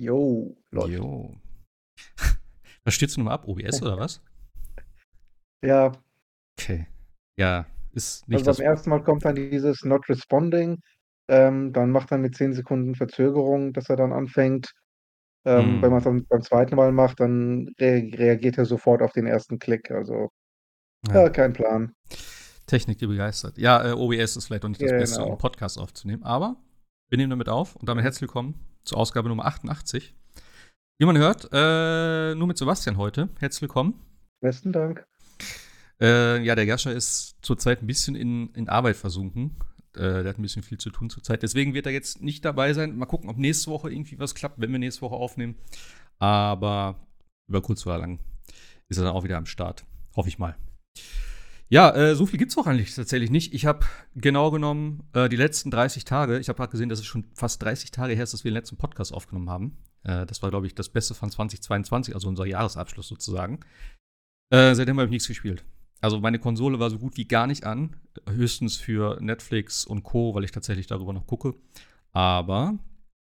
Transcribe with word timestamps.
Jo, 0.00 0.56
läuft. 0.70 0.88
Jo. 0.94 1.34
Was 2.84 2.94
stürzt 2.94 3.16
du 3.16 3.20
nochmal 3.20 3.34
ab? 3.34 3.46
OBS 3.46 3.82
oder 3.82 3.98
was? 3.98 4.22
Ja. 5.62 5.92
Okay. 6.58 6.86
Ja, 7.38 7.66
ist 7.92 8.26
nicht 8.26 8.46
Also 8.48 8.62
beim 8.62 8.70
ersten 8.72 8.88
Mal 8.88 9.02
kommt 9.02 9.26
dann 9.26 9.34
dieses 9.34 9.84
Not 9.84 10.08
Responding. 10.08 10.80
Ähm, 11.28 11.74
dann 11.74 11.90
macht 11.90 12.10
er 12.12 12.16
mit 12.16 12.34
10 12.34 12.54
Sekunden 12.54 12.94
Verzögerung, 12.94 13.74
dass 13.74 13.90
er 13.90 13.96
dann 13.96 14.14
anfängt. 14.14 14.72
Ähm, 15.44 15.82
Wenn 15.82 15.90
man 15.90 15.98
es 15.98 16.06
Hm. 16.06 16.16
dann 16.20 16.26
beim 16.30 16.42
zweiten 16.42 16.76
Mal 16.76 16.92
macht, 16.92 17.20
dann 17.20 17.68
rea 17.78 18.00
reagiert 18.16 18.56
er 18.56 18.64
sofort 18.64 19.02
auf 19.02 19.12
den 19.12 19.26
ersten 19.26 19.58
Klick. 19.58 19.90
Also, 19.90 20.30
Ja. 21.08 21.24
ja, 21.24 21.28
kein 21.28 21.52
Plan. 21.52 21.92
Technik, 22.64 22.96
die 22.96 23.06
begeistert. 23.06 23.58
Ja, 23.58 23.86
äh, 23.86 23.92
OBS 23.92 24.36
ist 24.36 24.46
vielleicht 24.46 24.64
auch 24.64 24.68
nicht 24.70 24.80
das 24.80 24.92
Beste, 24.92 25.16
um 25.16 25.24
Genau. 25.24 25.32
einen 25.34 25.38
Podcast 25.38 25.78
aufzunehmen, 25.78 26.22
aber 26.22 26.56
wir 27.10 27.18
nehmen 27.18 27.30
damit 27.30 27.50
auf 27.50 27.76
und 27.76 27.86
damit 27.86 28.02
herzlich 28.04 28.22
willkommen 28.22 28.54
zur 28.84 28.98
Ausgabe 28.98 29.28
Nummer 29.28 29.46
88. 29.46 30.14
Wie 30.98 31.06
man 31.06 31.16
hört, 31.16 31.48
äh, 31.52 32.34
nur 32.34 32.46
mit 32.46 32.58
Sebastian 32.58 32.96
heute. 32.96 33.28
Herzlich 33.38 33.62
willkommen. 33.62 33.94
Besten 34.40 34.72
Dank. 34.72 35.06
Äh, 36.00 36.42
ja, 36.42 36.54
der 36.54 36.64
Jascha 36.64 36.90
ist 36.90 37.36
zurzeit 37.42 37.82
ein 37.82 37.86
bisschen 37.86 38.14
in, 38.14 38.52
in 38.54 38.68
Arbeit 38.68 38.96
versunken. 38.96 39.56
Äh, 39.94 40.22
der 40.22 40.28
hat 40.28 40.38
ein 40.38 40.42
bisschen 40.42 40.62
viel 40.62 40.78
zu 40.78 40.90
tun 40.90 41.10
zurzeit. 41.10 41.42
Deswegen 41.42 41.74
wird 41.74 41.86
er 41.86 41.92
jetzt 41.92 42.22
nicht 42.22 42.44
dabei 42.44 42.72
sein. 42.72 42.96
Mal 42.96 43.06
gucken, 43.06 43.28
ob 43.28 43.38
nächste 43.38 43.70
Woche 43.70 43.90
irgendwie 43.90 44.18
was 44.18 44.34
klappt, 44.34 44.60
wenn 44.60 44.72
wir 44.72 44.78
nächste 44.78 45.02
Woche 45.02 45.16
aufnehmen. 45.16 45.56
Aber 46.18 47.06
über 47.48 47.62
kurz 47.62 47.86
oder 47.86 47.98
lang 47.98 48.20
ist 48.88 48.98
er 48.98 49.04
dann 49.04 49.14
auch 49.14 49.24
wieder 49.24 49.38
am 49.38 49.46
Start. 49.46 49.84
Hoffe 50.16 50.28
ich 50.28 50.38
mal. 50.38 50.56
Ja, 51.72 51.94
äh, 51.94 52.16
so 52.16 52.26
viel 52.26 52.38
gibt's 52.38 52.58
auch 52.58 52.66
eigentlich 52.66 52.94
tatsächlich 52.94 53.30
nicht. 53.30 53.54
Ich 53.54 53.64
habe 53.64 53.86
genau 54.16 54.50
genommen 54.50 55.04
äh, 55.12 55.28
die 55.28 55.36
letzten 55.36 55.70
30 55.70 56.04
Tage, 56.04 56.40
ich 56.40 56.48
habe 56.48 56.56
gerade 56.56 56.72
gesehen, 56.72 56.88
dass 56.88 56.98
es 56.98 57.06
schon 57.06 57.24
fast 57.34 57.62
30 57.62 57.92
Tage 57.92 58.14
her 58.14 58.24
ist, 58.24 58.32
dass 58.32 58.42
wir 58.42 58.50
den 58.50 58.56
letzten 58.56 58.76
Podcast 58.76 59.14
aufgenommen 59.14 59.48
haben. 59.48 59.78
Äh, 60.02 60.26
das 60.26 60.42
war, 60.42 60.50
glaube 60.50 60.66
ich, 60.66 60.74
das 60.74 60.88
Beste 60.88 61.14
von 61.14 61.30
2022, 61.30 62.14
also 62.14 62.28
unser 62.28 62.44
Jahresabschluss 62.44 63.06
sozusagen. 63.06 63.60
Äh, 64.52 64.74
seitdem 64.74 64.96
habe 64.96 65.06
ich 65.06 65.12
nichts 65.12 65.28
gespielt. 65.28 65.64
Also 66.00 66.18
meine 66.18 66.40
Konsole 66.40 66.80
war 66.80 66.90
so 66.90 66.98
gut 66.98 67.16
wie 67.16 67.28
gar 67.28 67.46
nicht 67.46 67.64
an. 67.64 67.94
Höchstens 68.28 68.76
für 68.76 69.18
Netflix 69.20 69.84
und 69.84 70.02
Co., 70.02 70.34
weil 70.34 70.44
ich 70.44 70.50
tatsächlich 70.50 70.88
darüber 70.88 71.12
noch 71.12 71.26
gucke. 71.28 71.54
Aber 72.10 72.80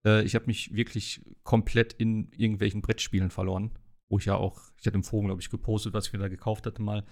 äh, 0.04 0.24
ich 0.24 0.34
habe 0.34 0.46
mich 0.46 0.74
wirklich 0.74 1.20
komplett 1.44 1.92
in 1.92 2.32
irgendwelchen 2.32 2.82
Brettspielen 2.82 3.30
verloren. 3.30 3.70
Wo 4.08 4.18
ich 4.18 4.24
ja 4.24 4.34
auch, 4.34 4.60
ich 4.80 4.86
hatte 4.86 4.96
im 4.96 5.04
Forum, 5.04 5.26
glaube 5.26 5.40
ich, 5.40 5.50
gepostet, 5.50 5.94
was 5.94 6.08
ich 6.08 6.12
mir 6.12 6.18
da 6.18 6.28
gekauft 6.28 6.66
hatte 6.66 6.82
mal. 6.82 7.04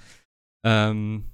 Ähm, 0.65 1.25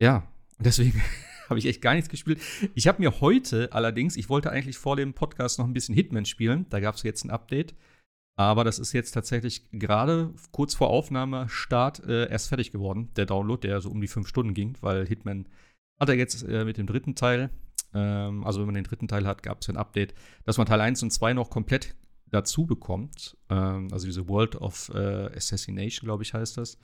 ja, 0.00 0.28
und 0.58 0.66
deswegen 0.66 1.00
habe 1.48 1.58
ich 1.58 1.66
echt 1.66 1.82
gar 1.82 1.94
nichts 1.94 2.08
gespielt. 2.08 2.40
Ich 2.74 2.86
habe 2.86 3.02
mir 3.02 3.20
heute 3.20 3.72
allerdings, 3.72 4.16
ich 4.16 4.28
wollte 4.28 4.50
eigentlich 4.50 4.78
vor 4.78 4.96
dem 4.96 5.14
Podcast 5.14 5.58
noch 5.58 5.66
ein 5.66 5.72
bisschen 5.72 5.94
Hitman 5.94 6.24
spielen. 6.24 6.66
Da 6.70 6.80
gab 6.80 6.94
es 6.94 7.02
jetzt 7.02 7.24
ein 7.24 7.30
Update. 7.30 7.74
Aber 8.36 8.64
das 8.64 8.78
ist 8.78 8.92
jetzt 8.92 9.12
tatsächlich 9.12 9.70
gerade 9.70 10.34
kurz 10.50 10.74
vor 10.74 10.88
Aufnahmestart 10.88 12.04
äh, 12.04 12.28
erst 12.28 12.48
fertig 12.48 12.72
geworden, 12.72 13.10
der 13.14 13.26
Download, 13.26 13.60
der 13.66 13.80
so 13.80 13.90
um 13.90 14.00
die 14.00 14.08
fünf 14.08 14.26
Stunden 14.26 14.54
ging, 14.54 14.76
weil 14.80 15.06
Hitman 15.06 15.46
hat 16.00 16.08
er 16.08 16.16
jetzt 16.16 16.42
äh, 16.42 16.64
mit 16.64 16.76
dem 16.76 16.88
dritten 16.88 17.14
Teil, 17.14 17.50
ähm, 17.92 18.44
also 18.44 18.58
wenn 18.58 18.66
man 18.66 18.74
den 18.74 18.82
dritten 18.82 19.06
Teil 19.06 19.24
hat, 19.26 19.44
gab 19.44 19.60
es 19.60 19.68
ein 19.68 19.76
Update, 19.76 20.14
dass 20.44 20.58
man 20.58 20.66
Teil 20.66 20.80
1 20.80 21.04
und 21.04 21.12
2 21.12 21.32
noch 21.34 21.48
komplett 21.48 21.94
dazu 22.26 22.66
bekommt. 22.66 23.36
Ähm, 23.50 23.88
also 23.92 24.06
diese 24.06 24.28
World 24.28 24.56
of 24.56 24.90
äh, 24.92 25.36
Assassination, 25.36 26.06
glaube 26.06 26.24
ich, 26.24 26.34
heißt 26.34 26.56
das. 26.56 26.76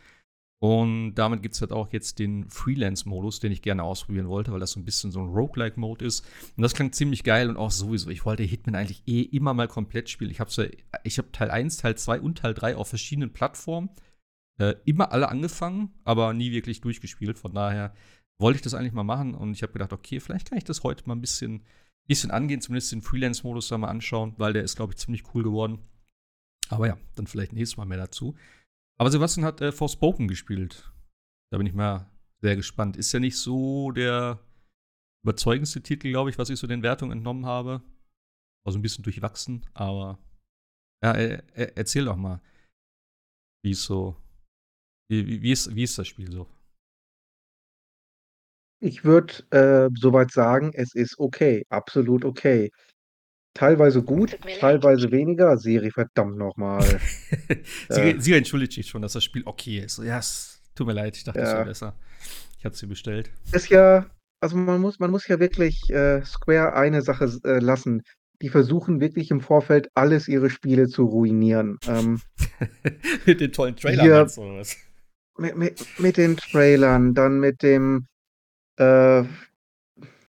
Und 0.62 1.14
damit 1.14 1.42
gibt 1.42 1.54
es 1.54 1.62
halt 1.62 1.72
auch 1.72 1.90
jetzt 1.90 2.18
den 2.18 2.48
Freelance-Modus, 2.50 3.40
den 3.40 3.50
ich 3.50 3.62
gerne 3.62 3.82
ausprobieren 3.82 4.28
wollte, 4.28 4.52
weil 4.52 4.60
das 4.60 4.72
so 4.72 4.80
ein 4.80 4.84
bisschen 4.84 5.10
so 5.10 5.20
ein 5.20 5.28
Roguelike-Mode 5.28 6.04
ist. 6.04 6.26
Und 6.54 6.62
das 6.62 6.74
klang 6.74 6.92
ziemlich 6.92 7.24
geil 7.24 7.48
und 7.48 7.56
auch 7.56 7.70
sowieso. 7.70 8.10
Ich 8.10 8.26
wollte 8.26 8.42
Hitman 8.42 8.74
eigentlich 8.74 9.02
eh 9.06 9.22
immer 9.22 9.54
mal 9.54 9.68
komplett 9.68 10.10
spielen. 10.10 10.30
Ich 10.30 10.38
habe 10.38 10.50
so, 10.50 10.64
ich 11.02 11.18
hab 11.18 11.32
Teil 11.32 11.50
1, 11.50 11.78
Teil 11.78 11.96
2 11.96 12.20
und 12.20 12.38
Teil 12.38 12.52
3 12.52 12.76
auf 12.76 12.88
verschiedenen 12.88 13.32
Plattformen 13.32 13.88
äh, 14.60 14.74
immer 14.84 15.12
alle 15.12 15.30
angefangen, 15.30 15.94
aber 16.04 16.34
nie 16.34 16.52
wirklich 16.52 16.82
durchgespielt. 16.82 17.38
Von 17.38 17.54
daher 17.54 17.94
wollte 18.38 18.56
ich 18.56 18.62
das 18.62 18.74
eigentlich 18.74 18.92
mal 18.92 19.02
machen 19.02 19.34
und 19.34 19.52
ich 19.52 19.62
habe 19.62 19.72
gedacht, 19.72 19.94
okay, 19.94 20.20
vielleicht 20.20 20.50
kann 20.50 20.58
ich 20.58 20.64
das 20.64 20.82
heute 20.82 21.08
mal 21.08 21.14
ein 21.14 21.22
bisschen, 21.22 21.64
bisschen 22.06 22.30
angehen, 22.30 22.60
zumindest 22.60 22.92
den 22.92 23.00
Freelance-Modus 23.00 23.68
da 23.68 23.78
mal 23.78 23.88
anschauen, 23.88 24.34
weil 24.36 24.52
der 24.52 24.62
ist, 24.62 24.76
glaube 24.76 24.92
ich, 24.92 24.98
ziemlich 24.98 25.24
cool 25.34 25.42
geworden. 25.42 25.78
Aber 26.68 26.86
ja, 26.86 26.98
dann 27.16 27.26
vielleicht 27.26 27.54
nächstes 27.54 27.78
Mal 27.78 27.86
mehr 27.86 27.98
dazu. 27.98 28.36
Aber 29.00 29.10
Sebastian 29.10 29.46
hat 29.46 29.62
äh, 29.62 29.72
Forspoken 29.72 30.28
gespielt. 30.28 30.92
Da 31.50 31.56
bin 31.56 31.66
ich 31.66 31.72
mal 31.72 32.10
sehr 32.42 32.54
gespannt. 32.54 32.98
Ist 32.98 33.12
ja 33.12 33.18
nicht 33.18 33.38
so 33.38 33.92
der 33.92 34.38
überzeugendste 35.24 35.82
Titel, 35.82 36.10
glaube 36.10 36.28
ich, 36.28 36.36
was 36.36 36.50
ich 36.50 36.58
so 36.58 36.66
den 36.66 36.82
Wertungen 36.82 37.16
entnommen 37.16 37.46
habe. 37.46 37.80
Also 38.62 38.78
ein 38.78 38.82
bisschen 38.82 39.02
durchwachsen, 39.02 39.64
aber 39.72 40.18
ja, 41.02 41.14
er, 41.14 41.78
erzähl 41.78 42.04
doch 42.04 42.16
mal, 42.16 42.42
wie 43.64 43.70
ist 43.70 43.84
so, 43.84 44.16
wie, 45.10 45.40
wie, 45.40 45.50
ist, 45.50 45.74
wie 45.74 45.84
ist 45.84 45.96
das 45.96 46.06
Spiel 46.06 46.30
so? 46.30 46.46
Ich 48.82 49.02
würde 49.02 49.32
äh, 49.50 49.88
soweit 49.98 50.30
sagen, 50.30 50.72
es 50.74 50.94
ist 50.94 51.18
okay, 51.18 51.64
absolut 51.70 52.26
okay. 52.26 52.70
Teilweise 53.54 54.02
gut, 54.02 54.38
teilweise 54.60 55.10
weniger. 55.10 55.56
Siri, 55.58 55.90
verdammt 55.90 56.36
nochmal. 56.36 56.82
sie, 57.88 58.32
äh, 58.32 58.36
entschuldigt 58.36 58.72
sich 58.72 58.86
schon, 58.86 59.02
dass 59.02 59.12
das 59.14 59.24
Spiel 59.24 59.42
okay 59.44 59.80
ist. 59.80 59.98
Ja, 59.98 60.18
es 60.18 60.62
tut 60.74 60.86
mir 60.86 60.92
leid, 60.92 61.16
ich 61.16 61.24
dachte, 61.24 61.40
es 61.40 61.50
ja. 61.50 61.56
wäre 61.56 61.66
besser. 61.66 61.94
Ich 62.58 62.64
hatte 62.64 62.76
sie 62.76 62.86
bestellt. 62.86 63.30
Ist 63.52 63.68
ja, 63.70 64.06
also 64.40 64.56
man 64.56 64.80
muss, 64.80 65.00
man 65.00 65.10
muss 65.10 65.26
ja 65.26 65.40
wirklich 65.40 65.90
äh, 65.90 66.24
Square 66.24 66.74
eine 66.74 67.02
Sache 67.02 67.30
äh, 67.44 67.58
lassen. 67.58 68.02
Die 68.40 68.48
versuchen 68.48 69.00
wirklich 69.00 69.30
im 69.30 69.40
Vorfeld 69.40 69.88
alles 69.94 70.28
ihre 70.28 70.48
Spiele 70.48 70.88
zu 70.88 71.04
ruinieren. 71.04 71.78
Ähm, 71.86 72.20
mit 73.26 73.40
den 73.40 73.52
tollen 73.52 73.76
Trailern 73.76 74.04
hier, 74.04 74.16
meinst 74.16 74.38
oder 74.38 74.56
was? 74.58 74.76
mit, 75.38 75.56
mit, 75.56 75.86
mit 75.98 76.16
den 76.16 76.36
Trailern, 76.36 77.14
dann 77.14 77.40
mit 77.40 77.62
dem 77.62 78.06
äh, 78.76 79.24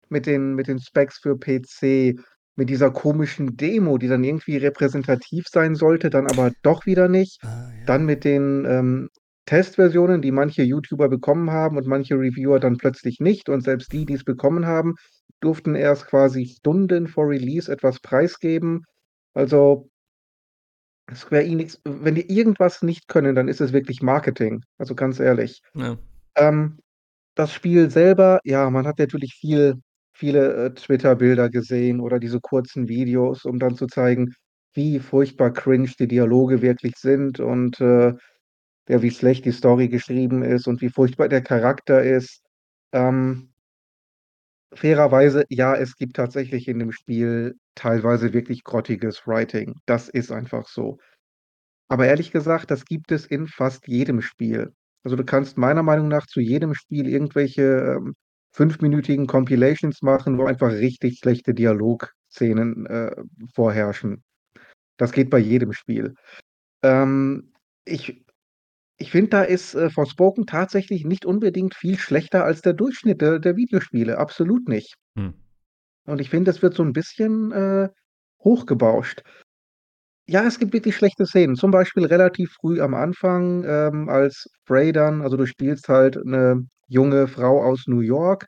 mit 0.09 0.27
den, 0.27 0.55
mit 0.55 0.69
den 0.69 0.79
Specs 0.79 1.19
für 1.19 1.37
PC, 1.37 2.19
mit 2.57 2.71
dieser 2.71 2.91
komischen 2.91 3.57
Demo, 3.57 3.99
die 3.99 4.09
dann 4.09 4.25
irgendwie 4.25 4.57
repräsentativ 4.57 5.47
sein 5.49 5.75
sollte, 5.75 6.11
dann 6.11 6.27
aber 6.27 6.53
doch 6.63 6.87
wieder 6.87 7.09
nicht. 7.09 7.39
Ah, 7.45 7.71
ja. 7.79 7.85
Dann 7.87 8.07
mit 8.07 8.25
den 8.25 8.65
ähm, 8.67 9.09
Testversionen, 9.45 10.23
die 10.23 10.33
manche 10.33 10.63
YouTuber 10.63 11.09
bekommen 11.09 11.51
haben 11.51 11.77
und 11.77 11.87
manche 11.87 12.15
Reviewer 12.15 12.59
dann 12.59 12.79
plötzlich 12.79 13.21
nicht. 13.21 13.49
Und 13.49 13.63
selbst 13.63 13.93
die, 13.93 14.07
die 14.07 14.15
es 14.15 14.25
bekommen 14.25 14.67
haben, 14.67 14.95
durften 15.41 15.75
erst 15.75 16.07
quasi 16.07 16.47
Stunden 16.47 17.07
vor 17.07 17.29
Release 17.29 17.71
etwas 17.71 18.01
preisgeben. 18.01 18.85
Also 19.35 19.89
Square 21.15 21.45
Enix, 21.45 21.81
wenn 21.85 22.17
die 22.17 22.29
irgendwas 22.29 22.83
nicht 22.83 23.07
können, 23.07 23.37
dann 23.37 23.49
ist 23.49 23.61
es 23.61 23.73
wirklich 23.73 24.03
Marketing. 24.03 24.65
Also 24.79 24.95
ganz 24.95 25.21
ehrlich. 25.21 25.61
ja. 25.75 25.97
Ähm, 26.35 26.79
das 27.37 27.53
Spiel 27.53 27.91
selber, 27.91 28.41
ja, 28.45 28.69
man 28.71 28.87
hat 28.87 28.99
natürlich 28.99 29.35
viel, 29.35 29.75
viele 30.17 30.67
äh, 30.67 30.75
Twitter-Bilder 30.75 31.51
gesehen 31.51 32.01
oder 32.01 32.19
diese 32.19 32.41
kurzen 32.41 32.89
Videos, 32.89 33.45
um 33.45 33.59
dann 33.59 33.77
zu 33.77 33.87
zeigen, 33.87 34.35
wie 34.75 34.99
furchtbar 35.01 35.53
cringe 35.53 35.91
die 35.99 36.09
Dialoge 36.09 36.63
wirklich 36.63 36.95
sind 36.97 37.41
und 37.41 37.81
äh, 37.81 38.15
ja, 38.89 39.03
wie 39.03 39.11
schlecht 39.11 39.45
die 39.45 39.53
Story 39.53 39.89
geschrieben 39.89 40.43
ist 40.43 40.69
und 40.69 40.81
wie 40.81 40.91
furchtbar 40.91 41.29
der 41.29 41.43
Charakter 41.43 42.03
ist. 42.03 42.43
Ähm, 42.93 43.53
fairerweise, 44.75 45.45
ja, 45.49 45.75
es 45.75 45.97
gibt 45.97 46.17
tatsächlich 46.17 46.69
in 46.69 46.79
dem 46.79 46.93
Spiel 46.93 47.57
teilweise 47.75 48.33
wirklich 48.33 48.65
grottiges 48.65 49.27
Writing. 49.27 49.75
Das 49.87 50.09
ist 50.09 50.31
einfach 50.33 50.69
so. 50.69 50.99
Aber 51.89 52.07
ehrlich 52.07 52.33
gesagt, 52.33 52.71
das 52.71 52.85
gibt 52.85 53.13
es 53.13 53.27
in 53.27 53.47
fast 53.47 53.87
jedem 53.89 54.21
Spiel. 54.23 54.73
Also 55.05 55.17
du 55.17 55.25
kannst 55.25 55.57
meiner 55.57 55.83
Meinung 55.83 56.09
nach 56.09 56.27
zu 56.27 56.41
jedem 56.41 56.75
Spiel 56.75 57.09
irgendwelche 57.09 57.97
ähm, 57.97 58.15
fünfminütigen 58.57 59.27
Compilations 59.27 60.01
machen, 60.01 60.39
wo 60.39 60.47
einfach 60.47 60.71
richtig 60.71 61.19
schlechte 61.19 61.53
Dialogszenen 61.53 62.87
äh, 62.87 63.15
vorherrschen. 63.55 64.25
Das 64.97 65.13
geht 65.13 65.29
bei 65.29 65.39
jedem 65.39 65.75
Spiel. 65.75 66.15
Ähm, 66.83 67.53
ich 67.85 68.25
ich 68.99 69.11
finde, 69.11 69.29
da 69.29 69.43
ist 69.43 69.75
äh, 69.75 69.91
Forspoken 69.91 70.47
tatsächlich 70.47 71.05
nicht 71.05 71.27
unbedingt 71.27 71.75
viel 71.75 71.99
schlechter 71.99 72.45
als 72.45 72.63
der 72.63 72.73
Durchschnitt 72.73 73.21
der, 73.21 73.39
der 73.39 73.57
Videospiele. 73.57 74.17
Absolut 74.17 74.69
nicht. 74.69 74.95
Hm. 75.19 75.35
Und 76.07 76.21
ich 76.23 76.31
finde, 76.31 76.51
das 76.51 76.63
wird 76.63 76.73
so 76.73 76.83
ein 76.83 76.95
bisschen 76.95 77.53
äh, 77.53 77.91
hochgebauscht. 78.43 79.23
Ja, 80.27 80.45
es 80.47 80.59
gibt 80.59 80.73
wirklich 80.73 80.97
schlechte 80.97 81.27
Szenen. 81.27 81.57
Zum 81.57 81.71
Beispiel 81.71 82.07
relativ 82.07 82.53
früh 82.59 82.81
am 82.81 82.95
Anfang, 82.95 83.65
ähm, 83.65 84.09
als 84.09 84.49
Frey 84.65 84.93
dann, 84.93 85.21
also 85.21 85.37
du 85.37 85.45
spielst 85.45 85.91
halt 85.91 86.17
eine 86.17 86.67
junge 86.89 87.29
Frau 87.29 87.63
aus 87.65 87.87
New 87.87 88.01
York, 88.01 88.47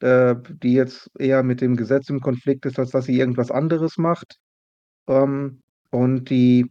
äh, 0.00 0.34
die 0.62 0.74
jetzt 0.74 1.10
eher 1.18 1.42
mit 1.42 1.60
dem 1.60 1.76
Gesetz 1.76 2.10
im 2.10 2.20
Konflikt 2.20 2.66
ist, 2.66 2.78
als 2.78 2.90
dass 2.90 3.06
sie 3.06 3.18
irgendwas 3.18 3.50
anderes 3.50 3.98
macht. 3.98 4.36
Ähm, 5.08 5.62
und 5.90 6.30
die 6.30 6.70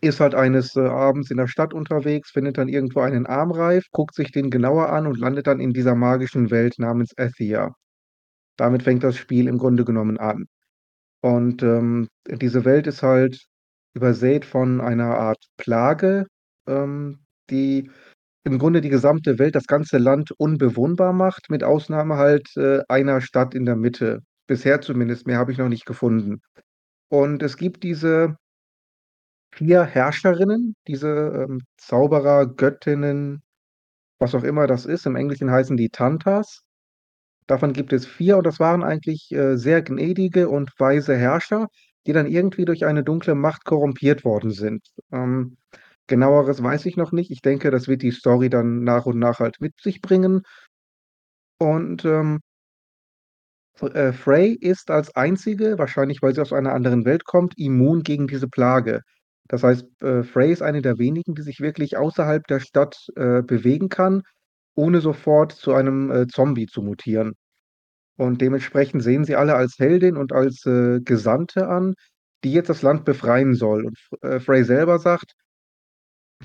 ist 0.00 0.20
halt 0.20 0.34
eines 0.34 0.76
äh, 0.76 0.80
Abends 0.80 1.30
in 1.30 1.36
der 1.36 1.48
Stadt 1.48 1.74
unterwegs, 1.74 2.30
findet 2.30 2.58
dann 2.58 2.68
irgendwo 2.68 3.00
einen 3.00 3.26
Armreif, 3.26 3.84
guckt 3.92 4.14
sich 4.14 4.32
den 4.32 4.50
genauer 4.50 4.90
an 4.90 5.06
und 5.06 5.18
landet 5.18 5.46
dann 5.46 5.60
in 5.60 5.72
dieser 5.72 5.94
magischen 5.94 6.50
Welt 6.50 6.78
namens 6.78 7.12
Athia. 7.18 7.74
Damit 8.56 8.82
fängt 8.84 9.04
das 9.04 9.16
Spiel 9.16 9.48
im 9.48 9.58
Grunde 9.58 9.84
genommen 9.84 10.18
an. 10.18 10.46
Und, 11.22 11.62
ähm, 11.62 12.08
diese 12.28 12.64
Welt 12.64 12.86
ist 12.86 13.02
halt 13.02 13.46
übersät 13.94 14.44
von 14.44 14.80
einer 14.80 15.16
Art 15.18 15.44
Plage, 15.56 16.26
ähm, 16.66 17.20
die 17.50 17.90
im 18.44 18.58
Grunde 18.58 18.80
die 18.80 18.88
gesamte 18.88 19.38
Welt, 19.38 19.54
das 19.54 19.66
ganze 19.66 19.98
Land 19.98 20.32
unbewohnbar 20.32 21.12
macht, 21.12 21.50
mit 21.50 21.64
Ausnahme 21.64 22.16
halt, 22.16 22.48
äh, 22.56 22.80
einer 22.88 23.20
Stadt 23.20 23.54
in 23.54 23.64
der 23.66 23.76
Mitte. 23.76 24.20
Bisher 24.46 24.80
zumindest, 24.80 25.26
mehr 25.26 25.38
habe 25.38 25.52
ich 25.52 25.58
noch 25.58 25.68
nicht 25.68 25.86
gefunden. 25.86 26.40
Und 27.08 27.42
es 27.42 27.56
gibt 27.56 27.82
diese 27.84 28.36
4 29.54 29.84
Herrscherinnen, 29.84 30.74
diese, 30.88 31.08
ähm, 31.48 31.62
Zauberer, 31.76 32.46
Göttinnen, 32.46 33.42
was 34.20 34.34
auch 34.34 34.44
immer 34.44 34.66
das 34.66 34.86
ist. 34.86 35.06
Im 35.06 35.16
Englischen 35.16 35.50
heißen 35.50 35.76
die 35.76 35.90
Tantas. 35.90 36.62
Davon 37.46 37.72
gibt 37.72 37.92
es 37.92 38.06
4 38.06 38.38
und 38.38 38.46
das 38.46 38.60
waren 38.60 38.82
eigentlich, 38.84 39.30
äh, 39.32 39.56
sehr 39.56 39.82
gnädige 39.82 40.48
und 40.48 40.72
weise 40.78 41.16
Herrscher, 41.16 41.68
die 42.06 42.12
dann 42.12 42.26
irgendwie 42.26 42.64
durch 42.64 42.84
eine 42.86 43.04
dunkle 43.04 43.34
Macht 43.34 43.64
korrumpiert 43.64 44.24
worden 44.24 44.50
sind. 44.52 44.86
Ähm, 45.12 45.56
Genaueres 46.12 46.62
weiß 46.62 46.84
ich 46.84 46.98
noch 46.98 47.10
nicht. 47.10 47.30
Ich 47.30 47.40
denke, 47.40 47.70
das 47.70 47.88
wird 47.88 48.02
die 48.02 48.10
Story 48.10 48.50
dann 48.50 48.84
nach 48.84 49.06
und 49.06 49.18
nach 49.18 49.38
halt 49.40 49.62
mit 49.62 49.80
sich 49.80 50.02
bringen. 50.02 50.42
Und, 51.58 52.04
ähm 52.04 52.40
äh, 53.80 54.12
Frey 54.12 54.52
ist 54.52 54.90
als 54.90 55.14
einzige, 55.16 55.78
wahrscheinlich 55.78 56.22
weil 56.22 56.34
sie 56.34 56.42
aus 56.42 56.52
einer 56.52 56.74
anderen 56.74 57.04
Welt 57.06 57.24
kommt, 57.24 57.54
immun 57.58 58.02
gegen 58.02 58.26
diese 58.26 58.48
Plage. 58.48 59.00
Das 59.48 59.62
heißt, 59.62 59.86
äh, 60.02 60.22
Frey 60.22 60.52
ist 60.52 60.62
eine 60.62 60.82
der 60.82 60.98
wenigen, 60.98 61.34
die 61.34 61.42
sich 61.42 61.60
wirklich 61.60 61.96
außerhalb 61.96 62.46
der 62.46 62.60
Stadt, 62.60 62.96
äh, 63.16 63.42
bewegen 63.42 63.88
kann, 63.88 64.22
ohne 64.74 65.00
sofort 65.00 65.52
zu 65.52 65.72
einem, 65.74 66.10
äh, 66.10 66.26
Zombie 66.28 66.66
zu 66.66 66.82
mutieren. 66.82 67.32
Und 68.16 68.40
dementsprechend 68.40 69.02
sehen 69.02 69.24
sie 69.24 69.36
alle 69.36 69.54
als 69.56 69.78
Heldin 69.78 70.16
und 70.16 70.32
als, 70.32 70.66
äh, 70.66 71.00
Gesandte 71.00 71.68
an, 71.68 71.94
die 72.44 72.52
jetzt 72.52 72.70
das 72.70 72.82
Land 72.82 73.04
befreien 73.04 73.54
soll. 73.54 73.86
Und 73.86 73.98
äh, 74.22 74.40
Frey 74.40 74.64
selber 74.64 74.98
sagt: 74.98 75.34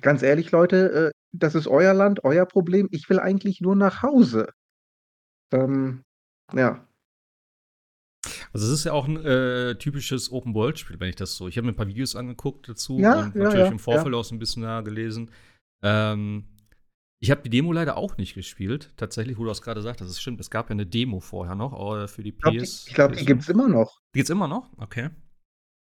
„Ganz 0.02 0.22
ehrlich, 0.24 0.52
Leute, 0.52 1.10
äh, 1.10 1.12
das 1.32 1.56
ist 1.56 1.68
euer 1.68 1.94
Land, 1.94 2.24
euer 2.24 2.46
Problem. 2.46 2.88
Ich 2.92 3.10
will 3.10 3.20
eigentlich 3.20 3.62
nur 3.62 3.76
nach 3.76 4.02
Hause.“ 4.04 4.48
Ähm, 5.54 6.04
ja. 6.54 6.88
Also, 8.54 8.66
es 8.68 8.72
ist 8.80 8.84
ja 8.86 8.94
auch 8.94 9.08
'n, 9.08 9.18
äh, 9.26 9.76
typisches 9.78 10.32
Open-World-Spiel, 10.32 11.00
wenn 11.00 11.10
ich 11.10 11.16
das 11.16 11.36
so 11.36 11.48
ich 11.48 11.58
habe 11.58 11.66
mir 11.68 11.74
'n 11.74 11.76
paar 11.76 11.88
Videos 11.88 12.16
angeguckt 12.16 12.70
dazu 12.70 13.04
Ja, 13.04 13.14
und 13.14 13.36
ja, 13.36 13.42
natürlich 13.42 13.70
ja, 13.70 13.72
im. 13.72 13.80
Vorfeld 13.80 14.14
auch 14.16 14.24
so 14.24 14.36
'n 14.36 14.40
bisschen 14.40 14.64
nachgelesen. 14.64 15.32
Ähm, 15.84 16.46
ich 17.20 17.32
habe 17.32 17.42
die 17.44 17.50
Demo 17.50 17.74
leider 17.74 17.98
auch 17.98 18.18
nicht 18.18 18.36
gespielt, 18.36 18.94
tatsächlich, 18.98 19.38
wo 19.38 19.44
du 19.44 19.50
das 19.50 19.62
grade 19.62 19.82
sagtest. 19.82 20.10
Das 20.12 20.22
stimmt, 20.22 20.40
es 20.42 20.50
gab 20.52 20.70
ja 20.70 20.76
'ne 20.76 20.86
Demo 20.88 21.20
vorher 21.20 21.56
noch, 21.56 21.74
äh, 22.04 22.08
für 22.08 22.24
die 22.24 22.32
Ich 22.40 22.42
glaube, 22.44 22.58
die 22.60 22.68
PS 22.68 22.86
ich 22.86 22.94
glaube, 22.94 23.16
die 23.16 23.26
PS5. 23.26 23.26
gibt's 23.26 23.50
immer 23.50 23.68
noch. 23.68 24.00
Die 24.16 24.20
gibt's 24.20 24.30
immer 24.32 24.48
noch? 24.48 24.72
Okay. 24.78 25.10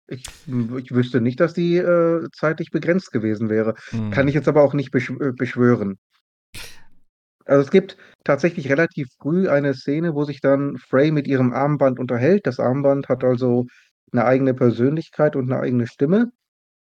Ich 0.10 0.30
ich 0.78 0.92
wüsste 0.94 1.20
nicht, 1.22 1.40
dass 1.40 1.54
die, 1.54 1.78
äh, 1.78 2.28
zeitlich 2.36 2.70
begrenzt 2.72 3.12
gewesen 3.12 3.50
wäre. 3.50 3.74
Kann 4.12 4.28
Mhm. 4.28 4.28
ich 4.28 4.36
jetzt 4.36 4.48
aber 4.48 4.62
auch 4.64 4.74
nicht 4.76 4.94
äh, 4.94 5.32
beschwören. 5.36 5.98
Also, 7.48 7.62
es 7.62 7.70
gibt 7.72 7.98
tatsächlich 8.24 8.70
relativ 8.72 9.08
früh 9.22 9.48
eine 9.50 9.74
Szene, 9.76 10.16
wo 10.16 10.24
sich 10.24 10.42
dann 10.42 10.78
Frey 10.78 11.12
mit 11.12 11.28
ihrem 11.28 11.54
Armband 11.54 12.00
unterhält. 12.00 12.48
Das 12.48 12.60
Armband 12.60 13.08
hat 13.08 13.24
also 13.24 13.66
'ne 14.12 14.26
eigene 14.26 14.54
Persönlichkeit 14.56 15.36
und 15.36 15.48
'ne 15.48 15.60
eigene 15.60 15.86
Stimme. 15.88 16.32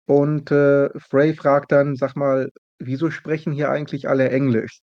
Und, 0.06 0.50
äh, 0.52 0.90
Frey 1.00 1.34
fragt 1.34 1.72
dann: 1.72 1.96
„Sag 1.96 2.16
mal, 2.16 2.50
wieso 2.78 3.10
sprechen 3.10 3.52
hier 3.52 3.70
eigentlich 3.70 4.08
alle 4.08 4.30
Englisch?“ 4.30 4.80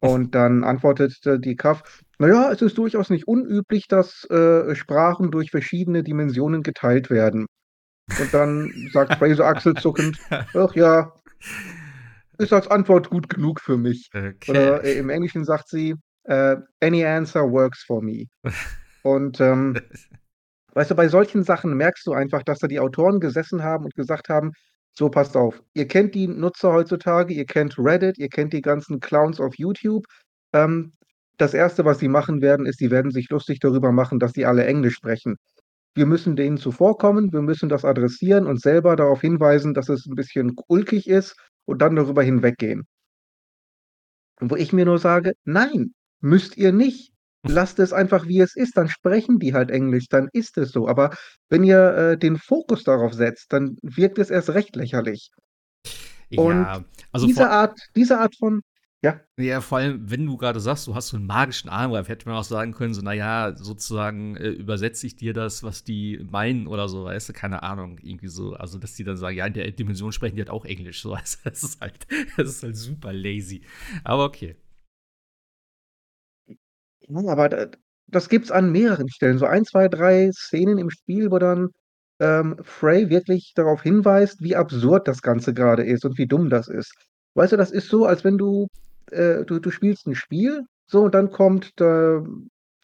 Und 0.00 0.34
dann 0.34 0.64
antwortet 0.64 1.14
d 1.26 1.38
die 1.38 1.56
Kaff: 1.56 1.82
„Na 2.18 2.28
ja, 2.28 2.52
es 2.52 2.62
ist 2.62 2.78
durchaus 2.78 3.10
nicht 3.10 3.28
unüblich, 3.28 3.88
dass, 3.88 4.24
äh, 4.30 4.74
Sprachen 4.76 5.30
durch 5.32 5.50
verschiedene 5.50 6.02
Dimensionen 6.04 6.62
geteilt 6.62 7.10
werden.“ 7.10 7.46
Und 8.16 8.34
dann 8.34 8.88
sagt 8.90 9.14
so 9.36 9.44
achselzuckend: 9.44 10.18
„Ach 10.54 10.74
ja“ 10.74 11.12
„ist 12.38 12.52
als 12.52 12.68
Antwort 12.68 13.10
gut 13.10 13.28
genug 13.28 13.60
für 13.60 13.76
mich.“ 13.76 14.08
Okay. 14.14 14.36
Oder 14.46 14.84
i 14.84 14.96
im 14.98 15.10
Englischen 15.10 15.44
sagt 15.44 15.68
sie, 15.68 15.94
äh: 16.24 16.56
„Any 16.80 17.04
answer 17.04 17.50
works 17.50 17.82
for 17.84 18.02
me.“ 18.02 18.26
Und, 19.02 19.40
ähm, 19.40 19.76
weißt 20.74 20.92
du, 20.92 20.94
bei 20.94 21.08
solchen 21.08 21.44
Sachen 21.44 21.76
merkst 21.76 22.06
du 22.06 22.12
einfach, 22.12 22.42
dass 22.44 22.60
da 22.60 22.68
die 22.68 22.80
Autoren 22.80 23.20
gesessen 23.20 23.62
haben 23.62 23.84
und 23.86 23.94
gesagt 23.96 24.28
haben: 24.28 24.52
„So, 24.94 25.10
passt 25.10 25.36
auf. 25.36 25.62
Ihr 25.74 25.88
kennt 25.88 26.14
die 26.14 26.28
Nutzer 26.28 26.72
heutzutage, 26.72 27.34
ihr 27.34 27.46
kennt 27.46 27.78
Reddit, 27.78 28.18
ihr 28.18 28.28
kennt 28.28 28.52
die 28.54 28.62
ganzen 28.62 29.00
Clowns 29.00 29.40
auf 29.40 29.54
YouTube. 29.58 30.06
Ähm, 30.54 30.92
das 31.38 31.54
Erste, 31.54 31.84
was 31.84 31.98
sie 32.00 32.08
machen 32.08 32.42
werden, 32.42 32.66
ist, 32.66 32.78
sie 32.78 32.90
werden 32.90 33.10
sich 33.12 33.28
lustig 33.30 33.60
darüber 33.60 33.92
machen, 33.92 34.18
dass 34.20 34.32
die 34.32 34.46
alle 34.46 34.66
Englisch 34.66 34.96
sprechen. 34.96 35.36
Wir 35.96 36.06
müssen 36.06 36.36
denen 36.36 36.56
zuvorkommen, 36.56 37.32
wir 37.34 37.42
müssen 37.42 37.68
das 37.68 37.84
adressieren 37.84 38.46
und 38.46 38.60
selber 38.62 38.96
darauf 38.96 39.20
hinweisen, 39.20 39.74
dass 39.74 39.90
es 39.90 40.06
'n 40.06 40.14
bisschen 40.14 40.56
ulkig 40.68 41.06
ist 41.06 41.36
und 41.66 41.82
dann 41.82 41.96
darüber 41.96 42.22
hinweggehen.“ 42.22 42.86
Wo 44.40 44.56
ich 44.56 44.72
mir 44.72 44.84
nur 44.84 44.98
sage: 44.98 45.34
„Nein, 45.44 45.92
müsst 46.20 46.56
ihr 46.56 46.72
nicht. 46.72 47.12
Lasst 47.44 47.78
es 47.80 47.92
einfach, 47.92 48.26
wie 48.28 48.40
es 48.40 48.54
ist, 48.56 48.76
dann 48.76 48.88
sprechen 48.88 49.38
die 49.40 49.52
halt 49.52 49.70
Englisch, 49.70 50.06
dann 50.08 50.28
ist 50.32 50.56
es 50.58 50.70
so. 50.70 50.86
Aber 50.86 51.10
wenn 51.48 51.64
ihr, 51.64 52.12
äh, 52.12 52.18
den 52.18 52.36
Fokus 52.38 52.84
darauf 52.84 53.14
setzt, 53.14 53.52
dann 53.52 53.76
wirkt 53.82 54.18
es 54.18 54.30
erst 54.30 54.50
recht 54.50 54.76
lächerlich.“ 54.76 55.30
Und 56.38 56.68
Ja, 56.68 56.84
also 57.12 57.26
diese 57.26 57.50
Art 57.50 57.78
diese 57.96 58.18
Art 58.18 58.34
von 58.36 58.62
ja? 59.02 59.20
Ja, 59.38 59.60
vor 59.60 59.78
allem, 59.78 60.10
wenn 60.10 60.26
du 60.26 60.36
grade 60.36 60.60
sagst, 60.60 60.86
du 60.86 60.94
hast 60.94 61.08
so 61.08 61.16
'n 61.16 61.26
magischen 61.26 61.68
Armreif, 61.70 62.08
hätte 62.08 62.28
man 62.28 62.36
auch 62.38 62.44
sagen 62.44 62.72
können, 62.72 62.94
so: 62.94 63.02
„Na 63.02 63.12
ja, 63.12 63.54
sozusagen, 63.56 64.36
äh, 64.36 64.48
übersetze 64.50 65.06
ich 65.06 65.16
dir 65.16 65.34
das, 65.34 65.62
was 65.62 65.84
die 65.84 66.24
meinen“ 66.30 66.66
oder 66.68 66.88
so, 66.88 67.04
weißt 67.04 67.30
du? 67.30 67.32
Keine 67.32 67.62
Ahnung, 67.62 67.98
irgendwie 68.02 68.28
so. 68.28 68.54
Also, 68.54 68.78
dass 68.78 68.94
die 68.94 69.04
dann 69.04 69.16
sagen: 69.16 69.36
„Ja, 69.36 69.46
in 69.46 69.54
der 69.54 69.70
Dimension 69.72 70.12
sprechen 70.12 70.36
die 70.36 70.42
halt 70.42 70.50
auch 70.50 70.64
Englisch“, 70.64 71.02
so. 71.02 71.14
Also, 71.16 71.38
das 71.44 71.62
ist 71.64 71.80
halt 71.80 72.06
das 72.36 72.48
ist 72.48 72.62
halt 72.62 72.76
super 72.76 73.12
lazy. 73.12 73.62
Aber 74.04 74.24
okay. 74.26 74.56
Ja, 77.08 77.26
aber 77.32 77.70
das 78.08 78.28
gibt's 78.28 78.50
an 78.50 78.72
mehreren 78.72 79.08
Stellen. 79.08 79.38
So 79.38 79.46
1, 79.46 79.64
2, 79.64 79.88
3 79.88 80.30
Szenen 80.32 80.78
im 80.78 80.90
Spiel, 80.90 81.30
wo 81.30 81.38
dann, 81.38 81.70
ähm, 82.20 82.56
Frey 82.62 83.10
wirklich 83.10 83.52
darauf 83.56 83.82
hinweist, 83.82 84.42
wie 84.42 84.56
absurd 84.56 85.08
das 85.08 85.22
Ganze 85.22 85.54
grade 85.54 85.84
ist 85.84 86.04
und 86.04 86.18
wie 86.18 86.26
dumm 86.26 86.50
das 86.50 86.68
ist. 86.68 86.94
Weißt 87.34 87.52
du, 87.52 87.56
das 87.56 87.70
ist 87.70 87.88
so, 87.88 88.06
als 88.06 88.24
wenn 88.24 88.38
du 88.38 88.68
äh, 89.12 89.44
du 89.44 89.58
du 89.60 89.70
spielst 89.70 90.06
'n 90.06 90.14
Spiel, 90.14 90.62
so, 90.86 91.02
und 91.04 91.14
dann 91.14 91.30
kommt 91.30 91.72
da, 91.76 92.24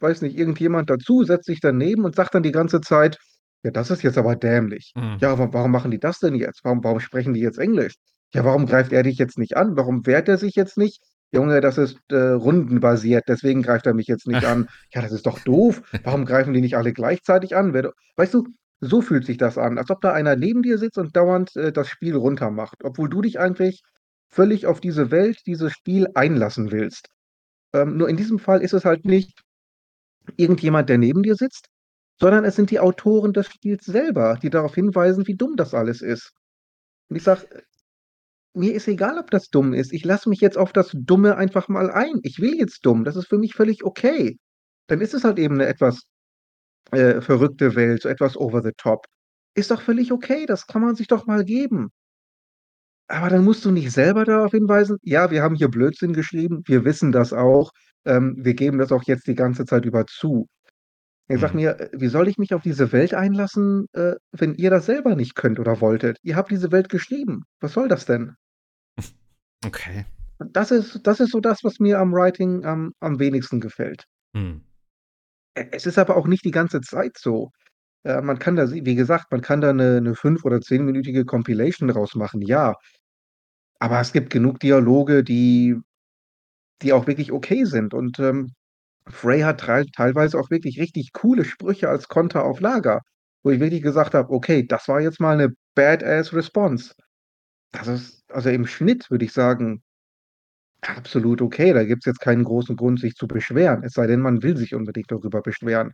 weiß 0.01 0.23
nicht, 0.23 0.39
irgendjemand 0.39 0.91
dazu, 0.91 1.25
setzt 1.25 1.47
sich 1.47 1.61
daneben 1.61 2.05
und 2.05 2.15
sagt 2.17 2.35
dann 2.35 2.43
die 2.43 2.53
ganze 2.53 2.81
Zeit: 2.81 3.19
„Ja, 3.65 3.71
das 3.71 3.91
ist 3.91 4.03
jetzt 4.03 4.19
aber 4.19 4.37
dämlich. 4.37 4.95
Mhm. 4.97 5.21
Ja, 5.21 5.39
wa 5.39 5.49
warum 5.53 5.71
machen 5.73 5.91
die 5.91 5.99
das 5.99 6.19
denn 6.21 6.35
jetzt? 6.35 6.61
Warum 6.65 6.83
warum 6.85 7.01
sprechen 7.01 7.35
die 7.35 7.41
jetzt 7.41 7.59
Englisch? 7.59 7.95
Ja, 8.35 8.45
warum 8.45 8.67
greift 8.67 8.93
er 8.93 9.03
dich 9.03 9.19
jetzt 9.19 9.39
nicht 9.39 9.57
an? 9.57 9.77
Warum 9.77 10.07
wehrt 10.07 10.29
er 10.29 10.39
sich 10.39 10.55
jetzt 10.55 10.77
nicht? 10.79 11.01
Junge, 11.33 11.61
das 11.61 11.77
ist, 11.79 11.99
äh, 12.11 12.17
rundenbasiert, 12.17 13.25
deswegen 13.29 13.63
greift 13.63 13.87
er 13.87 13.95
mich 13.95 14.07
jetzt 14.07 14.27
nicht 14.27 14.45
an. 14.45 14.67
Ja, 14.95 15.03
das 15.03 15.13
ist 15.13 15.27
doch 15.27 15.39
doof. 15.41 15.83
Warum 16.03 16.25
greifen 16.25 16.55
die 16.55 16.61
nicht 16.63 16.77
alle 16.77 16.93
gleichzeitig 16.95 17.55
an? 17.57 17.75
Wäre 17.75 17.85
do“ 17.89 17.91
weißt 18.17 18.33
du, 18.35 18.45
so 18.81 19.01
fühlt 19.03 19.27
sich 19.27 19.37
das 19.39 19.59
an, 19.59 19.77
als 19.79 19.91
ob 19.91 20.01
da 20.01 20.13
einer 20.13 20.37
neben 20.37 20.63
dir 20.63 20.79
sitzt 20.79 20.99
und 20.99 21.17
dauernd, 21.17 21.55
äh, 21.57 21.73
das 21.73 21.89
Spiel 21.89 22.17
runtermacht, 22.17 22.77
obwohl 22.85 23.09
du 23.11 23.21
dich 23.23 23.39
eigentlich 23.41 23.83
völlig 24.31 24.67
auf 24.67 24.81
diese 24.81 25.11
Welt, 25.11 25.41
dieses 25.47 25.73
Spiel 25.73 26.09
einlassen 26.15 26.73
willst. 26.73 27.09
Ähm, 27.75 27.97
nur 27.99 28.09
in 28.11 28.17
diesem 28.19 28.39
Fall 28.41 28.63
ist 28.63 28.75
es 28.75 28.85
halt 28.87 29.05
nicht 29.07 29.43
irgendjemand, 30.39 30.89
der 30.89 30.99
neben 30.99 31.23
dir 31.25 31.35
sitzt, 31.37 31.69
sondern 32.21 32.45
es 32.45 32.57
sind 32.57 32.71
die 32.71 32.81
Autoren 32.81 33.33
des 33.33 33.47
Spiels 33.49 33.85
selber, 33.87 34.39
die 34.43 34.51
darauf 34.51 34.75
hinweisen, 34.75 35.27
wie 35.27 35.37
dumm 35.37 35.57
das 35.57 35.75
alles 35.75 36.03
ist. 36.03 36.33
Und 37.11 37.17
ich 37.17 37.25
sage, 37.25 37.47
äh: 37.53 37.63
„Mir 38.55 38.75
ist 38.75 38.89
egal, 38.89 39.19
ob 39.19 39.31
das 39.33 39.49
dumm 39.51 39.75
ist. 39.75 39.93
Ich 39.93 40.05
lasse 40.05 40.29
mich 40.31 40.41
jetzt 40.41 40.59
auf 40.59 40.73
das 40.73 40.93
Dumme 40.95 41.37
einfach 41.37 41.69
mal 41.69 41.91
ein. 41.91 42.21
Ich 42.25 42.41
will 42.41 42.57
jetzt 42.59 42.87
dumm. 42.87 43.05
Das 43.05 43.17
ist 43.17 43.29
für 43.29 43.39
mich 43.39 43.55
völlig 43.55 43.85
okay.“ 43.85 44.39
Dann 44.89 45.01
ist 45.03 45.15
es 45.15 45.25
halt 45.25 45.39
eben 45.41 45.57
'ne 45.59 45.67
etwas, 45.67 46.03
äh, 46.93 47.21
verrückte 47.23 47.77
Welt, 47.77 48.03
so 48.03 48.09
etwas 48.11 48.37
over 48.39 48.63
the 48.63 48.73
top. 48.79 49.07
Ist 49.57 49.71
doch 49.73 49.83
völlig 49.83 50.13
okay, 50.13 50.47
das 50.47 50.67
kann 50.69 50.83
man 50.83 50.97
sich 50.97 51.09
doch 51.09 51.27
mal 51.27 51.45
geben. 51.45 51.91
Aber 53.11 53.31
dann 53.31 53.43
musst 53.45 53.65
du 53.65 53.71
nicht 53.71 53.91
selber 53.91 54.25
darauf 54.25 54.51
hinweisen: 54.53 54.99
„Ja, 55.03 55.31
wir 55.31 55.43
haben 55.43 55.55
hier 55.55 55.69
Blödsinn 55.69 56.13
geschrieben. 56.13 56.63
Wir 56.67 56.85
wissen 56.85 57.11
das 57.11 57.33
auch. 57.33 57.71
Ähm, 58.05 58.37
wir 58.39 58.55
geben 58.55 58.79
das 58.79 58.93
auch 58.93 59.03
jetzt 59.05 59.27
die 59.27 59.35
ganze 59.35 59.65
Zeit 59.65 59.87
über 59.87 60.05
zu.“ 60.07 60.47
Ja, 61.29 61.39
sag 61.39 61.55
Mhm. 61.55 61.57
mir, 61.57 61.81
äh, 61.81 61.91
wie 61.95 62.09
soll 62.09 62.29
ich 62.29 62.39
mich 62.39 62.55
auf 62.55 62.63
diese 62.63 62.93
Welt 62.93 63.15
einlassen, 63.15 63.87
äh, 63.95 64.15
wenn 64.33 64.55
ihr 64.57 64.71
das 64.71 64.87
selber 64.87 65.17
nicht 65.17 65.35
könnt 65.37 65.61
oder 65.61 65.81
wolltet? 65.81 66.19
Ihr 66.23 66.37
habt 66.37 66.51
diese 66.53 66.73
Welt 66.73 66.89
geschrieben. 66.91 67.45
Was 67.61 67.75
soll 67.75 67.89
das 67.89 68.07
denn? 68.07 68.35
Okay. 69.67 70.05
Und 70.41 70.57
das 70.57 70.71
ist 70.71 71.01
das 71.07 71.21
ist 71.21 71.33
so 71.33 71.41
das, 71.41 71.65
was 71.65 71.81
mir 71.81 71.99
am 71.99 72.13
Writing 72.13 72.65
am 72.65 72.93
am 73.01 73.19
wenigsten 73.19 73.61
gefällt. 73.61 74.05
Mhm. 74.35 74.69
E 75.57 75.69
es 75.73 75.87
ist 75.87 75.99
aber 75.99 76.17
auch 76.17 76.27
nicht 76.27 76.45
die 76.45 76.51
ganze 76.51 76.81
Zeit 76.81 77.17
so. 77.19 77.51
Äh, 78.05 78.23
man 78.23 78.39
kann 78.41 78.57
da 78.57 78.67
si 78.67 78.85
wie 78.87 78.97
gesagt, 78.97 79.31
man 79.33 79.43
kann 79.43 79.61
da 79.63 79.73
'ne 79.73 80.01
'ne 80.03 80.15
5 80.17 80.45
oder 80.45 80.61
zehnminütige 80.63 81.25
Compilation 81.27 81.89
draus 81.89 82.15
machen, 82.17 82.43
ja. 82.43 82.75
Aber 83.83 84.01
es 84.01 84.13
gibt 84.13 84.31
genug 84.31 84.59
Dialoge, 84.61 85.23
die 85.25 85.77
die 86.83 86.93
auch 86.93 87.07
wirklich 87.09 87.33
okay 87.33 87.65
sind. 87.65 87.95
Und, 87.95 88.19
ähm, 88.21 88.53
Frey 89.09 89.41
hat 89.43 89.61
trei 89.61 89.85
teilweise 89.97 90.39
auch 90.41 90.51
wirklich 90.51 90.81
richtig 90.81 91.13
coole 91.13 91.45
Sprüche 91.45 91.89
als 91.91 92.09
Konter 92.09 92.45
auf 92.45 92.61
Lager, 92.61 93.03
wo 93.45 93.51
ich 93.53 93.61
wirklich 93.61 93.83
gesagt 93.83 94.15
habe: 94.15 94.33
„Okay, 94.33 94.67
das 94.67 94.89
war 94.89 95.01
jetzt 95.01 95.21
mal 95.21 95.37
'ne 95.37 95.51
Badass 95.77 96.35
Response.“ 96.35 96.95
Das 97.73 97.89
ist 97.89 98.25
also, 98.33 98.51
im 98.51 98.67
Schnitt 98.67 99.11
würde 99.11 99.25
ich 99.27 99.33
sagen 99.35 99.83
absolut 100.83 101.43
okay. 101.43 101.73
Da 101.73 101.85
gibt's 101.85 102.07
jetzt 102.07 102.21
keinen 102.21 102.45
großen 102.45 102.77
Grund, 102.77 103.01
sich 103.01 103.15
zu 103.17 103.27
beschweren, 103.27 103.83
es 103.85 103.93
sei 103.95 104.07
denn, 104.07 104.21
man 104.21 104.43
will 104.43 104.57
sich 104.57 104.75
unbedingt 104.75 105.11
darüber 105.11 105.43
beschweren. 105.43 105.93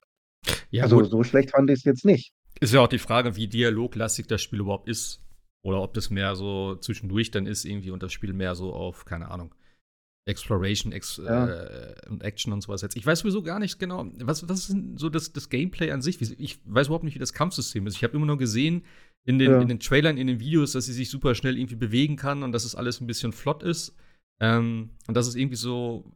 Ja, 0.71 0.85
Also, 0.85 1.03
gut. 1.03 1.07
so 1.07 1.25
schlecht 1.25 1.51
fand 1.53 1.71
ich's 1.71 1.85
jetzt 1.85 2.05
nicht. 2.05 2.31
Ist 2.61 2.73
ja 2.73 2.81
auch 2.81 2.89
die 2.89 2.99
Frage, 2.99 3.37
wie 3.37 3.49
dialoglastig 3.49 4.27
das 4.29 4.43
Spiel 4.43 4.61
überhaupt 4.61 4.89
ist. 4.89 5.24
Oder 5.65 5.81
ob 5.83 5.95
das 5.95 6.11
mehr 6.11 6.37
so 6.37 6.77
zwischendurch 6.77 7.31
dann 7.31 7.47
ist 7.47 7.65
irgendwie 7.65 7.91
und 7.91 8.03
das 8.03 8.13
Spiel 8.13 8.33
mehr 8.35 8.55
so 8.55 8.73
auf, 8.75 9.05
keine 9.07 9.31
Ahnung, 9.31 9.55
Exploration, 10.27 10.93
Ex 10.93 11.17
Ja. 11.19 11.47
äh, 11.49 11.95
und 12.09 12.23
Action 12.23 12.53
und 12.53 12.61
so 12.63 12.69
was 12.69 12.81
setzt. 12.81 12.97
Ich 12.97 13.05
weiß 13.07 13.21
sowieso 13.21 13.43
gar 13.43 13.59
nicht 13.59 13.79
genau, 13.79 14.07
was 14.21 14.49
was 14.49 14.61
ist 14.61 14.71
denn 14.71 14.97
so 14.99 15.09
das 15.09 15.33
das 15.33 15.49
Gameplay 15.49 15.91
an 15.91 16.03
sich? 16.03 16.21
Ich 16.39 16.61
weiß 16.65 16.87
überhaupt 16.89 17.05
nicht, 17.05 17.15
wie 17.15 17.19
das 17.19 17.33
Kampfsystem 17.33 17.87
ist. 17.87 17.97
Ich 17.97 18.05
habe 18.05 18.15
immer 18.17 18.27
nur 18.27 18.39
gesehen 18.39 18.85
in 19.27 19.39
den 19.39 19.51
Ja. 19.53 19.61
in 19.61 19.69
den 19.69 19.81
Trailern, 19.81 20.17
in 20.19 20.27
den 20.27 20.41
Videos, 20.41 20.73
dass 20.73 20.87
sie 20.87 20.93
sich 20.93 21.09
super 21.11 21.35
schnell 21.35 21.57
irgendwie 21.59 21.77
bewegen 21.77 22.17
kann 22.17 22.43
und 22.43 22.53
dass 22.53 22.65
es 22.65 22.75
alles 22.75 23.01
'n 23.01 23.07
bisschen 23.07 23.33
flott 23.33 23.63
ist. 23.63 23.97
Ähm, 24.41 24.91
und 25.09 25.15
dass 25.17 25.27
es 25.27 25.35
irgendwie 25.35 25.57
so 25.57 26.11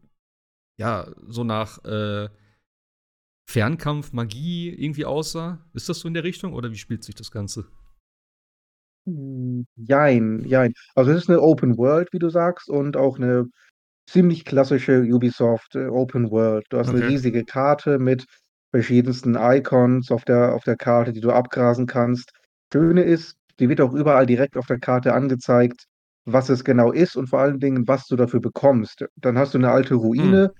ja, 0.81 1.11
so 1.27 1.43
nach, 1.43 1.83
äh, 1.85 2.29
Fernkampf, 3.51 4.13
Magie 4.13 4.69
irgendwie 4.71 5.05
aussah. 5.07 5.67
Ist 5.73 5.89
das 5.89 6.01
so 6.01 6.09
in 6.09 6.15
der 6.15 6.23
Richtung 6.25 6.53
oder 6.53 6.71
wie 6.71 6.77
spielt 6.79 7.03
sich 7.03 7.15
das 7.17 7.31
Ganze? 7.31 7.67
Hm, 9.09 9.67
jein, 9.77 10.45
jein. 10.45 10.73
Also, 10.95 11.11
es 11.13 11.19
ist 11.23 11.29
'ne 11.29 11.41
Open 11.41 11.77
World, 11.79 12.09
wie 12.13 12.19
du 12.19 12.29
sagst, 12.29 12.69
und 12.69 12.97
auch 12.97 13.19
'ne 13.19 13.47
ziemlich 14.09 14.45
klassische 14.45 15.03
Ubisoft, 15.03 15.77
äh, 15.77 15.87
Open 15.89 16.31
World. 16.31 16.67
Du 16.71 16.79
hast 16.79 16.93
'ne 16.93 17.01
Okay. 17.01 17.07
riesige 17.07 17.45
Karte 17.45 17.99
mit 17.99 18.27
verschiedensten 18.73 19.37
Icons 19.37 20.11
auf 20.13 20.25
der 20.25 20.55
auf 20.55 20.65
der 20.65 20.77
Karte, 20.77 21.13
die 21.13 21.21
du 21.23 21.33
abgrasen 21.33 21.87
kannst. 21.87 22.33
Schöne 22.73 23.03
ist, 23.05 23.37
dir 23.61 23.69
wird 23.71 23.81
auch 23.83 23.95
überall 23.95 24.27
direkt 24.27 24.57
auf 24.59 24.67
der 24.67 24.81
Karte 24.81 25.15
angezeigt, 25.15 25.85
was 26.27 26.49
es 26.51 26.65
genau 26.65 26.93
ist 26.93 27.17
und 27.17 27.29
vor 27.29 27.41
allen 27.41 27.61
Dingen, 27.61 27.89
was 27.89 28.07
du 28.07 28.17
dafür 28.17 28.41
bekommst. 28.41 29.05
Dann 29.17 29.39
hast 29.39 29.55
du 29.55 29.59
'ne 29.59 29.71
alte 29.71 29.95
Mhm. 30.19 30.43
Ruine, 30.43 30.53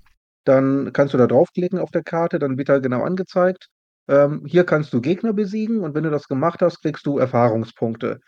dann 0.45 0.93
kannst 0.93 1.13
du 1.15 1.19
da 1.19 1.27
draufklicken 1.27 1.79
auf 1.79 1.91
der 1.91 2.03
Karte, 2.03 2.39
dann 2.39 2.57
wird 2.57 2.69
da 2.69 2.79
genau 2.79 3.03
angezeigt, 3.03 3.67
ähm, 4.09 4.43
hier 4.47 4.65
kannst 4.65 4.93
du 4.93 5.01
Gegner 5.01 5.33
besiegen 5.33 5.81
und 5.81 5.95
wenn 5.95 6.03
du 6.05 6.11
das 6.11 6.27
gemacht 6.27 6.61
hast, 6.63 6.81
kriegst 6.83 7.05
du 7.07 7.19
Erfahrungspunkte. 7.19 8.19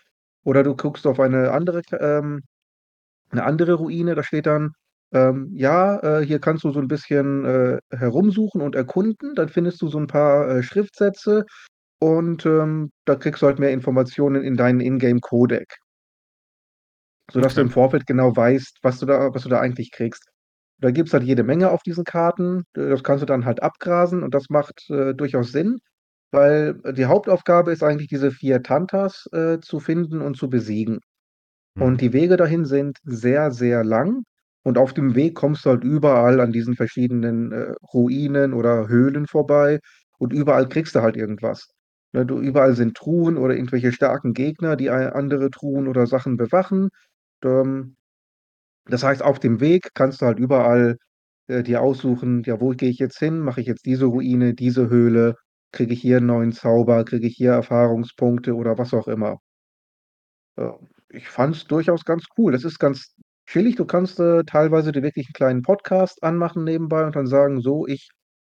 Oder 0.45 0.63
du 0.63 0.75
guckst 0.75 1.05
auf 1.07 1.19
eine 1.19 1.51
andere 1.51 1.81
ähm, 1.99 2.41
'ne 3.33 3.43
andere 3.45 3.73
Ruine, 3.75 4.15
da 4.15 4.23
steht 4.23 4.47
dann, 4.47 4.73
ähm, 5.13 5.51
ja, 5.55 6.19
äh, 6.21 6.25
hier 6.25 6.39
kannst 6.39 6.63
du 6.65 6.71
so 6.71 6.79
'n 6.81 6.87
bisschen, 6.89 7.45
äh, 7.45 7.79
herumsuchen 7.91 8.61
und 8.61 8.75
erkunden. 8.75 9.35
Dann 9.35 9.49
findest 9.49 9.81
du 9.81 9.87
so 9.89 9.99
'n 9.99 10.07
paar, 10.07 10.49
äh, 10.49 10.63
Schriftsätze 10.63 11.45
und, 11.99 12.45
ähm, 12.47 12.91
da 13.05 13.15
kriegst 13.15 13.41
du 13.43 13.47
halt 13.47 13.59
mehr 13.59 13.71
Informationen 13.73 14.43
in 14.43 14.57
deinen 14.57 14.81
In-Game-Codec. 14.81 15.77
Sodass 17.29 17.53
du 17.55 17.61
Okay. 17.61 17.67
im 17.67 17.71
Vorfeld 17.73 18.07
genau 18.07 18.35
weißt, 18.35 18.79
was 18.81 18.99
du 18.99 19.05
da 19.05 19.33
was 19.33 19.43
du 19.43 19.49
da 19.49 19.59
eigentlich 19.59 19.91
kriegst. 19.91 20.25
Da 20.79 20.91
gibt's 20.91 21.13
halt 21.13 21.23
jede 21.23 21.43
Menge 21.43 21.69
auf 21.71 21.83
diesen 21.83 22.03
Karten. 22.03 22.63
Äh, 22.75 22.89
das 22.89 23.03
kannst 23.03 23.21
du 23.21 23.25
dann 23.25 23.45
halt 23.45 23.61
abgrasen 23.63 24.23
und 24.23 24.33
das 24.33 24.49
macht, 24.49 24.89
äh, 24.89 25.13
durchaus 25.13 25.51
Sinn, 25.51 25.79
weil, 26.31 26.79
äh, 26.83 26.93
die 26.93 27.05
Hauptaufgabe 27.05 27.71
ist 27.71 27.83
eigentlich, 27.83 28.07
diese 28.09 28.31
4 28.31 28.63
Tantas, 28.63 29.27
äh, 29.33 29.59
zu 29.61 29.79
finden 29.79 30.21
und 30.21 30.37
zu 30.37 30.49
besiegen. 30.49 30.99
Und 31.77 31.93
Mhm. 31.93 31.97
die 31.99 32.13
Wege 32.13 32.37
dahin 32.37 32.65
sind 32.65 32.97
sehr, 33.03 33.51
sehr 33.51 33.83
lang 33.83 34.23
und 34.63 34.77
auf 34.77 34.93
dem 34.93 35.15
Weg 35.15 35.35
kommst 35.35 35.65
du 35.65 35.69
halt 35.71 35.83
überall 35.83 36.39
an 36.41 36.51
diesen 36.51 36.75
verschiedenen, 36.75 37.51
äh, 37.51 37.73
Ruinen 37.93 38.53
oder 38.53 38.87
Höhlen 38.87 39.27
vorbei 39.27 39.79
und 40.19 40.33
überall 40.33 40.67
kriegst 40.69 40.95
du 40.95 41.01
halt 41.01 41.17
irgendwas. 41.17 41.67
Ne, 42.13 42.25
du 42.25 42.39
überall 42.41 42.75
sind 42.75 42.95
Truhen 42.97 43.37
oder 43.37 43.55
irgendwelche 43.55 43.91
starken 43.93 44.33
Gegner, 44.33 44.75
die 44.75 44.89
andere 44.89 45.49
Truhen 45.49 45.87
oder 45.87 46.07
Sachen 46.07 46.37
bewachen. 46.37 46.89
Ähm, 47.43 47.95
das 48.85 49.03
heißt, 49.03 49.23
auf 49.23 49.39
dem 49.39 49.59
Weg 49.61 49.89
kannst 49.95 50.21
du 50.21 50.25
halt 50.27 50.39
überall, 50.39 50.97
äh, 51.47 51.63
dir 51.63 51.81
aussuchen: 51.81 52.43
„Ja, 52.45 52.61
wo 52.61 52.69
gehe 52.71 52.89
ich 52.89 52.99
jetzt 52.99 53.19
hin? 53.19 53.39
Mache 53.39 53.61
ich 53.61 53.67
jetzt 53.67 53.85
diese 53.85 54.05
Ruine, 54.05 54.53
diese 54.55 54.89
Höhle? 54.89 55.35
Kriege 55.73 55.93
ich 55.93 56.01
hier 56.01 56.17
'n 56.17 56.25
neuen 56.25 56.51
Zauber? 56.51 57.05
Kriege 57.05 57.27
ich 57.27 57.35
hier 57.37 57.51
Erfahrungspunkte?“ 57.53 58.55
Oder 58.55 58.77
was 58.77 58.93
auch 58.93 59.07
immer. 59.07 59.39
Ja, 60.57 60.77
ich 61.09 61.27
fand's 61.29 61.65
durchaus 61.65 62.03
ganz 62.03 62.25
cool. 62.37 62.51
Das 62.51 62.63
ist 62.65 62.79
ganz 62.79 63.13
chillig. 63.47 63.75
Du 63.75 63.85
kannst, 63.85 64.19
äh, 64.19 64.43
teilweise 64.43 64.91
dir 64.91 65.03
wirklich 65.03 65.27
'n 65.29 65.33
kleinen 65.33 65.61
Podcast 65.61 66.23
anmachen 66.23 66.63
nebenbei 66.63 67.05
und 67.05 67.15
dann 67.15 67.27
sagen: 67.27 67.61
„So, 67.61 67.87
ich 67.87 68.09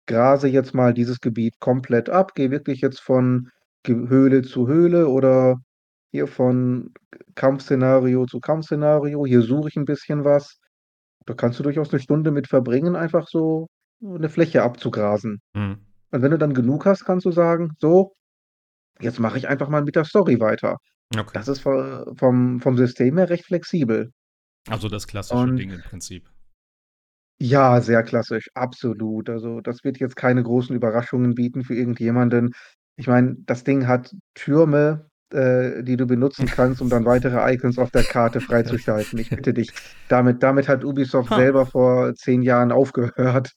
grase 0.06 0.49
jetzt 0.49 0.75
mal 0.75 0.92
dieses 0.94 1.20
Gebiet 1.20 1.58
komplett 1.58 2.11
ab, 2.11 2.35
gehe 2.35 2.50
wirklich 2.50 2.80
jetzt 2.80 3.00
von 3.00 3.49
Höhle 3.87 4.42
zu 4.42 4.66
Höhle 4.68 5.08
oder 5.08 5.56
hier 6.12 6.26
von 6.26 6.92
Kampfszenario 7.37 8.26
zu 8.26 8.40
Kampfszenario. 8.40 9.25
Hier 9.26 9.42
suche 9.42 9.68
ich 9.68 9.76
'n 9.76 9.85
bisschen 9.85 10.25
was.“ 10.25 10.58
Da 11.26 11.35
kannst 11.35 11.58
du 11.58 11.62
durchaus 11.64 11.92
'ne 11.92 12.00
Stunde 12.00 12.30
mit 12.32 12.49
verbringen, 12.49 12.96
einfach 12.96 13.28
so 13.28 13.68
'ne 14.00 14.28
Fläche 14.28 14.62
abzugrasen. 14.62 15.40
Mhm. 15.54 15.86
Und 16.13 16.23
wenn 16.23 16.31
du 16.31 16.39
dann 16.39 16.55
genug 16.55 16.87
hast, 16.87 17.05
kannst 17.05 17.27
du 17.27 17.33
sagen: 17.33 17.71
„So, 17.79 18.13
jetzt 19.01 19.21
mache 19.21 19.39
ich 19.39 19.49
einfach 19.49 19.69
mal 19.69 19.83
mit 19.85 19.97
der 19.97 20.05
Story 20.05 20.41
weiter.“ 20.41 20.79
Okay. 21.17 21.33
Das 21.35 21.49
ist 21.49 21.61
vo 21.61 22.15
vom 22.17 22.61
vom 22.61 22.77
System 22.77 23.19
her 23.19 23.31
recht 23.31 23.47
flexibel. 23.47 24.13
Also, 24.69 24.89
das 24.89 25.07
klassische 25.07 25.43
Und 25.43 25.59
Ding 25.59 25.71
im 25.71 25.83
Prinzip. 25.83 26.29
Ja, 27.41 27.81
sehr 27.83 28.03
klassisch, 28.03 28.49
absolut. 28.55 29.29
Also, 29.29 29.61
das 29.61 29.85
wird 29.85 29.99
jetzt 29.99 30.17
keine 30.17 30.43
großen 30.43 30.75
Überraschungen 30.75 31.35
bieten 31.35 31.65
für 31.65 31.75
irgendjemanden. 31.75 32.53
Ich 32.97 33.09
meine, 33.09 33.37
das 33.45 33.63
Ding 33.63 33.87
hat 33.87 34.11
Türme, 34.35 35.11
äh, 35.31 35.83
die 35.83 35.99
du 35.99 36.07
benutzen 36.07 36.49
kannst, 36.49 36.81
um 36.81 36.89
dann 36.89 37.05
weitere 37.05 37.53
Icons 37.53 37.77
auf 37.79 37.91
der 37.91 38.05
Karte 38.05 38.41
freizuschalten. 38.41 39.19
Ich 39.19 39.35
bitte 39.35 39.53
dich. 39.53 39.71
Damit 40.09 40.43
damit 40.43 40.67
hat 40.69 40.83
Ubisoft 40.85 41.35
selber 41.35 41.67
vor 41.67 42.15
10 42.15 42.41
Jahren 42.43 42.73
aufgehört. 42.73 43.53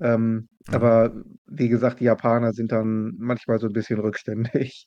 Ähm, 0.00 0.48
Mhm. 0.68 0.88
aber 0.88 1.12
wie 1.46 1.68
gesagt, 1.68 2.00
die 2.00 2.04
Japaner 2.04 2.52
sind 2.52 2.72
dann 2.72 3.14
manchmal 3.18 3.58
so 3.60 3.66
'n 3.68 3.72
bisschen 3.72 4.00
rückständig. 4.00 4.86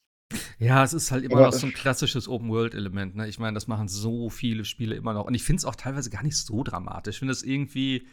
Ja, 0.62 0.84
es 0.84 0.92
ist 0.92 1.12
halt 1.12 1.24
immer 1.24 1.40
Aber 1.40 1.42
noch 1.42 1.54
so 1.54 1.66
'n 1.68 1.72
klassisches 1.72 2.28
Open-World-Element, 2.28 3.16
ne? 3.16 3.30
Ich 3.30 3.40
meine, 3.40 3.54
das 3.56 3.68
machen 3.68 3.88
so 3.88 4.30
viele 4.30 4.66
Spiele 4.66 4.94
immer 4.96 5.14
noch. 5.14 5.24
Und 5.26 5.34
ich 5.34 5.44
finde 5.46 5.60
es 5.60 5.66
auch 5.66 5.76
teilweise 5.76 6.10
gar 6.10 6.22
nicht 6.22 6.36
so 6.36 6.64
dramatisch. 6.64 7.16
Ich 7.16 7.20
finde 7.20 7.32
das 7.34 7.44
irgendwie 7.44 8.06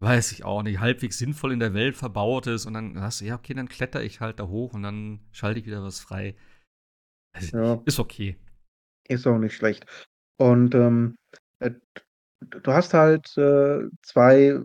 weiß 0.00 0.32
ich 0.32 0.44
auch 0.44 0.62
nicht, 0.62 0.80
halbwegs 0.80 1.18
sinnvoll 1.18 1.52
in 1.52 1.60
der 1.60 1.74
Welt 1.74 1.96
verbaut 1.96 2.46
ist 2.46 2.66
und 2.66 2.74
dann 2.74 3.00
hast 3.00 3.20
du 3.20 3.24
ja, 3.26 3.36
okay, 3.36 3.54
dann 3.54 3.68
klettere 3.68 4.04
ich 4.04 4.20
halt 4.20 4.40
da 4.40 4.46
hoch 4.48 4.74
und 4.74 4.82
dann 4.82 5.20
schalte 5.32 5.60
ich 5.60 5.66
wieder 5.66 5.82
was 5.82 6.00
frei. 6.00 6.36
Nicht. 7.40 7.54
Ja. 7.54 7.82
Ist 7.86 7.98
okay. 8.00 8.36
Ist 9.06 9.26
auch 9.26 9.38
nicht 9.38 9.54
schlecht. 9.54 9.86
Und, 10.38 10.74
ähm, 10.74 11.16
äh, 11.60 11.72
du 12.40 12.72
hast 12.72 12.94
halt, 12.94 13.36
äh, 13.38 13.84
2 14.02 14.60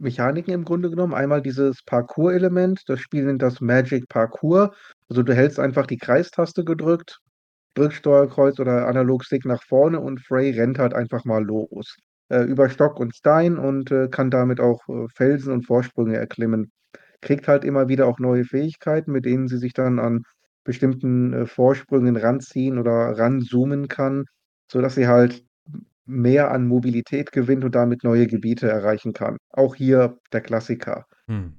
Mechaniken 0.00 0.52
im 0.54 0.64
Grunde 0.64 0.90
genommen. 0.90 1.14
Einmal 1.14 1.42
dieses 1.42 1.82
Parcours-Element. 1.84 2.82
Das 2.88 3.00
Spiel 3.00 3.24
nennt 3.24 3.42
das 3.42 3.60
Magic 3.60 4.08
Parcours. 4.08 4.70
Also, 5.08 5.22
du 5.22 5.34
hältst 5.34 5.58
einfach 5.60 5.86
die 5.86 5.98
Kreistaste 5.98 6.64
gedrückt, 6.64 7.18
drückst 7.74 7.98
Steuerkreuz 7.98 8.60
oder 8.60 8.86
Analogstick 8.88 9.44
nach 9.46 9.62
vorne 9.64 10.00
und 10.00 10.20
Frey 10.20 10.50
rennt 10.52 10.78
halt 10.78 10.94
einfach 10.94 11.24
mal 11.24 11.44
los, 11.44 11.96
äh, 12.30 12.42
über 12.44 12.68
Stock 12.70 13.00
und 13.00 13.14
Stein 13.16 13.58
und, 13.58 13.90
äh, 13.92 14.08
kann 14.08 14.30
damit 14.30 14.60
auch, 14.60 14.80
äh, 14.88 15.06
Felsen 15.16 15.52
und 15.54 15.66
Vorsprünge 15.66 16.16
erklimmen. 16.16 16.70
Kriegt 17.22 17.48
halt 17.48 17.64
immer 17.64 17.88
wieder 17.88 18.06
auch 18.06 18.18
neue 18.20 18.44
Fähigkeiten, 18.44 19.12
mit 19.12 19.24
denen 19.26 19.48
sie 19.48 19.58
sich 19.58 19.72
dann 19.74 19.98
an 20.00 20.22
bestimmten, 20.64 21.32
äh, 21.34 21.46
Vorsprüngen 21.46 22.16
ranziehen 22.16 22.78
oder 22.78 22.92
ranzoomen 23.18 23.88
kann, 23.88 24.24
sodass 24.70 24.94
sie 24.96 25.08
halt 25.08 25.44
mehr 26.08 26.50
an 26.50 26.66
Mobilität 26.66 27.32
gewinnt 27.32 27.64
und 27.64 27.74
damit 27.74 28.02
neue 28.02 28.26
Gebiete 28.26 28.68
erreichen 28.68 29.12
kann. 29.12 29.36
Auch 29.50 29.74
hier 29.74 30.18
der 30.32 30.40
Klassiker. 30.40 31.04
Mhm. 31.26 31.54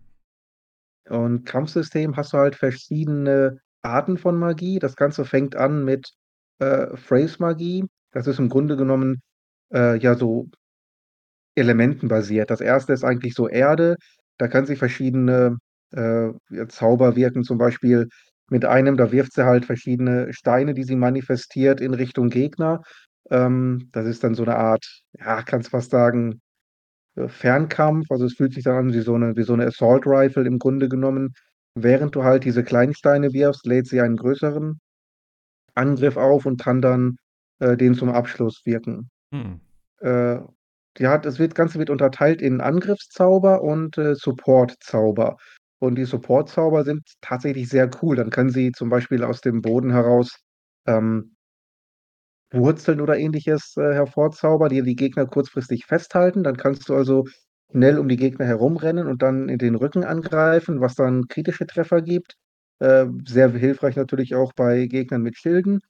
Und 1.07 1.45
Kampfsystem 1.45 2.17
hast 2.17 2.33
du 2.33 2.37
halt 2.37 2.55
verschiedene 2.55 3.59
Arten 3.81 4.17
von 4.17 4.37
Magie. 4.37 4.79
Das 4.79 4.95
Ganze 4.95 5.25
fängt 5.25 5.55
an 5.55 5.85
mit, 5.85 6.11
äh, 6.59 6.95
Freys 6.97 7.39
Magie. 7.39 7.85
Das 8.11 8.27
ist 8.27 8.39
im 8.39 8.49
Grunde 8.49 8.75
genommen, 8.75 9.21
äh, 9.73 9.97
ja, 9.99 10.15
so 10.15 10.49
elementenbasiert. 11.55 12.49
Das 12.49 12.61
1. 12.61 12.93
ist 12.93 13.03
eigentlich 13.03 13.33
so 13.33 13.47
Erde. 13.47 13.95
Da 14.37 14.47
kann 14.47 14.65
sie 14.65 14.75
verschiedene, 14.75 15.57
äh, 15.91 16.29
Zauber 16.69 17.15
wirken, 17.15 17.43
zum 17.43 17.57
Beispiel 17.57 18.07
mit 18.49 18.65
einem, 18.65 18.97
da 18.97 19.11
wirft 19.11 19.33
sie 19.33 19.45
halt 19.45 19.65
verschiedene 19.65 20.33
Steine, 20.33 20.73
die 20.73 20.83
sie 20.83 20.95
manifestiert 20.95 21.81
in 21.81 21.93
Richtung 21.93 22.29
Gegner. 22.29 22.81
Ähm, 23.31 23.89
das 23.93 24.05
ist 24.07 24.23
dann 24.23 24.35
so 24.35 24.43
'ne 24.45 24.55
Art, 24.57 24.85
ja, 25.19 25.41
kannst 25.43 25.69
fast 25.69 25.91
sagen, 25.91 26.41
äh, 27.17 27.27
Fernkampf. 27.29 28.07
Also, 28.11 28.25
es 28.25 28.35
fühlt 28.35 28.53
sich 28.53 28.63
dann 28.65 28.77
an 28.77 28.93
wie 28.93 29.01
so 29.01 29.17
'ne 29.17 29.35
wie 29.37 29.43
so 29.43 29.55
'ne 29.55 29.67
Assault 29.67 30.05
Rifle 30.07 30.45
im 30.47 30.59
Grunde 30.59 30.89
genommen. 30.89 31.33
Während 31.75 32.15
du 32.15 32.23
halt 32.25 32.45
diese 32.45 32.63
kleinen 32.63 32.95
Steine 32.95 33.33
wirfst, 33.33 33.65
lädt 33.67 33.87
sie 33.87 34.01
einen 34.01 34.17
größeren 34.17 34.79
Angriff 35.75 36.17
auf 36.17 36.45
und 36.47 36.61
kann 36.61 36.81
dann, 36.81 37.17
äh, 37.59 37.77
den 37.77 37.95
zum 37.95 38.09
Abschluss 38.11 38.61
wirken. 38.65 39.09
Mhm. 39.31 39.61
Äh, 40.01 40.39
hat 41.05 41.25
das 41.25 41.39
wird 41.39 41.55
Ganze 41.55 41.79
wird 41.79 41.89
unterteilt 41.91 42.41
in 42.41 42.61
Angriffszauber 42.61 43.61
und, 43.63 43.97
äh, 43.99 44.15
Supportzauber. 44.15 45.37
Und 45.79 45.95
die 45.97 46.05
Support-Zauber 46.05 46.83
sind 46.85 47.03
tatsächlich 47.21 47.69
sehr 47.69 47.89
cool. 48.03 48.15
Dann 48.17 48.31
können 48.31 48.49
sie 48.51 48.71
zum 48.73 48.89
Beispiel 48.89 49.23
aus 49.23 49.41
dem 49.41 49.61
Boden 49.61 49.91
heraus, 49.91 50.37
ähm 50.87 51.35
Wurzeln 52.51 53.01
oder 53.01 53.17
Ähnliches, 53.17 53.75
äh, 53.77 53.93
hervorzaubern, 53.93 54.69
die 54.69 54.81
die 54.83 54.95
Gegner 54.95 55.25
kurzfristig 55.27 55.85
festhalten. 55.85 56.43
Dann 56.43 56.57
kannst 56.57 56.89
du 56.89 56.95
also 56.95 57.25
schnell 57.71 57.99
um 57.99 58.07
die 58.09 58.17
Gegner 58.17 58.45
herumrennen 58.45 59.07
und 59.07 59.21
dann 59.21 59.49
in 59.49 59.57
den 59.59 59.75
Rücken 59.75 60.03
angreifen, 60.03 60.81
was 60.81 60.95
dann 60.95 61.27
kritische 61.27 61.67
Treffer 61.67 62.01
gibt. 62.01 62.35
Äh, 62.79 63.05
sehr 63.27 63.49
hilfreich 63.51 63.95
natürlich 63.95 64.35
auch 64.35 64.53
bei 64.53 64.87
Gegnern 64.87 65.21
mit 65.21 65.37
Schilden. 65.37 65.81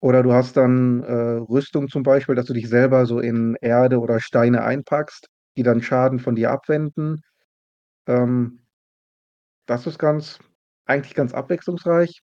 Oder 0.00 0.22
du 0.22 0.32
hast 0.32 0.56
dann, 0.56 1.02
äh, 1.04 1.12
Rüstung 1.12 1.88
zum 1.88 2.02
Beispiel, 2.04 2.34
dass 2.36 2.46
du 2.46 2.52
dich 2.54 2.68
selber 2.68 3.06
so 3.06 3.20
in 3.20 3.56
Erde 3.60 3.98
oder 4.00 4.20
Steine 4.20 4.64
einpackst, 4.64 5.28
die 5.56 5.62
dann 5.64 5.82
Schaden 5.82 6.18
von 6.20 6.34
dir 6.36 6.50
abwenden. 6.52 7.22
Ähm 8.08 8.60
das 9.68 9.86
ist 9.86 9.98
ganz 9.98 10.38
eigentlich 10.86 11.14
ganz 11.14 11.34
abwechslungsreich. 11.34 12.22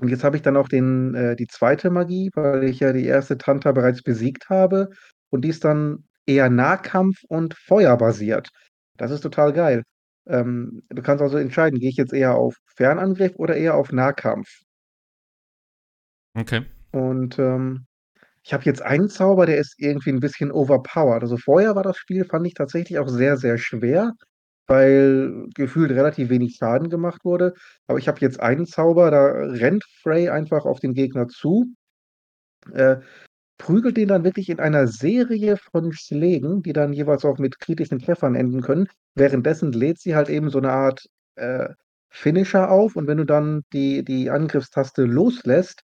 Und 0.00 0.08
jetzt 0.08 0.24
habe 0.24 0.36
ich 0.36 0.42
dann 0.42 0.56
auch 0.56 0.68
den 0.68 1.14
äh, 1.14 1.36
die 1.36 1.46
2. 1.48 1.90
Magie, 1.90 2.30
weil 2.34 2.64
ich 2.64 2.80
ja 2.80 2.92
die 2.92 3.06
1. 3.06 3.36
Tanta 3.38 3.72
bereits 3.72 4.02
besiegt 4.02 4.48
habe 4.48 4.90
und 5.30 5.42
die 5.44 5.48
ist 5.48 5.64
dann 5.64 6.04
eher 6.26 6.50
Nahkampf 6.50 7.18
und 7.28 7.54
feuerbasiert. 7.54 8.48
Das 8.96 9.10
ist 9.10 9.22
total 9.22 9.52
geil. 9.52 9.82
Ähm, 10.26 10.82
du 10.90 11.02
kannst 11.02 11.22
also 11.22 11.38
entscheiden, 11.38 11.80
gehe 11.80 11.88
ich 11.90 11.96
jetzt 11.96 12.12
eher 12.12 12.34
auf 12.36 12.56
Fernangriff 12.76 13.32
oder 13.36 13.56
eher 13.56 13.74
auf 13.76 13.90
Nahkampf? 13.92 14.48
Okay. 16.36 16.64
Und, 16.94 17.38
ähm, 17.38 17.86
ich 18.44 18.54
habe 18.54 18.64
jetzt 18.64 18.82
einen 18.82 19.08
Zauber, 19.10 19.46
der 19.46 19.58
ist 19.58 19.74
irgendwie 19.78 20.10
'n 20.10 20.20
bisschen 20.20 20.52
overpowered. 20.52 21.22
Also, 21.22 21.36
vorher 21.38 21.76
war 21.76 21.82
das 21.84 21.98
Spiel 21.98 22.24
fand 22.26 22.46
ich 22.46 22.54
tatsächlich 22.54 22.98
auch 22.98 23.08
sehr, 23.08 23.36
sehr 23.38 23.58
schwer, 23.58 24.14
weil 24.68 25.46
gefühlt 25.54 25.90
relativ 25.92 26.30
wenig 26.30 26.56
Schaden 26.58 26.90
gemacht 26.90 27.24
wurde. 27.24 27.54
Aber 27.88 27.98
ich 27.98 28.08
habe 28.08 28.20
jetzt 28.22 28.40
einen 28.40 28.66
Zauber, 28.66 29.10
da 29.12 29.26
rennt 29.26 29.84
Frey 30.02 30.30
einfach 30.30 30.66
auf 30.66 30.80
den 30.80 30.94
Gegner 30.94 31.28
zu 31.28 31.66
äh, 32.74 32.96
prügelt 33.58 33.96
den 33.98 34.08
dann 34.08 34.24
wirklich 34.24 34.50
in 34.50 34.60
einer 34.60 34.88
Serie 34.88 35.56
von 35.58 35.92
Schlägen, 35.92 36.62
die 36.62 36.72
dann 36.74 36.92
jeweils 36.94 37.24
auch 37.26 37.38
mit 37.38 37.60
kritischen 37.60 38.00
Treffern 38.00 38.34
enden 38.36 38.62
können. 38.62 38.88
Währenddessen 39.16 39.72
lädt 39.72 40.00
sie 40.00 40.16
halt 40.16 40.28
eben 40.30 40.50
so 40.50 40.60
'ne 40.60 40.70
Art, 40.72 41.06
äh, 41.36 41.68
Finisher 42.10 42.70
auf 42.70 42.96
und 42.96 43.06
wenn 43.08 43.18
du 43.18 43.26
dann 43.26 43.62
die 43.74 44.04
die 44.04 44.30
Angriffstaste 44.30 45.04
loslässt, 45.04 45.82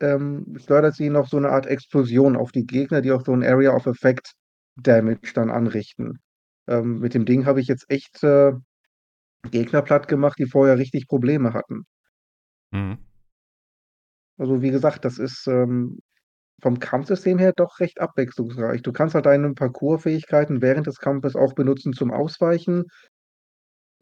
ähm, 0.00 0.56
schleudert 0.64 0.94
sie 0.96 1.10
noch 1.10 1.28
so 1.28 1.38
'ne 1.40 1.50
Art 1.50 1.66
Explosion 1.66 2.36
auf 2.36 2.52
die 2.52 2.66
Gegner, 2.66 3.02
die 3.02 3.12
auch 3.12 3.24
so 3.26 3.32
'n 3.34 3.44
Area 3.44 3.72
of 3.74 3.86
Effect 3.86 4.32
Damage 4.76 5.32
dann 5.34 5.50
anrichten. 5.50 6.20
Ähm, 6.68 6.98
mit 7.00 7.14
dem 7.14 7.24
Ding 7.26 7.46
habe 7.46 7.60
ich 7.60 7.68
jetzt 7.68 7.86
echt, 7.90 8.22
äh, 8.24 8.52
Gegner 9.50 9.82
plattgemacht, 9.82 10.38
die 10.38 10.46
vorher 10.46 10.78
richtig 10.78 11.08
Probleme 11.08 11.54
hatten. 11.54 11.86
Mhm. 12.72 12.98
Also, 14.38 14.60
wie 14.60 14.70
gesagt, 14.70 15.04
das 15.04 15.18
ist, 15.18 15.46
ähm, 15.46 15.98
vom 16.62 16.78
Kampfsystem 16.80 17.38
her 17.38 17.52
doch 17.56 17.80
recht 17.80 18.00
abwechslungsreich. 18.00 18.82
Du 18.82 18.92
kannst 18.92 19.14
halt 19.14 19.26
deine 19.26 19.54
Parkourfähigkeiten 19.54 20.62
während 20.62 20.86
des 20.88 20.98
Kampfes 20.98 21.36
auch 21.36 21.54
benutzen 21.54 21.92
zum 21.94 22.12
Ausweichen. 22.12 22.84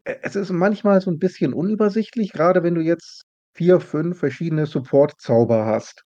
Es 0.07 0.35
ist 0.35 0.51
manchmal 0.51 1.01
so 1.01 1.09
'n 1.09 1.17
bisschen 1.17 1.51
unübersichtlich, 1.51 2.31
grade 2.31 2.61
wenn 2.61 2.75
du 2.75 2.81
jetzt 2.81 3.23
4, 3.55 3.79
5 3.79 4.19
verschiedene 4.19 4.67
Support-Zauber 4.67 5.65
hast. 5.65 6.03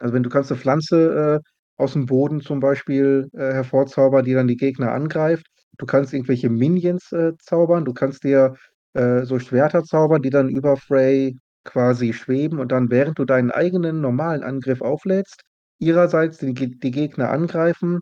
Also, 0.00 0.12
wenn 0.14 0.22
du 0.22 0.28
kannst 0.30 0.50
'ne 0.50 0.56
Pflanze, 0.56 1.40
äh, 1.42 1.48
aus'm 1.78 2.06
Boden 2.06 2.40
zum 2.40 2.60
Beispiel, 2.60 3.28
äh, 3.34 3.52
hervorzaubern, 3.54 4.24
die 4.24 4.34
dann 4.34 4.48
die 4.48 4.56
Gegner 4.56 4.92
angreift. 4.92 5.46
Du 5.78 5.86
kannst 5.86 6.12
irgendwelche 6.14 6.50
Minions, 6.50 7.12
äh, 7.12 7.32
zaubern. 7.38 7.84
Du 7.84 7.92
kannst 7.94 8.24
dir, 8.24 8.54
äh, 8.94 9.24
so 9.24 9.38
Schwerter 9.38 9.84
zaubern, 9.84 10.22
die 10.22 10.30
dann 10.30 10.48
über 10.48 10.76
Frey 10.76 11.36
quasi 11.64 12.12
schweben 12.14 12.60
und 12.60 12.72
dann, 12.72 12.90
während 12.90 13.18
du 13.18 13.24
deinen 13.26 13.50
eigenen 13.50 14.00
normalen 14.00 14.42
Angriff 14.44 14.80
auflädst, 14.82 15.42
ihrerseits 15.80 16.38
die 16.38 16.54
die 16.54 16.90
Gegner 16.92 17.30
angreifen. 17.30 18.00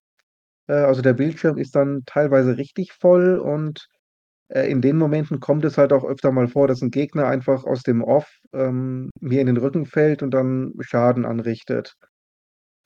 Äh, 0.68 0.74
also, 0.74 1.02
der 1.02 1.14
Bildschirm 1.14 1.58
ist 1.58 1.76
dann 1.76 2.02
teilweise 2.06 2.58
richtig 2.58 2.92
voll 2.94 3.38
und, 3.38 3.86
äh, 4.48 4.70
in 4.70 4.80
den 4.82 4.96
Momenten 4.98 5.40
kommt 5.40 5.64
es 5.66 5.78
halt 5.78 5.92
auch 5.94 6.04
öfter 6.04 6.32
mal 6.32 6.48
vor, 6.48 6.68
dass 6.68 6.82
'n 6.82 6.90
Gegner 6.92 7.26
einfach 7.28 7.64
aus 7.64 7.82
dem 7.84 8.02
Off, 8.04 8.28
ähm, 8.54 9.10
mir 9.20 9.40
in 9.42 9.46
den 9.48 9.58
Rücken 9.58 9.86
fällt 9.86 10.22
und 10.22 10.32
dann 10.32 10.72
Schaden 10.80 11.24
anrichtet. 11.26 11.94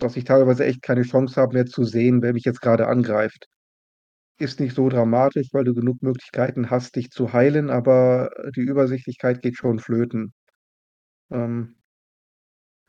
Dass 0.00 0.16
ich 0.16 0.24
teilweise 0.24 0.64
echt 0.64 0.82
keine 0.82 1.02
Chance 1.02 1.40
habe 1.40 1.54
mehr 1.54 1.66
zu 1.66 1.84
sehen, 1.84 2.22
wer 2.22 2.32
mich 2.32 2.44
jetzt 2.44 2.61
grade 2.62 2.87
angreift. 2.88 3.46
Ist 4.38 4.61
nicht 4.61 4.74
so 4.74 4.88
dramatisch, 4.88 5.48
weil 5.52 5.64
du 5.64 5.74
genug 5.74 6.02
Möglichkeiten 6.02 6.70
hast, 6.70 6.96
dich 6.96 7.11
zu 7.11 7.32
heilen, 7.32 7.70
aber 7.70 8.30
die 8.56 8.62
Übersichtlichkeit 8.62 9.42
geht 9.42 9.56
schon 9.56 9.78
flöten. 9.80 10.32
Ähm 11.30 11.74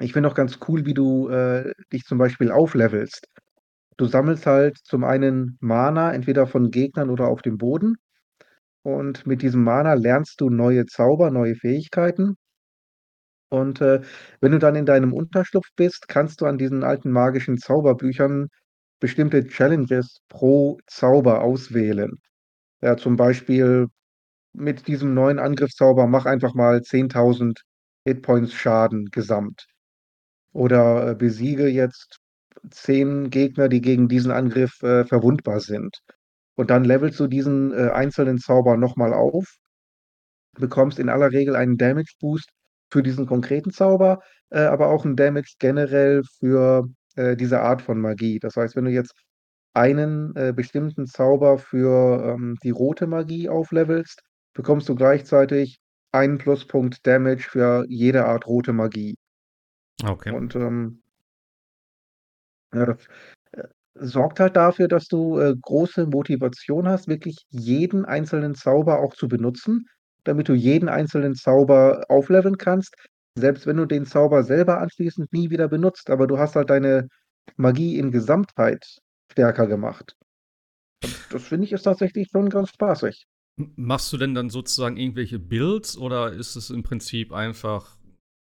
ich 0.02 0.14
finde 0.14 0.30
auch 0.30 0.36
ganz 0.36 0.60
cool, 0.68 0.86
wie 0.86 0.94
du, 0.94 1.30
äh, 1.30 1.74
dich 1.92 2.04
zum 2.04 2.18
Beispiel 2.18 2.52
auflevelst. 2.52 3.28
Du 3.98 4.06
sammelst 4.06 4.46
halt 4.46 4.78
zum 4.84 5.04
einen 5.04 5.58
Mana, 5.62 6.14
entweder 6.14 6.48
von 6.48 6.72
Gegnern 6.72 7.10
oder 7.10 7.28
auf 7.28 7.42
dem 7.42 7.58
Boden. 7.58 7.96
Und 8.84 9.28
mit 9.28 9.42
diesem 9.44 9.64
Mana 9.64 9.96
lernst 9.96 10.42
du 10.42 10.50
neue 10.50 10.86
Zauber, 10.88 11.32
neue 11.32 11.56
Fähigkeiten. 11.56 12.38
Und, 13.50 13.82
äh, 13.82 14.02
wenn 14.42 14.52
du 14.52 14.60
dann 14.60 14.76
in 14.76 14.86
deinem 14.86 15.14
Unterschlupf 15.14 15.68
bist, 15.76 16.08
kannst 16.08 16.42
du 16.42 16.46
an 16.46 16.58
diesen 16.58 16.84
alten 16.84 17.12
magischen 17.12 17.58
Zauberbüchern 17.58 18.50
bestimmte 19.00 19.48
Challenges 19.48 20.20
pro 20.30 20.80
Zauber 20.88 21.42
auswählen. 21.42 22.20
Ja, 22.82 22.98
zum 22.98 23.16
Beispiel 23.18 23.88
mit 24.54 24.88
diesem 24.88 25.14
neuen 25.14 25.40
Angriffszauber 25.40 26.08
mach 26.08 26.26
einfach 26.26 26.54
mal 26.56 26.82
10.000 26.84 27.64
Hitpoints 28.06 28.54
Schaden 28.54 29.08
gesamt. 29.12 29.68
Oder, 30.54 31.12
äh, 31.12 31.16
besiege 31.16 31.68
jetzt 31.68 32.20
10 32.72 33.30
Gegner, 33.32 33.70
die 33.70 33.82
gegen 33.82 34.08
diesen 34.10 34.32
Angriff, 34.32 34.82
äh, 34.84 35.06
verwundbar 35.06 35.60
sind. 35.62 36.00
Und 36.56 36.70
dann 36.72 36.84
levelst 36.86 37.20
du 37.20 37.28
diesen, 37.28 37.72
äh, 37.74 37.92
einzelnen 37.92 38.40
Zauber 38.40 38.78
noch 38.78 38.96
mal 38.98 39.14
auf 39.14 39.46
bekommst 40.60 41.00
in 41.00 41.10
aller 41.10 41.32
Regel 41.32 41.56
einen 41.56 41.78
Damage 41.78 42.14
Boost 42.20 42.50
für 42.92 43.04
diesen 43.04 43.26
konkreten 43.28 43.72
Zauber, 43.72 44.20
äh, 44.52 44.62
aber 44.62 44.88
auch 44.90 45.06
'n 45.06 45.16
Damage 45.16 45.56
generell 45.60 46.24
für, 46.40 46.88
äh, 47.16 47.36
diese 47.38 47.62
Art 47.62 47.82
von 47.82 48.00
Magie. 48.02 48.40
Das 48.40 48.56
heißt, 48.56 48.76
wenn 48.76 48.86
du 48.86 48.92
jetzt 48.92 49.14
einen, 49.74 50.36
äh, 50.36 50.54
bestimmten 50.56 51.08
Zauber 51.08 51.58
für, 51.60 52.36
ähm, 52.36 52.58
die 52.64 52.72
rote 52.72 53.08
Magie 53.08 53.50
auflevelst, 53.50 54.22
bekommst 54.56 54.90
du 54.90 54.96
gleichzeitig 54.96 55.80
einen 56.14 56.38
Pluspunkt 56.40 57.06
Damage 57.08 57.44
für 57.50 57.86
jede 57.90 58.26
Art 58.26 58.48
rote 58.48 58.74
Magie. 58.74 59.16
Okay. 60.06 60.32
Und, 60.32 60.56
ähm 60.56 61.02
ja, 62.74 62.86
das, 62.86 62.98
äh, 63.54 63.64
sorgt 63.96 64.40
halt 64.40 64.56
dafür, 64.56 64.88
dass 64.88 65.08
du, 65.08 65.40
äh, 65.40 65.56
große 65.62 66.08
Motivation 66.08 66.88
hast, 66.88 67.08
wirklich 67.08 67.38
jeden 67.50 68.06
einzelnen 68.06 68.56
Zauber 68.56 69.00
auch 69.00 69.14
zu 69.16 69.28
benutzen, 69.28 69.88
damit 70.30 70.48
du 70.50 70.54
jeden 70.54 70.90
einzelnen 70.90 71.36
Zauber 71.36 72.06
aufleveln 72.10 72.58
kannst, 72.58 72.96
selbst 73.36 73.68
wenn 73.68 73.78
du 73.78 73.86
den 73.86 74.06
Zauber 74.06 74.44
selber 74.44 74.80
anschließend 74.80 75.34
nie 75.34 75.50
wieder 75.50 75.68
benutzt, 75.68 76.10
aber 76.10 76.28
du 76.28 76.38
hast 76.40 76.56
halt 76.56 76.70
deine 76.70 77.08
Magie 77.58 77.98
in 77.98 78.12
Gesamtheit 78.12 78.86
stärker 79.32 79.68
gemacht. 79.68 80.16
Und 81.04 81.16
das 81.30 81.44
finde 81.48 81.66
ich, 81.66 81.74
ist 81.74 81.84
tatsächlich 81.84 82.30
schon 82.32 82.50
ganz 82.50 82.70
spaßig. 82.70 83.26
Machst 83.76 84.14
du 84.14 84.18
denn 84.18 84.34
dann 84.34 84.50
sozusagen 84.50 84.98
irgendwelche 84.98 85.38
Builds 85.38 85.98
oder 85.98 86.32
ist 86.32 86.56
es 86.56 86.70
im 86.70 86.84
Prinzip 86.84 87.34
einfach 87.34 87.98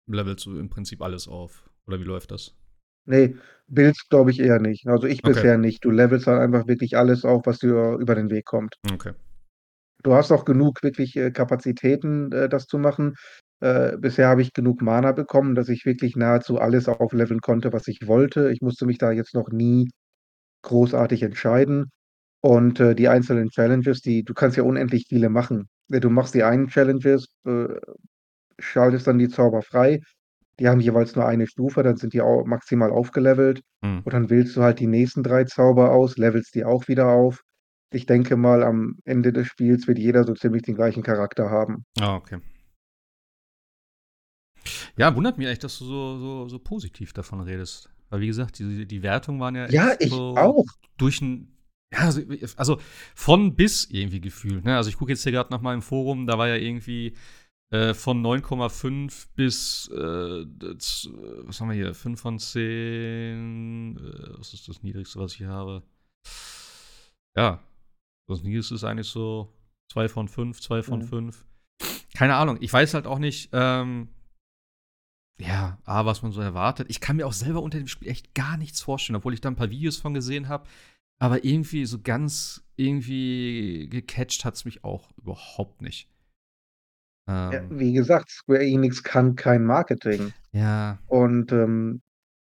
levelst 0.07 0.47
du 0.47 0.59
im 0.59 0.71
Prinzip 0.71 1.03
alles 1.03 1.29
auf 1.29 1.71
oder 1.87 2.01
wie 2.01 2.05
läuft 2.05 2.31
das? 2.31 2.55
Ne, 3.07 3.37
Builds 3.69 4.09
glaube 4.09 4.31
ich 4.31 4.41
eher 4.41 4.61
nicht. 4.61 4.87
Also, 4.87 5.07
ich 5.07 5.23
Okay. 5.23 5.33
bisher 5.33 5.59
nicht. 5.59 5.85
Du 5.85 5.91
levelst 5.91 6.27
halt 6.27 6.41
einfach 6.41 6.67
wirklich 6.69 6.97
alles 6.97 7.25
auf, 7.25 7.47
was 7.47 7.59
dir 7.59 7.97
über 7.99 8.15
den 8.15 8.31
Weg 8.31 8.45
kommt. 8.45 8.77
Okay. 8.93 9.13
Du 10.03 10.15
hast 10.15 10.31
auch 10.33 10.45
genug 10.45 10.83
wirklich, 10.83 11.17
äh, 11.17 11.31
Kapazitäten, 11.31 12.31
äh, 12.33 12.49
das 12.49 12.67
zu 12.67 12.79
machen. 12.79 13.15
Äh, 13.61 13.97
bisher 13.99 14.29
habe 14.29 14.43
ich 14.43 14.53
genug 14.53 14.81
Mana 14.83 15.13
bekommen, 15.13 15.55
dass 15.57 15.69
ich 15.69 15.85
wirklich 15.85 16.15
nahezu 16.17 16.59
alles 16.61 16.89
aufleveln 16.89 17.41
konnte, 17.41 17.73
was 17.73 17.89
ich 17.89 18.07
wollte. 18.07 18.51
Ich 18.53 18.61
musste 18.61 18.87
mich 18.87 18.99
da 18.99 19.11
jetzt 19.11 19.35
noch 19.35 19.51
nie 19.51 19.91
großartig 20.63 21.23
entscheiden. 21.25 21.87
Und, 22.43 22.81
äh, 22.81 22.95
die 22.97 23.09
einzelnen 23.09 23.51
Challenges, 23.51 24.03
die 24.03 24.25
du 24.25 24.35
kannst 24.35 24.57
ja 24.59 24.65
unendlich 24.65 25.07
viele 25.09 25.31
machen. 25.31 25.69
Ne, 25.89 26.01
du 26.01 26.11
machst 26.11 26.35
die 26.35 26.45
einen 26.45 26.69
Challenges, 26.69 27.29
äh, 27.47 27.69
schaltest 28.59 29.07
dann 29.07 29.19
die 29.19 29.29
Zauber 29.29 29.63
frei. 29.63 30.01
Die 30.61 30.69
haben 30.69 30.81
jeweils 30.81 31.17
nur 31.17 31.27
eine 31.27 31.47
Stufe, 31.49 31.83
dann 31.85 31.97
sind 31.97 32.15
die 32.15 32.23
au 32.23 32.45
maximal 32.47 32.91
aufgelevelt. 32.91 33.63
Mhm. 33.83 34.03
Und 34.05 34.13
dann 34.15 34.31
wählst 34.31 34.57
du 34.57 34.63
halt 34.63 34.81
die 34.81 34.87
nächsten 34.89 35.23
3 35.25 35.45
Zauber 35.45 35.93
aus, 35.93 36.17
levelst 36.19 36.55
die 36.55 36.65
auch 36.65 36.89
wieder 36.89 37.09
auf. 37.09 37.43
Ich 37.91 38.05
denke 38.07 38.37
mal, 38.37 38.63
am 38.63 38.99
Ende 39.05 39.33
des 39.33 39.47
Spiels 39.47 39.87
wird 39.89 39.99
jeder 39.99 40.25
so 40.25 40.35
ziemlich 40.35 40.63
den 40.63 40.75
gleichen 40.75 41.03
Charakter 41.03 41.51
haben. 41.51 41.85
Ah, 42.01 42.17
okay. 42.17 42.39
Ja, 44.97 45.15
wundert 45.15 45.39
mich 45.39 45.47
echt, 45.49 45.65
dass 45.65 45.79
du 45.79 45.85
so 45.85 46.19
so 46.19 46.49
so 46.49 46.59
positiv 46.59 47.13
davon 47.13 47.41
redest. 47.41 47.89
Weil 48.11 48.21
wie 48.21 48.27
gesagt, 48.27 48.59
die 48.59 48.87
die 48.87 49.03
Wertungen 49.03 49.41
waren 49.41 49.55
ja 49.55 49.69
Ja, 49.71 49.93
ich 49.99 50.11
so 50.11 50.37
auch. 50.37 50.65
durch 50.97 51.21
'n 51.23 51.49
ja, 51.93 52.01
also, 52.01 52.21
also 52.57 52.79
von 53.15 53.55
bis 53.57 53.87
irgendwie 53.91 54.21
gefühlt. 54.21 54.65
Ne? 54.65 54.77
Also 54.77 54.91
ich 54.91 54.99
gucke 54.99 55.11
jetzt 55.13 55.23
hier 55.23 55.33
gerade 55.33 55.51
nach 55.51 55.63
meinem 55.63 55.81
Forum, 55.81 56.27
da 56.27 56.37
war 56.37 56.47
ja 56.49 56.57
irgendwie 56.57 57.15
äh, 57.71 57.95
von 57.95 58.23
9,5 58.23 59.29
bis, 59.35 59.89
äh, 59.95 60.45
das, 60.59 61.09
was 61.45 61.61
haben 61.61 61.69
wir 61.71 61.77
hier, 61.77 61.95
5 61.95 62.21
von 62.21 62.39
10, 62.39 63.97
äh, 63.99 64.39
was 64.39 64.55
ist 64.55 64.69
das 64.69 64.83
Niedrigste, 64.83 65.19
was 65.21 65.33
ich 65.33 65.39
hier 65.39 65.49
habe? 65.49 65.83
Ja, 67.37 67.61
das 68.29 68.43
Niedrigste 68.43 68.75
ist 68.75 68.85
eigentlich 68.85 69.09
so 69.09 69.53
2 69.93 70.09
von 70.09 70.29
5, 70.29 70.61
2 70.61 70.83
von 70.83 71.03
5. 71.03 71.37
Mhm. 71.37 71.87
Keine 72.15 72.37
Ahnung, 72.37 72.59
ich 72.61 72.73
weiß 72.73 72.95
halt 72.95 73.07
auch 73.07 73.19
nicht, 73.19 73.51
ähm, 73.53 74.09
ja, 75.41 75.79
A, 75.85 76.05
was 76.05 76.23
man 76.23 76.33
so 76.33 76.41
erwartet. 76.41 76.89
Ich 76.91 77.01
kann 77.01 77.17
mir 77.17 77.27
auch 77.27 77.33
selber 77.33 77.63
unter 77.63 77.79
dem 77.79 77.87
Spiel 77.87 78.09
echt 78.09 78.35
gar 78.35 78.57
nichts 78.57 78.81
vorstellen, 78.81 79.17
obwohl 79.17 79.35
ich 79.35 79.41
da 79.41 79.49
ein 79.49 79.57
paar 79.57 79.71
Videos 79.71 79.97
von 79.97 80.15
gesehen 80.15 80.49
habe. 80.49 80.69
Aber 81.21 81.45
irgendwie 81.45 81.85
so 81.85 82.01
ganz 82.01 82.65
irgendwie 82.77 83.89
gecatcht 83.89 84.45
hat 84.45 84.55
es 84.55 84.65
mich 84.65 84.85
auch 84.85 85.11
überhaupt 85.17 85.81
nicht. 85.83 86.09
Ähm, 87.29 87.53
ja, 87.53 87.71
wie 87.71 87.93
gesagt, 87.93 88.31
Square 88.31 88.65
Enix 88.65 89.03
kann 89.03 89.37
kein 89.37 89.65
Marketing. 89.65 90.33
Ja. 90.53 90.99
Und 91.07 91.53
ähm, 91.53 92.03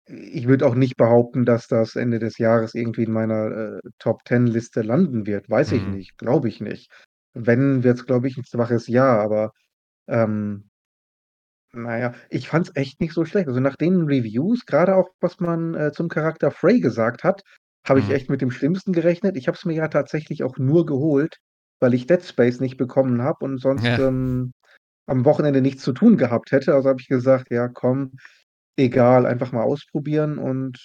ich 0.08 0.48
würde 0.48 0.66
auch 0.66 0.74
nicht 0.74 0.96
behaupten, 0.96 1.44
dass 1.44 1.66
das 1.66 1.96
Ende 1.96 2.18
des 2.18 2.38
Jahres 2.38 2.74
irgendwie 2.74 3.04
in 3.04 3.12
meiner 3.12 3.76
äh, 3.76 3.80
Top 3.98 4.24
Ten 4.24 4.46
Liste 4.46 4.82
landen 4.82 5.26
wird. 5.26 5.48
Weiß 5.50 5.70
mhm. 5.70 5.76
ich 5.76 5.86
nicht, 5.86 6.18
glaube 6.18 6.48
ich 6.48 6.60
nicht. 6.60 6.90
Wenn, 7.34 7.84
wird 7.84 7.98
es, 7.98 8.06
glaube 8.06 8.28
ich, 8.28 8.36
ein 8.36 8.44
schwaches 8.44 8.88
Jahr, 8.88 9.20
aber 9.20 9.52
ähm, 10.08 10.70
naja, 11.72 12.14
ich 12.30 12.48
fand 12.48 12.68
es 12.68 12.76
echt 12.76 13.00
nicht 13.00 13.12
so 13.12 13.24
schlecht. 13.24 13.48
Also 13.48 13.60
nach 13.60 13.76
den 13.76 14.02
Reviews, 14.02 14.64
gerade 14.64 14.96
auch 14.96 15.08
was 15.20 15.38
man 15.40 15.74
äh, 15.74 15.92
zum 15.92 16.08
Charakter 16.08 16.50
Frey 16.50 16.80
gesagt 16.80 17.22
hat, 17.24 17.42
habe 17.86 18.00
ich 18.00 18.08
mhm. 18.08 18.14
echt 18.14 18.30
mit 18.30 18.40
dem 18.40 18.50
Schlimmsten 18.50 18.92
gerechnet. 18.92 19.36
Ich 19.36 19.46
habe 19.46 19.56
es 19.56 19.64
mir 19.64 19.74
ja 19.74 19.88
tatsächlich 19.88 20.42
auch 20.42 20.56
nur 20.56 20.86
geholt, 20.86 21.36
weil 21.80 21.94
ich 21.94 22.06
Dead 22.06 22.22
Space 22.22 22.60
nicht 22.60 22.78
bekommen 22.78 23.22
habe 23.22 23.44
und 23.44 23.58
sonst 23.58 23.84
ja. 23.84 23.98
ähm, 23.98 24.52
am 25.06 25.24
Wochenende 25.24 25.60
nichts 25.60 25.82
zu 25.82 25.92
tun 25.92 26.16
gehabt 26.16 26.52
hätte. 26.52 26.74
Also 26.74 26.88
habe 26.88 27.00
ich 27.00 27.08
gesagt, 27.08 27.50
ja, 27.50 27.68
komm, 27.68 28.12
egal, 28.78 29.26
einfach 29.26 29.52
mal 29.52 29.62
ausprobieren 29.62 30.38
und 30.38 30.78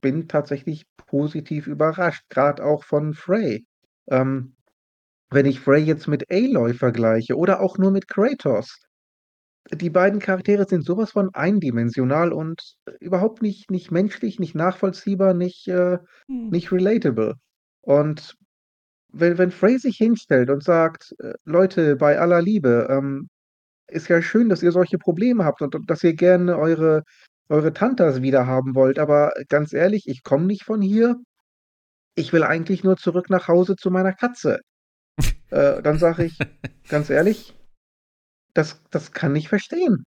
bin 0.00 0.28
tatsächlich 0.28 0.86
positiv 1.06 1.66
überrascht, 1.66 2.24
gerade 2.28 2.64
auch 2.64 2.84
von 2.84 3.14
Frey. 3.14 3.64
Ähm, 4.08 4.56
wenn 5.30 5.46
ich 5.46 5.60
Frey 5.60 5.82
jetzt 5.82 6.06
mit 6.06 6.30
Aloy 6.30 6.74
vergleiche 6.74 7.36
oder 7.36 7.60
auch 7.60 7.78
nur 7.78 7.90
mit 7.90 8.08
Kratos, 8.08 8.80
die 9.72 9.90
beiden 9.90 10.20
Charaktere 10.20 10.66
sind 10.68 10.84
sowas 10.84 11.12
von 11.12 11.34
eindimensional 11.34 12.32
und 12.32 12.76
überhaupt 13.00 13.40
nicht, 13.40 13.70
nicht 13.70 13.90
menschlich, 13.90 14.38
nicht 14.38 14.54
nachvollziehbar, 14.54 15.32
nicht, 15.32 15.66
äh, 15.68 15.98
hm. 16.26 16.50
nicht 16.50 16.70
relatable. 16.70 17.34
Und 17.80 18.36
wenn, 19.08 19.38
wenn 19.38 19.50
Frey 19.50 19.78
sich 19.78 19.96
hinstellt 19.96 20.50
und 20.50 20.62
sagt, 20.62 21.14
äh, 21.18 21.32
Leute, 21.44 21.96
bei 21.96 22.18
aller 22.18 22.42
Liebe, 22.42 22.88
ähm, 22.90 23.28
ist 23.94 24.08
ja 24.08 24.20
schön, 24.20 24.48
dass 24.48 24.62
ihr 24.62 24.72
solche 24.72 24.98
Probleme 24.98 25.44
habt 25.44 25.62
und, 25.62 25.74
und 25.74 25.88
dass 25.88 26.04
ihr 26.04 26.14
gerne 26.14 26.58
eure, 26.58 27.04
eure 27.48 27.72
Tantas 27.72 28.22
wieder 28.22 28.46
haben 28.46 28.74
wollt, 28.74 28.98
aber 28.98 29.32
ganz 29.48 29.72
ehrlich, 29.72 30.08
ich 30.08 30.22
komme 30.22 30.46
nicht 30.46 30.64
von 30.64 30.82
hier. 30.82 31.16
Ich 32.16 32.32
will 32.32 32.42
eigentlich 32.44 32.84
nur 32.84 32.96
zurück 32.96 33.30
nach 33.30 33.48
Hause 33.48 33.76
zu 33.76 33.90
meiner 33.90 34.12
Katze. 34.12 34.60
äh, 35.50 35.82
dann 35.82 35.98
sage 35.98 36.24
ich, 36.24 36.38
ganz 36.88 37.10
ehrlich, 37.10 37.54
das, 38.52 38.82
das 38.90 39.12
kann 39.12 39.34
ich 39.36 39.48
verstehen. 39.48 40.04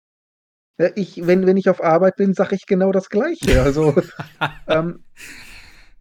Ich, 0.96 1.26
wenn, 1.26 1.46
wenn 1.46 1.56
ich 1.56 1.68
auf 1.68 1.82
Arbeit 1.82 2.16
bin, 2.16 2.34
sage 2.34 2.56
ich 2.56 2.66
genau 2.66 2.90
das 2.90 3.08
Gleiche. 3.08 3.62
Also, 3.62 3.94
ähm, 4.66 5.04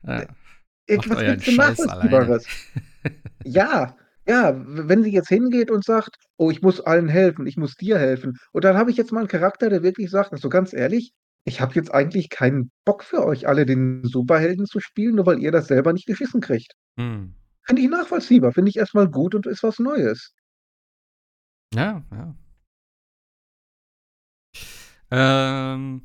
ja, 0.04 0.26
was 0.88 1.19
gibt's 1.19 1.46
denn 1.46 1.56
Nachvollziehbares? 1.56 2.48
ja, 3.43 3.96
ja, 4.28 4.54
wenn 4.66 5.04
sie 5.04 5.12
jetzt 5.12 5.30
hingeht 5.30 5.70
und 5.70 5.84
sagt, 5.84 6.16
oh, 6.38 6.50
ich 6.50 6.62
muss 6.62 6.80
allen 6.80 7.10
helfen, 7.10 7.46
ich 7.46 7.58
muss 7.58 7.76
dir 7.76 7.98
helfen. 7.98 8.38
Und 8.52 8.64
dann 8.64 8.78
habe 8.78 8.92
ich 8.92 8.98
jetzt 8.98 9.12
mal 9.12 9.20
einen 9.20 9.28
Charakter, 9.28 9.70
der 9.70 9.84
wirklich 9.84 10.10
sagt, 10.10 10.30
so 10.30 10.36
also 10.36 10.50
ganz 10.50 10.74
ehrlich, 10.74 11.14
ich 11.46 11.60
habe 11.60 11.74
jetzt 11.74 11.94
eigentlich 11.94 12.30
keinen 12.30 12.72
Bock 12.86 13.04
für 13.04 13.26
euch 13.26 13.48
alle 13.48 13.66
den 13.66 14.04
Superhelden 14.06 14.66
zu 14.66 14.80
spielen, 14.80 15.16
nur 15.16 15.26
weil 15.26 15.40
ihr 15.40 15.52
das 15.52 15.68
selber 15.68 15.92
nicht 15.92 16.06
geschissen 16.06 16.40
kriegt. 16.40 16.74
Hm. 16.98 17.36
Finde 17.66 17.82
ich 17.82 17.90
nachvollziehbar, 17.90 18.54
finde 18.54 18.70
ich 18.70 18.78
erstmal 18.78 19.10
gut 19.10 19.36
und 19.36 19.46
ist 19.46 19.64
was 19.64 19.80
Neues. 19.80 20.34
Ja, 21.74 22.04
ja. 22.12 22.36
Ähm, 25.12 26.02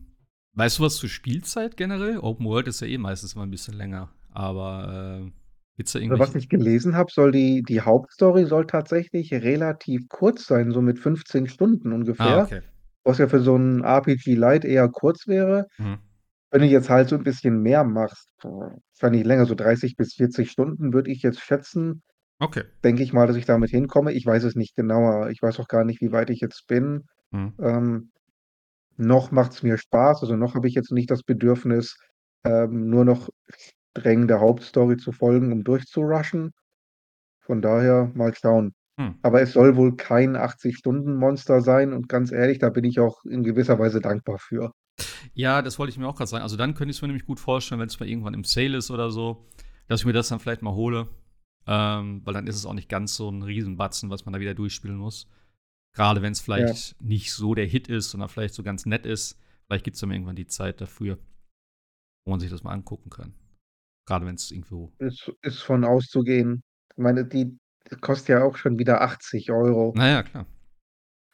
weißt 0.54 0.78
du 0.78 0.83
was 0.83 0.96
zur 0.96 1.09
Spielzeit 1.09 1.76
generell? 1.76 2.18
Open 2.18 2.46
World 2.46 2.68
ist 2.68 2.81
ja 2.81 2.87
eh 2.87 2.98
meistens 2.98 3.35
mal 3.35 3.44
ein 3.44 3.50
bisschen 3.50 3.74
länger, 3.74 4.12
aber 4.31 5.22
äh, 5.24 5.31
gibt's 5.78 5.92
da 5.92 6.00
Also, 6.00 6.18
was 6.20 6.34
ich 6.36 6.48
gelesen 6.48 6.96
habe, 6.96 7.10
soll 7.12 7.32
die 7.32 7.62
die 7.62 7.80
Hauptstory 7.82 8.46
soll 8.46 8.66
tatsächlich 8.66 9.32
relativ 9.32 10.08
kurz 10.08 10.46
sein, 10.46 10.72
so 10.72 10.82
mit 10.82 10.98
15 11.00 11.48
Stunden 11.48 11.92
Ah, 12.18 12.36
ungefähr, 12.36 12.38
okay. 12.38 12.62
was 13.04 13.18
ja 13.18 13.28
für 13.28 13.40
so 13.40 13.56
'n 13.56 13.84
RPG 13.84 14.34
Light 14.36 14.64
eher 14.66 14.88
kurz 14.90 15.26
wäre. 15.28 15.66
Mhm. 15.78 16.08
Wenn 16.50 16.62
du 16.62 16.66
jetzt 16.68 16.90
halt 16.90 17.08
so 17.10 17.16
ein 17.16 17.24
bisschen 17.24 17.62
mehr 17.62 17.84
machst, 17.84 18.30
wahrscheinlich 18.42 19.24
länger, 19.26 19.46
so 19.46 19.54
30 19.54 19.96
bis 19.96 20.14
40 20.14 20.50
Stunden, 20.50 20.92
würde 20.94 21.10
ich 21.10 21.22
jetzt 21.22 21.40
schätzen. 21.40 22.02
Okay. 22.40 22.64
Denke 22.84 23.02
ich 23.02 23.12
mal, 23.12 23.26
dass 23.26 23.36
ich 23.36 23.46
damit 23.46 23.70
hinkomme. 23.70 24.12
Ich 24.12 24.26
weiß 24.26 24.44
es 24.44 24.54
nicht 24.56 24.76
genauer. 24.76 25.30
Ich 25.30 25.42
weiß 25.42 25.58
auch 25.60 25.68
gar 25.68 25.84
nicht, 25.84 26.00
wie 26.00 26.12
weit 26.12 26.30
ich 26.30 26.40
jetzt 26.40 26.66
bin. 26.68 27.06
Mhm. 27.32 27.58
Ähm, 27.60 28.12
noch 28.96 29.32
es 29.32 29.62
mir 29.62 29.78
Spaß, 29.78 30.22
also 30.22 30.36
noch 30.36 30.54
habe 30.54 30.68
ich 30.68 30.74
jetzt 30.74 30.92
nicht 30.92 31.10
das 31.10 31.22
Bedürfnis, 31.24 31.96
ähm, 32.44 32.88
nur 32.90 33.04
noch 33.04 33.28
streng 33.98 34.28
der 34.28 34.40
Hauptstory 34.40 34.96
zu 34.96 35.12
folgen, 35.12 35.52
um 35.52 35.64
durchzurushen. 35.64 36.52
Von 37.40 37.62
daher 37.62 38.11
mal 38.14 38.34
schauen. 38.34 38.74
Hm. 38.98 39.14
Aber 39.22 39.40
es 39.40 39.52
soll 39.52 39.76
wohl 39.76 39.96
kein 39.96 40.37
80-Stunden-Monster 40.37 41.61
sein 41.61 41.92
und 41.92 42.08
ganz 42.08 42.32
ehrlich, 42.32 42.58
da 42.58 42.68
bin 42.68 42.84
ich 42.84 43.00
auch 43.00 43.24
in 43.24 43.44
gewisser 43.44 43.78
Weise 43.78 44.00
dankbar 44.00 44.38
für. 44.38 44.72
Ja, 45.34 45.62
das 45.62 45.78
wollte 45.78 45.92
ich 45.92 45.98
mir 45.98 46.08
auch 46.08 46.16
gerade 46.16 46.28
sagen. 46.28 46.42
Also 46.42 46.56
dann 46.56 46.74
könnte 46.74 46.90
ich 46.90 46.96
es 46.96 47.02
mir 47.02 47.08
nämlich 47.08 47.26
gut 47.26 47.38
vorstellen, 47.38 47.80
wenn 47.80 47.88
es 47.88 48.00
mal 48.00 48.08
irgendwann 48.08 48.34
im 48.34 48.44
Sale 48.44 48.76
ist 48.76 48.90
oder 48.90 49.11
so, 49.11 49.46
dass 49.87 50.00
ich 50.00 50.06
mir 50.06 50.12
das 50.12 50.28
dann 50.28 50.40
vielleicht 50.40 50.62
mal 50.62 50.74
hole. 50.74 51.08
Ähm, 51.66 52.22
weil 52.24 52.34
dann 52.34 52.46
ist 52.46 52.56
es 52.56 52.66
auch 52.66 52.74
nicht 52.74 52.88
ganz 52.88 53.14
so 53.14 53.30
ein 53.30 53.42
Riesenbatzen, 53.42 54.11
was 54.11 54.24
man 54.24 54.32
da 54.32 54.40
wieder 54.40 54.54
durchspielen 54.54 54.96
muss. 54.96 55.28
Gerade 55.94 56.22
wenn 56.22 56.32
es 56.32 56.40
vielleicht 56.40 56.92
ja. 56.92 57.06
nicht 57.06 57.32
so 57.32 57.54
der 57.54 57.66
Hit 57.66 57.88
ist, 57.88 58.11
sondern 58.11 58.28
vielleicht 58.28 58.54
so 58.54 58.62
ganz 58.62 58.87
nett 58.87 59.06
ist. 59.06 59.38
Vielleicht 59.66 59.84
gibt 59.84 59.94
es 59.94 60.00
dann 60.00 60.11
irgendwann 60.11 60.37
die 60.37 60.46
Zeit 60.46 60.80
dafür, 60.80 61.18
wo 62.24 62.30
man 62.30 62.40
sich 62.40 62.50
das 62.50 62.62
mal 62.62 62.72
angucken 62.72 63.11
kann. 63.11 63.34
Gerade 64.08 64.24
wenn 64.24 64.36
es 64.36 64.50
irgendwo. 64.50 64.90
Ist, 64.98 65.30
ist 65.42 65.60
von 65.60 65.84
auszugehen. 65.84 66.62
Ich 66.92 66.96
meine, 66.96 67.26
die 67.26 67.58
kostet 68.00 68.30
ja 68.30 68.42
auch 68.42 68.56
schon 68.56 68.78
wieder 68.78 69.02
80 69.02 69.50
Euro. 69.50 69.92
Naja, 69.94 70.22
klar. 70.22 70.46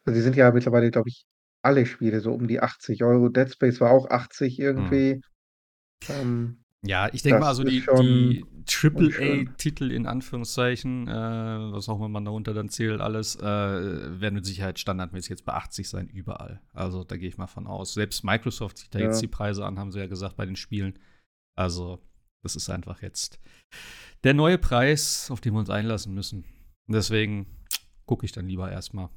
Also 0.04 0.18
die 0.18 0.22
sind 0.22 0.34
ja 0.34 0.50
mittlerweile, 0.50 0.90
glaube 0.90 1.08
ich, 1.08 1.24
alle 1.62 1.86
Spiele 1.86 2.18
so 2.18 2.32
um 2.32 2.48
die 2.48 2.60
80 2.60 3.04
Euro. 3.04 3.28
Dead 3.28 3.48
Space 3.48 3.80
war 3.80 3.92
auch 3.92 4.10
80 4.10 4.56
hm. 4.56 4.64
irgendwie. 4.64 5.20
Hm. 6.06 6.14
Ähm, 6.20 6.64
ja, 6.82 7.08
ich 7.12 7.22
denke 7.22 7.38
mal, 7.38 7.46
also 7.46 7.62
die, 7.62 7.80
die 7.80 8.44
AAA-Titel 8.66 9.92
in 9.92 10.06
Anführungszeichen, 10.06 11.06
äh, 11.06 11.12
was 11.72 11.88
auch 11.88 11.98
immer 11.98 12.08
man 12.08 12.24
darunter 12.24 12.54
dann 12.54 12.70
zählt, 12.70 13.00
alles, 13.00 13.36
äh, 13.36 13.40
werden 13.40 14.34
mit 14.34 14.46
Sicherheit 14.46 14.80
standardmäßig 14.80 15.30
jetzt 15.30 15.44
bei 15.44 15.52
80 15.52 15.88
sein, 15.88 16.08
überall. 16.08 16.60
Also 16.72 17.04
da 17.04 17.16
gehe 17.16 17.28
ich 17.28 17.38
mal 17.38 17.46
von 17.46 17.68
aus. 17.68 17.94
Selbst 17.94 18.24
Microsoft 18.24 18.78
sieht 18.78 18.94
da 18.96 18.98
ja. 18.98 19.06
jetzt 19.06 19.22
die 19.22 19.28
Preise 19.28 19.64
an, 19.64 19.78
haben 19.78 19.92
sie 19.92 20.00
ja 20.00 20.08
gesagt, 20.08 20.36
bei 20.36 20.44
den 20.44 20.56
Spielen. 20.56 20.98
Also, 21.54 22.00
das 22.44 22.56
ist 22.56 22.70
einfach 22.70 23.02
jetzt 23.02 23.40
der 24.22 24.34
neue 24.34 24.58
Preis, 24.58 25.30
auf 25.30 25.40
den 25.40 25.54
wir 25.54 25.60
uns 25.60 25.70
einlassen 25.70 26.14
müssen. 26.14 26.44
Deswegen 26.86 27.46
gucke 28.06 28.24
ich 28.24 28.32
dann 28.32 28.46
lieber 28.46 28.70
erstmal 28.70 29.10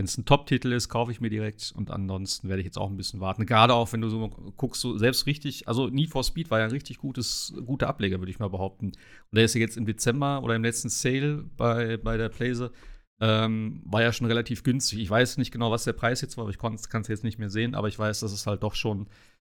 wenn 0.00 0.06
es 0.06 0.16
ein 0.16 0.24
Top-Titel 0.24 0.72
ist, 0.72 0.88
kaufe 0.88 1.12
ich 1.12 1.20
mir 1.20 1.28
direkt 1.28 1.74
und 1.76 1.90
ansonsten 1.90 2.48
werde 2.48 2.60
ich 2.60 2.64
jetzt 2.64 2.78
auch 2.78 2.88
ein 2.88 2.96
bisschen 2.96 3.20
warten. 3.20 3.44
Gerade 3.44 3.74
auch, 3.74 3.92
wenn 3.92 4.00
du 4.00 4.08
so 4.08 4.28
guckst, 4.56 4.80
so 4.80 4.96
selbst 4.96 5.26
richtig, 5.26 5.68
also 5.68 5.88
Need 5.88 6.08
for 6.08 6.24
Speed 6.24 6.50
war 6.50 6.58
ja 6.58 6.64
ein 6.64 6.70
richtig 6.70 6.96
gutes, 6.96 7.52
guter 7.66 7.86
Ableger, 7.86 8.18
würde 8.18 8.30
ich 8.30 8.38
mal 8.38 8.48
behaupten. 8.48 8.86
Und 8.86 8.96
der 9.36 9.44
ist 9.44 9.54
ja 9.54 9.60
jetzt 9.60 9.76
im 9.76 9.84
Dezember 9.84 10.42
oder 10.42 10.54
im 10.54 10.64
letzten 10.64 10.88
Sale 10.88 11.44
bei, 11.58 11.98
bei 11.98 12.16
der 12.16 12.30
Playse, 12.30 12.72
ähm, 13.20 13.82
war 13.84 14.00
ja 14.00 14.14
schon 14.14 14.26
relativ 14.26 14.62
günstig. 14.62 15.00
Ich 15.00 15.10
weiß 15.10 15.36
nicht 15.36 15.50
genau, 15.50 15.70
was 15.70 15.84
der 15.84 15.92
Preis 15.92 16.22
jetzt 16.22 16.38
war, 16.38 16.44
aber 16.44 16.50
ich 16.50 16.58
kann 16.58 17.02
es 17.02 17.08
jetzt 17.08 17.22
nicht 17.22 17.38
mehr 17.38 17.50
sehen, 17.50 17.74
aber 17.74 17.88
ich 17.88 17.98
weiß, 17.98 18.20
dass 18.20 18.32
es 18.32 18.46
halt 18.46 18.62
doch 18.62 18.74
schon, 18.74 19.06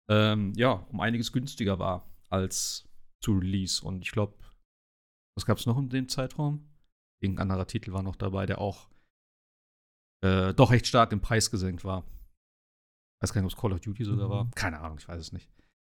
ähm, 0.09 0.55
ja, 0.57 0.87
um 0.91 1.01
einiges 1.01 1.33
günstiger 1.33 1.79
war 1.79 2.03
als 2.31 2.89
zu 3.23 3.33
Release. 3.33 3.85
Und 3.85 4.03
ich 4.03 4.13
glaube, 4.13 4.35
was 5.37 5.47
gab 5.47 5.59
es 5.59 5.67
noch 5.67 5.79
in 5.79 5.89
dem 5.89 6.09
Zeitraum? 6.09 6.69
Irgendein 7.23 7.51
anderer 7.51 7.67
Titel 7.67 7.93
war 7.93 8.03
noch 8.03 8.17
dabei, 8.17 8.47
der 8.47 8.61
auch 8.61 8.89
äh, 10.25 10.55
doch 10.55 10.71
recht 10.71 10.87
stark 10.87 11.13
im 11.13 11.21
Preis 11.21 11.51
gesenkt 11.51 11.85
war. 11.85 12.05
Ich 13.19 13.23
weiß 13.23 13.33
gar 13.33 13.43
nicht, 13.43 13.53
ob 13.53 13.57
es 13.57 13.61
Call 13.61 13.73
of 13.73 13.81
Duty 13.81 14.05
sogar 14.05 14.27
mhm. 14.27 14.31
war. 14.31 14.51
Keine 14.55 14.81
Ahnung, 14.81 14.99
ich 14.99 15.09
weiß 15.09 15.21
es 15.21 15.33
nicht. 15.33 15.49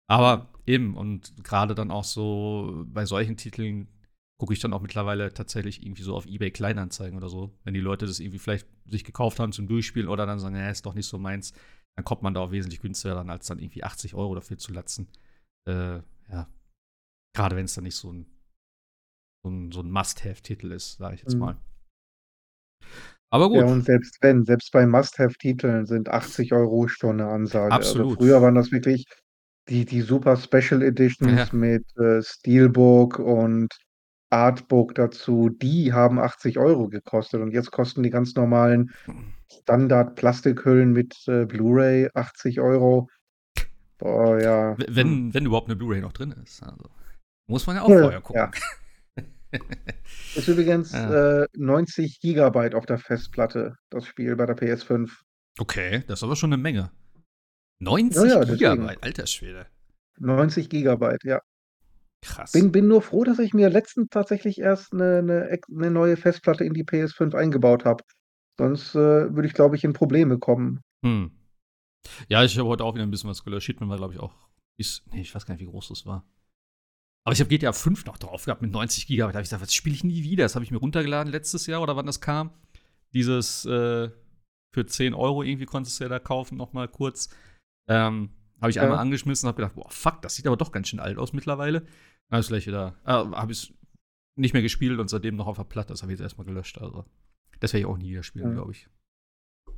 Aber 0.06 0.52
eben, 0.66 0.96
und 0.96 1.42
gerade 1.42 1.74
dann 1.74 1.90
auch 1.90 2.04
so 2.04 2.84
bei 2.86 3.06
solchen 3.06 3.36
Titeln 3.36 3.88
gucke 4.38 4.52
ich 4.52 4.60
dann 4.60 4.72
auch 4.72 4.82
mittlerweile 4.82 5.32
tatsächlich 5.32 5.82
irgendwie 5.82 6.02
so 6.02 6.14
auf 6.14 6.26
Ebay 6.26 6.50
Kleinanzeigen 6.50 7.16
oder 7.16 7.28
so. 7.28 7.56
Wenn 7.64 7.74
die 7.74 7.80
Leute 7.80 8.06
das 8.06 8.20
irgendwie 8.20 8.38
vielleicht 8.38 8.66
sich 8.86 9.04
gekauft 9.04 9.38
haben 9.38 9.52
zum 9.52 9.66
Durchspielen 9.66 10.08
oder 10.08 10.26
dann 10.26 10.38
sagen, 10.38 10.56
ja, 10.56 10.68
ist 10.68 10.84
doch 10.84 10.94
nicht 10.94 11.06
so 11.06 11.18
meins, 11.18 11.54
dann 11.96 12.04
kommt 12.04 12.22
man 12.22 12.34
da 12.34 12.40
auch 12.40 12.50
wesentlich 12.50 12.80
günstiger 12.80 13.14
dann, 13.14 13.30
als 13.30 13.46
dann 13.46 13.58
irgendwie 13.58 13.84
80 13.84 14.14
Euro 14.14 14.34
dafür 14.34 14.58
zu 14.58 14.72
latzen. 14.72 15.08
Äh, 15.68 16.00
ja. 16.28 16.48
Gerade 17.34 17.56
wenn 17.56 17.64
es 17.64 17.74
dann 17.74 17.84
nicht 17.84 17.96
so 17.96 18.12
ein 18.12 18.26
so 19.44 19.50
ein, 19.50 19.72
so 19.72 19.80
ein 19.82 19.90
Must-Have-Titel 19.90 20.72
ist, 20.72 20.96
sage 20.96 21.16
ich 21.16 21.20
jetzt 21.20 21.38
Mhm. 21.38 21.38
mal. 21.38 21.58
Aber 23.32 23.48
Ja, 23.50 23.62
gut, 23.62 23.66
und 23.66 23.84
selbst 23.84 24.16
wenn, 24.22 24.44
selbst 24.44 24.72
bei 24.72 24.86
Must-have-Titeln 24.86 25.84
sind 25.86 26.08
80 26.08 26.52
€ 26.54 26.88
schon 26.88 27.16
'ne 27.16 27.26
Ansage. 27.26 27.84
Also, 27.86 28.06
absolut. 28.06 28.16
früher 28.16 28.40
waren 28.42 28.54
das 28.54 28.72
wirklich 28.72 29.04
die 29.68 29.84
die 29.84 30.00
super 30.02 30.36
Special 30.36 30.82
Ja, 31.20 31.28
Editions 31.32 31.52
ja. 31.52 31.54
mit, 31.54 31.84
äh, 31.98 32.22
Steelbook 32.22 33.18
und 33.18 33.68
Artbook 34.30 34.94
dazu, 34.94 35.50
die 35.50 35.92
haben 35.92 36.18
80 36.18 36.58
€ 36.58 36.88
gekostet 36.88 37.40
und 37.42 37.52
jetzt 37.52 37.70
kosten 37.70 38.02
die 38.02 38.10
ganz 38.10 38.34
normalen 38.34 38.90
Standard-Plastikhüllen 39.62 40.92
mit, 40.92 41.14
äh, 41.28 41.46
Blu-ray 41.46 42.08
80 42.14 42.60
€. 42.60 43.08
Boah, 43.98 44.40
ja, 44.40 44.78
W 44.78 44.84
hm. 45.00 45.18
wenn 45.18 45.32
wenn 45.34 45.46
überhaupt 45.46 45.68
'ne 45.68 45.76
Blu-ray 45.76 46.00
noch 46.00 46.12
drin 46.12 46.32
ist, 46.32 46.62
also. 46.62 46.90
Muss 47.48 47.66
man 47.66 47.76
ja 47.76 47.82
auch 47.82 47.92
Ja, 47.92 47.94
vorher 47.94 48.20
ja. 48.32 48.48
gucken. 48.48 48.54
Ist 50.34 50.48
übrigens, 50.48 51.04
Ja. 51.14 51.20
äh, 51.22 51.46
90 51.56 52.18
Gigabyte 52.20 52.74
auf 52.74 52.86
der 52.86 52.98
Festplatte, 52.98 53.76
das 53.90 54.06
Spiel 54.06 54.34
bei 54.36 54.46
der 54.46 54.54
PS5. 54.56 55.22
Okay, 55.60 56.02
das 56.08 56.18
ist 56.18 56.22
aber 56.24 56.34
schon 56.36 56.50
'ne 56.50 56.56
Menge. 56.56 56.90
Ja, 58.10 58.24
90 58.24 58.40
ja. 58.44 58.44
Gigabyte, 58.44 59.02
alter 59.02 59.26
Schwede. 59.26 59.68
90 60.18 60.68
Gigabyte, 60.68 61.24
ja. 61.24 61.40
Krass. 62.22 62.54
Bin 62.54 62.70
bin 62.70 62.86
nur 62.86 63.02
froh, 63.02 63.24
dass 63.24 63.40
ich 63.40 63.52
mir 63.52 63.68
letztens 63.68 64.06
tatsächlich 64.10 64.58
erst 64.60 64.92
'ne 64.94 65.22
'ne 65.24 65.48
ex 65.50 65.68
'ne 65.68 65.90
neue 65.90 66.16
Festplatte 66.16 66.62
in 66.64 66.72
die 66.72 66.84
PS5 66.84 67.34
eingebaut 67.34 67.84
habe. 67.84 68.04
Sonst, 68.58 68.94
äh, 68.94 68.98
würde 69.34 69.46
ich, 69.48 69.54
glaube 69.54 69.74
ich, 69.74 69.82
in 69.82 69.92
Probleme 69.92 70.38
kommen. 70.38 70.80
Mhm. 71.02 71.32
Ja, 72.28 72.44
ich 72.44 72.58
habe 72.58 72.68
heute 72.68 72.84
auch 72.84 72.94
wieder 72.94 73.04
'n 73.04 73.10
bisschen 73.12 73.30
was 73.30 73.44
gelöscht. 73.44 73.66
Hitman 73.66 73.90
war, 73.90 73.98
glaube 73.98 74.14
ich, 74.14 74.20
auch 74.20 74.34
ist 74.78 75.06
ne, 75.12 75.20
ich 75.22 75.34
weiß 75.34 75.46
gar 75.46 75.54
nicht, 75.54 75.62
wie 75.62 75.70
groß 75.70 75.88
das 75.88 76.06
war. 76.06 76.26
Aber 77.24 77.32
ich 77.32 77.40
habe 77.40 77.48
GTA 77.48 77.72
5 77.72 78.04
noch 78.04 78.18
drauf 78.18 78.44
gehabt 78.44 78.60
mit 78.62 78.70
90 78.70 79.06
Gigabyte. 79.06 79.34
Da 79.34 79.38
habe 79.38 79.42
ich 79.44 79.48
gesagt: 79.50 79.62
„Das 79.62 79.74
spiele 79.74 79.94
ich 79.94 80.04
nie 80.04 80.22
wieder.“ 80.22 80.44
Das 80.44 80.54
habe 80.54 80.64
ich 80.64 80.70
mir 80.70 80.76
runtergeladen 80.78 81.32
letztes 81.32 81.66
Jahr 81.66 81.80
oder 81.82 81.96
wann 81.96 82.06
das 82.06 82.20
kam. 82.20 82.50
Dieses, 83.14 83.64
äh, 83.64 84.10
für 84.74 84.86
10 84.86 85.14
€ 85.14 85.42
irgendwie 85.42 85.66
konntest 85.66 85.98
du 86.00 86.04
ja 86.04 86.08
da 86.10 86.18
kaufen, 86.18 86.56
noch 86.58 86.72
mal 86.72 86.88
kurz. 86.88 87.30
Ähm, 87.88 88.30
habe 88.60 88.70
ich 88.70 88.80
einmal 88.80 88.96
Ja. 88.96 89.00
angeschmissen 89.02 89.46
und 89.46 89.52
habe 89.54 89.62
gedacht: 89.62 89.74
„Boah, 89.76 89.90
fuck, 89.90 90.20
das 90.22 90.34
sieht 90.34 90.46
aber 90.46 90.56
doch 90.56 90.72
ganz 90.72 90.88
schön 90.88 91.00
alt 91.00 91.16
aus 91.18 91.32
mittlerweile.“ 91.32 91.80
Dann 91.80 91.88
habe 92.32 92.40
ich's 92.40 92.48
gleich 92.48 92.66
wieder 92.66 92.96
äh, 93.04 93.10
habe 93.12 93.52
ich's 93.52 93.72
nicht 94.36 94.52
mehr 94.52 94.62
gespielt 94.62 94.98
und 94.98 95.08
seitdem 95.08 95.36
noch 95.36 95.46
auf 95.46 95.56
der 95.56 95.64
Platte. 95.64 95.92
Das 95.92 96.02
habe 96.02 96.12
ich 96.12 96.18
jetzt 96.18 96.24
erst 96.24 96.38
mal 96.38 96.44
gelöscht, 96.44 96.78
also. 96.78 97.04
Das 97.60 97.72
werde 97.72 97.80
ich 97.82 97.86
auch 97.86 97.96
nie 97.96 98.10
wieder 98.10 98.22
spielen, 98.24 98.50
Mhm. 98.50 98.54
glaube 98.54 98.72
ich. 98.72 98.88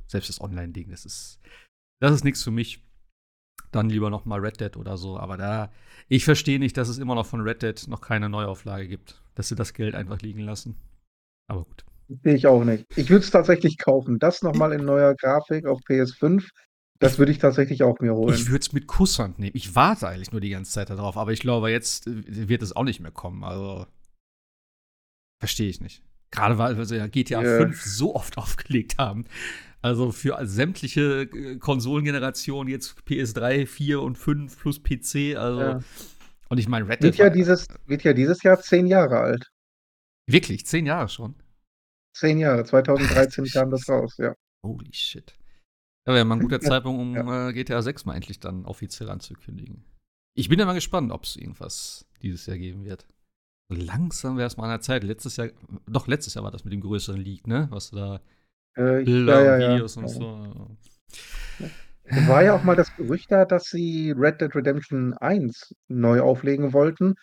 Selbst 0.07 0.29
das 0.29 0.41
Online-Ding, 0.41 0.89
das 0.89 1.05
ist 1.05 1.39
das 2.01 2.11
ist 2.13 2.23
nix 2.23 2.43
für 2.43 2.51
mich. 2.51 2.81
Dann 3.71 3.89
lieber 3.89 4.09
noch 4.09 4.25
mal 4.25 4.39
Red 4.39 4.59
Dead 4.61 4.77
oder 4.77 4.97
so, 4.97 5.17
aber 5.19 5.37
da 5.37 5.71
ich 6.07 6.23
verstehe 6.23 6.57
nicht, 6.59 6.77
dass 6.77 6.87
es 6.87 6.97
immer 6.99 7.15
noch 7.15 7.25
von 7.25 7.41
Red 7.41 7.61
Dead 7.63 7.87
noch 7.87 8.01
keine 8.01 8.29
Neuauflage 8.29 8.87
gibt, 8.87 9.21
dass 9.35 9.49
sie 9.49 9.55
das 9.55 9.73
Geld 9.73 9.93
einfach 9.93 10.21
liegen 10.21 10.39
lassen. 10.39 10.77
Aber 11.49 11.63
gut. 11.65 11.83
Ich 12.23 12.47
auch 12.47 12.63
nicht. 12.63 12.85
Ich 12.95 13.09
würde 13.09 13.25
es 13.25 13.31
tatsächlich 13.31 13.77
kaufen. 13.77 14.17
Das 14.19 14.41
noch 14.41 14.55
mal 14.55 14.71
in 14.71 14.85
neuer 14.85 15.13
Grafik 15.15 15.65
auf 15.65 15.81
PS5, 15.81 16.47
das 16.99 17.13
Ich 17.13 17.19
würde 17.19 17.31
ich 17.33 17.37
tatsächlich 17.39 17.83
auch 17.83 17.99
mir 17.99 18.11
Ich 18.11 18.17
holen. 18.17 18.47
würde 18.47 18.59
es 18.59 18.71
mit 18.71 18.87
Kusshand 18.87 19.37
nehmen. 19.39 19.51
Ich 19.55 19.75
warte 19.75 20.07
eigentlich 20.07 20.31
nur 20.31 20.39
die 20.41 20.49
ganze 20.49 20.71
Zeit 20.71 20.89
da 20.89 20.95
drauf, 20.95 21.17
aber 21.17 21.33
ich 21.33 21.41
glaube, 21.41 21.69
jetzt, 21.69 22.07
äh, 22.07 22.47
wird 22.47 22.61
es 22.61 22.73
auch 22.75 22.85
nicht 22.85 23.01
mehr 23.01 23.11
kommen, 23.11 23.43
also 23.43 23.85
verstehe 25.39 25.69
ich 25.69 25.81
nicht. 25.81 26.01
Grade 26.31 26.57
weil 26.57 26.77
wir 26.77 26.85
so 26.85 26.95
ja 26.95 27.07
GTA 27.07 27.41
Ja. 27.41 27.57
5 27.57 27.81
so 27.83 28.15
oft 28.15 28.37
aufgelegt 28.37 28.97
haben. 28.97 29.25
Also, 29.87 30.11
für 30.11 30.37
sämtliche, 30.45 31.21
äh, 31.23 31.57
Konsolengenerationen 31.57 32.69
jetzt 32.71 32.97
PS3, 33.05 33.65
4 33.65 34.01
und 34.01 34.17
5 34.17 34.59
plus 34.59 34.81
PC, 34.83 35.35
also 35.37 35.61
Ja. 35.61 35.79
und 36.49 36.57
ich 36.57 36.67
meine, 36.67 36.85
Red 36.87 37.01
Wird 37.01 37.13
Dead 37.13 37.19
ja 37.19 37.25
war 37.25 37.31
dieses 37.31 37.67
wird 37.85 38.03
ja 38.03 38.13
dieses 38.13 38.43
Jahr 38.43 38.59
10 38.59 38.87
Jahre 38.87 39.19
alt. 39.19 39.49
Wirklich, 40.29 40.65
10 40.65 40.85
Jahre 40.85 41.07
schon? 41.07 41.35
10 42.15 42.37
Jahre, 42.39 42.61
Ach 42.63 42.67
2013 42.67 43.45
du 43.45 43.49
kam 43.51 43.69
das 43.71 43.87
raus, 43.87 44.15
ja. 44.17 44.33
Holy 44.65 44.91
shit. 44.93 45.37
Ja, 46.05 46.13
wäre 46.13 46.25
mal 46.25 46.35
'n 46.35 46.41
guter 46.41 46.59
Ja, 46.61 46.69
Zeitpunkt, 46.69 46.99
um, 47.01 47.15
ja. 47.15 47.49
äh, 47.49 47.53
GTA 47.53 47.81
6 47.81 48.05
mal 48.05 48.15
endlich 48.15 48.39
dann 48.39 48.65
offiziell 48.65 49.09
anzukündigen. 49.09 49.85
Ich 50.35 50.49
bin 50.49 50.59
ja 50.59 50.65
mal 50.65 50.73
gespannt, 50.73 51.11
ob's 51.11 51.35
irgendwas 51.37 52.05
dieses 52.21 52.45
Jahr 52.45 52.57
geben 52.57 52.83
wird. 52.85 53.07
Langsam 53.69 54.37
wäre 54.37 54.47
es 54.47 54.57
mal 54.57 54.63
an 54.65 54.69
der 54.71 54.81
Zeit. 54.81 55.03
Letztes 55.03 55.37
Jahr 55.37 55.49
doch, 55.87 56.07
letztes 56.07 56.33
Jahr 56.33 56.43
war 56.43 56.51
das 56.51 56.63
mit 56.63 56.73
dem 56.73 56.81
größeren 56.81 57.19
Leak, 57.19 57.47
ne? 57.47 57.67
Was 57.71 57.91
da 57.91 58.21
Äh, 58.77 59.03
Bilder 59.03 59.43
ja, 59.43 59.55
und 59.55 59.61
ja, 59.61 59.67
ja, 59.67 59.75
Videos 59.75 59.97
und 59.97 60.07
so. 60.07 60.37
War 62.09 62.41
ja 62.41 62.55
auch 62.55 62.63
mal 62.63 62.75
das 62.77 62.95
Gerücht 62.95 63.29
da, 63.31 63.43
dass 63.43 63.65
sie 63.65 64.13
Red 64.15 64.39
Dead 64.39 64.55
Redemption 64.55 65.13
1 65.15 65.75
neu 65.89 66.21
auflegen 66.21 66.71
wollten. 66.71 67.15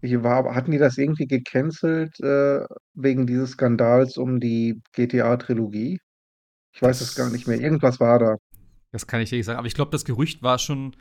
Ich 0.00 0.20
war 0.22 0.52
hatten 0.52 0.72
die 0.72 0.78
das 0.78 0.98
irgendwie 0.98 1.26
gecancelt, 1.28 2.18
äh, 2.20 2.64
wegen 2.94 3.26
dieses 3.26 3.52
Skandals 3.52 4.16
um 4.16 4.40
die 4.40 4.80
GTA-Trilogie? 4.94 6.00
Ich 6.74 6.82
weiß 6.82 7.00
es 7.02 7.14
gar 7.14 7.30
nicht 7.30 7.46
mehr. 7.46 7.60
Irgendwas 7.60 8.00
war 8.00 8.18
da. 8.18 8.36
das 8.90 9.06
kann 9.06 9.20
ich 9.20 9.30
dir 9.30 9.36
nicht 9.36 9.46
sagen, 9.46 9.58
aber 9.58 9.68
ich 9.68 9.74
glaube, 9.74 9.92
das 9.92 10.04
Gerücht 10.04 10.42
war 10.42 10.58
schon 10.58 10.96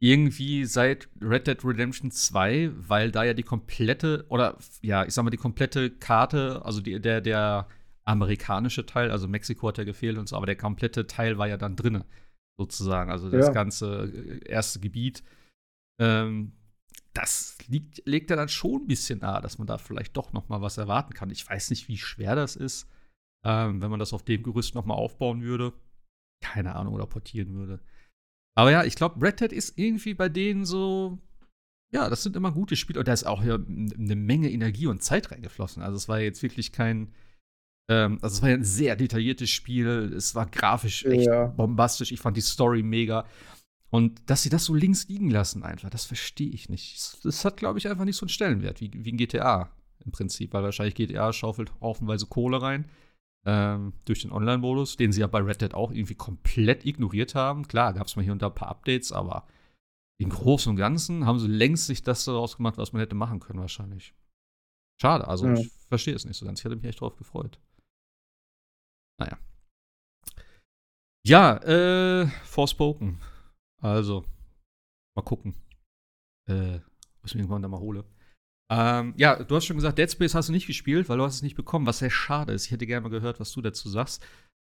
irgendwie 0.00 0.64
seit 0.64 1.08
Red 1.20 1.46
Dead 1.46 1.64
Redemption 1.64 2.10
2, 2.10 2.70
weil 2.74 3.10
da 3.10 3.24
ja 3.24 3.34
die 3.34 3.42
komplette 3.42 4.26
oder 4.28 4.58
ja, 4.82 5.04
ich 5.04 5.14
sage 5.14 5.24
mal, 5.24 5.30
die 5.30 5.36
komplette 5.38 5.90
Karte, 5.90 6.60
also 6.64 6.80
die 6.80 7.00
der 7.00 7.20
der 7.20 7.66
amerikanische 8.08 8.86
Teil, 8.86 9.10
also 9.12 9.28
Mexiko 9.28 9.68
hat 9.68 9.78
ja 9.78 9.84
gefehlt 9.84 10.18
und 10.18 10.28
so, 10.28 10.36
aber 10.36 10.46
der 10.46 10.56
komplette 10.56 11.06
Teil 11.06 11.38
war 11.38 11.48
ja 11.48 11.56
dann 11.58 11.76
drinne, 11.76 12.06
sozusagen. 12.58 13.10
Also, 13.10 13.30
das 13.30 13.46
Ja. 13.48 13.52
ganze, 13.52 14.04
äh, 14.44 14.50
1. 14.50 14.80
Gebiet. 14.80 15.22
Ähm, 16.00 16.52
das 17.14 17.58
liegt 17.68 18.02
legt 18.06 18.30
ja 18.30 18.36
dann 18.36 18.48
schon 18.50 18.82
'n 18.84 18.86
bisschen 18.88 19.20
nahe, 19.20 19.42
dass 19.42 19.58
man 19.58 19.66
da 19.68 19.78
vielleicht 19.78 20.16
doch 20.16 20.32
noch 20.34 20.48
mal 20.50 20.62
was 20.62 20.78
erwarten 20.78 21.14
kann. 21.14 21.30
Ich 21.30 21.48
weiß 21.48 21.70
nicht, 21.70 21.88
wie 21.88 21.98
schwer 21.98 22.36
das 22.36 22.56
ist, 22.56 22.88
ähm, 23.46 23.82
wenn 23.82 23.90
man 23.90 24.00
das 24.00 24.12
auf 24.14 24.24
dem 24.24 24.42
Gerüst 24.44 24.74
noch 24.76 24.86
mal 24.86 24.94
aufbauen 24.96 25.42
würde. 25.42 25.72
Keine 26.42 26.76
Ahnung, 26.76 26.94
oder 26.94 27.06
portieren 27.06 27.54
würde. 27.54 27.80
Aber 28.56 28.70
ja, 28.72 28.84
ich 28.84 28.96
glaube, 28.96 29.22
Red 29.26 29.40
Dead 29.42 29.52
ist 29.52 29.78
irgendwie 29.78 30.14
bei 30.14 30.28
denen 30.30 30.64
so 30.66 31.18
ja, 31.92 32.10
das 32.10 32.22
sind 32.24 32.36
immer 32.36 32.52
gute 32.52 32.76
Spiele 32.76 33.00
und 33.00 33.08
da 33.08 33.12
ist 33.14 33.26
auch 33.26 33.42
ja 33.44 33.56
'n 33.56 33.92
'ne 33.98 34.16
Menge 34.16 34.50
Energie 34.52 34.86
und 34.88 35.02
Zeit 35.04 35.32
reingeflossen. 35.32 35.82
Also, 35.82 35.96
es 35.98 36.08
war 36.08 36.20
jetzt 36.20 36.42
wirklich 36.44 36.72
kein 36.72 37.14
ähm, 37.88 38.18
also, 38.22 38.36
es 38.36 38.42
war 38.42 38.50
ja 38.50 38.56
'n 38.56 38.64
sehr 38.64 38.96
detailliertes 38.96 39.50
Spiel. 39.50 40.12
Es 40.16 40.34
war 40.34 40.46
grafisch 40.46 41.06
echt 41.10 41.30
Ja. 41.30 41.54
bombastisch. 41.56 42.12
Ich 42.12 42.20
fand 42.20 42.36
die 42.36 42.40
Story 42.42 42.82
mega. 42.82 43.26
Und 43.90 44.30
dass 44.30 44.42
sie 44.42 44.50
das 44.50 44.64
so 44.66 44.74
links 44.74 45.08
liegen 45.08 45.30
lassen 45.30 45.62
einfach, 45.64 45.90
das 45.90 46.06
verstehe 46.06 46.50
ich 46.50 46.68
nicht. 46.70 46.96
Es 46.96 47.24
es 47.24 47.44
hat, 47.44 47.56
glaube 47.58 47.78
ich, 47.78 47.88
einfach 47.88 48.04
nicht 48.06 48.16
so 48.16 48.26
'n 48.26 48.30
Stellenwert 48.30 48.80
wie 48.82 48.90
wie 48.94 49.10
'n 49.12 49.18
GTA 49.18 49.70
im 50.04 50.12
Prinzip, 50.12 50.54
weil 50.54 50.64
wahrscheinlich 50.64 50.94
GTA 50.96 51.32
schaufelt 51.32 51.72
haufenweise 51.82 52.26
Kohle 52.26 52.62
rein, 52.62 52.86
ähm, 53.46 53.94
durch 54.06 54.22
den 54.22 54.32
Online-Modus, 54.32 54.96
den 54.98 55.12
sie 55.12 55.20
ja 55.22 55.28
bei 55.28 55.40
Red 55.40 55.62
Dead 55.62 55.74
auch 55.74 55.92
irgendwie 55.92 56.14
komplett 56.16 56.86
ignoriert 56.86 57.34
haben. 57.36 57.68
Klar, 57.68 57.94
gab's 57.94 58.16
mal 58.16 58.22
hier 58.24 58.32
und 58.32 58.42
da 58.42 58.48
'n 58.48 58.54
paar 58.56 58.68
Updates, 58.70 59.12
aber 59.12 59.46
im 60.18 60.30
Großen 60.30 60.70
und 60.70 60.76
Ganzen 60.76 61.26
haben 61.26 61.38
sie 61.40 61.48
längst 61.48 61.86
sich 61.88 62.02
das 62.04 62.24
daraus 62.26 62.56
gemacht, 62.58 62.78
was 62.78 62.92
man 62.94 63.00
hätte 63.00 63.14
machen 63.16 63.40
können 63.40 63.60
wahrscheinlich. 63.60 64.14
Schade, 65.00 65.28
also, 65.28 65.46
Ja. 65.46 65.54
ich 65.54 65.70
verstehe 65.88 66.14
es 66.16 66.24
nicht 66.26 66.38
so 66.38 66.46
ganz. 66.46 66.60
Ich 66.60 66.64
hatte 66.66 66.76
mich 66.76 66.86
echt 66.86 67.00
drauf 67.02 67.16
gefreut. 67.16 67.58
Na 69.18 69.38
ja. 71.26 71.56
Äh, 72.22 72.26
Forspoken. 72.44 73.20
Also, 73.80 74.24
mal 75.16 75.22
gucken, 75.22 75.54
äh, 76.48 76.76
ob 76.76 77.26
ich 77.26 77.34
mir 77.34 77.42
irgendwann 77.42 77.62
da 77.62 77.68
mal 77.68 77.80
hole. 77.80 78.04
Ähm, 78.70 79.14
ja, 79.16 79.42
du 79.42 79.56
hast 79.56 79.66
schon 79.66 79.76
gesagt, 79.76 79.98
Dead 79.98 80.10
Space 80.10 80.34
hast 80.34 80.48
du 80.48 80.52
nicht 80.52 80.66
gespielt, 80.68 81.08
weil 81.08 81.18
du 81.18 81.24
hast 81.24 81.36
es 81.36 81.42
nicht 81.42 81.56
bekommen, 81.56 81.86
was 81.86 81.98
sehr 82.00 82.10
schade 82.10 82.52
ist. 82.52 82.66
Ich 82.66 82.72
hätte 82.72 82.86
gerne 82.86 83.02
mal 83.02 83.10
gehört, 83.10 83.40
was 83.40 83.52
du 83.52 83.62
dazu 83.62 83.88
sagst. 83.90 84.24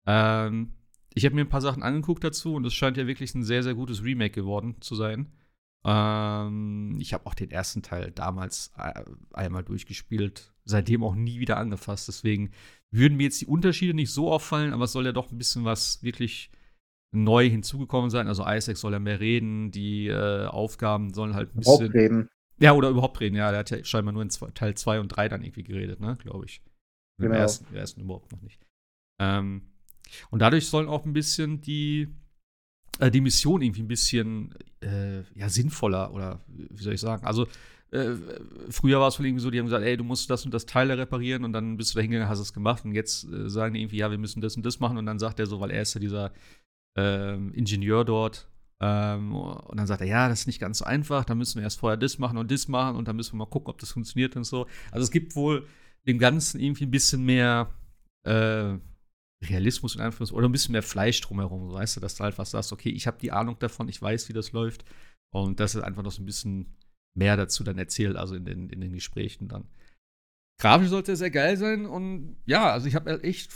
Ähm, 0.07 0.73
ich 1.13 1.25
habe 1.25 1.35
mir 1.35 1.41
'n 1.43 1.49
paar 1.49 1.61
Sachen 1.61 1.83
angeguckt 1.83 2.23
dazu 2.23 2.55
und 2.55 2.65
es 2.65 2.73
scheint 2.73 2.97
ja 2.97 3.07
wirklich 3.07 3.35
'n 3.35 3.43
sehr, 3.43 3.63
sehr 3.63 3.75
gutes 3.75 4.03
Remake 4.03 4.33
geworden 4.35 4.77
zu 4.81 4.95
sein. 4.95 5.33
Ähm, 5.85 6.97
ich 7.01 7.13
habe 7.13 7.25
auch 7.27 7.35
den 7.35 7.51
1. 7.51 7.83
Teil 7.83 8.11
damals 8.11 8.71
ei 8.75 9.05
einmal 9.33 9.63
durchgespielt, 9.63 10.53
seitdem 10.65 11.03
auch 11.03 11.15
nie 11.15 11.39
wieder 11.39 11.57
angefasst. 11.57 12.07
Deswegen 12.07 12.51
würden 12.91 13.17
mir 13.17 13.23
jetzt 13.25 13.41
die 13.41 13.45
Unterschiede 13.47 13.93
nicht 13.93 14.11
so 14.11 14.31
auffallen, 14.31 14.73
aber 14.73 14.85
es 14.85 14.91
soll 14.93 15.05
ja 15.05 15.11
doch 15.13 15.31
'n 15.31 15.37
bisschen 15.37 15.65
was 15.65 16.03
wirklich 16.03 16.49
neu 17.13 17.49
hinzugekommen 17.49 18.09
sein. 18.11 18.27
Also, 18.27 18.45
Isaac 18.47 18.77
soll 18.77 18.93
ja 18.93 18.99
mehr 18.99 19.19
reden, 19.21 19.71
die, 19.71 20.07
äh, 20.07 20.45
Aufgaben 20.47 21.13
sollen 21.13 21.35
halt 21.35 21.51
'n 21.55 21.59
Überhaupt 21.59 21.81
bisschen 21.81 21.93
reden. 21.93 22.27
ja, 22.59 22.73
oder 22.73 22.89
überhaupt 22.89 23.19
reden, 23.21 23.35
ja. 23.37 23.51
Der 23.51 23.61
hat 23.61 23.71
ja 23.71 23.83
scheinbar 23.85 24.13
nur 24.13 24.23
in 24.23 24.29
zwei 24.31 24.51
Teil 24.51 24.75
2 24.75 24.99
und 25.01 25.09
3 25.09 25.29
dann 25.29 25.43
irgendwie 25.43 25.63
geredet, 25.63 25.99
ne, 26.01 26.17
glaube 26.17 26.45
ich. 26.45 26.61
Im 27.19 27.25
Genau. 27.25 27.37
1. 27.37 27.65
im 27.71 27.77
1. 27.77 28.01
überhaupt 28.03 28.31
noch 28.33 28.41
nicht. 28.41 28.59
Ähm, 29.21 29.63
und 30.31 30.39
dadurch 30.41 30.67
sollen 30.69 30.87
auch 30.89 31.05
'n 31.05 31.13
bisschen 31.13 31.61
die 31.61 32.09
äh, 32.99 33.11
die 33.11 33.21
Mission 33.21 33.61
irgendwie 33.63 33.81
'n 33.83 33.87
bisschen, 33.89 34.55
äh, 34.81 35.21
ja, 35.35 35.49
sinnvoller 35.49 36.13
oder 36.13 36.41
wie 36.47 36.83
soll 36.83 36.93
ich 36.95 37.01
sagen? 37.01 37.25
Also, 37.25 37.47
äh, 37.91 38.15
früher 38.69 38.99
war 38.99 39.07
es 39.09 39.19
wohl 39.19 39.25
irgendwie 39.25 39.41
so, 39.43 39.51
die 39.51 39.59
haben 39.59 39.65
gesagt: 39.65 39.83
„Ey, 39.85 39.97
du 39.97 40.03
musst 40.03 40.29
das 40.29 40.45
und 40.45 40.53
das 40.53 40.65
Teil 40.65 40.91
reparieren“ 40.91 41.43
und 41.45 41.53
dann 41.53 41.77
bist 41.77 41.93
du 41.93 41.95
da 41.97 42.01
hingegangen, 42.01 42.29
hast 42.29 42.39
es 42.39 42.53
gemacht 42.53 42.85
und 42.85 42.93
jetzt, 42.93 43.25
äh, 43.25 43.49
sagen 43.49 43.73
die 43.73 43.81
irgendwie: 43.81 43.97
„Ja, 43.97 44.11
wir 44.11 44.17
müssen 44.17 44.41
das 44.41 44.55
und 44.55 44.65
das 44.65 44.79
machen“ 44.79 44.97
und 44.97 45.05
dann 45.05 45.19
sagt 45.19 45.39
er 45.39 45.45
so, 45.47 45.59
weil 45.59 45.71
er 45.71 45.81
ist 45.83 45.93
ja 45.93 45.99
dieser, 45.99 46.31
ähm, 46.95 47.53
Ingenieur 47.53 48.05
dort, 48.05 48.47
Ähm, 48.83 49.35
und 49.35 49.77
dann 49.77 49.85
sagt 49.85 50.01
er, 50.01 50.07
ja, 50.07 50.27
das 50.27 50.41
ist 50.41 50.47
nicht 50.47 50.59
ganz 50.59 50.79
so 50.79 50.85
einfach, 50.85 51.23
da 51.23 51.35
müssen 51.35 51.57
wir 51.57 51.63
erst 51.63 51.79
vorher 51.79 51.97
das 51.97 52.17
machen 52.17 52.37
und 52.39 52.49
das 52.51 52.67
machen 52.67 52.95
und 52.97 53.07
dann 53.07 53.15
müssen 53.15 53.33
wir 53.33 53.37
mal 53.45 53.45
gucken, 53.45 53.69
ob 53.69 53.77
das 53.79 53.91
funktioniert 53.91 54.35
und 54.35 54.43
so. 54.43 54.65
Also 54.91 55.03
es 55.03 55.11
gibt 55.11 55.35
wohl 55.35 55.67
dem 56.07 56.17
Ganzen 56.17 56.59
irgendwie 56.59 56.85
ein 56.85 56.91
bisschen 56.91 57.23
mehr 57.23 57.69
äh, 58.23 58.77
Realismus 59.43 59.95
in 59.95 60.01
Anführungszeichen 60.01 60.37
oder 60.37 60.49
ein 60.49 60.51
bisschen 60.51 60.73
mehr 60.73 60.83
Fleisch 60.83 61.21
drumherum, 61.21 61.69
so, 61.69 61.73
weißt 61.75 61.97
du, 61.97 61.99
dass 62.01 62.15
du 62.15 62.23
halt 62.23 62.37
was 62.37 62.51
sagst, 62.51 62.71
okay, 62.73 62.89
ich 62.89 63.07
habe 63.07 63.17
die 63.19 63.31
Ahnung 63.31 63.57
davon, 63.59 63.89
ich 63.89 64.01
weiß, 64.01 64.29
wie 64.29 64.33
das 64.33 64.51
läuft 64.51 64.85
und 65.31 65.59
das 65.59 65.75
ist 65.75 65.81
einfach 65.83 66.03
noch 66.03 66.11
so 66.11 66.21
ein 66.21 66.25
bisschen 66.25 66.75
mehr 67.17 67.37
dazu 67.37 67.63
dann 67.63 67.77
erzählt, 67.77 68.15
also 68.15 68.35
in 68.35 68.45
den, 68.45 68.69
in 68.69 68.81
den 68.81 68.93
Gesprächen 68.93 69.47
dann. 69.47 69.67
Grafisch 70.59 70.89
sollte 70.89 71.15
sehr 71.15 71.31
geil 71.31 71.57
sein 71.57 71.85
und 71.85 72.37
ja, 72.45 72.71
also 72.71 72.87
ich 72.87 72.95
habe 72.95 73.23
echt 73.23 73.51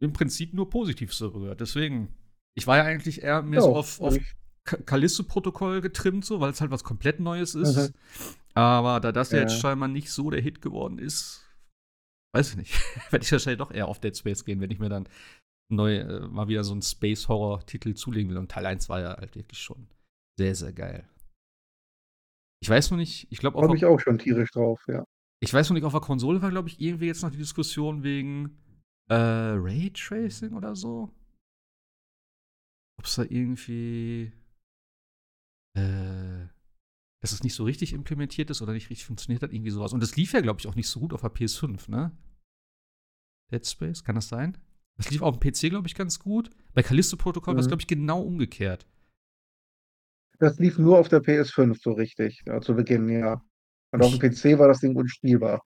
im 0.00 0.12
Prinzip 0.12 0.54
nur 0.54 0.70
Positives 0.70 1.18
darüber 1.18 1.40
gehört. 1.40 1.60
Deswegen, 1.60 2.14
ich 2.54 2.66
war 2.66 2.76
ja 2.76 2.84
eigentlich 2.84 3.22
eher 3.22 3.42
mehr 3.42 3.62
so 3.62 3.74
auf, 3.74 4.00
auf 4.00 4.16
Callisto-Protokoll 4.64 5.80
getrimmt, 5.80 6.24
so, 6.24 6.40
weil 6.40 6.52
es 6.52 6.60
halt 6.60 6.70
was 6.70 6.84
komplett 6.84 7.20
Neues 7.20 7.54
ist. 7.54 7.76
Mhm. 7.76 7.94
Aber 8.54 9.00
da 9.00 9.12
das 9.12 9.30
ja. 9.30 9.40
jetzt 9.40 9.58
scheinbar 9.58 9.88
nicht 9.88 10.10
so 10.10 10.30
der 10.30 10.40
Hit 10.40 10.62
geworden 10.62 10.98
ist, 10.98 11.44
weiß 12.34 12.50
ich 12.50 12.56
nicht, 12.56 12.74
werde 13.10 13.24
ich 13.24 13.32
wahrscheinlich 13.32 13.58
doch 13.58 13.70
eher 13.70 13.88
auf 13.88 14.00
Dead 14.00 14.16
Space 14.16 14.44
gehen, 14.44 14.60
wenn 14.60 14.70
ich 14.70 14.78
mir 14.78 14.88
dann 14.88 15.08
neu 15.70 15.98
äh, 15.98 16.28
mal 16.28 16.48
wieder 16.48 16.64
so 16.64 16.72
einen 16.72 16.82
Space-Horror-Titel 16.82 17.94
zulegen 17.94 18.30
will. 18.30 18.38
Und 18.38 18.50
Teil 18.50 18.66
1 18.66 18.88
war 18.88 19.00
ja 19.00 19.16
halt 19.16 19.34
wirklich 19.34 19.60
schon 19.60 19.88
sehr, 20.38 20.54
sehr 20.54 20.72
geil. 20.72 21.08
Ich 22.60 22.68
weiß 22.68 22.90
noch 22.90 22.98
nicht, 22.98 23.26
ich 23.30 23.38
glaube 23.38 23.56
auch. 23.56 23.62
Habe 23.62 23.76
ich 23.76 23.84
auch 23.84 24.00
schon 24.00 24.18
tierisch 24.18 24.50
drauf, 24.50 24.82
ja. 24.88 25.04
Ich 25.40 25.54
weiß 25.54 25.68
noch 25.68 25.74
nicht, 25.74 25.84
auf 25.84 25.92
der 25.92 26.00
Konsole 26.00 26.42
war, 26.42 26.50
glaube 26.50 26.68
ich, 26.68 26.80
irgendwie 26.80 27.06
jetzt 27.06 27.22
noch 27.22 27.30
die 27.30 27.38
Diskussion 27.38 28.02
wegen 28.02 28.58
äh, 29.08 29.14
Raytracing 29.14 30.54
oder 30.54 30.74
so. 30.74 31.14
Ob 32.98 33.04
es 33.04 33.14
da 33.14 33.22
irgendwie. 33.22 34.32
Äh, 35.74 36.48
dass 37.20 37.32
es 37.32 37.42
nicht 37.42 37.54
so 37.54 37.64
richtig 37.64 37.92
implementiert 37.92 38.50
ist 38.50 38.62
oder 38.62 38.72
nicht 38.72 38.90
richtig 38.90 39.06
funktioniert 39.06 39.42
hat, 39.42 39.52
irgendwie 39.52 39.70
sowas. 39.70 39.92
Und 39.92 40.00
das 40.00 40.16
lief 40.16 40.32
ja, 40.32 40.40
glaube 40.40 40.60
ich, 40.60 40.68
auch 40.68 40.76
nicht 40.76 40.88
so 40.88 41.00
gut 41.00 41.12
auf 41.12 41.20
der 41.20 41.34
PS5, 41.34 41.90
ne? 41.90 42.16
Dead 43.50 43.66
Space, 43.66 44.04
kann 44.04 44.14
das 44.14 44.28
sein? 44.28 44.56
Das 44.96 45.10
lief 45.10 45.22
auf 45.22 45.38
dem 45.38 45.52
PC, 45.52 45.70
glaube 45.70 45.88
ich, 45.88 45.94
ganz 45.94 46.18
gut. 46.18 46.50
Bei 46.74 46.82
Callisto-Protokoll 46.82 47.54
mhm. 47.54 47.56
war 47.56 47.62
es, 47.62 47.68
glaube 47.68 47.80
ich, 47.80 47.86
genau 47.86 48.20
umgekehrt. 48.20 48.86
Das 50.38 50.58
lief 50.58 50.78
nur 50.78 50.98
auf 50.98 51.08
der 51.08 51.20
PS5 51.20 51.82
so 51.82 51.92
richtig, 51.92 52.42
ja, 52.46 52.60
zu 52.60 52.74
Beginn, 52.74 53.08
ja. 53.08 53.42
Und 53.92 54.02
auf 54.02 54.16
dem 54.16 54.20
PC 54.20 54.58
war 54.58 54.68
das 54.68 54.80
Ding 54.80 54.94
unspielbar. 54.94 55.62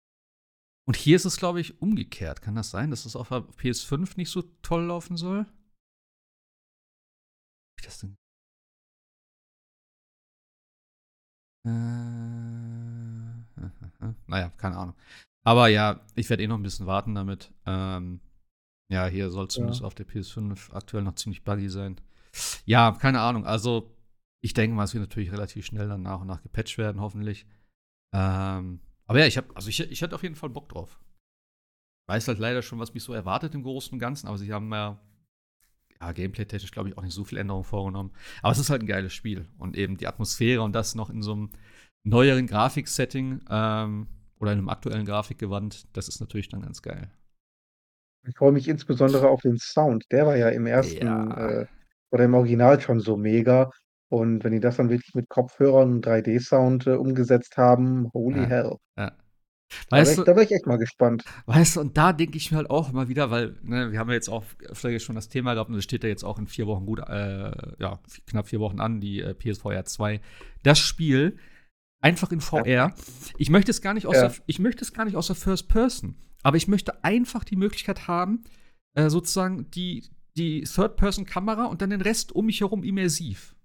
Und 0.86 0.95
hier 0.95 1.15
ist 1.15 1.25
es, 1.25 1.38
glaube 1.38 1.60
ich, 1.60 1.82
umgekehrt. 1.82 2.41
Kann 2.41 2.56
das 2.56 2.69
sein, 2.71 2.89
dass 2.91 3.06
es 3.06 3.15
auf 3.15 3.30
der 3.30 3.39
PS5 3.39 4.17
nicht 4.17 4.30
so 4.30 4.41
toll 4.62 4.86
laufen 4.86 5.17
soll? 5.17 5.45
Wie 7.77 7.86
das 7.86 7.99
denn? 7.99 8.17
Äh, 11.65 11.69
naja, 14.27 14.49
keine 14.58 14.77
Ahnung. 14.77 14.95
Aber 15.43 15.67
ja, 15.67 16.01
ich 16.15 16.30
werde 16.30 16.43
eh 16.43 16.47
noch 16.47 16.58
ein 16.58 16.63
bisschen 16.63 16.88
warten 16.88 17.15
damit. 17.15 17.53
Ähm, 17.65 18.21
ja, 18.89 19.08
hier 19.08 19.30
soll 19.30 19.49
zumindest 19.49 19.82
ja. 19.82 19.88
auf 19.88 19.95
der 19.95 20.08
PS5 20.08 20.73
aktuell 20.73 21.03
noch 21.03 21.15
ziemlich 21.15 21.43
buggy 21.43 21.69
sein. 21.69 21.99
Ja, 22.65 22.91
keine 22.93 23.19
Ahnung. 23.21 23.45
Also, 23.45 23.96
ich 24.41 24.54
denke 24.54 24.76
mal, 24.76 24.84
es 24.84 24.93
wird 24.93 25.04
natürlich 25.04 25.32
relativ 25.32 25.65
schnell 25.65 25.88
dann 25.88 26.04
nach 26.04 26.21
und 26.21 26.28
nach 26.28 26.41
gepatcht 26.41 26.78
werden, 26.78 27.02
hoffentlich. 27.02 27.45
Ähm, 28.13 28.82
aber 29.06 29.19
ja, 29.19 29.26
ich 29.26 29.38
habe, 29.38 29.56
also 29.56 29.69
ich, 29.69 29.80
ich 29.80 30.04
hatte 30.04 30.15
auf 30.15 30.23
jeden 30.23 30.36
Fall 30.36 30.50
Bock 30.50 30.69
drauf. 30.69 31.00
Weiß 32.10 32.28
halt 32.28 32.39
leider 32.39 32.62
schon, 32.62 32.80
was 32.80 32.93
mich 32.93 33.04
so 33.04 33.13
erwartet 33.13 33.54
im 33.56 33.63
Großen 33.63 33.93
und 33.93 34.00
Ganzen, 34.00 34.28
aber 34.28 34.38
sie 34.38 34.54
haben 34.54 34.71
ja, 34.71 35.00
ja 36.00 36.12
gameplay-technisch, 36.12 36.71
glaube 36.71 36.89
ich, 36.89 36.97
auch 36.97 37.04
nicht 37.04 37.13
so 37.13 37.26
viel 37.26 37.38
Änderungen 37.38 37.65
vorgenommen. 37.65 38.13
Aber 38.41 38.52
es 38.52 38.60
ist 38.60 38.69
halt 38.69 38.82
ein 38.82 38.88
geiles 38.88 39.13
Spiel. 39.13 39.47
Und 39.58 39.76
eben 39.76 39.97
die 39.97 40.08
Atmosphäre 40.08 40.62
und 40.62 40.73
das 40.73 40.95
noch 40.95 41.10
in 41.10 41.21
so 41.21 41.34
einem 41.34 41.50
neueren 42.04 42.47
Grafiksetting 42.47 43.41
ähm, 43.50 44.08
oder 44.39 44.54
in 44.54 44.60
einem 44.60 44.69
aktuellen 44.69 45.06
Grafikgewand, 45.06 45.88
das 45.97 46.08
ist 46.08 46.19
natürlich 46.19 46.50
dann 46.50 46.62
ganz 46.62 46.82
geil. 46.82 47.12
Ich 48.28 48.38
freue 48.38 48.52
mich 48.52 48.67
insbesondere 48.67 49.30
auf 49.30 49.41
den 49.41 49.58
Sound. 49.58 50.06
Der 50.12 50.26
war 50.26 50.36
ja 50.36 50.50
im 50.50 50.65
ersten 50.65 51.06
ja. 51.06 51.62
Äh, 51.62 51.65
oder 52.12 52.26
im 52.26 52.34
Original 52.34 52.80
schon 52.80 53.00
so 53.00 53.17
mega. 53.17 53.71
Und 54.09 54.43
wenn 54.43 54.53
die 54.53 54.59
das 54.59 54.77
dann 54.77 54.89
wirklich 54.89 55.13
mit 55.15 55.27
Kopfhörern 55.29 55.91
und 55.95 56.07
3D-Sound, 56.07 56.87
äh, 56.87 56.91
umgesetzt 56.91 57.57
haben, 57.57 58.09
holy 58.13 58.39
Ja, 58.41 58.45
hell. 58.45 58.75
ja. 58.97 59.11
Da 59.89 59.97
wäre 59.97 60.43
ich 60.43 60.49
ich 60.49 60.55
echt 60.55 60.65
mal 60.65 60.77
gespannt. 60.77 61.25
weißt 61.45 61.75
du, 61.75 61.81
und 61.81 61.97
da 61.97 62.13
denke 62.13 62.37
ich 62.37 62.51
mir 62.51 62.57
halt 62.57 62.69
auch 62.69 62.89
immer 62.89 63.09
wieder, 63.09 63.31
weil, 63.31 63.57
ne, 63.63 63.91
wir 63.91 63.99
haben 63.99 64.07
ja 64.07 64.15
jetzt 64.15 64.29
auch 64.29 64.45
öfter 64.65 64.97
schon 64.99 65.15
das 65.15 65.27
Thema 65.27 65.55
gehabt 65.55 65.69
und 65.69 65.75
es 65.75 65.83
steht 65.83 66.03
ja 66.03 66.09
jetzt 66.09 66.23
auch 66.23 66.39
in 66.39 66.47
vier 66.47 66.67
Wochen 66.67 66.85
gut, 66.85 66.99
äh, 66.99 67.51
ja, 67.77 67.99
knapp 68.27 68.47
vier 68.47 68.61
Wochen 68.61 68.79
an, 68.79 69.01
die 69.01 69.19
äh, 69.19 69.33
PSVR 69.33 69.83
2. 69.83 70.21
Das 70.63 70.79
Spiel 70.79 71.37
einfach 71.99 72.31
in 72.31 72.39
VR. 72.39 72.93
Ich 73.37 73.49
möchte 73.49 73.71
es 73.71 73.81
gar 73.81 73.93
nicht 73.93 74.07
aus 74.07 74.15
Ja. 74.15 74.29
der, 74.29 74.35
ich 74.45 74.59
möchte 74.59 74.85
es 74.85 74.93
gar 74.93 75.03
nicht 75.03 75.17
aus 75.17 75.27
der 75.27 75.35
First 75.35 75.67
Person, 75.67 76.15
aber 76.43 76.55
ich 76.55 76.69
möchte 76.69 77.03
einfach 77.03 77.43
die 77.43 77.57
Möglichkeit 77.57 78.07
haben, 78.07 78.45
äh, 78.93 79.09
sozusagen 79.09 79.69
die, 79.71 80.05
die 80.37 80.61
Third-Person-Kamera 80.61 81.65
und 81.65 81.81
dann 81.81 81.89
den 81.89 82.01
Rest 82.01 82.31
um 82.31 82.45
mich 82.45 82.61
herum 82.61 82.83
immersiv. 82.85 83.56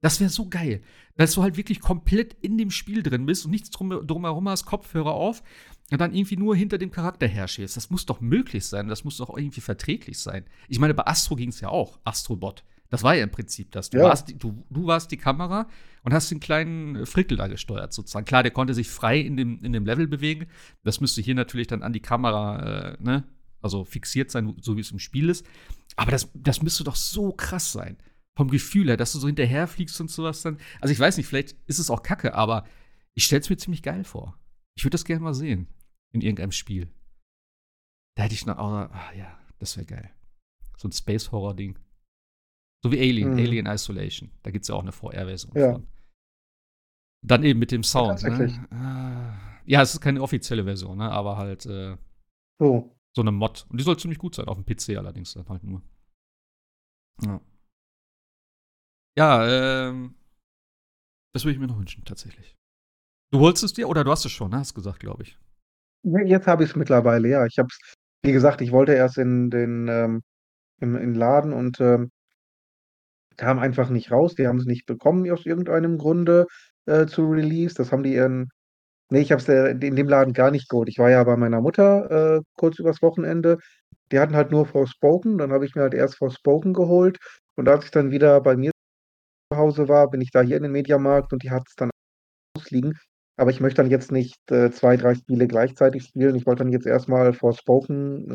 Das 0.00 0.20
wäre 0.20 0.30
so 0.30 0.48
geil, 0.48 0.82
dass 1.16 1.34
du 1.34 1.42
halt 1.42 1.56
wirklich 1.56 1.80
komplett 1.80 2.34
in 2.40 2.56
dem 2.56 2.70
Spiel 2.70 3.02
drin 3.02 3.26
bist 3.26 3.44
und 3.44 3.50
nichts 3.50 3.70
drum, 3.70 4.06
drumherum 4.06 4.48
hast, 4.48 4.64
Kopfhörer 4.64 5.12
auf 5.12 5.42
und 5.90 6.00
dann 6.00 6.14
irgendwie 6.14 6.36
nur 6.36 6.54
hinter 6.54 6.78
dem 6.78 6.90
Charakter 6.90 7.26
herstehst. 7.26 7.76
Das 7.76 7.90
muss 7.90 8.06
doch 8.06 8.20
möglich 8.20 8.64
sein, 8.64 8.88
das 8.88 9.02
muss 9.04 9.16
doch 9.16 9.36
irgendwie 9.36 9.60
verträglich 9.60 10.18
sein. 10.20 10.44
Ich 10.68 10.78
meine, 10.78 10.94
bei 10.94 11.06
Astro 11.06 11.34
ging 11.34 11.48
es 11.48 11.60
ja 11.60 11.68
auch, 11.68 11.98
Astrobot. 12.04 12.64
Das 12.90 13.02
war 13.02 13.14
ja 13.14 13.24
im 13.24 13.30
Prinzip 13.30 13.72
das. 13.72 13.90
Du, 13.90 13.98
ja. 13.98 14.04
warst, 14.04 14.28
die, 14.28 14.38
du, 14.38 14.64
du 14.70 14.86
warst 14.86 15.10
die 15.10 15.18
Kamera 15.18 15.68
und 16.04 16.14
hast 16.14 16.30
den 16.30 16.40
kleinen 16.40 17.04
Frickel 17.04 17.36
da 17.36 17.48
gesteuert, 17.48 17.92
sozusagen. 17.92 18.24
Klar, 18.24 18.42
der 18.42 18.52
konnte 18.52 18.72
sich 18.72 18.88
frei 18.88 19.18
in 19.18 19.36
dem, 19.36 19.62
in 19.62 19.72
dem 19.72 19.84
Level 19.84 20.06
bewegen. 20.06 20.46
Das 20.84 21.00
müsste 21.00 21.20
hier 21.20 21.34
natürlich 21.34 21.66
dann 21.66 21.82
an 21.82 21.92
die 21.92 22.00
Kamera, 22.00 22.92
äh, 22.92 22.96
ne, 23.02 23.24
also 23.60 23.84
fixiert 23.84 24.30
sein, 24.30 24.56
so 24.62 24.76
wie 24.76 24.80
es 24.80 24.90
im 24.90 25.00
Spiel 25.00 25.28
ist. 25.28 25.44
Aber 25.96 26.12
das, 26.12 26.30
das 26.32 26.62
müsste 26.62 26.84
doch 26.84 26.96
so 26.96 27.32
krass 27.32 27.72
sein 27.72 27.98
vom 28.38 28.50
Gefühl 28.50 28.86
her, 28.86 28.96
dass 28.96 29.12
du 29.12 29.18
so 29.18 29.26
hinterherfliegst 29.26 30.00
und 30.00 30.12
sowas 30.12 30.42
dann. 30.42 30.58
Also 30.80 30.92
ich 30.92 31.00
weiß 31.00 31.16
nicht, 31.16 31.26
vielleicht 31.26 31.56
ist 31.66 31.80
es 31.80 31.90
auch 31.90 32.04
kacke, 32.04 32.34
aber 32.34 32.64
ich 33.14 33.24
stelle 33.24 33.40
es 33.40 33.50
mir 33.50 33.56
ziemlich 33.56 33.82
geil 33.82 34.04
vor. 34.04 34.38
Ich 34.76 34.84
würde 34.84 34.92
das 34.92 35.04
gerne 35.04 35.24
mal 35.24 35.34
sehen 35.34 35.66
in 36.12 36.20
irgendeinem 36.20 36.52
Spiel. 36.52 36.88
Da 38.16 38.22
hätte 38.22 38.34
ich 38.34 38.46
noch, 38.46 38.56
oh, 38.56 38.88
ja, 39.18 39.36
das 39.58 39.76
wäre 39.76 39.86
geil. 39.86 40.10
So 40.76 40.86
ein 40.86 40.92
Space-Horror-Ding. 40.92 41.80
So 42.84 42.92
wie 42.92 43.00
Alien, 43.00 43.32
mhm. 43.32 43.38
Alien 43.38 43.66
Isolation. 43.66 44.30
Da 44.44 44.52
gibt 44.52 44.62
es 44.62 44.68
ja 44.68 44.76
auch 44.76 44.82
eine 44.82 44.92
VR-Version 44.92 45.52
ja. 45.56 45.72
von. 45.72 45.88
Dann 47.26 47.42
eben 47.42 47.58
mit 47.58 47.72
dem 47.72 47.82
Sound. 47.82 48.22
Ja, 48.22 48.38
ne? 48.38 48.68
Ah. 48.70 49.60
ja, 49.66 49.82
es 49.82 49.94
ist 49.94 50.00
keine 50.00 50.22
offizielle 50.22 50.62
Version, 50.62 50.98
ne? 50.98 51.10
aber 51.10 51.38
halt 51.38 51.66
äh, 51.66 51.96
oh. 52.60 52.88
so 53.16 53.22
eine 53.22 53.32
Mod. 53.32 53.66
Und 53.68 53.80
die 53.80 53.84
soll 53.84 53.98
ziemlich 53.98 54.20
gut 54.20 54.36
sein, 54.36 54.46
auf 54.46 54.62
dem 54.62 54.64
PC 54.64 54.96
allerdings 54.96 55.34
dann 55.34 55.48
halt 55.48 55.64
nur. 55.64 55.82
Ja. 57.24 57.40
Ja, 59.18 59.88
ähm, 59.88 60.14
das 61.34 61.44
würde 61.44 61.54
ich 61.54 61.58
mir 61.58 61.66
noch 61.66 61.78
wünschen, 61.78 62.04
tatsächlich. 62.04 62.54
Du 63.32 63.40
holst 63.40 63.64
es 63.64 63.72
dir 63.72 63.88
oder 63.88 64.04
du 64.04 64.12
hast 64.12 64.24
es 64.24 64.30
schon, 64.30 64.52
ne? 64.52 64.58
hast 64.58 64.74
gesagt, 64.74 65.00
glaube 65.00 65.24
ich. 65.24 65.36
Jetzt 66.04 66.46
habe 66.46 66.62
ich 66.62 66.70
es 66.70 66.76
mittlerweile, 66.76 67.28
ja. 67.28 67.44
Ich 67.44 67.58
habe 67.58 67.66
es, 67.68 67.94
wie 68.22 68.30
gesagt, 68.30 68.60
ich 68.60 68.70
wollte 68.70 68.92
erst 68.94 69.18
in 69.18 69.50
den 69.50 69.88
ähm, 69.88 70.22
im, 70.80 70.94
in 70.94 71.14
Laden 71.14 71.52
und 71.52 71.80
ähm, 71.80 72.12
kam 73.36 73.58
einfach 73.58 73.90
nicht 73.90 74.12
raus. 74.12 74.36
Die 74.36 74.46
haben 74.46 74.58
es 74.58 74.66
nicht 74.66 74.86
bekommen 74.86 75.28
aus 75.32 75.44
irgendeinem 75.46 75.98
Grunde 75.98 76.46
äh, 76.86 77.06
zu 77.06 77.26
Release. 77.28 77.74
Das 77.74 77.90
haben 77.90 78.04
die 78.04 78.14
ihren. 78.14 78.50
Nee, 79.10 79.22
ich 79.22 79.32
habe 79.32 79.42
es 79.42 79.48
äh, 79.48 79.70
in 79.72 79.96
dem 79.96 80.08
Laden 80.08 80.32
gar 80.32 80.52
nicht 80.52 80.68
geholt. 80.68 80.88
Ich 80.88 80.98
war 81.00 81.10
ja 81.10 81.24
bei 81.24 81.36
meiner 81.36 81.60
Mutter 81.60 82.36
äh, 82.36 82.42
kurz 82.54 82.78
übers 82.78 83.02
Wochenende. 83.02 83.58
Die 84.12 84.20
hatten 84.20 84.36
halt 84.36 84.52
nur 84.52 84.64
Forspoken. 84.64 85.38
Dann 85.38 85.50
habe 85.50 85.66
ich 85.66 85.74
mir 85.74 85.82
halt 85.82 85.94
erst 85.94 86.18
Forspoken 86.18 86.72
geholt. 86.72 87.18
Und 87.56 87.68
als 87.68 87.86
ich 87.86 87.90
dann 87.90 88.12
wieder 88.12 88.40
bei 88.40 88.56
mir 88.56 88.70
Hause 89.54 89.88
war, 89.88 90.10
bin 90.10 90.20
ich 90.20 90.30
da 90.30 90.42
hier 90.42 90.56
in 90.56 90.62
den 90.62 90.72
Mediamarkt 90.72 91.32
und 91.32 91.42
die 91.42 91.50
hat 91.50 91.64
es 91.66 91.74
dann 91.74 91.90
ausliegen. 92.56 92.98
Aber 93.36 93.50
ich 93.50 93.60
möchte 93.60 93.82
dann 93.82 93.90
jetzt 93.90 94.10
nicht 94.10 94.38
äh, 94.50 94.70
zwei, 94.70 94.96
drei 94.96 95.14
Spiele 95.14 95.46
gleichzeitig 95.46 96.04
spielen. 96.04 96.34
Ich 96.34 96.46
wollte 96.46 96.64
dann 96.64 96.72
jetzt 96.72 96.86
erstmal 96.86 97.32
Forspoken 97.32 98.34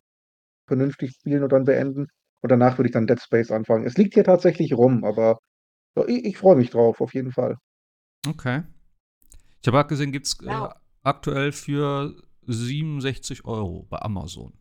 vernünftig 0.68 1.12
spielen 1.12 1.44
und 1.44 1.52
dann 1.52 1.66
beenden. 1.66 2.08
Und 2.42 2.52
danach 2.52 2.78
würde 2.78 2.88
ich 2.88 2.94
dann 2.94 3.08
Dead 3.08 3.22
Space 3.22 3.52
anfangen. 3.52 3.86
Es 3.86 3.98
liegt 3.98 4.14
hier 4.14 4.24
tatsächlich 4.24 4.74
rum, 4.74 5.04
aber 5.04 5.40
ja, 5.98 6.08
ich, 6.08 6.26
ich 6.26 6.38
freue 6.38 6.56
mich 6.56 6.70
drauf, 6.70 7.02
auf 7.02 7.14
jeden 7.14 7.32
Fall. 7.32 7.58
Okay. 8.28 8.64
Ich 9.62 9.72
habe 9.72 9.88
gesehen, 9.88 10.12
gibt 10.12 10.26
es 10.26 10.38
äh, 10.42 10.70
aktuell 11.04 11.52
für 11.52 12.16
67 12.48 13.46
Euro 13.46 13.86
bei 13.90 14.00
Amazon. 14.00 14.54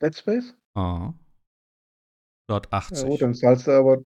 Dead 0.00 0.16
Space? 0.16 0.54
Ah. 0.74 1.12
Dort 2.48 2.72
80. 2.72 2.98
Ja, 2.98 3.08
gut, 3.08 3.22
dann 3.22 3.34
zahlst 3.34 3.66
du 3.66 3.70
aber 3.72 4.02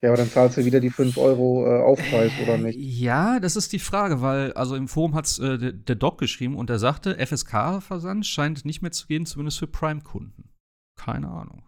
ja, 0.00 0.10
aber 0.10 0.16
dann 0.16 0.30
zahlst 0.30 0.56
du 0.56 0.64
wieder 0.64 0.78
die 0.78 0.90
5 0.90 1.16
Euro 1.18 1.66
äh, 1.66 1.82
Aufpreis, 1.82 2.30
oder 2.40 2.54
äh, 2.54 2.58
nicht? 2.58 2.78
Ja, 2.78 3.40
das 3.40 3.56
ist 3.56 3.72
die 3.72 3.80
Frage, 3.80 4.22
weil, 4.22 4.52
also 4.52 4.76
im 4.76 4.86
Forum 4.86 5.14
hat 5.14 5.26
es 5.26 5.40
äh, 5.40 5.72
der 5.72 5.96
Doc 5.96 6.18
geschrieben 6.18 6.54
und 6.56 6.70
er 6.70 6.78
sagte, 6.78 7.18
FSK-Versand 7.18 8.24
scheint 8.24 8.64
nicht 8.64 8.80
mehr 8.80 8.92
zu 8.92 9.08
gehen, 9.08 9.26
zumindest 9.26 9.58
für 9.58 9.66
Prime-Kunden. 9.66 10.50
Keine 10.96 11.28
Ahnung. 11.28 11.64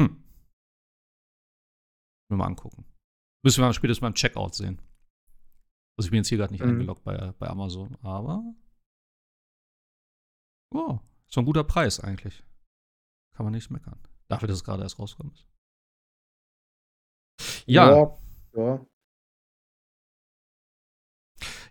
Hm. 0.00 0.24
Mir 2.30 2.36
mal 2.36 2.46
angucken. 2.46 2.86
Müssen 3.44 3.62
wir 3.62 3.72
spätestens 3.74 4.00
beim 4.00 4.14
Checkout 4.14 4.54
sehen. 4.54 4.80
Also 5.98 6.06
ich 6.06 6.10
bin 6.10 6.18
jetzt 6.18 6.28
hier 6.28 6.38
gerade 6.38 6.52
nicht 6.52 6.64
mhm. 6.64 6.70
eingeloggt 6.70 7.04
bei, 7.04 7.32
bei 7.38 7.46
Amazon, 7.46 7.96
aber 8.02 8.42
oh, 10.74 10.98
so 11.26 11.40
ein 11.40 11.44
guter 11.44 11.62
Preis 11.62 12.00
eigentlich. 12.00 12.42
Kann 13.36 13.44
man 13.44 13.52
nicht 13.52 13.70
meckern. 13.70 14.00
Dafür, 14.28 14.48
dass 14.48 14.56
es 14.56 14.64
gerade 14.64 14.82
erst 14.82 14.98
rauskommt. 14.98 15.46
Ja. 17.66 17.90
Ja. 17.90 18.18
Ja, 18.54 18.86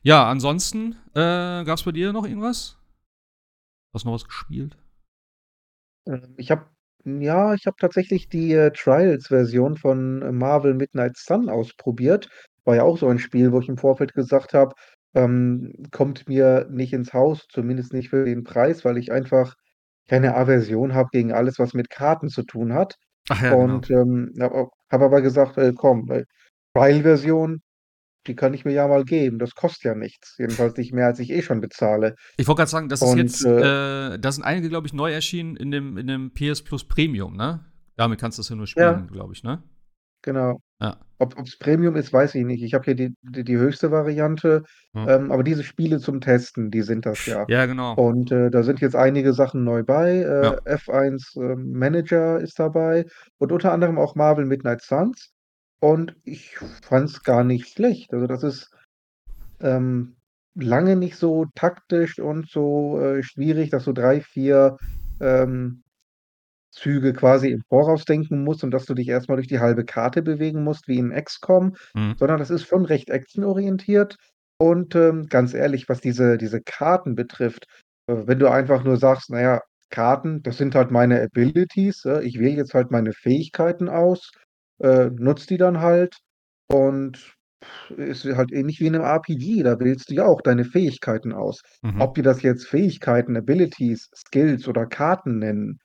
ja 0.02 0.30
ansonsten 0.30 0.96
äh, 1.14 1.64
gab 1.64 1.78
es 1.78 1.84
bei 1.84 1.92
dir 1.92 2.14
noch 2.14 2.26
irgendwas? 2.26 2.78
Hast 3.94 4.06
du 4.06 4.10
noch 4.10 4.16
was 4.16 4.26
gespielt? 4.26 4.78
Ähm, 6.08 6.34
ich 6.38 6.52
habe 6.52 6.66
ja, 7.06 7.54
ich 7.54 7.66
habe 7.66 7.76
tatsächlich 7.80 8.30
die, 8.30 8.54
äh, 8.54 8.72
Trials-Version 8.72 9.76
von, 9.78 10.38
Marvel 10.38 10.74
Midnight 10.74 11.18
Sun 11.18 11.50
ausprobiert. 11.50 12.30
War 12.64 12.76
ja 12.76 12.84
auch 12.84 12.98
so 12.98 13.10
ein 13.10 13.20
Spiel, 13.20 13.52
wo 13.52 13.60
ich 13.60 13.68
im 13.68 13.78
Vorfeld 13.78 14.14
gesagt 14.14 14.54
habe, 14.54 14.74
ähm, 15.14 15.74
kommt 15.92 16.30
mir 16.30 16.66
nicht 16.72 16.94
ins 16.94 17.14
Haus, 17.14 17.46
zumindest 17.50 17.92
nicht 17.94 18.10
für 18.10 18.24
den 18.26 18.44
Preis, 18.44 18.86
weil 18.86 18.98
ich 18.98 19.12
einfach 19.12 19.54
keine 20.08 20.36
Aversion 20.36 20.94
habe 20.94 21.10
gegen 21.12 21.34
alles, 21.34 21.60
was 21.60 21.74
mit 21.74 21.90
Karten 21.90 22.30
zu 22.30 22.44
tun 22.44 22.74
hat. 22.74 22.96
Ach 23.30 23.42
ja, 23.42 23.50
genau. 23.52 23.64
Und, 23.64 23.90
ähm, 23.90 24.34
habe 24.40 24.70
habe 24.94 25.06
aber 25.06 25.22
gesagt: 25.22 25.58
„Äh, 25.58 25.74
komm, 25.76 26.10
äh, 26.12 26.24
Trial-Version, 26.76 27.62
die 28.28 28.36
kann 28.36 28.54
ich 28.54 28.66
mir 28.66 28.72
ja 28.74 28.88
mal 28.88 29.04
geben. 29.04 29.40
Das 29.40 29.56
kostet 29.56 29.84
ja 29.84 29.96
nichts. 29.96 30.36
Jedenfalls 30.38 30.78
nicht 30.78 30.94
mehr, 30.94 31.08
als 31.08 31.20
ich 31.20 31.30
eh 31.32 31.42
schon 31.42 31.62
bezahle.“ 31.62 32.16
Ich 32.38 32.48
wollte 32.48 32.60
gerade 32.60 32.72
sagen, 32.72 32.90
das 32.90 33.02
ist 33.02 33.16
jetzt, 33.16 33.46
äh 33.46 34.14
äh, 34.14 34.20
da 34.20 34.32
sind 34.32 34.44
einige, 34.44 34.70
glaube 34.70 34.88
ich, 34.88 34.94
neu 34.94 35.12
erschienen 35.12 35.56
in 35.58 35.72
dem 35.72 35.98
in 35.98 36.08
dem 36.08 36.34
PS 36.34 36.64
Plus 36.64 36.88
Premium, 36.88 37.36
ne? 37.36 37.66
Damit 37.98 38.20
kannst 38.20 38.38
du 38.38 38.42
das 38.42 38.50
ja 38.50 38.56
nur 38.56 38.68
Ja. 38.68 38.94
spielen, 38.94 39.08
glaube 39.08 39.34
ich, 39.34 39.44
ne? 39.44 39.62
Genau. 40.24 40.62
Ja. 40.84 40.98
Ob 41.20 41.40
es 41.40 41.58
Premium 41.58 41.96
ist, 41.96 42.12
weiß 42.12 42.36
ich 42.36 42.44
nicht. 42.44 42.62
Ich 42.64 42.74
habe 42.74 42.84
hier 42.84 42.96
die 42.96 43.16
die 43.22 43.44
die 43.46 43.58
höchste 43.58 43.92
Variante, 43.92 44.64
Ja. 44.94 45.16
ähm, 45.16 45.32
aber 45.32 45.44
diese 45.44 45.64
Spiele 45.64 46.00
zum 46.00 46.20
Testen, 46.20 46.70
die 46.72 46.82
sind 46.82 47.06
das 47.06 47.26
ja. 47.26 47.46
Ja, 47.48 47.66
genau. 47.66 47.94
Und, 47.96 48.32
äh, 48.32 48.52
da 48.52 48.64
sind 48.64 48.82
jetzt 48.82 48.96
einige 48.96 49.34
Sachen 49.34 49.64
neu 49.64 49.84
bei. 49.84 50.18
Ja. 50.18 50.54
Äh, 50.66 50.76
F1, 50.76 51.38
ähm, 51.38 51.72
Manager 51.72 52.40
ist 52.42 52.60
dabei 52.60 53.06
und 53.38 53.52
unter 53.54 53.72
anderem 53.72 53.98
auch 53.98 54.16
Marvel 54.16 54.46
Midnight 54.46 54.82
Suns. 54.82 55.32
Und 55.80 56.16
ich 56.24 56.58
fand 56.82 57.10
es 57.10 57.24
gar 57.24 57.44
nicht 57.46 57.70
schlecht. 57.70 58.14
Also, 58.14 58.28
das 58.28 58.44
ist, 58.44 58.70
ähm, 59.62 60.16
lange 60.56 60.96
nicht 60.98 61.16
so 61.16 61.46
taktisch 61.56 62.20
und 62.20 62.50
so, 62.50 63.00
äh, 63.02 63.24
schwierig, 63.24 63.70
dass 63.70 63.86
du 63.86 63.94
3, 63.94 64.20
4, 64.22 64.78
ähm 65.22 65.84
Züge 66.74 67.14
quasi 67.14 67.50
im 67.52 67.62
Voraus 67.70 68.06
denken 68.06 68.44
musst 68.44 68.64
und 68.64 68.72
dass 68.72 68.86
du 68.86 68.94
dich 68.94 69.08
erst 69.08 69.30
mal 69.30 69.36
durch 69.36 69.48
die 69.48 69.60
halbe 69.60 69.86
Karte 69.86 70.22
bewegen 70.22 70.64
musst 70.64 70.88
wie 70.88 70.98
in 71.00 71.12
XCOM, 71.12 71.76
Mhm. 71.96 72.14
sondern 72.18 72.40
das 72.40 72.50
ist 72.50 72.66
schon 72.68 72.86
recht 72.86 73.10
actionorientiert. 73.10 74.18
Und, 74.60 74.96
ähm, 74.96 75.28
ganz 75.30 75.54
ehrlich, 75.54 75.90
was 75.90 76.02
diese 76.02 76.38
diese 76.38 76.62
Karten 76.62 77.16
betrifft, 77.16 77.66
äh, 78.08 78.16
wenn 78.28 78.40
du 78.40 78.50
einfach 78.50 78.84
nur 78.84 78.98
sagst: 78.98 79.30
„Na 79.30 79.42
ja, 79.42 79.62
Karten, 79.90 80.42
das 80.44 80.58
sind 80.58 80.76
halt 80.76 80.92
meine 80.92 81.22
Abilities, 81.22 82.06
äh, 82.06 82.22
ich 82.24 82.40
wähle 82.40 82.58
jetzt 82.58 82.74
halt 82.74 82.92
meine 82.92 83.14
Fähigkeiten 83.14 83.90
aus, 83.90 84.32
äh, 84.80 85.10
nutze 85.12 85.48
die 85.48 85.58
dann 85.58 85.80
halt 85.82 86.16
und 86.68 87.36
ist 87.98 88.26
halt 88.26 88.52
ähnlich 88.52 88.80
wie 88.80 88.88
in 88.88 88.94
'nem 88.94 89.02
RPG, 89.04 89.64
da 89.64 89.80
wählst 89.80 90.10
du 90.10 90.16
ja 90.16 90.26
auch 90.26 90.42
deine 90.42 90.66
Fähigkeiten 90.66 91.34
aus. 91.34 91.62
Mhm. 91.84 92.04
Ob 92.04 92.16
die 92.16 92.22
das 92.22 92.42
jetzt 92.42 92.68
Fähigkeiten, 92.68 93.38
Abilities, 93.38 94.10
Skills 94.16 94.68
oder 94.68 94.86
Karten 94.88 95.40
nennen 95.40 95.80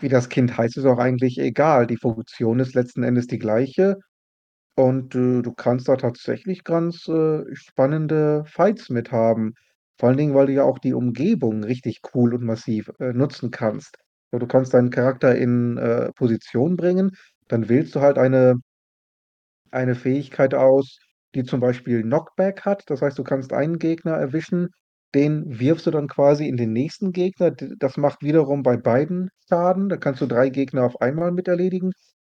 wie 0.00 0.08
das 0.08 0.28
Kind 0.28 0.56
heißt, 0.56 0.76
ist 0.76 0.84
auch 0.86 0.98
eigentlich 0.98 1.38
egal. 1.38 1.86
Die 1.86 1.96
Funktion 1.96 2.60
ist 2.60 2.74
letzten 2.74 3.02
Endes 3.02 3.26
die 3.26 3.38
gleiche 3.38 3.96
und, 4.76 5.14
äh, 5.14 5.42
du 5.42 5.52
kannst 5.52 5.88
da 5.88 5.96
tatsächlich 5.96 6.64
ganz, 6.64 7.08
äh, 7.08 7.44
spannende 7.54 8.44
Fights 8.46 8.90
mit 8.90 9.12
haben. 9.12 9.54
Vor 9.98 10.08
allen 10.10 10.18
Dingen, 10.18 10.34
weil 10.34 10.46
du 10.46 10.54
ja 10.54 10.64
auch 10.64 10.78
die 10.80 10.94
Umgebung 10.94 11.64
richtig 11.64 12.00
cool 12.14 12.34
und 12.34 12.44
massiv, 12.44 12.90
äh, 13.00 13.12
nutzen 13.12 13.50
kannst. 13.50 13.96
Ja, 14.32 14.38
du 14.38 14.46
kannst 14.46 14.74
deinen 14.74 14.90
Charakter 14.90 15.36
in, 15.36 15.76
äh, 15.78 16.12
Position 16.14 16.76
bringen, 16.76 17.12
dann 17.48 17.68
wählst 17.68 17.94
du 17.96 18.00
halt 18.00 18.18
eine 18.18 18.56
eine 19.72 19.94
Fähigkeit 19.94 20.54
aus, 20.54 20.98
die 21.34 21.44
zum 21.44 21.60
Beispiel 21.60 22.02
Knockback 22.02 22.62
hat. 22.64 22.82
Das 22.90 23.02
heißt, 23.02 23.18
du 23.18 23.24
kannst 23.24 23.52
einen 23.52 23.78
Gegner 23.78 24.12
erwischen, 24.12 24.68
den 25.14 25.58
wirfst 25.60 25.86
du 25.86 25.90
dann 25.90 26.08
quasi 26.08 26.46
in 26.48 26.56
den 26.56 26.72
nächsten 26.72 27.12
Gegner. 27.12 27.50
Das 27.52 27.96
macht 27.96 28.22
wiederum 28.22 28.62
bei 28.62 28.76
beiden 28.76 29.30
Schaden. 29.48 29.88
Da 29.88 29.96
kannst 29.96 30.20
du 30.20 30.26
3 30.26 30.50
Gegner 30.50 30.84
auf 30.84 31.00
einmal 31.00 31.32
mit 31.32 31.48
erledigen. 31.48 31.92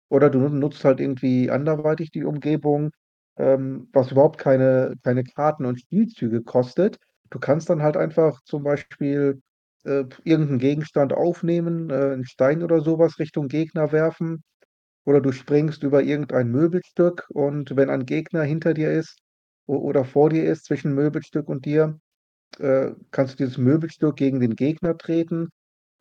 Oder 0.09 0.29
du 0.29 0.39
nutzt 0.49 0.85
halt 0.85 0.99
irgendwie 0.99 1.49
anderweitig 1.51 2.11
die 2.11 2.23
Umgebung, 2.25 2.91
ähm, 3.37 3.89
was 3.93 4.11
überhaupt 4.11 4.39
keine 4.39 4.95
keine 5.03 5.23
Karten 5.23 5.65
und 5.65 5.79
Spielzüge 5.81 6.43
kostet. 6.43 6.97
Du 7.31 7.39
kannst 7.39 7.69
dann 7.69 7.81
halt 7.83 7.97
einfach 7.97 8.41
zum 8.45 8.63
Beispiel, 8.63 9.41
äh, 9.85 10.05
irgend 10.23 10.61
Gegenstand 10.61 11.13
aufnehmen, 11.13 11.89
äh, 11.89 12.13
'n 12.13 12.25
Stein 12.25 12.63
oder 12.63 12.81
so 12.81 12.99
was 12.99 13.19
Richtung 13.19 13.47
Gegner 13.49 13.91
werfen 13.91 14.43
oder 15.05 15.21
du 15.21 15.31
springst 15.31 15.83
über 15.83 16.03
irgendein 16.03 16.49
Möbelstück 16.49 17.25
und 17.29 17.75
wenn 17.77 17.89
ein 17.89 18.05
Gegner 18.05 18.43
hinter 18.43 18.73
dir 18.73 18.91
ist 18.91 19.19
oder 19.67 20.05
vor 20.05 20.29
dir 20.29 20.45
ist, 20.45 20.65
zwischen 20.65 20.93
Möbelstück 20.95 21.49
und 21.49 21.65
dir, 21.65 21.99
äh, 22.59 22.93
kannst 23.11 23.33
du 23.33 23.37
dieses 23.45 23.57
Möbelstück 23.57 24.15
gegen 24.17 24.39
den 24.39 24.55
Gegner 24.55 24.97
treten. 24.97 25.49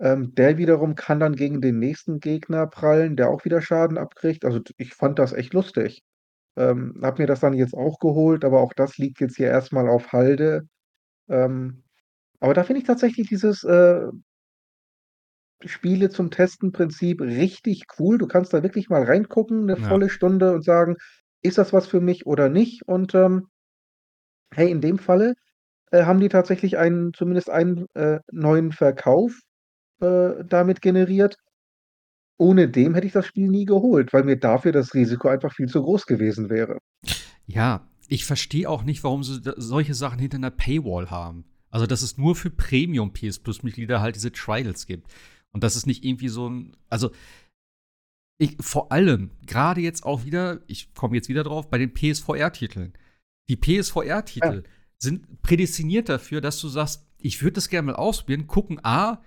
Ähm, 0.01 0.35
der 0.35 0.59
wiederum 0.59 0.95
kann 0.97 1.21
dann 1.21 1.37
gegen 1.37 1.61
den 1.61 1.79
nächsten 1.79 2.21
Gegner 2.21 2.67
prallen, 2.67 3.17
der 3.17 3.31
auch 3.31 3.45
wieder 3.45 3.63
Schaden 3.63 3.99
abkriegt. 3.99 4.45
Also, 4.45 4.61
ich 4.79 4.95
fand 4.95 5.19
das 5.19 5.33
echt 5.33 5.55
lustig. 5.55 6.03
Ähm, 6.57 7.01
habe 7.03 7.23
mir 7.23 7.27
das 7.29 7.41
dann 7.41 7.55
jetzt 7.55 7.75
auch 7.75 7.99
geholt, 8.01 8.45
aber 8.45 8.61
auch 8.63 8.75
das 8.75 8.99
liegt 8.99 9.21
jetzt 9.21 9.37
hier 9.37 9.49
erst 9.49 9.73
mal 9.73 9.89
auf 9.89 10.13
Halde. 10.13 10.69
Ähm, 11.31 11.85
aber 12.41 12.55
da 12.55 12.65
finde 12.65 12.81
ich 12.83 12.87
tatsächlich 12.89 13.29
dieses, 13.29 13.65
äh 13.65 14.07
Spiele 15.65 16.09
zum 16.11 16.31
Testen-Prinzip 16.31 17.21
richtig 17.21 17.85
cool. 17.99 18.17
Du 18.19 18.27
kannst 18.27 18.53
da 18.55 18.63
wirklich 18.63 18.89
mal 18.89 19.03
reingucken, 19.05 19.67
'ne 19.67 19.77
Ja. 19.77 19.97
volle 19.97 20.09
Stunde 20.09 20.53
und 20.55 20.65
sagen: 20.65 20.97
„Ist 21.43 21.59
das 21.59 21.73
was 21.73 21.87
für 21.87 22.01
mich 22.01 22.27
oder 22.27 22.49
nicht?“ 22.49 22.83
Und, 22.89 23.15
ähm 23.15 23.49
hey, 24.55 24.71
in 24.71 24.81
dem 24.81 24.99
Falle, 24.99 25.35
äh, 25.93 26.05
haben 26.05 26.21
die 26.21 26.29
tatsächlich 26.31 26.79
einen 26.79 27.15
zumindest 27.15 27.51
einen, 27.51 27.87
äh, 27.95 28.21
neuen 28.33 28.73
Verkauf, 28.73 29.41
äh, 30.03 30.45
damit 30.47 30.83
generiert. 30.83 31.37
Ohne 32.41 32.69
dem 32.69 32.95
hätte 32.95 33.07
ich 33.07 33.13
das 33.13 33.27
Spiel 33.27 33.49
nie 33.49 33.67
geholt, 33.67 34.13
weil 34.13 34.25
mir 34.25 34.37
dafür 34.37 34.73
das 34.73 34.95
Risiko 34.95 35.29
einfach 35.29 35.53
viel 35.55 35.69
zu 35.69 35.83
groß 35.83 36.07
gewesen 36.07 36.51
wäre. 36.51 36.79
Ja, 37.47 37.89
ich 38.09 38.25
verstehe 38.25 38.69
auch 38.69 38.83
nicht, 38.85 39.05
warum 39.05 39.23
sie 39.25 39.41
solche 39.57 39.95
Sachen 39.95 40.19
hinter 40.19 40.39
'ner 40.39 40.51
Paywall 40.51 41.11
haben. 41.11 41.45
Also, 41.71 41.87
dass 41.87 42.03
es 42.03 42.19
nur 42.19 42.37
für 42.37 42.51
Premium 42.51 43.13
PS 43.13 43.39
Plus 43.39 43.63
Mitglieder 43.63 44.01
halt 44.01 44.17
diese 44.17 44.33
Trials 44.33 44.87
gibt. 44.87 45.11
Und 45.53 45.65
das 45.65 45.77
ist 45.77 45.87
nicht 45.87 46.05
irgendwie 46.05 46.29
so 46.29 46.47
'n 46.49 46.77
also 46.89 47.11
ich 48.41 48.57
vor 48.61 48.91
allem, 48.93 49.31
grade 49.47 49.81
jetzt 49.81 50.05
auch 50.05 50.25
wieder 50.25 50.61
ich 50.67 50.93
komme 50.95 51.17
jetzt 51.17 51.29
wieder 51.29 51.45
drauf, 51.45 51.69
bei 51.71 51.79
den 51.79 51.93
PSVR-Titeln. 51.95 52.93
Die 53.49 53.57
PSVR-Titel 53.57 54.63
Ja. 54.65 54.71
Sind 55.03 55.43
prädestiniert 55.43 56.09
dafür, 56.09 56.41
dass 56.41 56.61
du 56.61 56.69
sagst: 56.69 57.07
„Ich 57.19 57.43
würde 57.43 57.55
das 57.55 57.69
gerne 57.69 57.87
mal 57.87 57.97
ausprobieren, 57.97 58.47
gucken, 58.47 58.81
A, 58.85 59.23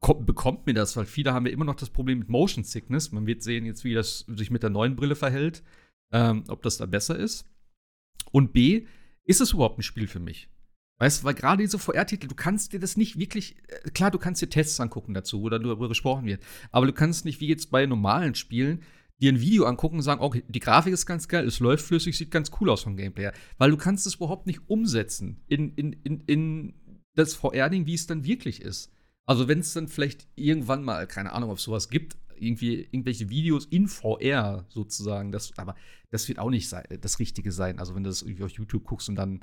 kommt 0.00 0.26
bekommt 0.26 0.66
mir 0.66 0.74
das?“ 0.74 0.96
Weil 0.96 1.06
viele 1.06 1.34
haben 1.34 1.46
ja 1.46 1.52
immer 1.52 1.64
noch 1.64 1.74
das 1.74 1.90
Problem 1.90 2.20
mit 2.20 2.28
Motion 2.28 2.64
Sickness. 2.64 3.12
Man 3.12 3.26
wird 3.26 3.42
sehen 3.42 3.66
jetzt, 3.66 3.84
wie 3.84 3.94
das 3.94 4.20
sich 4.28 4.50
mit 4.50 4.62
der 4.62 4.70
neuen 4.70 4.96
Brille 4.96 5.16
verhält, 5.16 5.62
ähm, 6.12 6.44
ob 6.48 6.62
das 6.62 6.78
da 6.78 6.86
besser 6.86 7.16
ist. 7.18 7.44
Und 8.30 8.52
B, 8.52 8.86
ist 9.24 9.40
es 9.40 9.52
überhaupt 9.52 9.78
'n 9.78 9.82
Spiel 9.82 10.06
für 10.06 10.20
mich? 10.20 10.48
Weißt 10.98 11.20
du, 11.20 11.24
weil 11.24 11.34
grade 11.34 11.62
diese 11.62 11.78
VR-Titel, 11.78 12.26
du 12.26 12.34
kannst 12.34 12.72
dir 12.72 12.80
das 12.80 12.96
nicht 12.96 13.18
wirklich 13.18 13.56
äh, 13.68 13.90
klar, 13.90 14.10
du 14.10 14.18
kannst 14.18 14.40
dir 14.40 14.48
Tests 14.48 14.80
angucken 14.80 15.12
dazu, 15.12 15.42
wo 15.42 15.50
darüber 15.50 15.88
gesprochen 15.88 16.24
wird. 16.26 16.42
Aber 16.70 16.86
du 16.86 16.92
kannst 16.92 17.24
nicht 17.24 17.40
wie 17.40 17.48
jetzt 17.48 17.70
bei 17.70 17.84
normalen 17.84 18.34
Spielen 18.34 18.82
dir 19.20 19.30
'n 19.32 19.40
Video 19.40 19.64
angucken 19.64 19.96
und 19.96 20.02
sagen: 20.02 20.20
„Okay, 20.22 20.44
die 20.48 20.60
Grafik 20.60 20.92
ist 20.92 21.06
ganz 21.06 21.28
geil, 21.28 21.46
es 21.46 21.60
läuft 21.60 21.84
flüssig, 21.86 22.16
sieht 22.16 22.30
ganz 22.30 22.50
cool 22.60 22.70
aus 22.70 22.82
vom 22.82 22.96
Gameplay 22.96 23.24
her.“ 23.24 23.34
Weil 23.58 23.70
du 23.70 23.76
kannst 23.76 24.06
es 24.06 24.16
überhaupt 24.16 24.46
nicht 24.46 24.60
umsetzen 24.68 25.42
in 25.48 25.72
in 25.74 25.92
in 26.04 26.20
in 26.26 26.74
das 27.14 27.34
VR-Ding, 27.34 27.86
wie 27.86 27.94
es 27.94 28.06
dann 28.06 28.24
wirklich 28.24 28.60
ist. 28.60 28.92
Also, 29.26 29.48
wenn's 29.48 29.72
dann 29.72 29.88
vielleicht 29.88 30.28
irgendwann 30.36 30.84
mal 30.84 31.06
keine 31.06 31.32
Ahnung, 31.32 31.50
ob's 31.50 31.62
so 31.64 31.72
was 31.72 31.88
gibt, 31.88 32.16
irgendwie 32.38 32.82
irgendwelche 32.90 33.30
Videos 33.30 33.64
in 33.66 33.88
VR 33.88 34.66
sozusagen, 34.68 35.32
das 35.32 35.56
aber 35.58 35.74
das 36.10 36.28
wird 36.28 36.38
auch 36.38 36.50
nicht 36.50 36.68
sei 36.68 36.82
das 37.00 37.18
Richtige 37.18 37.52
sein. 37.52 37.78
Also, 37.78 37.94
wenn 37.94 38.04
du 38.04 38.10
das 38.10 38.22
irgendwie 38.22 38.44
auf 38.44 38.50
YouTube 38.52 38.84
guckst 38.84 39.08
und 39.08 39.16
dann 39.16 39.40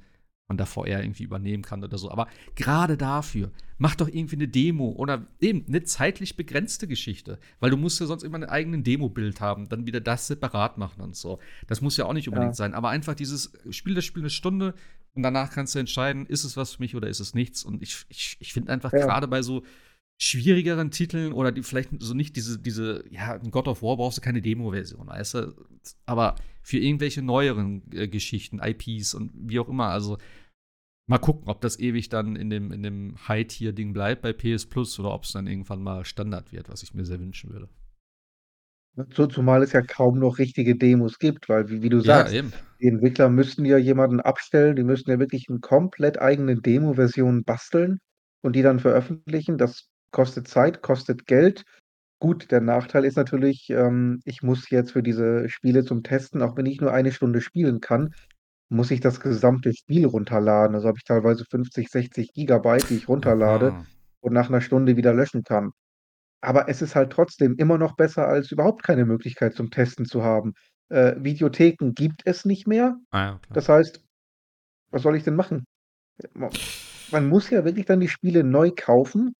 man 0.49 0.57
da 0.57 0.65
VR 0.65 1.01
irgendwie 1.03 1.23
übernehmen 1.23 1.63
kann 1.63 1.83
oder 1.83 1.97
so. 1.97 2.11
Aber 2.11 2.27
grade 2.55 2.97
dafür, 2.97 3.51
mach 3.77 3.95
doch 3.95 4.07
irgendwie 4.09 4.35
'ne 4.35 4.47
Demo 4.47 4.89
oder 4.91 5.27
eben 5.39 5.63
'ne 5.67 5.83
zeitlich 5.83 6.35
begrenzte 6.35 6.87
Geschichte, 6.87 7.39
weil 7.59 7.69
du 7.69 7.77
musst 7.77 7.99
ja 7.99 8.05
sonst 8.05 8.23
immer 8.23 8.37
'nen 8.37 8.49
eigenen 8.49 8.83
Demobild 8.83 9.39
haben, 9.41 9.69
dann 9.69 9.85
wieder 9.87 10.01
das 10.01 10.27
separat 10.27 10.77
machen 10.77 11.01
und 11.01 11.15
so. 11.15 11.39
Das 11.67 11.81
muss 11.81 11.97
ja 11.97 12.05
auch 12.05 12.13
nicht 12.13 12.27
unbedingt 12.27 12.55
Ja. 12.55 12.55
sein, 12.55 12.73
aber 12.73 12.89
einfach 12.89 13.15
dieses 13.15 13.53
spiel 13.69 13.95
das 13.95 14.05
Spiel 14.05 14.23
'ne 14.23 14.29
Stunde 14.29 14.73
und 15.13 15.23
danach 15.23 15.51
kannst 15.51 15.75
du 15.75 15.79
entscheiden, 15.79 16.25
ist 16.25 16.43
es 16.43 16.57
was 16.57 16.73
für 16.75 16.81
mich 16.83 16.95
oder 16.95 17.07
ist 17.07 17.19
es 17.21 17.33
nichts? 17.33 17.63
Und 17.63 17.81
ich 17.81 18.05
ich 18.09 18.35
ich 18.39 18.53
finde 18.53 18.71
einfach 18.73 18.93
Ja. 18.93 19.13
grade 19.13 19.27
bei 19.27 19.41
so 19.41 19.63
schwierigeren 20.19 20.91
Titeln 20.91 21.33
oder 21.33 21.51
die 21.51 21.63
vielleicht 21.63 21.89
so 21.99 22.13
nicht 22.13 22.35
diese, 22.37 22.59
diese, 22.59 23.03
ja, 23.11 23.35
in 23.35 23.51
God 23.51 23.67
of 23.67 23.81
War 23.83 23.97
brauchst 23.97 24.17
du 24.19 24.21
keine 24.21 24.41
Demo-Version, 24.41 25.07
weißt 25.07 25.33
du? 25.35 25.55
Aber 26.05 26.35
für 26.63 26.79
irgendwelche 26.79 27.21
neueren 27.21 27.83
äh, 27.93 28.07
Geschichten, 28.07 28.59
IPs 28.63 29.13
und 29.13 29.31
wie 29.35 29.59
auch 29.59 29.69
immer, 29.69 29.87
also 29.89 30.17
mal 31.07 31.19
gucken, 31.19 31.49
ob 31.49 31.61
das 31.61 31.79
ewig 31.79 32.09
dann 32.09 32.35
in 32.35 32.49
dem, 32.49 32.71
in 32.73 32.83
dem 32.83 33.15
High-Tier-Ding 33.27 33.93
bleibt 33.93 34.21
bei 34.23 34.33
PS 34.33 34.65
Plus 34.67 34.99
oder 34.99 35.13
ob 35.13 35.23
es 35.25 35.31
dann 35.33 35.47
irgendwann 35.47 35.83
mal 35.83 36.05
Standard 36.05 36.51
wird, 36.51 36.69
was 36.69 36.83
ich 36.83 36.93
mir 36.93 37.05
sehr 37.05 37.19
wünschen 37.21 37.51
würde. 37.51 37.69
So, 39.15 39.25
zumal 39.27 39.63
es 39.63 39.71
ja 39.73 39.81
kaum 39.81 40.19
noch 40.19 40.37
richtige 40.37 40.75
Demos 40.75 41.17
gibt, 41.17 41.49
weil, 41.49 41.69
wie, 41.69 41.81
wie 41.81 41.89
du 41.89 41.99
Ja, 42.01 42.27
sagst, 42.27 42.33
eben. 42.33 42.53
die 42.79 42.87
Entwickler 42.87 43.29
müssten 43.29 43.65
ja 43.65 43.77
jemanden 43.77 44.19
abstellen, 44.19 44.75
die 44.75 44.83
müssten 44.83 45.09
ja 45.09 45.19
wirklich 45.19 45.47
eine 45.49 45.59
komplett 45.59 46.19
eigene 46.21 46.55
Demo-Version 46.61 47.43
basteln 47.43 47.99
und 48.41 48.55
die 48.55 48.61
dann 48.61 48.79
veröffentlichen. 48.79 49.57
Das 49.57 49.89
kostet 50.11 50.47
Zeit, 50.47 50.81
kostet 50.83 51.25
Geld. 51.25 51.63
Gut, 52.23 52.51
der 52.51 52.61
Nachteil 52.61 53.03
ist 53.03 53.17
natürlich, 53.17 53.69
ähm, 53.69 54.21
ich 54.23 54.43
muss 54.43 54.69
jetzt 54.69 54.93
für 54.93 55.03
diese 55.03 55.49
Spiele 55.49 55.83
zum 55.83 56.03
Testen, 56.03 56.41
auch 56.41 56.55
wenn 56.55 56.65
ich 56.65 56.79
nur 56.79 56.93
eine 56.93 57.11
Stunde 57.11 57.41
spielen 57.41 57.81
kann, 57.81 58.13
muss 58.69 58.91
ich 58.91 59.01
das 59.01 59.19
gesamte 59.19 59.73
Spiel 59.73 60.05
runterladen. 60.05 60.73
Also 60.73 60.87
habe 60.87 60.97
ich 60.97 61.03
teilweise 61.03 61.43
50, 61.43 61.89
60 61.89 62.31
Gigabyte, 62.31 62.89
die 62.89 62.95
ich 62.95 63.09
runterlade 63.09 63.73
Aha. 63.73 63.85
und 64.21 64.31
nach 64.31 64.47
einer 64.47 64.61
Stunde 64.61 64.95
wieder 64.95 65.13
löschen 65.13 65.43
kann. 65.43 65.71
Aber 66.39 66.69
es 66.69 66.81
ist 66.81 66.95
halt 66.95 67.11
trotzdem 67.11 67.55
immer 67.57 67.77
noch 67.77 67.97
besser, 67.97 68.25
als 68.25 68.53
überhaupt 68.53 68.83
keine 68.83 69.03
Möglichkeit 69.03 69.55
zum 69.55 69.69
Testen 69.69 70.05
zu 70.05 70.23
haben. 70.23 70.53
Äh, 70.87 71.15
Videotheken 71.17 71.91
gibt 71.93 72.21
es 72.23 72.45
nicht 72.45 72.67
mehr. 72.67 72.95
Ah, 73.11 73.19
ja, 73.19 73.31
klar. 73.31 73.53
Das 73.53 73.67
heißt, 73.67 74.01
was 74.91 75.01
soll 75.01 75.17
ich 75.17 75.25
denn 75.25 75.35
machen? 75.35 75.65
Ma 76.33 76.49
man 77.11 77.27
muss 77.27 77.49
ja 77.49 77.65
wirklich 77.65 77.85
dann 77.85 77.99
die 77.99 78.07
Spiele 78.07 78.45
neu 78.45 78.71
kaufen, 78.73 79.35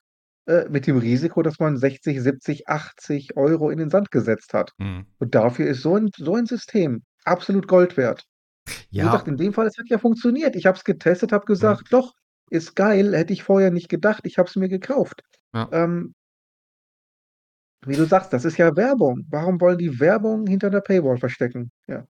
äh, 0.46 0.68
mit 0.70 0.86
dem 0.86 0.98
Risiko, 0.98 1.42
dass 1.42 1.58
man 1.58 1.76
60, 1.76 2.20
70, 2.22 2.68
80 2.68 3.36
Euro 3.36 3.70
in 3.70 3.78
den 3.78 3.90
Sand 3.90 4.10
gesetzt 4.10 4.54
hat. 4.54 4.72
Mhm. 4.78 5.06
Und 5.18 5.34
dafür 5.34 5.66
ist 5.68 5.82
so 5.82 5.96
ein 5.96 6.10
so 6.16 6.36
'n 6.36 6.46
System 6.46 7.02
absolut 7.24 7.68
Gold 7.68 7.96
wert. 7.96 8.24
Wie 8.98 9.04
gesagt, 9.04 9.28
Ja, 9.28 9.28
in 9.28 9.36
dem 9.36 9.52
Fall, 9.52 9.66
es 9.66 9.78
hat 9.78 9.88
ja 9.88 9.98
funktioniert. 9.98 10.56
Ich 10.56 10.66
habe 10.66 10.78
es 10.78 10.84
getestet, 10.84 11.32
habe 11.32 11.46
mhm. 11.60 11.76
gesagt: 11.76 11.88
„Doch, 11.92 12.12
ist 12.50 12.76
geil, 12.76 13.14
hätte 13.16 13.32
ich 13.32 13.42
vorher 13.44 13.70
nicht 13.70 13.88
gedacht. 13.88 14.22
Ich 14.26 14.38
habe 14.38 14.48
es 14.48 14.56
mir 14.56 14.68
gekauft.“ 14.68 15.22
ja. 15.52 15.72
Ähm, 15.72 16.14
wie 17.86 17.94
du 17.96 18.04
sagst, 18.04 18.32
das 18.32 18.44
ist 18.44 18.56
ja 18.58 18.74
Werbung. 18.76 19.26
Warum 19.30 19.60
wollen 19.60 19.78
die 19.78 20.00
Werbung 20.00 20.46
hinter 20.46 20.70
der 20.70 20.80
Paywall 20.80 21.18
verstecken? 21.18 21.70
Ja. 21.86 22.04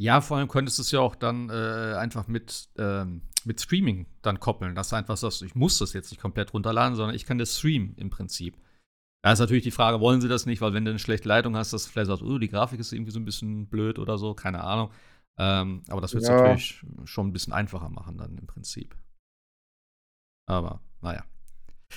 Ja, 0.00 0.20
vor 0.20 0.36
allem 0.36 0.46
könntest 0.48 0.78
du 0.78 0.82
es 0.82 0.92
ja 0.92 1.00
auch 1.00 1.16
dann 1.16 1.50
äh, 1.50 1.94
einfach 1.98 2.28
mit, 2.28 2.68
ähm, 2.78 3.22
mit 3.44 3.60
Streaming 3.60 4.06
dann 4.22 4.38
koppeln, 4.38 4.76
dass 4.76 4.90
du 4.90 4.96
einfach 4.96 5.16
sagst, 5.16 5.42
ich 5.42 5.56
muss 5.56 5.78
das 5.78 5.92
jetzt 5.92 6.10
nicht 6.12 6.20
komplett 6.20 6.54
runterladen, 6.54 6.94
sondern 6.94 7.16
ich 7.16 7.26
kann 7.26 7.38
das 7.38 7.58
streamen 7.58 7.96
im 7.96 8.08
Prinzip. 8.08 8.56
Da 9.24 9.32
ist 9.32 9.40
natürlich 9.40 9.64
die 9.64 9.72
Frage, 9.72 10.00
wollen 10.00 10.20
sie 10.20 10.28
das 10.28 10.46
nicht, 10.46 10.60
weil 10.60 10.72
wenn 10.72 10.84
du 10.84 10.90
eine 10.92 11.00
schlechte 11.00 11.28
Leitung 11.28 11.56
hast, 11.56 11.72
dass 11.72 11.84
du 11.84 11.90
vielleicht 11.90 12.08
sagst, 12.08 12.22
oh, 12.22 12.38
die 12.38 12.48
Grafik 12.48 12.78
ist 12.78 12.92
irgendwie 12.92 13.10
so 13.10 13.18
ein 13.18 13.24
bisschen 13.24 13.66
blöd 13.68 13.98
oder 13.98 14.18
so, 14.18 14.34
keine 14.34 14.62
Ahnung. 14.62 14.92
Ähm, 15.36 15.82
aber 15.88 16.00
das 16.00 16.14
wird 16.14 16.22
es 16.22 16.28
Ja, 16.28 16.30
natürlich 16.30 16.84
schon 17.04 17.28
ein 17.28 17.32
bisschen 17.32 17.52
einfacher 17.52 17.88
machen 17.88 18.18
dann 18.18 18.38
im 18.38 18.46
Prinzip. 18.46 18.96
Aber, 20.46 20.80
naja. 21.00 21.24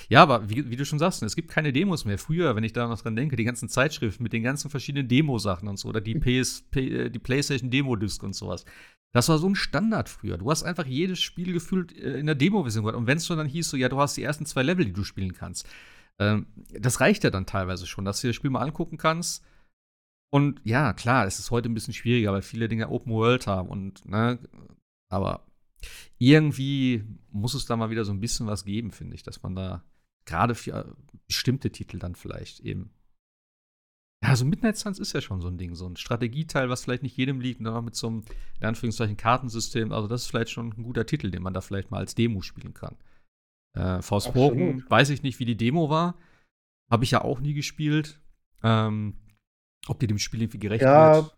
Ja, 0.08 0.22
aber 0.22 0.48
wie, 0.48 0.70
wie 0.70 0.76
du 0.76 0.84
schon 0.84 0.98
sagst, 0.98 1.22
es 1.22 1.36
gibt 1.36 1.50
keine 1.50 1.72
Demos 1.72 2.04
mehr. 2.04 2.18
Früher, 2.18 2.56
wenn 2.56 2.64
ich 2.64 2.72
da 2.72 2.86
noch 2.86 3.00
dran 3.00 3.16
denke, 3.16 3.36
die 3.36 3.44
ganzen 3.44 3.68
Zeitschriften 3.68 4.22
mit 4.22 4.32
den 4.32 4.42
ganzen 4.42 4.70
verschiedenen 4.70 5.08
Demo-Sachen 5.08 5.68
und 5.68 5.78
so, 5.78 5.88
oder 5.88 6.00
die, 6.00 6.14
PS, 6.14 6.62
P, 6.70 6.88
äh, 6.88 7.10
die 7.10 7.18
PlayStation 7.18 7.70
Demo-Disc 7.70 8.22
und 8.22 8.34
sowas. 8.34 8.64
Das 9.14 9.28
war 9.28 9.38
so 9.38 9.48
ein 9.48 9.54
Standard 9.54 10.08
früher. 10.08 10.38
Du 10.38 10.50
hast 10.50 10.62
einfach 10.62 10.86
jedes 10.86 11.20
Spiel 11.20 11.52
gefühlt 11.52 11.96
äh, 11.96 12.18
in 12.18 12.26
der 12.26 12.34
Demo-Version 12.34 12.84
gehabt. 12.84 12.98
Und 12.98 13.06
wenn 13.06 13.18
es 13.18 13.26
schon 13.26 13.38
dann 13.38 13.46
hieß, 13.46 13.68
so, 13.68 13.76
ja, 13.76 13.88
du 13.88 13.98
hast 13.98 14.16
die 14.16 14.22
ersten 14.22 14.46
zwei 14.46 14.62
Level, 14.62 14.84
die 14.84 14.92
du 14.92 15.04
spielen 15.04 15.34
kannst. 15.34 15.68
Ähm, 16.18 16.46
das 16.78 17.00
reicht 17.00 17.24
ja 17.24 17.30
dann 17.30 17.46
teilweise 17.46 17.86
schon, 17.86 18.04
dass 18.04 18.20
du 18.20 18.26
dir 18.26 18.30
das 18.30 18.36
Spiel 18.36 18.50
mal 18.50 18.62
angucken 18.62 18.96
kannst. 18.96 19.44
Und 20.34 20.60
ja, 20.64 20.94
klar, 20.94 21.26
es 21.26 21.38
ist 21.38 21.50
heute 21.50 21.68
ein 21.68 21.74
bisschen 21.74 21.92
schwieriger, 21.92 22.32
weil 22.32 22.42
viele 22.42 22.68
Dinge 22.68 22.88
Open 22.88 23.12
World 23.12 23.46
haben 23.46 23.68
und, 23.68 24.06
ne, 24.08 24.38
aber 25.10 25.44
irgendwie 26.18 27.04
muss 27.30 27.54
es 27.54 27.66
da 27.66 27.76
mal 27.76 27.90
wieder 27.90 28.04
so 28.04 28.12
ein 28.12 28.20
bisschen 28.20 28.46
was 28.46 28.64
geben, 28.64 28.90
finde 28.90 29.14
ich, 29.14 29.22
dass 29.22 29.42
man 29.42 29.54
da 29.54 29.84
gerade 30.24 30.54
für 30.54 30.72
äh, 30.72 30.84
bestimmte 31.26 31.70
Titel 31.70 31.98
dann 31.98 32.14
vielleicht 32.14 32.60
eben 32.60 32.90
ja, 34.24 34.36
so 34.36 34.44
Midnight 34.44 34.76
Suns 34.76 35.00
ist 35.00 35.12
ja 35.14 35.20
schon 35.20 35.40
so 35.40 35.48
ein 35.48 35.58
Ding, 35.58 35.74
so 35.74 35.86
ein 35.86 35.96
Strategieteil, 35.96 36.68
was 36.68 36.84
vielleicht 36.84 37.02
nicht 37.02 37.16
jedem 37.16 37.40
liegt 37.40 37.58
und 37.58 37.64
dann 37.64 37.74
noch 37.74 37.82
mit 37.82 37.96
so 37.96 38.06
einem, 38.06 38.24
in 38.60 38.66
Anführungszeichen, 38.66 39.16
Kartensystem. 39.16 39.90
Also, 39.90 40.06
das 40.06 40.22
ist 40.22 40.28
vielleicht 40.28 40.50
schon 40.50 40.68
ein 40.68 40.84
guter 40.84 41.06
Titel, 41.06 41.30
den 41.30 41.42
man 41.42 41.54
da 41.54 41.60
vielleicht 41.60 41.90
mal 41.90 41.98
als 41.98 42.14
Demo 42.14 42.40
spielen 42.40 42.72
kann. 42.72 42.96
Äh. 43.74 44.00
Forspoken, 44.00 44.84
weiß 44.88 45.10
ich 45.10 45.24
nicht, 45.24 45.40
wie 45.40 45.44
die 45.44 45.56
Demo 45.56 45.90
war. 45.90 46.16
Habe 46.88 47.02
ich 47.02 47.10
ja 47.10 47.22
auch 47.22 47.40
nie 47.40 47.54
gespielt. 47.54 48.20
Ähm, 48.62 49.16
ob 49.88 49.98
die 49.98 50.06
dem 50.06 50.18
Spiel 50.18 50.42
irgendwie 50.42 50.60
gerecht 50.60 50.82
Ja, 50.82 51.16
wird. 51.16 51.36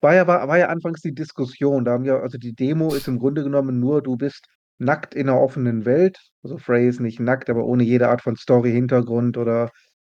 War 0.00 0.14
ja, 0.14 0.26
war, 0.26 0.48
war 0.48 0.58
ja 0.58 0.68
anfangs 0.68 1.00
die 1.00 1.14
Diskussion. 1.14 1.84
Da 1.84 1.92
haben 1.92 2.04
ja, 2.04 2.18
also 2.18 2.38
die 2.38 2.54
Demo 2.54 2.94
ist 2.94 3.08
im 3.08 3.18
Grunde 3.18 3.42
genommen 3.42 3.80
nur, 3.80 4.02
du 4.02 4.16
bist 4.16 4.46
nackt 4.78 5.14
in 5.14 5.28
einer 5.28 5.40
offenen 5.40 5.84
Welt. 5.84 6.18
Also 6.42 6.58
Frey 6.58 6.88
ist 6.88 7.00
nicht 7.00 7.20
nackt, 7.20 7.50
aber 7.50 7.64
ohne 7.64 7.84
jede 7.84 8.08
Art 8.08 8.22
von 8.22 8.36
Story-Hintergrund 8.36 9.36
oder 9.36 9.70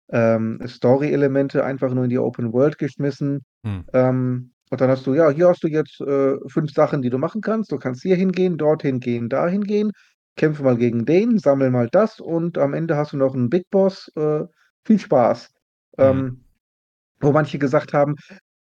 ähm, 0.10 0.60
Story-Elemente 0.66 1.64
einfach 1.64 1.94
nur 1.94 2.04
in 2.04 2.10
die 2.10 2.20
Open 2.20 2.54
World 2.54 2.78
geschmissen. 2.78 3.44
Hm. 3.64 3.86
Ähm, 3.94 4.52
und 4.70 4.82
dann 4.82 4.90
hast 4.90 5.08
du, 5.08 5.14
ja, 5.14 5.30
hier 5.30 5.48
hast 5.48 5.64
du 5.64 5.68
jetzt 5.68 6.02
äh, 6.02 6.36
fünf 6.48 6.72
Sachen, 6.74 7.02
die 7.02 7.10
du 7.10 7.18
machen 7.18 7.42
kannst. 7.42 7.72
Du 7.72 7.78
kannst 7.78 8.02
hier 8.02 8.18
hingehen, 8.18 8.58
dorthin 8.58 9.00
gehen, 9.00 9.30
dahin 9.30 9.64
gehen. 9.64 9.92
Kämpfe 10.36 10.62
mal 10.64 10.78
gegen 10.78 11.06
den, 11.06 11.40
sammel 11.40 11.72
mal 11.72 11.88
das 11.92 12.20
und 12.20 12.58
am 12.58 12.74
Ende 12.74 12.96
hast 12.96 13.14
du 13.14 13.18
noch 13.18 13.34
einen 13.34 13.50
Big 13.50 13.70
Boss. 13.72 14.12
Äh, 14.16 14.44
viel 14.86 15.00
Spaß. 15.00 15.50
Hm. 15.98 16.06
Ähm, 16.06 16.44
wo 17.20 17.32
manche 17.32 17.58
gesagt 17.58 17.94
haben, 17.94 18.16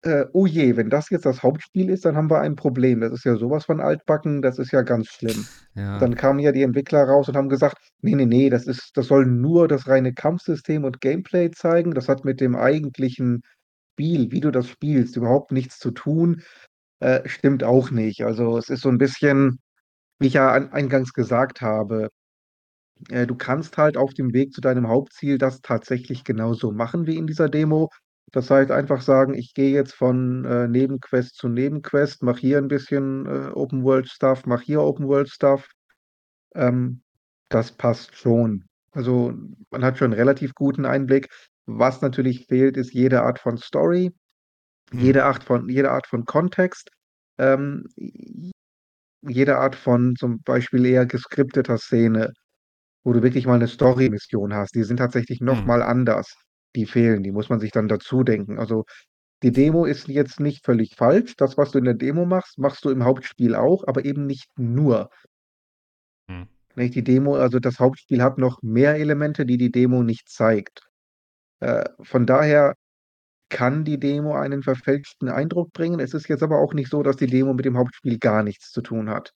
äh, 0.07 0.25
oh 0.33 0.47
je, 0.47 0.75
wenn 0.77 0.89
das 0.89 1.09
jetzt 1.09 1.25
das 1.25 1.43
Hauptspiel 1.43 1.89
ist, 1.89 2.05
dann 2.05 2.15
haben 2.15 2.31
wir 2.31 2.41
ein 2.41 2.55
Problem. 2.55 3.01
Das 3.01 3.11
ist 3.11 3.25
ja 3.25 3.35
sowas 3.35 3.65
von 3.65 3.79
altbacken, 3.79 4.41
das 4.41 4.57
ist 4.59 4.71
ja 4.71 4.81
ganz 4.81 5.07
schlimm. 5.07 5.45
Ja. 5.75 5.99
dann 5.99 6.15
kamen 6.15 6.39
ja 6.39 6.51
die 6.51 6.63
Entwickler 6.63 7.03
raus 7.03 7.29
und 7.29 7.37
haben 7.37 7.49
gesagt, 7.49 7.77
nee, 8.01 8.15
nee, 8.15 8.25
nee, 8.25 8.49
das 8.49 8.65
ist, 8.65 8.91
das 8.95 9.07
soll 9.07 9.27
nur 9.27 9.67
das 9.67 9.87
reine 9.87 10.13
Kampfsystem 10.13 10.83
und 10.83 11.01
Gameplay 11.01 11.51
zeigen. 11.51 11.93
Das 11.93 12.09
hat 12.09 12.25
mit 12.25 12.41
dem 12.41 12.55
eigentlichen 12.55 13.43
Spiel, 13.93 14.31
wie 14.31 14.39
du 14.39 14.51
das 14.51 14.67
spielst, 14.69 15.15
überhaupt 15.17 15.51
nichts 15.51 15.77
zu 15.77 15.91
tun. 15.91 16.41
Äh, 16.99 17.27
stimmt 17.29 17.63
auch 17.63 17.91
nicht. 17.91 18.23
Also 18.23 18.57
es 18.57 18.69
ist 18.69 18.81
so 18.81 18.89
ein 18.89 18.97
bisschen, 18.97 19.59
wie 20.19 20.27
ich 20.27 20.33
ja 20.33 20.51
an, 20.51 20.71
eingangs 20.71 21.13
gesagt 21.13 21.61
habe, 21.61 22.09
äh, 23.09 23.27
du 23.27 23.35
kannst 23.35 23.77
halt 23.77 23.97
auf 23.97 24.13
dem 24.13 24.33
Weg 24.33 24.53
zu 24.53 24.61
deinem 24.61 24.87
Hauptziel 24.87 25.37
das 25.37 25.61
tatsächlich 25.61 26.23
genauso 26.23 26.71
machen 26.71 27.05
wie 27.07 27.17
in 27.17 27.27
dieser 27.27 27.49
Demo. 27.49 27.89
Das 28.34 28.49
heißt, 28.51 28.71
einfach 28.71 29.01
sagen, 29.01 29.34
ich 29.34 29.53
gehe 29.53 29.71
jetzt 29.73 29.93
von 29.93 30.43
äh, 30.45 30.67
Nebenquest 30.67 31.36
zu 31.36 31.47
Nebenquest, 31.47 32.23
mache 32.23 32.39
hier 32.41 32.57
ein 32.57 32.67
bisschen 32.67 33.25
äh, 33.25 33.49
Open 33.53 33.84
World 33.84 34.09
Stuff, 34.09 34.45
mache 34.45 34.63
hier 34.65 34.82
Open 34.82 35.07
World 35.07 35.30
Stuff. 35.30 35.69
Ähm, 36.55 37.01
das 37.49 37.71
passt 37.73 38.15
schon. 38.17 38.65
Also 38.93 39.34
man 39.71 39.86
hat 39.86 39.97
schon 39.97 40.11
'n 40.11 40.15
relativ 40.15 40.53
guten 40.55 40.86
Einblick. 40.86 41.30
Was 41.67 42.01
natürlich 42.01 42.47
fehlt, 42.47 42.78
ist 42.78 42.93
jede 42.93 43.23
Art 43.23 43.39
von 43.39 43.57
Story, 43.57 44.11
Hm. 44.93 44.99
jede 44.99 45.25
Art 45.25 45.43
von 45.43 45.69
jede 45.69 45.91
Art 45.91 46.07
von 46.07 46.25
Kontext, 46.25 46.91
ähm, 47.39 47.86
jede 49.23 49.57
Art 49.59 49.75
von 49.75 50.15
zum 50.17 50.41
Beispiel 50.43 50.86
eher 50.86 51.05
geskripteter 51.07 51.78
Szene. 51.80 52.34
Wo 53.05 53.13
du 53.13 53.23
wirklich 53.23 53.47
mal 53.47 53.59
'ne 53.59 53.67
Story-Mission 53.69 54.53
hast. 54.55 54.75
Die 54.75 54.84
sind 54.84 54.97
tatsächlich 54.97 55.41
noch 55.41 55.63
Hm. 55.63 55.65
mal 55.65 55.84
anders. 55.84 56.36
Die 56.78 56.86
fehlen, 56.86 57.23
die 57.23 57.32
muss 57.32 57.49
man 57.49 57.59
sich 57.59 57.71
dann 57.71 57.88
dazu 57.88 58.23
denken. 58.23 58.59
Also, 58.59 58.86
die 59.43 59.51
Demo 59.51 59.86
ist 59.86 60.07
jetzt 60.07 60.39
nicht 60.39 60.63
völlig 60.63 60.95
falsch. 60.95 61.36
Das, 61.36 61.57
was 61.57 61.71
du 61.71 61.80
in 61.80 61.86
der 61.86 61.95
Demo 61.95 62.25
machst, 62.25 62.59
machst 62.59 62.86
du 62.86 62.91
im 62.91 63.03
Hauptspiel 63.03 63.55
auch, 63.55 63.84
aber 63.88 64.05
eben 64.05 64.28
nicht 64.28 64.47
nur. 64.59 65.09
Hm. 66.30 66.47
Nicht? 66.75 66.93
Die 66.93 67.03
Demo 67.03 67.36
also, 67.36 67.59
das 67.59 67.80
Hauptspiel 67.80 68.21
hat 68.21 68.38
noch 68.38 68.61
mehr 68.61 68.95
Elemente, 68.95 69.47
die 69.47 69.57
die 69.57 69.71
Demo 69.71 70.03
nicht 70.03 70.30
zeigt. 70.30 70.88
Äh, 71.61 71.86
von 72.01 72.28
daher 72.28 72.75
kann 73.49 73.84
die 73.86 73.99
Demo 73.99 74.36
einen 74.36 74.61
verfälschten 74.61 75.30
Eindruck 75.30 75.73
bringen. 75.73 75.99
Es 75.99 76.13
ist 76.13 76.28
jetzt 76.28 76.43
aber 76.43 76.59
auch 76.59 76.75
nicht 76.75 76.91
so, 76.91 77.01
dass 77.01 77.15
die 77.15 77.28
Demo 77.28 77.55
mit 77.55 77.65
dem 77.65 77.78
Hauptspiel 77.78 78.19
gar 78.19 78.43
nichts 78.43 78.71
zu 78.71 78.82
tun 78.82 79.09
hat. 79.09 79.34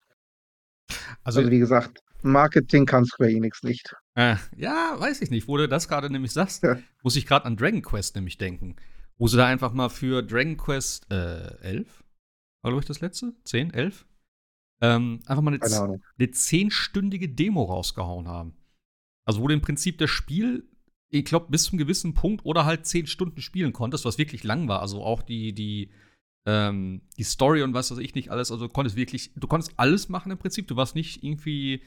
Also, 1.23 1.41
Also, 1.41 1.49
wie 1.49 1.59
gesagt, 1.59 2.01
Marketing 2.21 2.85
kann 2.85 3.05
Square 3.05 3.31
Enix 3.31 3.63
nicht. 3.63 3.95
Äh, 4.15 4.35
ja, 4.57 4.95
weiß 4.99 5.21
ich 5.21 5.29
nicht. 5.31 5.47
Wo 5.47 5.57
du 5.57 5.67
das 5.67 5.87
gerade 5.87 6.09
nämlich 6.09 6.31
sagst, 6.33 6.63
Ja. 6.63 6.77
muss 7.03 7.15
ich 7.15 7.25
gerade 7.25 7.45
an 7.45 7.57
Dragon 7.57 7.81
Quest 7.81 8.15
nämlich 8.15 8.37
denken. 8.37 8.75
Wo 9.17 9.27
sie 9.27 9.37
da 9.37 9.45
einfach 9.45 9.73
mal 9.73 9.89
für 9.89 10.21
Dragon 10.23 10.57
Quest 10.57 11.11
äh, 11.11 11.55
11? 11.61 12.03
War, 12.63 12.71
glaube 12.71 12.81
ich, 12.81 12.87
das 12.87 13.01
letzte? 13.01 13.33
10, 13.43 13.73
11? 13.73 14.05
Ähm, 14.81 15.19
einfach 15.27 15.43
mal 15.43 15.53
eine, 15.53 16.01
eine 16.17 16.31
zehnstündige 16.31 17.29
Demo 17.29 17.63
rausgehauen 17.63 18.27
haben. 18.27 18.53
Also, 19.25 19.41
wo 19.41 19.47
du 19.47 19.53
im 19.53 19.61
Prinzip 19.61 19.99
das 19.99 20.09
Spiel, 20.09 20.67
ich 21.09 21.25
glaube, 21.25 21.47
bis 21.51 21.63
zu 21.65 21.71
einem 21.71 21.79
gewissen 21.79 22.13
Punkt 22.15 22.45
oder 22.45 22.65
halt 22.65 22.85
zehn 22.87 23.05
Stunden 23.05 23.41
spielen 23.41 23.73
konntest, 23.73 24.05
was 24.05 24.17
wirklich 24.17 24.43
lang 24.43 24.67
war. 24.67 24.81
Also 24.81 25.03
auch 25.03 25.21
die, 25.21 25.53
die, 25.53 25.91
ähm, 26.47 27.01
die 27.17 27.23
Story 27.23 27.61
und 27.61 27.73
was 27.75 27.91
weiß 27.91 27.99
ich 27.99 28.15
nicht 28.15 28.31
alles. 28.31 28.51
Also 28.51 28.67
du 28.67 28.73
konntest 28.73 28.95
wirklich, 28.95 29.31
du 29.35 29.47
konntest 29.47 29.73
alles 29.77 30.09
machen 30.09 30.31
im 30.31 30.37
Prinzip. 30.39 30.67
Du 30.67 30.75
warst 30.75 30.95
nicht 30.95 31.23
irgendwie 31.23 31.83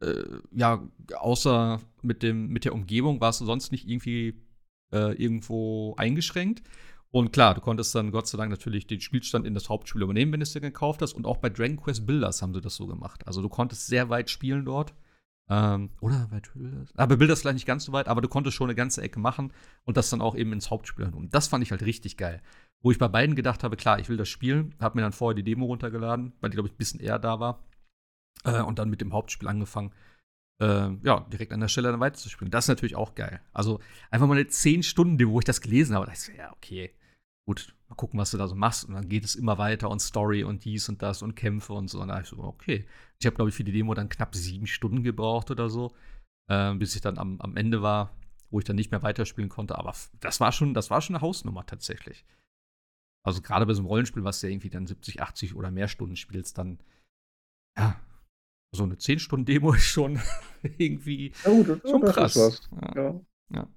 äh, 0.00 0.24
ja, 0.52 0.82
außer 1.16 1.80
mit, 2.02 2.22
dem, 2.22 2.48
mit 2.48 2.64
der 2.64 2.74
Umgebung 2.74 3.20
warst 3.20 3.40
du 3.40 3.44
sonst 3.44 3.72
nicht 3.72 3.88
irgendwie 3.88 4.40
äh, 4.92 5.12
irgendwo 5.14 5.94
eingeschränkt. 5.96 6.62
Und 7.10 7.32
klar, 7.32 7.54
du 7.54 7.60
konntest 7.60 7.94
dann 7.94 8.10
Gott 8.10 8.26
sei 8.28 8.36
Dank 8.36 8.50
natürlich 8.50 8.86
den 8.86 9.00
Spielstand 9.00 9.46
in 9.46 9.54
das 9.54 9.68
Hauptspiel 9.68 10.02
übernehmen, 10.02 10.32
wenn 10.32 10.40
du 10.40 10.44
es 10.44 10.52
dir 10.52 10.60
gekauft 10.60 11.00
hast. 11.00 11.14
Und 11.14 11.26
auch 11.26 11.38
bei 11.38 11.48
Dragon 11.48 11.78
Quest 11.78 12.06
Builders 12.06 12.42
haben 12.42 12.52
sie 12.52 12.60
das 12.60 12.76
so 12.76 12.86
gemacht. 12.86 13.26
Also 13.26 13.40
du 13.40 13.48
konntest 13.48 13.86
sehr 13.86 14.10
weit 14.10 14.28
spielen 14.28 14.64
dort. 14.64 14.94
Ähm, 15.50 15.90
oder 16.00 16.28
bei 16.30 16.40
Builders? 16.40 16.90
Aber 16.96 17.16
Builders 17.16 17.40
vielleicht 17.40 17.54
nicht 17.54 17.66
ganz 17.66 17.84
so 17.84 17.92
weit, 17.92 18.08
aber 18.08 18.20
du 18.20 18.28
konntest 18.28 18.56
schon 18.56 18.68
eine 18.68 18.74
ganze 18.74 19.00
Ecke 19.00 19.18
machen 19.18 19.52
und 19.84 19.96
das 19.96 20.10
dann 20.10 20.20
auch 20.20 20.36
eben 20.36 20.52
ins 20.52 20.70
Hauptspiel 20.70 21.06
Und 21.06 21.34
das 21.34 21.48
fand 21.48 21.64
ich 21.64 21.70
halt 21.70 21.82
richtig 21.82 22.18
geil. 22.18 22.42
Wo 22.82 22.90
ich 22.90 22.98
bei 22.98 23.08
beiden 23.08 23.34
gedacht 23.34 23.64
habe, 23.64 23.76
klar, 23.76 23.98
ich 23.98 24.10
will 24.10 24.18
das 24.18 24.28
spielen, 24.28 24.74
habe 24.78 24.98
mir 24.98 25.02
dann 25.02 25.12
vorher 25.12 25.34
die 25.34 25.42
Demo 25.42 25.64
runtergeladen, 25.64 26.34
weil 26.40 26.50
die, 26.50 26.56
glaube 26.56 26.68
ich, 26.68 26.74
ein 26.74 26.78
bisschen 26.78 27.00
eher 27.00 27.18
da 27.18 27.40
war. 27.40 27.64
Äh, 28.44 28.62
und 28.62 28.78
dann 28.78 28.90
mit 28.90 29.00
dem 29.00 29.12
Hauptspiel 29.12 29.48
angefangen. 29.48 29.92
Äh, 30.60 30.90
ja, 31.02 31.20
direkt 31.32 31.52
an 31.52 31.60
der 31.60 31.68
Stelle 31.68 31.90
dann 31.90 32.00
weiterzuspielen. 32.00 32.50
Das 32.50 32.64
ist 32.64 32.68
natürlich 32.68 32.96
auch 32.96 33.14
geil. 33.14 33.40
Also 33.52 33.80
einfach 34.10 34.26
mal 34.26 34.36
eine 34.36 34.48
10-Stunden-Demo, 34.48 35.32
wo 35.32 35.38
ich 35.38 35.44
das 35.44 35.60
gelesen 35.60 35.94
habe. 35.94 36.06
Da 36.06 36.12
ist 36.12 36.28
ja, 36.28 36.52
okay, 36.52 36.92
gut, 37.46 37.74
mal 37.88 37.94
gucken, 37.94 38.18
was 38.18 38.32
du 38.32 38.38
da 38.38 38.48
so 38.48 38.54
machst. 38.54 38.84
Und 38.84 38.94
dann 38.94 39.08
geht 39.08 39.24
es 39.24 39.36
immer 39.36 39.58
weiter 39.58 39.88
und 39.88 40.00
Story 40.00 40.42
und 40.44 40.64
dies 40.64 40.88
und 40.88 41.00
das 41.00 41.22
und 41.22 41.36
Kämpfe 41.36 41.72
und 41.72 41.88
so. 41.88 42.00
Und 42.00 42.08
da 42.08 42.20
ich 42.20 42.26
so, 42.26 42.38
okay. 42.38 42.86
Ich 43.20 43.26
habe, 43.26 43.36
glaube 43.36 43.50
ich, 43.50 43.54
für 43.54 43.64
die 43.64 43.72
Demo 43.72 43.94
dann 43.94 44.08
knapp 44.08 44.34
sieben 44.34 44.66
Stunden 44.66 45.02
gebraucht 45.02 45.50
oder 45.50 45.70
so, 45.70 45.94
äh, 46.48 46.74
bis 46.74 46.94
ich 46.94 47.00
dann 47.00 47.18
am, 47.18 47.40
am 47.40 47.56
Ende 47.56 47.82
war, 47.82 48.14
wo 48.50 48.58
ich 48.58 48.64
dann 48.64 48.76
nicht 48.76 48.90
mehr 48.90 49.02
weiterspielen 49.02 49.48
konnte. 49.48 49.78
Aber 49.78 49.94
das 50.20 50.40
war 50.40 50.52
schon, 50.52 50.74
das 50.74 50.90
war 50.90 51.00
schon 51.00 51.16
eine 51.16 51.22
Hausnummer 51.22 51.64
tatsächlich. 51.66 52.24
Also 53.24 53.42
gerade 53.42 53.66
bei 53.66 53.74
so 53.74 53.80
einem 53.80 53.88
Rollenspiel, 53.88 54.24
was 54.24 54.40
du 54.40 54.46
ja 54.46 54.52
irgendwie 54.52 54.70
dann 54.70 54.86
70, 54.86 55.22
80 55.22 55.54
oder 55.54 55.70
mehr 55.70 55.88
Stunden 55.88 56.16
spielst, 56.16 56.58
dann, 56.58 56.78
ja, 57.76 58.00
so 58.74 58.84
eine 58.84 58.94
10-Stunden-Demo 58.94 59.72
ist 59.74 59.84
schon 59.84 60.20
irgendwie 60.78 61.32
ja, 61.44 61.50
gut, 61.50 61.80
schon 61.88 62.02
krass. 62.02 62.34
Ja. 62.34 62.94
Ja. 62.94 63.20
ja. 63.54 63.68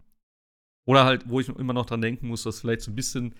Oder 0.87 1.05
halt, 1.05 1.29
wo 1.29 1.39
ich 1.39 1.49
immer 1.49 1.73
noch 1.73 1.85
dran 1.85 2.01
denken 2.01 2.27
muss, 2.27 2.43
dass 2.43 2.61
vielleicht 2.61 2.81
so 2.81 2.91
ein 2.91 2.95
bisschen 2.95 3.35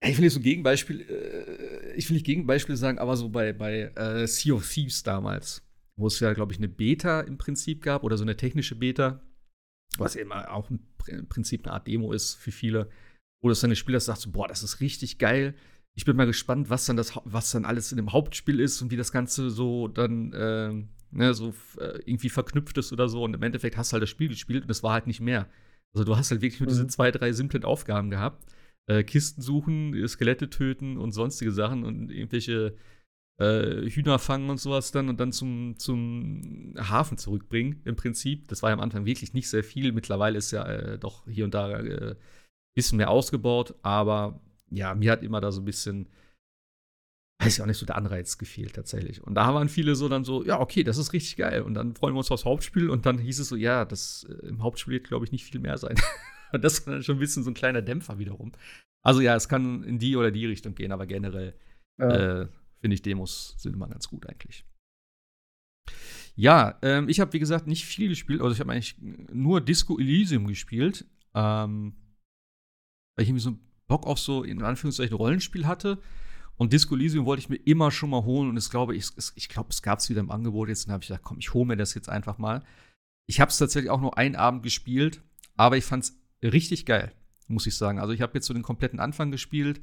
ich 0.00 0.16
will 0.16 0.24
nicht 0.24 0.34
so 0.34 0.40
Gegenbeispiel, 0.40 1.00
äh, 1.00 1.94
ich 1.94 2.08
will 2.08 2.14
nicht 2.14 2.26
Gegenbeispiel 2.26 2.76
sagen, 2.76 2.98
aber 2.98 3.16
so 3.16 3.28
bei, 3.28 3.52
bei 3.52 3.92
äh, 3.96 4.26
Sea 4.26 4.54
of 4.54 4.68
Thieves 4.68 5.02
damals, 5.02 5.66
wo 5.96 6.06
es 6.06 6.20
ja, 6.20 6.32
glaube 6.34 6.52
ich, 6.52 6.58
eine 6.58 6.68
Beta 6.68 7.20
im 7.20 7.36
Prinzip 7.36 7.82
gab 7.82 8.04
oder 8.04 8.16
so 8.16 8.22
eine 8.22 8.36
technische 8.36 8.76
Beta, 8.76 9.20
was 9.96 10.14
ja 10.14 10.22
immer 10.22 10.52
auch 10.52 10.70
im 10.70 11.28
Prinzip 11.28 11.66
eine 11.66 11.74
Art 11.74 11.88
Demo 11.88 12.12
ist 12.12 12.34
für 12.34 12.52
viele, 12.52 12.88
wo 13.42 13.48
das 13.48 13.60
dann 13.60 13.70
das 13.70 13.78
Spieler 13.78 13.98
sagt, 13.98 14.20
so, 14.20 14.30
boah, 14.30 14.46
das 14.46 14.62
ist 14.62 14.80
richtig 14.80 15.18
geil. 15.18 15.54
Ich 15.98 16.04
bin 16.04 16.16
mal 16.16 16.26
gespannt, 16.26 16.70
was 16.70 16.86
dann 16.86 16.96
das, 16.96 17.18
was 17.24 17.50
dann 17.50 17.64
alles 17.64 17.90
in 17.90 17.96
dem 17.96 18.12
Hauptspiel 18.12 18.60
ist 18.60 18.80
und 18.80 18.92
wie 18.92 18.96
das 18.96 19.10
Ganze 19.10 19.50
so 19.50 19.88
dann 19.88 20.32
äh, 20.32 20.72
ne, 21.10 21.34
so 21.34 21.52
äh, 21.78 21.98
irgendwie 22.06 22.28
verknüpft 22.28 22.78
ist 22.78 22.92
oder 22.92 23.08
so. 23.08 23.24
Und 23.24 23.34
im 23.34 23.42
Endeffekt 23.42 23.76
hast 23.76 23.90
du 23.90 23.94
halt 23.94 24.02
das 24.02 24.10
Spiel 24.10 24.28
gespielt 24.28 24.62
und 24.62 24.70
es 24.70 24.82
war 24.82 24.92
halt 24.92 25.08
nicht 25.08 25.20
mehr. 25.20 25.48
Also 25.92 26.04
du 26.04 26.16
hast 26.16 26.30
halt 26.30 26.40
wirklich 26.40 26.60
nur 26.60 26.68
mhm. 26.68 26.74
diese 26.74 26.86
zwei, 26.86 27.10
drei 27.10 27.32
simplen 27.32 27.64
Aufgaben 27.64 28.10
gehabt 28.10 28.44
äh, 28.88 29.04
Kisten 29.04 29.42
suchen, 29.42 30.08
Skelette 30.08 30.50
töten 30.50 30.96
und 30.96 31.12
sonstige 31.12 31.52
Sachen 31.52 31.84
und 31.84 32.10
irgendwelche 32.10 32.74
äh, 33.38 33.88
Hühner 33.88 34.18
fangen 34.18 34.50
und 34.50 34.58
sowas 34.58 34.90
dann 34.90 35.08
und 35.08 35.20
dann 35.20 35.30
zum, 35.30 35.78
zum 35.78 36.74
Hafen 36.76 37.18
zurückbringen, 37.18 37.82
im 37.84 37.94
Prinzip. 37.94 38.48
Das 38.48 38.62
war 38.62 38.70
ja 38.70 38.74
am 38.74 38.80
Anfang 38.80 39.04
wirklich 39.04 39.34
nicht 39.34 39.48
sehr 39.48 39.62
viel. 39.62 39.92
Mittlerweile 39.92 40.38
ist 40.38 40.50
ja 40.50 40.66
äh, 40.66 40.98
doch 40.98 41.26
hier 41.28 41.44
und 41.44 41.54
da 41.54 41.66
ein 41.66 41.86
äh, 41.86 42.14
bisschen 42.74 42.96
mehr 42.98 43.10
ausgebaut, 43.10 43.74
aber 43.82 44.40
ja, 44.70 44.94
mir 44.94 45.12
hat 45.12 45.22
immer 45.22 45.40
da 45.40 45.52
so 45.52 45.60
ein 45.60 45.64
bisschen, 45.64 46.08
weiß 47.42 47.56
ich 47.56 47.62
auch 47.62 47.66
nicht, 47.66 47.78
so 47.78 47.86
der 47.86 47.96
Anreiz 47.96 48.38
gefehlt 48.38 48.74
tatsächlich. 48.74 49.22
Und 49.22 49.34
da 49.34 49.54
waren 49.54 49.68
viele 49.68 49.94
so 49.94 50.08
dann 50.08 50.24
so, 50.24 50.44
ja, 50.44 50.60
okay, 50.60 50.84
das 50.84 50.98
ist 50.98 51.12
richtig 51.12 51.36
geil. 51.36 51.62
Und 51.62 51.74
dann 51.74 51.94
freuen 51.94 52.14
wir 52.14 52.18
uns 52.18 52.30
aufs 52.30 52.44
Hauptspiel 52.44 52.90
und 52.90 53.06
dann 53.06 53.18
hieß 53.18 53.38
es 53.38 53.48
so, 53.48 53.56
ja, 53.56 53.84
das 53.84 54.26
äh, 54.28 54.46
im 54.46 54.62
Hauptspiel 54.62 54.94
wird, 54.94 55.08
glaube 55.08 55.24
ich, 55.24 55.32
nicht 55.32 55.44
viel 55.44 55.60
mehr 55.60 55.78
sein. 55.78 55.96
Und 56.50 56.64
das 56.64 56.78
ist 56.78 56.86
dann 56.86 57.02
schon 57.02 57.16
ein 57.16 57.20
bisschen 57.20 57.44
so 57.44 57.50
ein 57.50 57.54
kleiner 57.54 57.82
Dämpfer 57.82 58.18
wiederum. 58.18 58.52
Also 59.04 59.20
ja, 59.20 59.36
es 59.36 59.48
kann 59.48 59.84
in 59.84 59.98
die 59.98 60.16
oder 60.16 60.30
die 60.30 60.46
Richtung 60.46 60.74
gehen, 60.74 60.92
aber 60.92 61.06
generell 61.06 61.54
ja. 61.98 62.40
äh, 62.40 62.48
finde 62.80 62.94
ich 62.94 63.02
Demos 63.02 63.54
sind 63.58 63.74
immer 63.74 63.88
ganz 63.88 64.08
gut 64.08 64.26
eigentlich. 64.26 64.64
Ja, 66.36 66.78
ähm, 66.82 67.08
ich 67.08 67.20
habe 67.20 67.32
wie 67.32 67.38
gesagt 67.38 67.66
nicht 67.66 67.84
viel 67.84 68.08
gespielt, 68.08 68.40
also 68.40 68.54
ich 68.54 68.60
habe 68.60 68.72
eigentlich 68.72 68.96
nur 69.32 69.60
Disco 69.60 69.98
Elysium 69.98 70.46
gespielt, 70.46 71.04
ähm, 71.34 71.94
weil 73.16 73.24
ich 73.24 73.28
irgendwie 73.28 73.42
so 73.42 73.58
Bock 73.88 74.06
auf 74.06 74.18
so 74.18 74.44
in 74.44 74.62
Anführungszeichen 74.62 75.16
Rollenspiel 75.16 75.66
hatte. 75.66 75.98
Und 76.56 76.72
Disco 76.72 76.94
Elysium 76.94 77.24
wollte 77.24 77.40
ich 77.40 77.48
mir 77.48 77.56
immer 77.56 77.90
schon 77.90 78.10
mal 78.10 78.24
holen 78.24 78.50
und 78.50 78.56
es 78.56 78.70
glaube 78.70 78.94
ich, 78.94 79.10
es, 79.16 79.32
ich 79.36 79.48
glaube, 79.48 79.70
es 79.70 79.80
gab 79.80 80.00
es 80.00 80.10
wieder 80.10 80.20
im 80.20 80.30
Angebot 80.30 80.68
jetzt. 80.68 80.86
Und 80.86 80.92
habe 80.92 81.02
ich 81.02 81.08
gedacht, 81.08 81.24
komm, 81.24 81.38
ich 81.38 81.54
hole 81.54 81.66
mir 81.66 81.76
das 81.76 81.94
jetzt 81.94 82.08
einfach 82.08 82.38
mal. 82.38 82.62
Ich 83.26 83.40
habe 83.40 83.50
es 83.50 83.58
tatsächlich 83.58 83.90
auch 83.90 84.00
nur 84.00 84.18
einen 84.18 84.36
Abend 84.36 84.62
gespielt, 84.62 85.22
aber 85.56 85.76
ich 85.76 85.84
fand 85.84 86.04
es 86.04 86.20
richtig 86.42 86.84
geil, 86.84 87.12
muss 87.46 87.66
ich 87.66 87.76
sagen. 87.76 87.98
Also 87.98 88.12
ich 88.12 88.22
habe 88.22 88.32
jetzt 88.34 88.46
so 88.46 88.54
den 88.54 88.62
kompletten 88.62 89.00
Anfang 89.00 89.30
gespielt, 89.30 89.80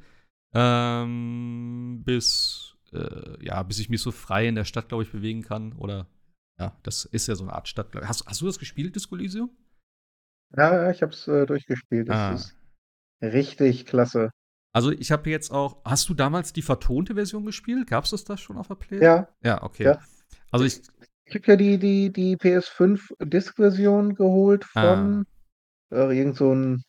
ähm, 0.53 2.03
bis, 2.05 2.75
äh, 2.91 3.43
ja, 3.45 3.63
bis 3.63 3.79
ich 3.79 3.89
mich 3.89 4.01
so 4.01 4.11
frei 4.11 4.47
in 4.47 4.55
der 4.55 4.65
Stadt, 4.65 4.89
glaube 4.89 5.03
ich, 5.03 5.11
bewegen 5.11 5.43
kann. 5.43 5.73
Oder 5.73 6.07
ja, 6.59 6.77
das 6.83 7.05
ist 7.05 7.27
ja 7.27 7.35
so 7.35 7.43
eine 7.43 7.53
Art 7.53 7.67
Stadt. 7.67 7.95
Hast, 7.95 8.25
hast 8.25 8.41
du 8.41 8.45
das 8.45 8.59
gespielt, 8.59 8.95
Disco 8.95 9.15
Elysium? 9.15 9.49
Ja, 10.57 10.91
ich 10.91 11.01
habe 11.01 11.13
es 11.13 11.27
äh, 11.27 11.45
durchgespielt. 11.45 12.09
Das 12.09 12.17
ah. 12.17 12.33
ist 12.33 12.55
richtig 13.34 13.86
klasse. 13.86 14.32
Also 14.73 14.91
ich 14.91 15.11
habe 15.11 15.30
jetzt 15.30 15.51
auch, 15.51 15.78
hast 15.86 16.09
du 16.09 16.13
damals 16.13 16.51
die 16.51 16.61
vertonte 16.61 17.15
Version 17.15 17.45
gespielt? 17.45 17.88
Gab 17.88 18.03
es 18.03 18.11
das 18.11 18.26
da 18.26 18.38
schon 18.38 18.57
auf 18.57 18.67
der 18.67 18.76
Play? 18.76 19.01
Ja. 19.01 19.30
Ja, 19.43 19.63
okay. 19.63 19.84
Ja. 19.86 19.99
Also 20.51 20.65
ich. 20.65 20.82
Ich 21.28 21.34
habe 21.36 21.47
ja 21.47 21.55
die, 21.55 21.80
die, 21.80 22.13
die 22.13 22.36
PS5-Disc-Version 22.38 24.15
geholt 24.15 24.65
von 24.65 25.26
ah. 25.91 25.95
Äh, 25.95 26.17
irgend 26.17 26.36
so 26.36 26.51
'n 26.51 26.82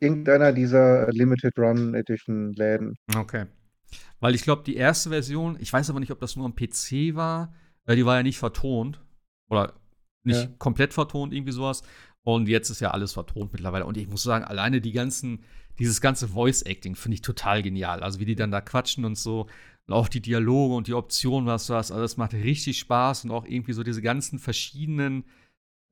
irgendeiner 0.00 0.52
dieser 0.52 1.10
Limited 1.12 1.58
Run 1.58 1.94
Edition 1.94 2.52
Läden. 2.54 2.94
Okay. 3.16 3.46
Weil 4.20 4.34
ich 4.34 4.42
glaube, 4.42 4.62
die 4.64 4.76
erste 4.76 5.10
Version, 5.10 5.56
ich 5.60 5.72
weiß 5.72 5.90
aber 5.90 6.00
nicht, 6.00 6.10
ob 6.12 6.20
das 6.20 6.36
nur 6.36 6.46
am 6.46 6.54
PC 6.54 7.14
war, 7.14 7.52
äh, 7.86 7.96
die 7.96 8.06
war 8.06 8.16
ja 8.16 8.22
nicht 8.22 8.38
vertont 8.38 9.00
oder 9.50 9.74
nicht 10.24 10.42
Ja. 10.42 10.48
komplett 10.58 10.92
vertont, 10.94 11.32
irgendwie 11.32 11.52
sowas. 11.52 11.82
Und 12.22 12.48
jetzt 12.48 12.70
ist 12.70 12.80
ja 12.80 12.90
alles 12.90 13.12
vertont 13.12 13.52
mittlerweile. 13.52 13.86
Und 13.86 13.96
ich 13.96 14.08
muss 14.08 14.22
sagen, 14.22 14.44
alleine 14.44 14.80
die 14.80 14.92
ganzen 14.92 15.44
dieses 15.78 16.00
ganze 16.00 16.28
Voice 16.28 16.62
Acting 16.62 16.96
finde 16.96 17.16
ich 17.16 17.22
total 17.22 17.62
genial. 17.62 18.02
Also, 18.02 18.20
wie 18.20 18.24
die 18.24 18.36
dann 18.36 18.50
da 18.50 18.60
quatschen 18.60 19.04
und 19.04 19.16
so 19.16 19.46
und 19.86 19.94
auch 19.94 20.08
die 20.08 20.20
Dialoge 20.20 20.74
und 20.74 20.86
die 20.88 20.94
Optionen, 20.94 21.46
was 21.46 21.66
du 21.66 21.74
hast. 21.74 21.90
Also, 21.90 22.02
das 22.02 22.16
macht 22.16 22.34
richtig 22.34 22.78
Spaß 22.78 23.24
und 23.24 23.30
auch 23.30 23.44
irgendwie 23.44 23.72
so 23.72 23.82
diese 23.82 24.02
ganzen 24.02 24.38
verschiedenen, 24.38 25.24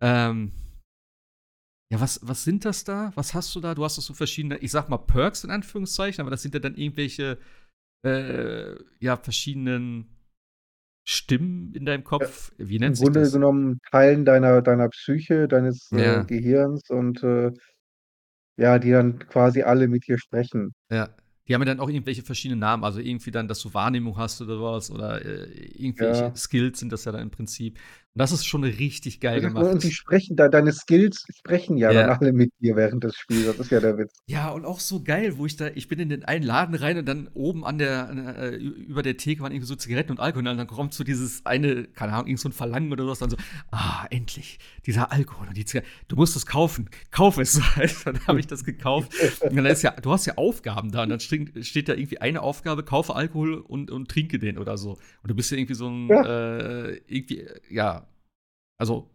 ähm 0.00 0.52
ja, 1.92 2.00
was, 2.00 2.18
was 2.22 2.44
sind 2.44 2.64
das 2.64 2.84
da? 2.84 3.12
Was 3.14 3.34
hast 3.34 3.54
du 3.54 3.60
da? 3.60 3.74
Du 3.74 3.84
hast 3.84 3.96
so 3.96 4.14
verschiedene, 4.14 4.58
ich 4.58 4.70
sag 4.70 4.88
mal 4.88 4.98
Perks 4.98 5.44
in 5.44 5.50
Anführungszeichen, 5.50 6.22
aber 6.22 6.30
das 6.30 6.42
sind 6.42 6.54
ja 6.54 6.60
dann 6.60 6.74
irgendwelche, 6.74 7.38
äh, 8.04 8.74
ja, 9.00 9.16
verschiedenen 9.16 10.14
Stimmen 11.06 11.74
in 11.74 11.84
deinem 11.84 12.02
Kopf. 12.02 12.52
Wie 12.56 12.78
nennt 12.78 12.96
sich 12.96 13.06
das? 13.06 13.08
Im 13.08 13.12
Grunde 13.12 13.30
genommen 13.30 13.80
Teilen 13.90 14.24
deiner, 14.24 14.62
deiner 14.62 14.88
Psyche, 14.88 15.46
deines 15.46 15.90
ja. 15.90 16.22
äh, 16.22 16.24
Gehirns 16.24 16.88
und 16.88 17.22
äh, 17.22 17.52
ja, 18.56 18.78
die 18.78 18.90
dann 18.90 19.18
quasi 19.18 19.62
alle 19.62 19.88
mit 19.88 20.06
dir 20.06 20.18
sprechen. 20.18 20.74
Ja. 20.90 21.08
Die 21.46 21.54
haben 21.54 21.60
ja 21.60 21.66
dann 21.66 21.80
auch 21.80 21.90
irgendwelche 21.90 22.22
verschiedenen 22.22 22.60
Namen, 22.60 22.84
also 22.84 23.00
irgendwie 23.00 23.30
dann, 23.30 23.48
dass 23.48 23.60
du 23.60 23.74
Wahrnehmung 23.74 24.16
hast 24.16 24.40
oder 24.40 24.62
was 24.62 24.90
oder 24.90 25.22
äh, 25.22 25.44
irgendwelche 25.76 26.22
ja. 26.22 26.34
Skills 26.34 26.80
sind 26.80 26.90
das 26.90 27.04
ja 27.04 27.12
dann 27.12 27.20
im 27.20 27.30
Prinzip. 27.30 27.78
Das 28.16 28.30
ist 28.30 28.46
schon 28.46 28.62
richtig 28.62 29.18
geil 29.18 29.40
gemacht. 29.40 29.66
Und 29.66 29.82
die 29.82 29.90
sprechen 29.90 30.36
da, 30.36 30.48
deine 30.48 30.72
Skills 30.72 31.24
sprechen 31.36 31.76
ja, 31.76 31.90
ja, 31.90 32.06
dann 32.06 32.18
alle 32.18 32.32
mit 32.32 32.52
dir 32.60 32.76
während 32.76 33.02
des 33.02 33.16
Spiels. 33.16 33.46
Das 33.46 33.58
ist 33.58 33.70
ja 33.72 33.80
der 33.80 33.98
Witz. 33.98 34.22
Ja, 34.26 34.50
und 34.50 34.64
auch 34.64 34.78
so 34.78 35.02
geil, 35.02 35.36
wo 35.36 35.46
ich 35.46 35.56
da, 35.56 35.66
ich 35.74 35.88
bin 35.88 35.98
in 35.98 36.10
den 36.10 36.24
einen 36.24 36.44
Laden 36.44 36.76
rein 36.76 36.96
und 36.96 37.06
dann 37.06 37.28
oben 37.34 37.64
an 37.64 37.78
der, 37.78 38.10
äh, 38.38 38.54
über 38.54 39.02
der 39.02 39.16
Theke 39.16 39.42
waren 39.42 39.50
irgendwie 39.50 39.66
so 39.66 39.74
Zigaretten 39.74 40.12
und 40.12 40.20
Alkohol 40.20 40.46
und 40.46 40.56
dann 40.56 40.66
kommt 40.68 40.94
so 40.94 41.02
dieses 41.02 41.44
eine, 41.44 41.88
keine 41.88 42.12
Ahnung, 42.12 42.28
irgend 42.28 42.38
so 42.38 42.48
ein 42.48 42.52
Verlangen 42.52 42.92
oder 42.92 43.04
was, 43.08 43.18
dann 43.18 43.30
so, 43.30 43.36
ah, 43.72 44.06
endlich, 44.10 44.60
dieser 44.86 45.10
Alkohol 45.10 45.48
und 45.48 45.56
die 45.56 45.64
Zigaretten. 45.64 45.90
Du 46.06 46.14
musst 46.14 46.36
es 46.36 46.46
kaufen, 46.46 46.90
kauf 47.10 47.38
es. 47.38 47.60
dann 48.04 48.24
habe 48.28 48.38
ich 48.38 48.46
das 48.46 48.62
gekauft. 48.62 49.12
Und 49.40 49.56
dann 49.56 49.66
ist 49.66 49.82
ja, 49.82 49.90
du 49.90 50.12
hast 50.12 50.26
ja 50.26 50.34
Aufgaben 50.36 50.92
da 50.92 51.02
und 51.02 51.08
dann 51.08 51.18
steht, 51.18 51.66
steht 51.66 51.88
da 51.88 51.94
irgendwie 51.94 52.18
eine 52.18 52.42
Aufgabe, 52.42 52.84
kaufe 52.84 53.16
Alkohol 53.16 53.54
und, 53.54 53.90
und 53.90 54.08
trinke 54.08 54.38
den 54.38 54.56
oder 54.56 54.78
so. 54.78 54.98
Und 55.22 55.30
du 55.30 55.34
bist 55.34 55.50
ja 55.50 55.56
irgendwie 55.56 55.74
so 55.74 55.88
ein, 55.88 56.06
ja. 56.06 56.24
Äh, 56.24 57.00
irgendwie, 57.08 57.44
ja, 57.70 58.03
also, 58.78 59.10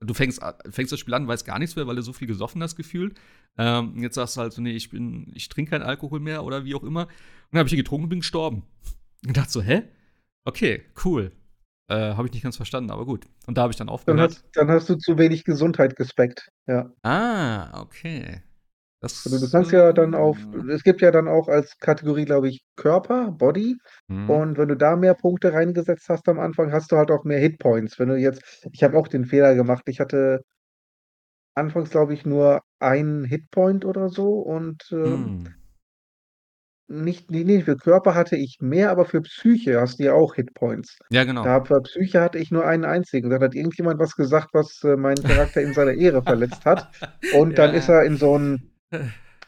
du 0.00 0.14
fängst, 0.14 0.40
fängst 0.70 0.92
das 0.92 1.00
Spiel 1.00 1.14
an, 1.14 1.28
weißt 1.28 1.44
gar 1.44 1.58
nichts 1.58 1.76
mehr, 1.76 1.86
weil 1.86 1.96
du 1.96 2.02
so 2.02 2.12
viel 2.12 2.28
gesoffen 2.28 2.62
hast 2.62 2.76
gefühlt. 2.76 3.18
Ähm, 3.58 3.98
jetzt 3.98 4.14
sagst 4.14 4.36
du 4.36 4.40
halt 4.40 4.52
so, 4.52 4.62
nee, 4.62 4.72
ich 4.72 4.90
bin, 4.90 5.30
ich 5.34 5.48
trinke 5.48 5.70
keinen 5.70 5.82
Alkohol 5.82 6.20
mehr 6.20 6.44
oder 6.44 6.64
wie 6.64 6.74
auch 6.74 6.82
immer. 6.82 7.02
Und 7.02 7.08
dann 7.52 7.60
habe 7.60 7.68
ich 7.68 7.74
ihn 7.74 7.78
getrunken 7.78 8.04
und 8.04 8.10
bin 8.10 8.20
gestorben. 8.20 8.62
Und 9.24 9.36
dachte 9.36 9.52
so, 9.52 9.62
hä? 9.62 9.84
Okay, 10.44 10.82
cool. 11.04 11.30
Äh, 11.88 12.14
habe 12.14 12.26
ich 12.26 12.32
nicht 12.32 12.42
ganz 12.42 12.56
verstanden, 12.56 12.90
aber 12.90 13.06
gut. 13.06 13.28
Und 13.46 13.56
da 13.56 13.62
habe 13.62 13.70
ich 13.70 13.76
dann 13.76 13.88
aufgehört. 13.88 14.18
Dann 14.18 14.28
hast, 14.28 14.44
dann 14.54 14.68
hast, 14.68 14.88
du 14.88 14.96
zu 14.96 15.16
wenig 15.16 15.44
Gesundheit 15.44 15.94
gespeckt, 15.94 16.50
ja. 16.66 16.90
Ah, 17.02 17.80
okay. 17.80 18.42
Das, 19.02 19.26
also 19.26 19.44
du 19.44 19.50
kannst 19.50 19.72
ja 19.72 19.92
dann 19.92 20.14
auf, 20.14 20.38
äh, 20.54 20.70
es 20.70 20.84
gibt 20.84 21.00
ja 21.00 21.10
dann 21.10 21.26
auch 21.26 21.48
als 21.48 21.76
Kategorie, 21.78 22.24
glaube 22.24 22.48
ich, 22.48 22.64
Körper, 22.76 23.32
Body. 23.32 23.76
Mhm. 24.06 24.30
Und 24.30 24.58
wenn 24.58 24.68
du 24.68 24.76
da 24.76 24.94
mehr 24.94 25.14
Punkte 25.14 25.52
reingesetzt 25.52 26.08
hast 26.08 26.28
am 26.28 26.38
Anfang, 26.38 26.72
hast 26.72 26.92
du 26.92 26.96
halt 26.96 27.10
auch 27.10 27.24
mehr 27.24 27.40
Hitpoints. 27.40 27.98
Wenn 27.98 28.08
du 28.08 28.16
jetzt, 28.16 28.64
ich 28.70 28.84
habe 28.84 28.96
auch 28.96 29.08
den 29.08 29.24
Fehler 29.26 29.56
gemacht, 29.56 29.82
ich 29.86 29.98
hatte 29.98 30.44
anfangs, 31.54 31.90
glaube 31.90 32.14
ich, 32.14 32.24
nur 32.24 32.60
einen 32.78 33.24
Hitpoint 33.24 33.84
oder 33.84 34.08
so 34.08 34.34
und 34.34 34.84
ähm, 34.92 35.48
mhm. 36.88 37.04
nicht, 37.04 37.28
nee, 37.32 37.42
nee, 37.42 37.60
für 37.62 37.76
Körper 37.76 38.14
hatte 38.14 38.36
ich 38.36 38.58
mehr, 38.60 38.90
aber 38.90 39.04
für 39.04 39.20
Psyche 39.20 39.80
hast 39.80 39.98
du 39.98 40.04
ja 40.04 40.12
auch 40.12 40.36
Hitpoints. 40.36 40.96
Ja, 41.10 41.24
genau. 41.24 41.42
Da 41.42 41.64
für 41.64 41.82
Psyche 41.82 42.20
hatte 42.20 42.38
ich 42.38 42.52
nur 42.52 42.64
einen 42.64 42.84
einzigen. 42.84 43.30
Da 43.30 43.40
hat 43.40 43.56
irgendjemand 43.56 43.98
was 43.98 44.14
gesagt, 44.14 44.50
was 44.52 44.80
äh, 44.84 44.96
meinen 44.96 45.24
Charakter 45.24 45.60
in 45.60 45.74
seiner 45.74 45.94
Ehre 45.94 46.22
verletzt 46.22 46.64
hat. 46.64 46.88
Und 47.34 47.58
dann 47.58 47.74
ist 47.74 47.88
er 47.88 48.04
in 48.04 48.16
so 48.16 48.36
einen 48.36 48.71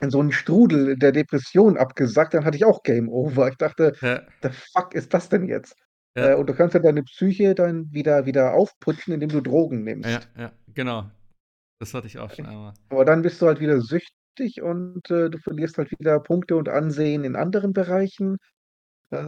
in 0.00 0.10
so 0.10 0.20
einen 0.20 0.32
Strudel 0.32 0.96
der 0.98 1.12
Depression 1.12 1.76
abgesackt, 1.78 2.34
dann 2.34 2.44
hatte 2.44 2.56
ich 2.56 2.64
auch 2.64 2.82
Game 2.84 3.08
Over. 3.08 3.48
Ich 3.48 3.56
dachte: 3.58 3.92
Ja. 4.00 4.22
„The 4.42 4.50
fuck 4.50 4.94
ist 4.94 5.14
das 5.14 5.28
denn 5.28 5.46
jetzt?“ 5.48 5.74
Ja. 6.16 6.32
Äh, 6.32 6.36
und 6.36 6.48
du 6.48 6.54
kannst 6.54 6.74
ja 6.74 6.80
deine 6.80 7.02
Psyche 7.04 7.54
dann 7.54 7.92
wieder 7.92 8.26
wieder 8.26 8.54
aufputschen, 8.54 9.14
indem 9.14 9.30
du 9.30 9.40
Drogen 9.42 9.82
nimmst. 9.84 10.20
Ja, 10.20 10.28
ja, 10.36 10.52
genau. 10.68 11.10
Das 11.80 11.94
hatte 11.94 12.06
ich 12.08 12.18
auch 12.18 12.30
schon 12.30 12.46
einmal. 12.46 12.74
Aber 12.88 13.04
dann 13.04 13.22
bist 13.22 13.40
du 13.42 13.46
halt 13.46 13.60
wieder 13.60 13.80
süchtig 13.80 14.62
und, 14.62 15.10
äh, 15.10 15.30
du 15.30 15.38
verlierst 15.38 15.78
halt 15.78 15.90
wieder 15.98 16.20
Punkte 16.20 16.56
und 16.56 16.68
Ansehen 16.68 17.24
in 17.24 17.36
anderen 17.36 17.72
Bereichen. 17.72 18.36
Äh, 19.10 19.26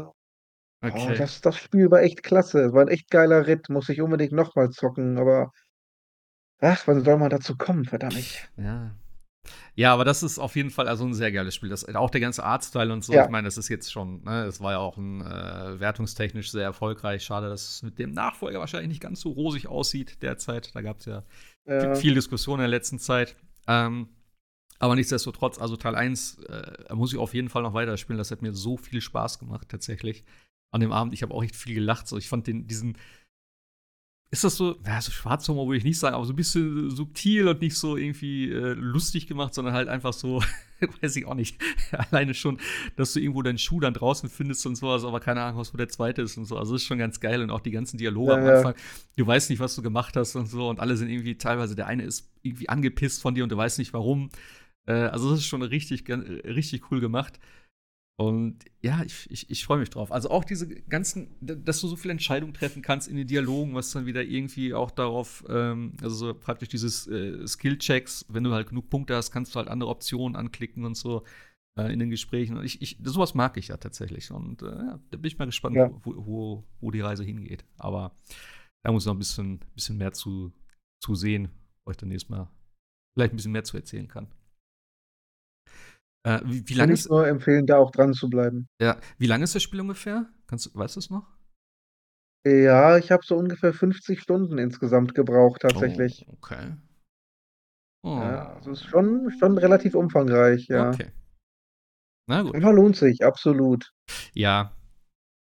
oh, 0.91 1.13
Okay. 1.13 1.17
das 1.17 1.41
das 1.43 1.59
Spiel 1.59 1.91
war 1.93 2.03
echt 2.03 2.23
klasse. 2.25 2.73
War 2.75 2.85
'n 2.85 2.89
echt 2.89 3.11
geiler 3.11 3.47
Ritt, 3.49 3.69
muss 3.71 3.89
ich 3.91 4.03
unbedingt 4.03 4.33
noch 4.33 4.57
mal 4.57 4.71
zocken, 4.71 5.19
aber 5.19 5.51
ach, 6.61 6.87
wann 6.87 7.03
soll 7.03 7.17
man 7.17 7.31
dazu 7.31 7.57
kommen, 7.57 7.87
verdammt. 7.87 8.29
Ja. 8.57 8.95
Ja, 9.75 9.93
aber 9.93 10.05
das 10.05 10.23
ist 10.23 10.39
auf 10.39 10.57
jeden 10.57 10.71
Fall 10.71 10.89
also 10.89 11.05
'n 11.05 11.15
sehr 11.15 11.33
geiles 11.33 11.55
Spiel. 11.55 11.69
Das 11.69 11.85
auch 11.95 12.11
der 12.11 12.21
ganze 12.21 12.45
Artstyle 12.45 12.93
und 12.93 13.05
so. 13.05 13.13
Ja. 13.13 13.25
Ich 13.25 13.31
meine, 13.31 13.47
das 13.47 13.57
ist 13.59 13.69
jetzt 13.69 13.93
schon 13.93 14.23
ne, 14.25 14.45
es 14.45 14.61
war 14.61 14.73
ja 14.73 14.79
auch 14.79 14.97
'n 14.99 15.21
äh, 15.23 15.81
wertungstechnisch 15.81 16.51
sehr 16.51 16.65
erfolgreich. 16.65 17.25
Schade, 17.25 17.49
dass 17.49 17.69
es 17.69 17.83
mit 17.83 17.99
dem 17.99 18.13
Nachfolger 18.13 18.59
wahrscheinlich 18.61 18.89
nicht 18.89 19.03
ganz 19.03 19.21
so 19.21 19.31
rosig 19.31 19.67
aussieht 19.69 20.23
derzeit. 20.23 20.75
Da 20.75 20.83
gab's 20.83 21.05
ja 21.07 21.25
Ja. 21.67 21.95
viel 21.95 22.15
Diskussion 22.15 22.59
in 22.59 22.63
der 22.63 22.69
letzten 22.69 22.99
Zeit. 22.99 23.37
Ähm, 23.69 24.09
aber 24.79 24.95
nichtsdestotrotz, 24.95 25.59
also 25.59 25.77
Teil 25.77 25.95
1 25.95 26.39
äh, 26.45 26.95
muss 26.95 27.13
ich 27.13 27.19
auf 27.19 27.35
jeden 27.35 27.49
Fall 27.49 27.63
noch 27.63 27.75
weiterspielen. 27.75 28.19
Das 28.19 28.31
hat 28.31 28.43
mir 28.43 28.53
so 28.53 28.77
viel 28.77 29.01
Spaß 29.01 29.39
gemacht 29.39 29.69
tatsächlich 29.69 30.25
an 30.71 30.81
dem 30.81 30.93
Abend. 30.93 31.15
Ich 31.15 31.23
habe 31.23 31.33
auch 31.35 31.43
echt 31.43 31.57
viel 31.57 31.75
gelacht. 31.75 32.07
So, 32.09 32.19
ich 32.19 32.29
fand 32.29 32.47
den 32.47 32.67
diesen 32.67 32.99
ist 34.31 34.43
das 34.43 34.57
so, 34.57 34.77
ja, 34.85 35.01
so 35.01 35.13
Schwarzhumor 35.13 35.67
würde 35.69 35.79
ich 35.79 35.85
nicht 35.85 35.99
sagen, 35.99 36.17
aber 36.17 36.25
so 36.25 36.33
ein 36.33 36.37
bisschen 36.37 36.91
subtil 36.91 37.47
und 37.47 37.61
nicht 37.61 37.77
so 37.77 37.97
irgendwie 37.97 38.51
äh, 38.51 38.73
lustig 38.75 39.29
gemacht, 39.29 39.55
sondern 39.55 39.73
halt 39.73 39.89
einfach 39.89 40.13
so, 40.13 40.43
weiß 41.01 41.15
ich 41.17 41.27
auch 41.27 41.35
nicht, 41.35 41.61
alleine 41.93 42.35
schon, 42.35 42.59
dass 42.97 43.13
du 43.13 43.21
irgendwo 43.21 43.43
deinen 43.43 43.59
Schuh 43.59 43.79
dann 43.79 43.95
draußen 43.95 44.29
findest 44.29 44.67
und 44.67 44.75
sowas, 44.75 45.05
aber 45.05 45.21
keine 45.21 45.43
Ahnung, 45.43 45.61
was 45.61 45.73
wo 45.73 45.79
der 45.79 45.89
zweite 45.89 46.23
ist 46.23 46.37
und 46.37 46.45
so. 46.45 46.59
Also 46.59 46.73
das 46.73 46.83
ist 46.83 46.89
schon 46.89 46.99
ganz 46.99 47.21
geil 47.21 47.41
und 47.41 47.51
auch 47.51 47.61
die 47.61 47.71
ganzen 47.71 47.99
Dialoge 47.99 48.33
Ja, 48.33 48.39
am 48.39 48.47
ja. 48.47 48.57
Anfang. 48.57 48.75
Du 49.17 49.27
weißt 49.27 49.49
nicht, 49.49 49.61
was 49.61 49.77
du 49.77 49.83
gemacht 49.83 50.17
hast 50.17 50.35
und 50.35 50.47
so 50.47 50.69
und 50.69 50.81
alle 50.81 50.97
sind 50.97 51.09
irgendwie 51.09 51.39
teilweise, 51.39 51.77
der 51.77 51.87
eine 51.87 52.03
ist 52.03 52.29
irgendwie 52.43 52.69
angepisst 52.69 53.23
von 53.23 53.35
dir 53.35 53.45
und 53.45 53.53
du 53.53 53.57
weißt 53.57 53.79
nicht 53.79 53.93
warum. 53.93 54.31
Äh, 54.87 54.93
also 54.93 55.31
das 55.31 55.39
ist 55.39 55.47
schon 55.47 55.63
richtig, 55.63 56.09
äh, 56.09 56.15
richtig 56.15 56.91
cool 56.91 57.01
gemacht. 57.01 57.39
Und 58.19 58.65
ja, 58.81 59.03
ich, 59.03 59.31
ich, 59.31 59.51
ich 59.51 59.65
freue 59.67 59.79
mich 59.79 59.91
drauf. 59.91 60.11
Also 60.11 60.31
auch 60.31 60.45
diese 60.45 60.67
ganzen, 60.67 61.37
dass 61.41 61.81
du 61.83 61.89
so 61.89 61.97
viele 61.97 62.13
Entscheidungen 62.13 62.55
treffen 62.55 62.81
kannst 62.81 63.09
in 63.09 63.17
den 63.17 63.27
Dialogen, 63.27 63.75
was 63.75 63.91
dann 63.91 64.07
wieder 64.07 64.25
irgendwie 64.25 64.73
auch 64.73 64.91
darauf, 64.91 65.45
ähm, 65.51 65.93
also 66.01 66.17
so 66.17 66.35
praktisch 66.35 66.71
dieses 66.71 67.07
äh, 67.09 67.47
Skill-Checks, 67.47 68.25
wenn 68.31 68.43
du 68.45 68.53
halt 68.53 68.69
genug 68.71 68.89
Punkte 68.89 69.15
hast, 69.15 69.33
kannst 69.33 69.55
du 69.55 69.59
halt 69.59 69.69
andere 69.69 69.91
Optionen 69.91 70.35
anklicken 70.35 70.87
und 70.87 70.97
so 70.97 71.25
äh, 71.79 71.93
in 71.93 71.99
den 71.99 72.09
Gesprächen. 72.09 72.57
Und 72.57 72.65
ich, 72.65 72.81
ich, 72.81 72.97
sowas 73.05 73.35
mag 73.35 73.59
ich 73.59 73.69
ja 73.69 73.77
tatsächlich. 73.77 74.31
Und 74.31 74.63
äh, 74.63 74.67
ja, 74.67 75.01
da 75.11 75.19
bin 75.19 75.27
ich 75.27 75.37
mal 75.37 75.45
gespannt, 75.45 75.77
Ja. 75.77 75.91
wo, 76.03 76.15
wo, 76.17 76.65
wo 76.81 76.91
die 76.91 77.01
Reise 77.01 77.23
hingeht. 77.23 77.67
Aber 77.77 78.17
da 78.83 78.93
muss 78.93 79.03
ich 79.03 79.07
noch 79.09 79.15
ein 79.15 79.19
bisschen, 79.19 79.61
bisschen 79.75 79.99
mehr 79.99 80.13
zu, 80.13 80.55
zu 81.03 81.15
sehen, 81.15 81.51
wo 81.85 81.91
ich 81.91 81.99
dann 81.99 82.09
nächstes 82.09 82.31
Mal 82.31 82.49
vielleicht 83.15 83.35
ein 83.35 83.37
bisschen 83.37 83.53
mehr 83.53 83.65
zu 83.65 83.77
erzählen 83.77 84.09
kann. 84.09 84.29
Äh, 86.27 86.41
wie, 86.45 86.69
wie 86.69 86.75
Kann 86.75 86.77
lange 86.79 86.93
ich 86.95 87.01
ist, 87.01 87.09
nur 87.11 87.27
empfehlen, 87.27 87.67
da 87.67 87.79
auch 87.79 87.91
dran 87.93 88.13
zu 88.13 88.29
bleiben. 88.29 88.67
ja, 88.81 88.99
wie 89.19 89.27
lange 89.27 89.45
ist 89.45 89.55
das 89.55 89.63
Spiel 89.63 89.81
ungefähr? 89.81 90.29
Kannst 90.49 90.75
weißt 90.77 90.97
du 90.97 91.01
es 91.01 91.09
noch? 91.11 91.27
Ja, 92.47 92.97
ich 92.99 93.11
habe 93.11 93.25
so 93.25 93.37
ungefähr 93.37 93.73
50 93.73 94.21
Stunden 94.21 94.59
insgesamt 94.59 95.15
gebraucht 95.15 95.63
tatsächlich. 95.63 96.25
Oh, 96.29 96.33
okay. 96.41 96.75
Ja, 98.05 98.53
Oh. 98.53 98.55
also 98.55 98.71
ist 98.71 98.85
schon 98.85 99.31
schon 99.39 99.59
relativ 99.59 99.95
umfangreich, 99.97 100.69
ja. 100.69 100.91
Okay. 100.91 101.11
Na 102.29 102.43
gut. 102.43 102.55
Aber 102.55 102.73
lohnt 102.73 102.97
sich, 102.97 103.25
absolut. 103.25 103.93
Ja. 104.33 104.77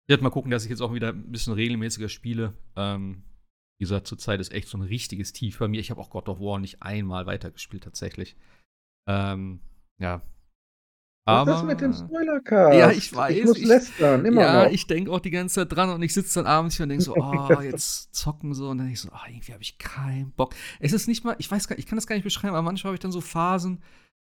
Ich 0.05 0.11
werde 0.11 0.23
mal 0.23 0.29
gucken, 0.29 0.51
dass 0.51 0.63
ich 0.63 0.69
jetzt 0.69 0.81
auch 0.81 0.93
wieder 0.93 1.09
ein 1.09 1.31
bisschen 1.31 1.53
regelmäßiger 1.53 2.09
spiele. 2.09 2.53
Ähm, 2.75 3.23
wie 3.79 3.84
gesagt, 3.86 4.07
zurzeit 4.07 4.39
ist 4.39 4.51
echt 4.53 4.67
so 4.69 4.77
ein 4.77 4.81
richtiges 4.84 5.34
Tief 5.34 5.59
bei 5.59 5.67
mir. 5.67 5.79
Ich 5.81 5.91
habe 5.91 5.99
auch 6.01 6.09
God 6.09 6.29
of 6.29 6.39
War 6.39 6.59
nicht 6.59 6.81
einmal 6.81 7.25
weitergespielt, 7.25 7.84
tatsächlich. 7.84 8.36
Ähm, 9.09 9.59
ja. 9.99 10.21
Was 11.26 11.47
Aber. 11.47 11.55
ist 11.55 11.63
mit 11.63 11.80
dem 11.82 11.93
Spoilercast? 11.93 12.78
Ja, 12.78 12.91
ich 12.91 13.15
weiß, 13.15 13.38
Ich 13.38 13.45
muss 13.45 13.57
ich- 13.57 13.65
lästern, 13.65 14.26
immer 14.26 14.41
ja, 14.41 14.63
noch. 14.65 14.71
ich 14.71 14.88
denke 14.88 15.09
auch 15.11 15.21
die 15.21 15.32
ganze 15.32 15.55
Zeit 15.55 15.71
dran 15.74 15.89
und 15.89 16.01
ich 16.01 16.13
sitze 16.13 16.39
dann 16.39 16.45
abends 16.47 16.76
hier 16.76 16.84
und 16.84 16.89
denke 16.89 17.03
so, 17.03 17.15
oh, 17.15 17.61
jetzt 17.61 18.13
zocken 18.13 18.53
so 18.53 18.69
und 18.69 18.78
dann 18.80 18.88
denke 18.88 18.93
ich 18.93 18.99
so, 19.01 19.09
ah, 19.11 19.21
irgendwie 19.30 19.53
habe 19.53 19.61
ich 19.63 19.78
keinen 19.78 20.32
Bock. 20.34 20.53
Es 20.82 20.91
ist 20.91 21.07
nicht 21.07 21.24
mal, 21.24 21.36
ich 21.39 21.49
weiß 21.49 21.67
gar 21.69 21.78
ich 21.80 21.86
kann 21.86 21.95
das 21.97 22.07
gar 22.07 22.15
nicht 22.15 22.26
beschreiben, 22.26 22.53
aber 22.55 22.61
manchmal 22.63 22.89
habe 22.89 22.95
ich 22.95 22.99
dann 23.01 23.11
so 23.13 23.21
Phasen 23.21 23.82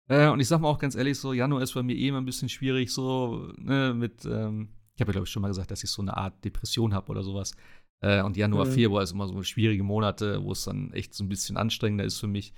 äh, 0.10 0.28
und 0.28 0.40
ich 0.42 0.48
sag 0.50 0.60
mal 0.60 0.68
auch 0.68 0.80
ganz 0.80 0.96
ehrlich 0.96 1.18
so, 1.18 1.32
Januar 1.32 1.62
ist 1.62 1.74
bei 1.74 1.84
mir 1.84 1.96
eh 1.96 2.08
immer 2.10 2.20
ein 2.20 2.26
bisschen 2.26 2.50
schwierig 2.50 2.92
so, 2.92 3.50
ne, 3.58 3.94
mit, 3.96 4.26
ähm, 4.26 4.70
ich 4.96 5.02
habe 5.02 5.12
ja 5.12 5.14
glaube 5.14 5.26
ich 5.26 5.32
schon 5.32 5.42
mal 5.42 5.48
gesagt, 5.48 5.72
dass 5.72 5.84
ich 5.84 5.90
so 5.92 6.02
eine 6.02 6.18
Art 6.18 6.44
Depression 6.44 6.94
habe 6.94 7.10
oder 7.12 7.24
sowas. 7.24 7.54
Äh, 8.02 8.22
und 8.24 8.36
Januar, 8.36 8.66
Mhm. 8.66 8.72
Februar 8.72 9.04
ist 9.04 9.12
immer 9.14 9.28
so 9.28 9.42
schwierige 9.44 9.84
Monate, 9.84 10.44
wo 10.44 10.52
es 10.52 10.64
dann 10.66 10.92
echt 10.94 11.14
so 11.14 11.24
ein 11.24 11.30
bisschen 11.30 11.56
anstrengender 11.56 12.04
ist 12.04 12.18
für 12.20 12.28
mich. 12.28 12.54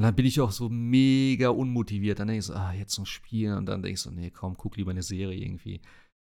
Und 0.00 0.04
dann 0.04 0.16
bin 0.16 0.24
ich 0.24 0.40
auch 0.40 0.50
so 0.50 0.70
mega 0.70 1.50
unmotiviert. 1.50 2.20
Dann 2.20 2.28
denke 2.28 2.38
ich 2.38 2.46
so, 2.46 2.54
ah, 2.54 2.72
jetzt 2.72 2.96
noch 2.98 3.04
spielen. 3.04 3.58
Und 3.58 3.66
dann 3.66 3.82
denke 3.82 3.92
ich 3.96 4.00
so, 4.00 4.10
nee, 4.10 4.30
komm, 4.30 4.56
guck 4.56 4.78
lieber 4.78 4.92
eine 4.92 5.02
Serie 5.02 5.38
irgendwie. 5.38 5.82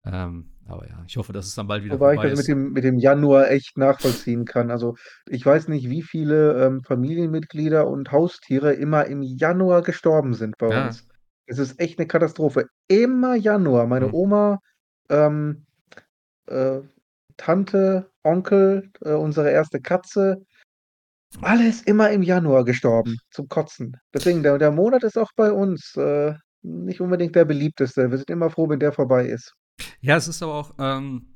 Ähm, 0.04 0.52
aber 0.66 0.88
ja, 0.88 1.04
ich 1.08 1.16
hoffe, 1.18 1.32
dass 1.32 1.46
es 1.46 1.54
dann 1.56 1.68
bald 1.68 1.84
wieder 1.84 1.98
Wobei 1.98 2.14
ich 2.14 2.20
vorbei 2.20 2.28
das 2.30 2.36
mit 2.36 2.46
ist. 2.46 2.48
dem 2.48 2.72
mit 2.72 2.84
dem 2.84 2.98
Januar 2.98 3.50
echt 3.50 3.76
nachvollziehen 3.76 4.44
kann. 4.44 4.70
Also, 4.70 4.94
ich 5.28 5.44
weiß 5.44 5.68
nicht, 5.68 5.88
wie 5.90 6.02
viele, 6.02 6.64
ähm, 6.64 6.82
Familienmitglieder 6.86 7.88
und 7.88 8.12
Haustiere 8.12 8.74
immer 8.74 9.06
im 9.06 9.22
Januar 9.22 9.82
gestorben 9.82 10.34
sind 10.34 10.56
bei 10.58 10.68
Ja. 10.68 10.70
uns. 10.70 11.04
Es 11.46 11.58
ist 11.58 11.80
echt 11.80 11.98
'ne 11.98 12.06
Katastrophe. 12.06 12.66
Immer 12.88 13.34
Januar. 13.34 13.86
Meine 13.88 14.08
Mhm. 14.08 14.12
Oma, 14.12 14.58
ähm, 15.08 15.66
äh, 16.48 16.80
Tante, 17.38 18.10
Onkel, 18.24 18.90
äh, 19.04 19.12
unsere 19.14 19.50
erste 19.50 19.80
Katze, 19.80 20.38
alles 21.40 21.82
immer 21.82 22.10
im 22.10 22.22
Januar 22.22 22.64
gestorben, 22.64 23.18
zum 23.30 23.48
Kotzen. 23.48 23.96
Deswegen, 24.12 24.42
der 24.42 24.58
der 24.58 24.72
Monat 24.72 25.04
ist 25.04 25.18
auch 25.18 25.30
bei 25.36 25.52
uns, 25.52 25.94
äh, 25.96 26.34
nicht 26.62 27.00
unbedingt 27.00 27.34
der 27.36 27.44
beliebteste. 27.44 28.10
Wir 28.10 28.18
sind 28.18 28.30
immer 28.30 28.50
froh, 28.50 28.68
wenn 28.68 28.80
der 28.80 28.92
vorbei 28.92 29.26
ist. 29.26 29.54
Ja, 30.00 30.16
es 30.16 30.28
ist 30.28 30.42
aber 30.42 30.54
auch, 30.54 30.74
ähm, 30.78 31.26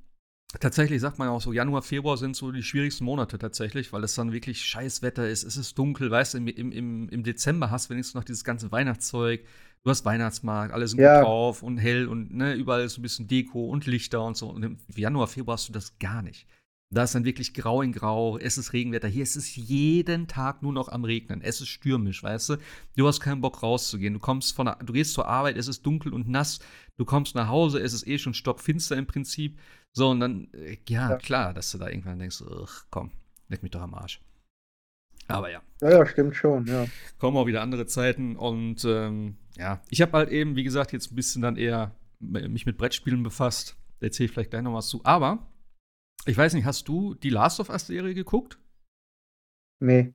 tatsächlich 0.60 1.00
sagt 1.00 1.18
man 1.18 1.28
auch 1.28 1.40
so, 1.40 1.52
Januar, 1.52 1.82
Februar 1.82 2.16
sind 2.16 2.36
so 2.36 2.52
die 2.52 2.62
schwierigsten 2.62 3.04
Monate 3.04 3.38
tatsächlich, 3.38 3.92
weil 3.92 4.04
es 4.04 4.14
dann 4.14 4.32
wirklich 4.32 4.62
scheiß 4.64 5.02
Wetter 5.02 5.28
ist, 5.28 5.44
es 5.44 5.56
ist 5.56 5.78
dunkel, 5.78 6.10
weißt 6.10 6.34
du, 6.34 6.38
im, 6.38 6.48
im, 6.48 7.08
im, 7.08 7.22
Dezember 7.22 7.70
hast 7.70 7.86
du 7.88 7.94
wenigstens 7.94 8.14
noch 8.14 8.24
dieses 8.24 8.44
ganze 8.44 8.70
Weihnachtszeug, 8.70 9.44
du 9.82 9.90
hast 9.90 10.04
Weihnachtsmarkt, 10.04 10.74
alle 10.74 10.86
sind 10.86 11.00
Ja. 11.00 11.20
gut 11.20 11.26
drauf 11.26 11.62
und 11.62 11.78
hell 11.78 12.06
und 12.06 12.34
ne, 12.34 12.54
überall 12.54 12.82
ist 12.82 12.94
so 12.94 13.00
ein 13.00 13.02
bisschen 13.02 13.28
Deko 13.28 13.66
und 13.66 13.86
Lichter 13.86 14.22
und 14.22 14.36
so. 14.36 14.50
Und 14.50 14.62
im 14.62 14.78
Januar, 14.94 15.26
Februar 15.26 15.56
hast 15.56 15.68
du 15.68 15.72
das 15.72 15.98
gar 15.98 16.22
nicht. 16.22 16.46
Da 16.94 17.02
ist 17.04 17.14
dann 17.14 17.24
wirklich 17.24 17.54
grau 17.54 17.82
in 17.82 17.92
grau, 17.92 18.38
es 18.38 18.56
ist 18.58 18.72
Regenwetter. 18.72 19.08
Hier 19.08 19.22
ist 19.22 19.36
es 19.36 19.54
jeden 19.56 20.28
Tag 20.28 20.62
nur 20.62 20.72
noch 20.72 20.88
am 20.88 21.04
Regnen. 21.04 21.40
Es 21.42 21.60
ist 21.60 21.68
stürmisch, 21.68 22.22
weißt 22.22 22.50
du? 22.50 22.56
Du 22.96 23.06
hast 23.06 23.20
keinen 23.20 23.40
Bock 23.40 23.62
rauszugehen. 23.62 24.14
Du 24.14 24.20
kommst 24.20 24.54
von 24.54 24.66
der, 24.66 24.76
du 24.76 24.92
gehst 24.92 25.12
zur 25.14 25.26
Arbeit, 25.28 25.56
es 25.56 25.68
ist 25.68 25.84
dunkel 25.84 26.12
und 26.12 26.28
nass. 26.28 26.60
Du 26.96 27.04
kommst 27.04 27.34
nach 27.34 27.48
Hause, 27.48 27.80
es 27.80 27.92
ist 27.92 28.06
eh 28.06 28.18
schon 28.18 28.34
stockfinster 28.34 28.96
im 28.96 29.06
Prinzip. 29.06 29.58
So, 29.92 30.10
und 30.10 30.20
dann, 30.20 30.48
äh, 30.54 30.78
ja, 30.88 31.10
Ja. 31.10 31.16
klar, 31.16 31.54
dass 31.54 31.70
du 31.72 31.78
da 31.78 31.88
irgendwann 31.88 32.18
denkst, 32.18 32.42
ach, 32.62 32.84
komm, 32.90 33.10
leck 33.48 33.62
mich 33.62 33.72
doch 33.72 33.80
am 33.82 33.94
Arsch. 33.94 34.20
Aber 35.28 35.50
ja, 35.50 35.62
Ja, 35.80 35.90
ja, 35.90 36.06
stimmt 36.06 36.36
schon, 36.36 36.66
ja. 36.66 36.86
kommen 37.18 37.36
auch 37.36 37.46
wieder 37.46 37.62
andere 37.62 37.86
Zeiten 37.86 38.36
und 38.36 38.84
ähm, 38.84 39.36
ja, 39.56 39.80
ich 39.88 40.02
habe 40.02 40.12
halt 40.12 40.30
eben, 40.30 40.54
wie 40.56 40.64
gesagt, 40.64 40.92
jetzt 40.92 41.12
ein 41.12 41.14
bisschen 41.16 41.40
dann 41.40 41.56
eher 41.56 41.94
mich 42.20 42.66
mit 42.66 42.76
Brettspielen 42.76 43.22
befasst. 43.22 43.76
Da 44.00 44.06
erzähle 44.06 44.26
ich 44.26 44.32
vielleicht 44.32 44.50
gleich 44.50 44.62
noch 44.62 44.74
was 44.74 44.88
zu. 44.88 45.00
Aber 45.04 45.46
ich 46.26 46.36
weiß 46.36 46.54
nicht, 46.54 46.64
hast 46.64 46.88
du 46.88 47.14
die 47.14 47.30
Last 47.30 47.60
of 47.60 47.68
Us-Serie 47.70 48.14
geguckt? 48.14 48.58
Ne, 49.80 50.14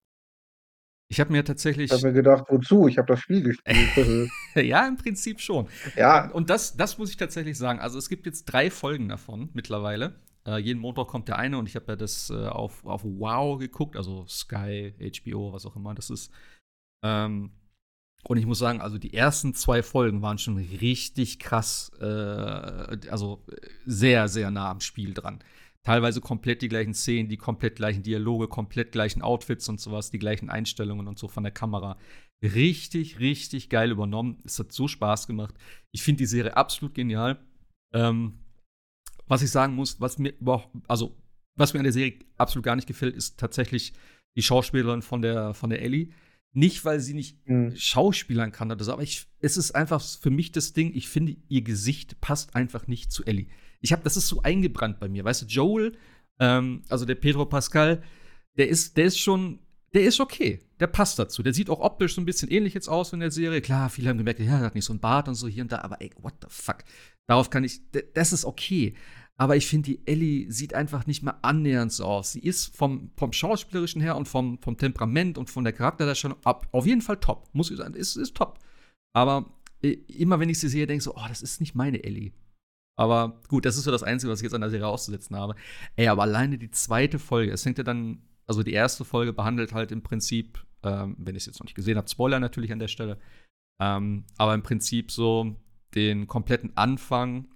Ich 1.11 1.19
habe 1.19 1.31
mir 1.31 1.39
ich 1.39 1.45
tatsächlich, 1.45 1.91
habe 1.91 2.07
mir 2.07 2.13
gedacht: 2.13 2.45
„Wozu? 2.49 2.87
Ich 2.87 2.97
habe 2.97 3.07
das 3.07 3.19
Spiel 3.19 3.41
gespielt.“ 3.41 4.29
ja, 4.55 4.87
im 4.87 4.97
Prinzip 4.97 5.39
schon. 5.39 5.67
Ja, 5.95 6.29
Und 6.31 6.49
das, 6.49 6.75
das 6.77 6.97
muss 6.97 7.09
ich 7.09 7.17
tatsächlich 7.17 7.57
sagen. 7.57 7.79
Also 7.79 7.97
es 7.97 8.09
gibt 8.09 8.25
jetzt 8.25 8.45
drei 8.45 8.69
Folgen 8.69 9.09
davon 9.09 9.49
mittlerweile. 9.53 10.15
Äh, 10.45 10.57
jeden 10.57 10.79
Montag 10.79 11.07
kommt 11.07 11.27
der 11.27 11.37
eine 11.37 11.57
und 11.57 11.67
ich 11.67 11.75
habe 11.75 11.85
ja 11.89 11.95
das 11.95 12.29
äh, 12.29 12.47
auf, 12.47 12.85
auf 12.85 13.03
Wow 13.03 13.59
geguckt, 13.59 13.97
also 13.97 14.25
Sky, 14.27 14.93
HBO, 14.99 15.51
was 15.53 15.65
auch 15.65 15.75
immer 15.75 15.93
das 15.93 16.09
ist. 16.09 16.31
Ähm, 17.03 17.51
Und 18.23 18.37
ich 18.37 18.45
muss 18.45 18.59
sagen, 18.59 18.81
also 18.81 18.97
die 18.97 19.13
ersten 19.13 19.53
zwei 19.55 19.83
Folgen 19.83 20.21
waren 20.21 20.37
schon 20.39 20.57
richtig 20.57 21.39
krass, 21.39 21.91
äh, 22.01 22.05
also 22.05 23.45
sehr, 23.85 24.27
sehr 24.27 24.51
nah 24.51 24.71
am 24.71 24.81
Spiel 24.81 25.13
dran. 25.13 25.39
Teilweise 25.83 26.19
komplett 26.19 26.61
die 26.61 26.67
gleichen 26.67 26.93
Szenen, 26.93 27.29
die 27.29 27.37
komplett 27.37 27.77
gleichen 27.77 28.03
Dialoge, 28.03 28.47
komplett 28.47 28.91
gleichen 28.91 29.21
Outfits 29.21 29.69
und 29.69 29.79
sowas, 29.79 30.11
die 30.11 30.19
gleichen 30.19 30.49
Einstellungen 30.49 31.07
und 31.07 31.17
so 31.17 31.27
von 31.27 31.43
der 31.43 31.53
Kamera. 31.53 31.97
Richtig, 32.43 33.19
richtig 33.19 33.69
geil 33.69 33.91
übernommen. 33.91 34.41
Es 34.45 34.59
hat 34.59 34.71
so 34.71 34.87
Spaß 34.87 35.27
gemacht. 35.27 35.55
Ich 35.91 36.03
finde 36.03 36.19
die 36.19 36.25
Serie 36.25 36.57
absolut 36.57 36.95
genial. 36.95 37.39
Ähm, 37.93 38.39
was 39.27 39.41
ich 39.41 39.51
sagen 39.51 39.75
muss, 39.75 40.01
was 40.01 40.17
mir 40.17 40.31
überhaupt, 40.39 40.69
also 40.87 41.17
was 41.55 41.73
mir 41.73 41.79
an 41.79 41.85
der 41.85 41.93
Serie 41.93 42.19
absolut 42.37 42.65
gar 42.65 42.75
nicht 42.75 42.87
gefällt, 42.87 43.15
ist 43.15 43.39
tatsächlich 43.39 43.93
die 44.35 44.41
Schauspielerin 44.41 45.01
von 45.01 45.21
der, 45.21 45.53
von 45.53 45.69
der 45.69 45.81
Ellie. 45.81 46.09
Nicht, 46.51 46.83
weil 46.83 46.99
sie 46.99 47.13
nicht 47.13 47.47
mhm. 47.47 47.75
schauspielern 47.75 48.51
kann 48.51 48.71
oder 48.71 48.83
so, 48.83 48.93
aber 48.93 49.03
ich, 49.03 49.27
es 49.39 49.55
ist 49.55 49.71
einfach 49.71 50.01
für 50.01 50.31
mich 50.31 50.51
das 50.51 50.73
Ding, 50.73 50.91
ich 50.95 51.07
finde, 51.07 51.35
ihr 51.47 51.61
Gesicht 51.61 52.19
passt 52.21 52.55
einfach 52.55 52.87
nicht 52.87 53.11
zu 53.11 53.23
Ellie. 53.25 53.47
Ich 53.81 53.91
habe, 53.91 54.03
das 54.03 54.17
ist 54.17 54.27
so 54.27 54.41
eingebrannt 54.41 54.99
bei 54.99 55.07
mir. 55.07 55.23
Weißt 55.23 55.43
du, 55.43 55.45
Joel, 55.45 55.97
ähm, 56.39 56.83
also 56.89 57.05
der 57.05 57.15
Pedro 57.15 57.45
Pascal, 57.45 58.03
der 58.57 58.69
ist, 58.69 58.97
der 58.97 59.05
ist 59.05 59.19
schon, 59.19 59.59
der 59.93 60.03
ist 60.03 60.19
okay. 60.19 60.59
Der 60.79 60.87
passt 60.87 61.19
dazu. 61.19 61.43
Der 61.43 61.53
sieht 61.53 61.69
auch 61.69 61.79
optisch 61.79 62.15
so 62.15 62.21
ein 62.21 62.25
bisschen 62.25 62.49
ähnlich 62.49 62.73
jetzt 62.73 62.87
aus 62.87 63.13
in 63.13 63.19
der 63.19 63.31
Serie. 63.31 63.61
Klar, 63.61 63.89
viele 63.89 64.09
haben 64.09 64.17
gemerkt, 64.17 64.39
ja, 64.39 64.59
er 64.59 64.65
hat 64.65 64.75
nicht 64.75 64.85
so 64.85 64.93
ein 64.93 64.99
Bart 64.99 65.27
und 65.27 65.35
so 65.35 65.47
hier 65.47 65.63
und 65.63 65.71
da, 65.71 65.79
aber 65.79 66.01
ey, 66.01 66.11
what 66.21 66.33
the 66.41 66.47
fuck? 66.49 66.83
Darauf 67.27 67.49
kann 67.49 67.63
ich, 67.63 67.81
das 68.13 68.33
ist 68.33 68.45
okay. 68.45 68.95
Aber 69.39 69.55
ich 69.55 69.67
finde, 69.67 69.91
die 69.91 70.05
Ellie 70.05 70.51
sieht 70.51 70.73
einfach 70.73 71.07
nicht 71.07 71.23
mehr 71.23 71.43
annähernd 71.45 71.93
so 71.93 72.03
aus. 72.03 72.33
Sie 72.33 72.41
ist 72.41 72.75
vom, 72.75 73.11
vom 73.15 73.31
Schauspielerischen 73.31 74.01
her 74.01 74.17
und 74.17 74.27
vom, 74.27 74.59
vom 74.59 74.77
Temperament 74.77 75.37
und 75.37 75.49
von 75.49 75.63
der 75.63 75.71
Charakterdarstellung 75.71 76.37
ab, 76.43 76.67
auf 76.73 76.85
jeden 76.85 77.01
Fall 77.01 77.17
top. 77.17 77.47
Muss 77.53 77.71
ich 77.71 77.77
sagen, 77.77 77.93
ist, 77.93 78.17
ist 78.17 78.35
top. 78.35 78.59
Aber 79.13 79.49
äh, 79.81 79.91
immer 80.07 80.41
wenn 80.41 80.49
ich 80.49 80.59
sie 80.59 80.67
sehe, 80.67 80.85
denke 80.85 80.97
ich 80.97 81.03
so, 81.05 81.15
oh, 81.15 81.25
das 81.29 81.41
ist 81.41 81.61
nicht 81.61 81.73
meine 81.73 82.03
Ellie. 82.03 82.33
Aber 82.99 83.39
gut, 83.47 83.65
das 83.65 83.77
ist 83.77 83.85
so 83.85 83.91
das 83.91 84.03
Einzige, 84.03 84.31
was 84.31 84.39
ich 84.39 84.43
jetzt 84.43 84.53
an 84.53 84.61
der 84.61 84.69
Serie 84.69 84.87
auszusetzen 84.87 85.35
habe. 85.35 85.55
Ey, 85.95 86.07
aber 86.07 86.23
alleine 86.23 86.57
die 86.57 86.69
zweite 86.71 87.17
Folge, 87.17 87.53
es 87.53 87.63
fängt 87.63 87.77
ja 87.77 87.83
dann, 87.85 88.23
also 88.45 88.61
die 88.61 88.73
erste 88.73 89.05
Folge 89.05 89.31
behandelt 89.31 89.73
halt 89.73 89.91
im 89.91 90.03
Prinzip, 90.03 90.65
ähm, 90.83 91.15
wenn 91.17 91.35
ich 91.35 91.43
es 91.43 91.45
jetzt 91.45 91.59
noch 91.59 91.65
nicht 91.65 91.75
gesehen 91.75 91.97
habe, 91.97 92.09
Spoiler 92.09 92.39
natürlich 92.41 92.73
an 92.73 92.79
der 92.79 92.89
Stelle, 92.89 93.17
ähm, 93.81 94.25
aber 94.37 94.53
im 94.53 94.63
Prinzip 94.63 95.11
so 95.11 95.55
den 95.95 96.27
kompletten 96.27 96.75
Anfang 96.75 97.47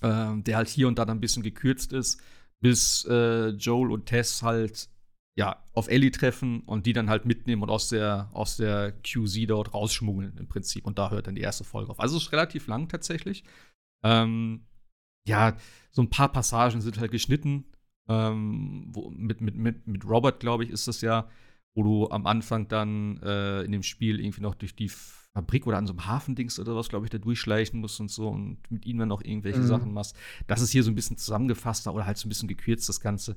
äh, 0.00 0.42
der 0.42 0.56
halt 0.56 0.68
hier 0.68 0.88
und 0.88 0.98
da 0.98 1.04
dann 1.04 1.18
ein 1.18 1.20
bisschen 1.20 1.42
gekürzt 1.42 1.92
ist, 1.92 2.20
bis 2.60 3.04
äh, 3.04 3.48
Joel 3.50 3.90
und 3.90 4.06
Tess 4.06 4.42
halt 4.42 4.88
ja, 5.36 5.64
auf 5.72 5.88
Ellie 5.88 6.12
treffen 6.12 6.60
und 6.60 6.86
die 6.86 6.92
dann 6.92 7.10
halt 7.10 7.24
mitnehmen 7.24 7.62
und 7.62 7.70
aus 7.70 7.88
der, 7.88 8.30
aus 8.32 8.56
der 8.56 8.92
QZ 8.92 9.46
dort 9.48 9.74
rausschmuggeln 9.74 10.36
im 10.38 10.48
Prinzip. 10.48 10.86
Und 10.86 10.98
da 10.98 11.10
hört 11.10 11.26
dann 11.26 11.34
die 11.34 11.42
erste 11.42 11.64
Folge 11.64 11.90
auf. 11.90 11.98
Also 11.98 12.16
es 12.16 12.24
ist 12.24 12.32
relativ 12.32 12.68
lang 12.68 12.88
tatsächlich. 12.88 13.42
Ähm, 14.04 14.66
ja, 15.26 15.56
so 15.90 16.02
ein 16.02 16.10
paar 16.10 16.30
Passagen 16.30 16.80
sind 16.80 17.00
halt 17.00 17.10
geschnitten. 17.10 17.64
Ähm, 18.06 18.88
wo, 18.92 19.10
mit, 19.10 19.40
mit, 19.40 19.56
mit, 19.56 19.86
mit 19.86 20.04
Robert, 20.06 20.38
glaube 20.38 20.64
ich, 20.64 20.70
ist 20.70 20.86
das 20.86 21.00
ja, 21.00 21.28
wo 21.74 21.82
du 21.82 22.10
am 22.10 22.26
Anfang 22.26 22.68
dann 22.68 23.18
äh, 23.22 23.62
in 23.62 23.72
dem 23.72 23.82
Spiel 23.82 24.20
irgendwie 24.20 24.42
noch 24.42 24.54
durch 24.54 24.76
die 24.76 24.90
Fabrik 24.90 25.66
oder 25.66 25.78
an 25.78 25.86
so 25.86 25.94
einem 25.94 26.06
Hafendings 26.06 26.60
oder 26.60 26.76
was, 26.76 26.90
glaube 26.90 27.06
ich, 27.06 27.10
da 27.10 27.18
durchschleichen 27.18 27.80
musst 27.80 27.98
und 28.00 28.10
so 28.10 28.28
und 28.28 28.58
mit 28.70 28.84
ihnen 28.84 29.00
dann 29.00 29.08
noch 29.08 29.22
irgendwelche 29.22 29.60
mhm. 29.60 29.66
Sachen 29.66 29.92
machst. 29.92 30.16
Das 30.46 30.60
ist 30.60 30.70
hier 30.70 30.82
so 30.82 30.90
ein 30.90 30.94
bisschen 30.94 31.16
zusammengefasster 31.16 31.94
oder 31.94 32.06
halt 32.06 32.18
so 32.18 32.26
ein 32.26 32.28
bisschen 32.28 32.48
gekürzt, 32.48 32.88
das 32.88 33.00
Ganze. 33.00 33.36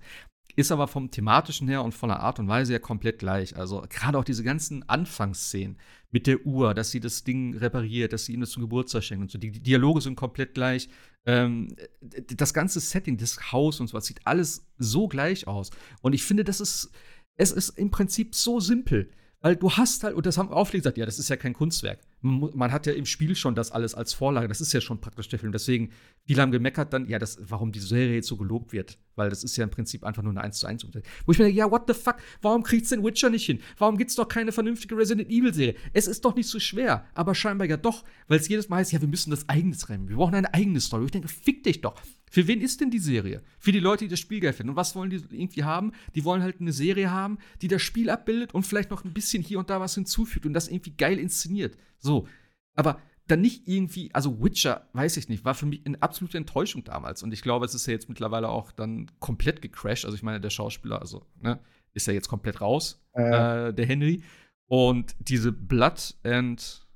Ist 0.56 0.72
aber 0.72 0.88
vom 0.88 1.12
thematischen 1.12 1.68
her 1.68 1.84
und 1.84 1.94
von 1.94 2.10
der 2.10 2.20
Art 2.20 2.40
und 2.40 2.48
Weise 2.48 2.74
ja 2.74 2.80
komplett 2.80 3.20
gleich. 3.20 3.56
Also 3.56 3.84
gerade 3.90 4.18
auch 4.18 4.24
diese 4.24 4.44
ganzen 4.44 4.88
Anfangsszenen 4.88 5.78
mit 6.12 6.28
der 6.28 6.46
Uhr, 6.46 6.74
dass 6.74 6.92
sie 6.92 7.00
das 7.00 7.24
Ding 7.24 7.58
repariert, 7.58 8.14
dass 8.14 8.26
sie 8.26 8.34
ihm 8.34 8.40
das 8.40 8.52
zum 8.52 8.62
Geburtstag 8.62 9.04
schenkt 9.04 9.24
und 9.24 9.32
so. 9.32 9.38
Die, 9.38 9.52
die 9.52 9.62
Dialoge 9.62 10.02
sind 10.02 10.16
komplett 10.16 10.54
gleich. 10.54 10.90
Ähm, 11.26 11.76
das 12.02 12.54
ganze 12.54 12.80
Setting, 12.80 13.18
das 13.18 13.52
Haus 13.52 13.80
und 13.80 13.88
so 13.88 13.94
was 13.94 14.06
sieht 14.06 14.26
alles 14.26 14.66
so 14.78 15.08
gleich 15.08 15.48
aus. 15.48 15.70
Und 16.02 16.14
ich 16.14 16.24
finde, 16.24 16.44
das 16.44 16.62
ist, 16.62 16.92
es 17.36 17.52
ist 17.52 17.78
im 17.78 17.92
Prinzip 17.92 18.36
so 18.36 18.60
simpel. 18.60 19.10
Weil 19.42 19.56
du 19.56 19.72
hast 19.72 20.04
halt, 20.04 20.16
und 20.16 20.26
das 20.26 20.38
haben 20.38 20.50
auch 20.50 20.66
viele 20.66 20.82
gesagt, 20.82 20.98
ja, 20.98 21.06
das 21.06 21.20
ist 21.20 21.30
ja 21.30 21.36
kein 21.36 21.54
Kunstwerk. 21.54 22.00
Man, 22.22 22.72
hat 22.72 22.88
ja 22.88 22.94
im 22.94 23.06
Spiel 23.06 23.36
schon 23.36 23.54
das 23.54 23.72
alles 23.72 23.94
als 23.94 24.14
Vorlage, 24.14 24.48
das 24.48 24.60
ist 24.60 24.74
ja 24.74 24.82
schon 24.82 25.00
praktisch 25.00 25.30
der 25.30 25.38
Film. 25.38 25.52
Deswegen, 25.52 25.92
viele 26.26 26.42
haben 26.42 26.52
gemeckert 26.52 26.92
dann, 26.92 27.08
ja, 27.08 27.20
das, 27.20 27.38
warum 27.42 27.72
die 27.72 27.80
Serie 27.80 28.16
jetzt 28.16 28.28
so 28.28 28.38
gelobt 28.38 28.74
wird. 28.74 28.98
Weil 29.16 29.30
das 29.30 29.44
ist 29.44 29.56
ja 29.56 29.64
im 29.64 29.70
Prinzip 29.70 30.04
einfach 30.04 30.24
nur 30.24 30.32
eine 30.32 30.42
1 30.42 30.60
zu 30.60 30.68
1 30.68 30.84
Umsetzung. 30.84 31.12
Wo 31.26 31.32
ich 31.32 31.38
mir 31.38 31.46
denke, 31.46 31.60
ja, 31.60 31.70
what 31.70 31.84
the 31.88 31.94
fuck, 31.94 32.18
warum 32.42 32.64
kriegt's 32.64 32.90
den 32.90 33.04
Witcher 33.04 33.30
nicht 33.30 33.46
hin? 33.46 33.60
Warum 33.78 33.98
gibt's 33.98 34.16
doch 34.16 34.28
keine 34.28 34.52
vernünftige 34.52 34.98
Resident 34.98 35.30
Evil-Serie? 35.30 35.76
Es 35.94 36.08
ist 36.08 36.26
doch 36.26 36.36
nicht 36.36 36.50
so 36.50 36.60
schwer, 36.60 37.06
aber 37.14 37.36
scheinbar 37.36 37.68
ja 37.68 37.78
doch, 37.78 38.04
weil 38.28 38.40
es 38.40 38.48
jedes 38.48 38.68
Mal 38.70 38.78
heißt, 38.78 38.94
ja, 38.94 39.02
wir 39.02 39.08
müssen 39.08 39.30
das 39.30 39.48
eigenes 39.48 39.90
rennen. 39.90 40.10
Wir 40.10 40.16
brauchen 40.16 40.36
eine 40.36 40.54
eigene 40.54 40.82
Story. 40.82 41.06
Ich 41.06 41.12
denke, 41.12 41.28
fick 41.28 41.64
dich 41.64 41.82
doch. 41.82 42.02
Für 42.30 42.48
wen 42.48 42.62
ist 42.62 42.82
denn 42.82 42.92
die 42.92 43.00
Serie? 43.00 43.42
Für 43.58 43.72
die 43.72 43.80
Leute, 43.80 44.06
die 44.06 44.10
das 44.10 44.20
Spiel 44.20 44.40
geil 44.40 44.54
finden. 44.54 44.72
Und 44.72 44.76
was 44.76 44.96
wollen 44.96 45.10
die 45.10 45.22
irgendwie 45.32 45.64
haben? 45.64 45.94
Die 46.14 46.26
wollen 46.26 46.44
halt 46.44 46.60
eine 46.60 46.74
Serie 46.74 47.10
haben, 47.10 47.38
die 47.62 47.70
das 47.70 47.82
Spiel 47.82 48.10
abbildet 48.10 48.54
und 48.54 48.64
vielleicht 48.64 48.92
noch 48.92 49.06
ein 49.06 49.14
bisschen 49.14 49.42
hier 49.42 49.60
und 49.60 49.70
da 49.70 49.80
was 49.80 49.96
hinzufügt 49.96 50.46
und 50.46 50.54
das 50.54 50.68
irgendwie 50.68 50.92
geil 50.92 51.20
inszeniert. 51.20 51.78
So. 52.00 52.28
Aber 52.76 53.00
dann 53.28 53.42
nicht 53.42 53.68
irgendwie, 53.68 54.14
also 54.14 54.42
Witcher, 54.42 54.88
weiß 54.94 55.18
ich 55.18 55.28
nicht, 55.30 55.44
war 55.44 55.54
für 55.54 55.66
mich 55.66 55.86
eine 55.86 56.02
absolute 56.02 56.38
Enttäuschung 56.38 56.84
damals. 56.84 57.24
Und 57.24 57.34
ich 57.34 57.42
glaube, 57.42 57.66
es 57.66 57.76
ist 57.76 57.86
ja 57.86 57.94
jetzt 57.94 58.10
mittlerweile 58.10 58.50
auch 58.50 58.72
dann 58.72 59.12
komplett 59.20 59.62
gecrashed. 59.62 60.06
Also 60.06 60.16
ich 60.16 60.24
meine, 60.24 60.40
der 60.40 60.50
Schauspieler, 60.50 61.00
also, 61.02 61.26
ne, 61.42 61.60
ist 61.94 62.08
ja 62.08 62.14
jetzt 62.14 62.30
komplett 62.30 62.62
raus, 62.62 63.04
äh. 63.14 63.68
Äh, 63.70 63.74
der 63.74 63.86
Henry. 63.86 64.24
Und 64.70 65.16
diese 65.20 65.52
Blood 65.52 66.16
and, 66.24 66.88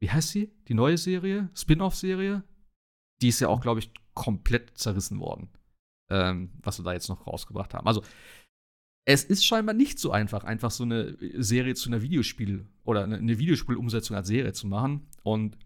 wie 0.00 0.10
heißt 0.10 0.30
sie? 0.30 0.52
Die 0.68 0.74
neue 0.74 0.98
Serie? 0.98 1.50
Spin-off-Serie? 1.54 2.42
Die 3.20 3.28
ist 3.28 3.40
ja 3.40 3.48
auch, 3.48 3.60
glaube 3.60 3.80
ich, 3.80 3.92
komplett 4.14 4.76
zerrissen 4.78 5.18
worden, 5.18 5.48
ähm, 6.10 6.52
was 6.62 6.78
wir 6.78 6.84
da 6.84 6.92
jetzt 6.92 7.08
noch 7.08 7.26
rausgebracht 7.26 7.74
haben. 7.74 7.86
Also, 7.86 8.02
es 9.06 9.24
ist 9.24 9.44
scheinbar 9.44 9.74
nicht 9.74 9.98
so 9.98 10.12
einfach, 10.12 10.44
einfach 10.44 10.70
so 10.70 10.84
eine 10.84 11.16
Serie 11.42 11.74
zu 11.74 11.90
einer 11.90 12.00
Videospiel 12.00 12.66
oder 12.84 13.04
eine 13.04 13.38
Videospielumsetzung 13.38 14.16
als 14.16 14.28
Serie 14.28 14.52
zu 14.52 14.66
machen. 14.66 15.06
Und 15.22 15.58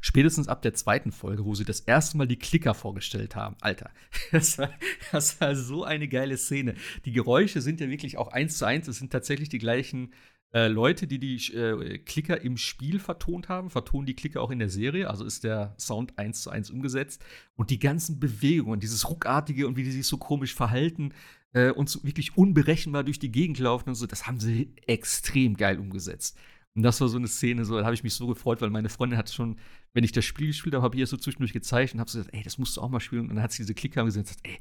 spätestens 0.00 0.48
ab 0.48 0.62
der 0.62 0.74
zweiten 0.74 1.12
Folge, 1.12 1.44
wo 1.44 1.54
sie 1.54 1.64
das 1.64 1.80
erste 1.80 2.16
Mal 2.16 2.26
die 2.26 2.38
Klicker 2.38 2.74
vorgestellt 2.74 3.36
haben, 3.36 3.56
Alter, 3.60 3.90
das 4.32 4.58
war, 4.58 4.70
das 5.12 5.40
war 5.40 5.54
so 5.54 5.84
eine 5.84 6.08
geile 6.08 6.36
Szene. 6.36 6.74
Die 7.04 7.12
Geräusche 7.12 7.60
sind 7.60 7.80
ja 7.80 7.88
wirklich 7.88 8.18
auch 8.18 8.28
eins 8.28 8.58
zu 8.58 8.64
eins. 8.64 8.88
Es 8.88 8.98
sind 8.98 9.12
tatsächlich 9.12 9.48
die 9.48 9.58
gleichen 9.58 10.12
äh, 10.52 10.68
Leute, 10.68 11.06
die 11.06 11.18
die 11.18 11.36
äh, 11.54 11.98
Klicker 11.98 12.42
im 12.42 12.58
Spiel 12.58 12.98
vertont 12.98 13.48
haben, 13.48 13.70
vertonen 13.70 14.06
die 14.06 14.14
Klicker 14.14 14.42
auch 14.42 14.50
in 14.50 14.58
der 14.58 14.68
Serie. 14.68 15.08
Also 15.08 15.24
ist 15.24 15.44
der 15.44 15.74
Sound 15.78 16.18
eins 16.18 16.42
zu 16.42 16.50
eins 16.50 16.70
umgesetzt. 16.70 17.24
Und 17.54 17.70
die 17.70 17.78
ganzen 17.78 18.20
Bewegungen, 18.20 18.80
dieses 18.80 19.08
Ruckartige 19.08 19.66
und 19.66 19.76
wie 19.76 19.84
die 19.84 19.92
sich 19.92 20.06
so 20.06 20.18
komisch 20.18 20.54
verhalten 20.54 21.14
äh, 21.52 21.70
und 21.70 21.88
so 21.88 22.02
wirklich 22.04 22.36
unberechenbar 22.36 23.04
durch 23.04 23.18
die 23.18 23.32
Gegend 23.32 23.58
laufen 23.58 23.90
und 23.90 23.94
so, 23.94 24.06
das 24.06 24.26
haben 24.26 24.40
sie 24.40 24.74
extrem 24.86 25.56
geil 25.56 25.78
umgesetzt. 25.78 26.38
Und 26.74 26.82
das 26.82 27.00
war 27.00 27.08
so 27.08 27.18
eine 27.18 27.28
Szene, 27.28 27.64
so, 27.64 27.76
da 27.78 27.84
habe 27.84 27.94
ich 27.94 28.02
mich 28.02 28.14
so 28.14 28.26
gefreut, 28.26 28.62
weil 28.62 28.70
meine 28.70 28.88
Freundin 28.88 29.18
hat 29.18 29.30
schon, 29.30 29.58
wenn 29.92 30.04
ich 30.04 30.12
das 30.12 30.24
Spiel 30.24 30.46
gespielt 30.48 30.74
habe, 30.74 30.84
habe 30.84 30.96
ich 30.96 31.00
ihr 31.00 31.06
so 31.06 31.18
zwischendurch 31.18 31.52
gezeigt 31.52 31.92
und 31.92 32.00
habe 32.00 32.10
so 32.10 32.18
gesagt, 32.18 32.34
ey, 32.34 32.42
das 32.42 32.56
musst 32.56 32.76
du 32.76 32.80
auch 32.80 32.88
mal 32.88 33.00
spielen. 33.00 33.28
Und 33.28 33.36
dann 33.36 33.42
hat 33.42 33.52
sie 33.52 33.62
diese 33.62 33.74
Klicker 33.74 34.04
gesehen 34.04 34.20
und 34.20 34.28
gesagt, 34.28 34.46
ey, 34.46 34.58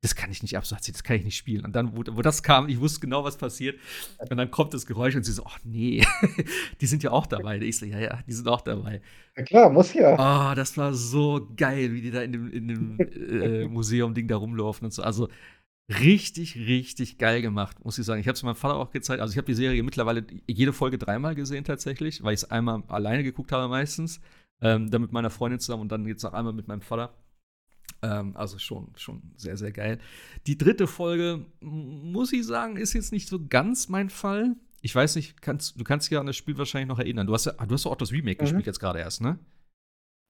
das 0.00 0.14
kann 0.14 0.30
ich 0.30 0.42
nicht 0.42 0.56
ab. 0.56 0.64
So 0.64 0.76
hat 0.76 0.84
sie, 0.84 0.92
das 0.92 1.02
kann 1.02 1.16
ich 1.16 1.24
nicht 1.24 1.36
spielen. 1.36 1.64
Und 1.64 1.74
dann, 1.74 1.96
wo, 1.96 2.04
wo, 2.12 2.22
das 2.22 2.44
kam, 2.44 2.68
ich 2.68 2.78
wusste 2.78 3.00
genau, 3.00 3.24
was 3.24 3.36
passiert. 3.36 3.80
Und 4.18 4.36
dann 4.36 4.50
kommt 4.50 4.72
das 4.72 4.86
Geräusch 4.86 5.16
und 5.16 5.24
sie 5.24 5.32
so, 5.32 5.44
ach 5.44 5.58
nee, 5.64 6.04
die 6.80 6.86
sind 6.86 7.02
ja 7.02 7.10
auch 7.10 7.26
dabei. 7.26 7.58
Ich 7.58 7.78
so, 7.78 7.86
ja, 7.86 7.98
ja, 7.98 8.20
die 8.26 8.32
sind 8.32 8.46
auch 8.46 8.60
dabei. 8.60 9.00
Ja 9.36 9.42
klar, 9.42 9.70
muss 9.70 9.92
ja. 9.94 10.12
Oh, 10.14 10.54
das 10.54 10.76
war 10.76 10.94
so 10.94 11.48
geil, 11.56 11.92
wie 11.92 12.02
die 12.02 12.12
da 12.12 12.22
in 12.22 12.32
dem, 12.32 12.52
in 12.52 12.68
dem 12.68 13.00
äh, 13.00 13.66
Museum-Ding 13.66 14.28
da 14.28 14.36
rumlaufen 14.36 14.84
und 14.84 14.92
so. 14.92 15.02
Also 15.02 15.28
richtig, 15.88 16.56
richtig 16.56 17.18
geil 17.18 17.42
gemacht, 17.42 17.84
muss 17.84 17.98
ich 17.98 18.04
sagen. 18.04 18.20
Ich 18.20 18.28
habe 18.28 18.34
es 18.34 18.42
meinem 18.42 18.54
Vater 18.54 18.76
auch 18.76 18.90
gezeigt. 18.90 19.20
Also 19.20 19.32
ich 19.32 19.38
habe 19.38 19.46
die 19.46 19.54
Serie 19.54 19.82
mittlerweile 19.82 20.26
jede 20.46 20.72
Folge 20.72 20.98
dreimal 20.98 21.34
gesehen 21.34 21.64
tatsächlich, 21.64 22.22
weil 22.22 22.34
ich 22.34 22.42
es 22.42 22.50
einmal 22.50 22.82
alleine 22.88 23.22
geguckt 23.22 23.52
habe 23.52 23.68
meistens. 23.68 24.20
Ähm, 24.60 24.90
dann 24.90 25.02
mit 25.02 25.12
meiner 25.12 25.30
Freundin 25.30 25.60
zusammen 25.60 25.82
und 25.82 25.92
dann 25.92 26.04
jetzt 26.06 26.24
noch 26.24 26.32
einmal 26.32 26.52
mit 26.52 26.66
meinem 26.66 26.80
Vater. 26.80 27.14
Ähm, 28.02 28.36
also 28.36 28.58
schon, 28.58 28.92
schon 28.96 29.22
sehr, 29.36 29.56
sehr 29.56 29.72
geil. 29.72 29.98
Die 30.46 30.58
dritte 30.58 30.86
Folge, 30.86 31.46
muss 31.60 32.32
ich 32.32 32.44
sagen, 32.44 32.76
ist 32.76 32.92
jetzt 32.92 33.12
nicht 33.12 33.28
so 33.28 33.46
ganz 33.46 33.88
mein 33.88 34.10
Fall. 34.10 34.56
Ich 34.80 34.94
weiß 34.94 35.16
nicht, 35.16 35.40
kannst, 35.42 35.80
du 35.80 35.84
kannst 35.84 36.06
dich 36.06 36.12
ja 36.12 36.20
an 36.20 36.26
das 36.26 36.36
Spiel 36.36 36.58
wahrscheinlich 36.58 36.88
noch 36.88 36.98
erinnern. 36.98 37.26
Du 37.26 37.34
hast 37.34 37.46
ja, 37.46 37.52
du 37.52 37.72
hast 37.72 37.86
auch 37.86 37.96
das 37.96 38.12
Remake 38.12 38.40
mhm. 38.40 38.46
gespielt 38.46 38.66
jetzt 38.66 38.80
gerade 38.80 38.98
erst, 38.98 39.20
ne? 39.20 39.38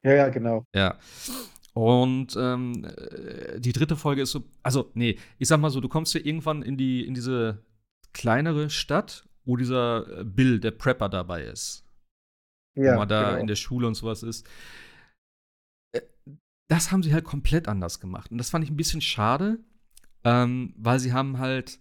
Ja, 0.04 0.12
ja, 0.12 0.28
genau. 0.28 0.64
Ja. 0.74 0.98
Und 1.78 2.36
ähm, 2.36 2.84
äh, 2.84 3.60
die 3.60 3.72
dritte 3.72 3.96
Folge 3.96 4.22
ist 4.22 4.32
so, 4.32 4.44
also, 4.62 4.90
nee, 4.94 5.18
ich 5.38 5.48
sag 5.48 5.60
mal 5.60 5.70
so, 5.70 5.80
du 5.80 5.88
kommst 5.88 6.14
ja 6.14 6.20
irgendwann 6.22 6.62
in 6.62 6.76
die, 6.76 7.06
in 7.06 7.14
diese 7.14 7.62
kleinere 8.12 8.70
Stadt, 8.70 9.28
wo 9.44 9.56
dieser 9.56 10.24
Bill, 10.24 10.60
der 10.60 10.72
Prepper, 10.72 11.08
dabei 11.08 11.44
ist. 11.44 11.84
Ja. 12.74 12.94
Wo 12.94 12.98
man 12.98 13.08
da 13.08 13.30
genau. 13.30 13.40
in 13.40 13.46
der 13.46 13.56
Schule 13.56 13.86
und 13.86 13.94
sowas 13.94 14.22
ist 14.22 14.46
das 16.68 16.92
haben 16.92 17.02
sie 17.02 17.12
halt 17.12 17.24
komplett 17.24 17.66
anders 17.66 17.98
gemacht. 17.98 18.30
Und 18.30 18.38
das 18.38 18.50
fand 18.50 18.64
ich 18.64 18.70
ein 18.70 18.76
bisschen 18.76 19.00
schade, 19.00 19.58
ähm, 20.24 20.74
weil 20.76 21.00
sie 21.00 21.12
haben 21.12 21.38
halt 21.38 21.80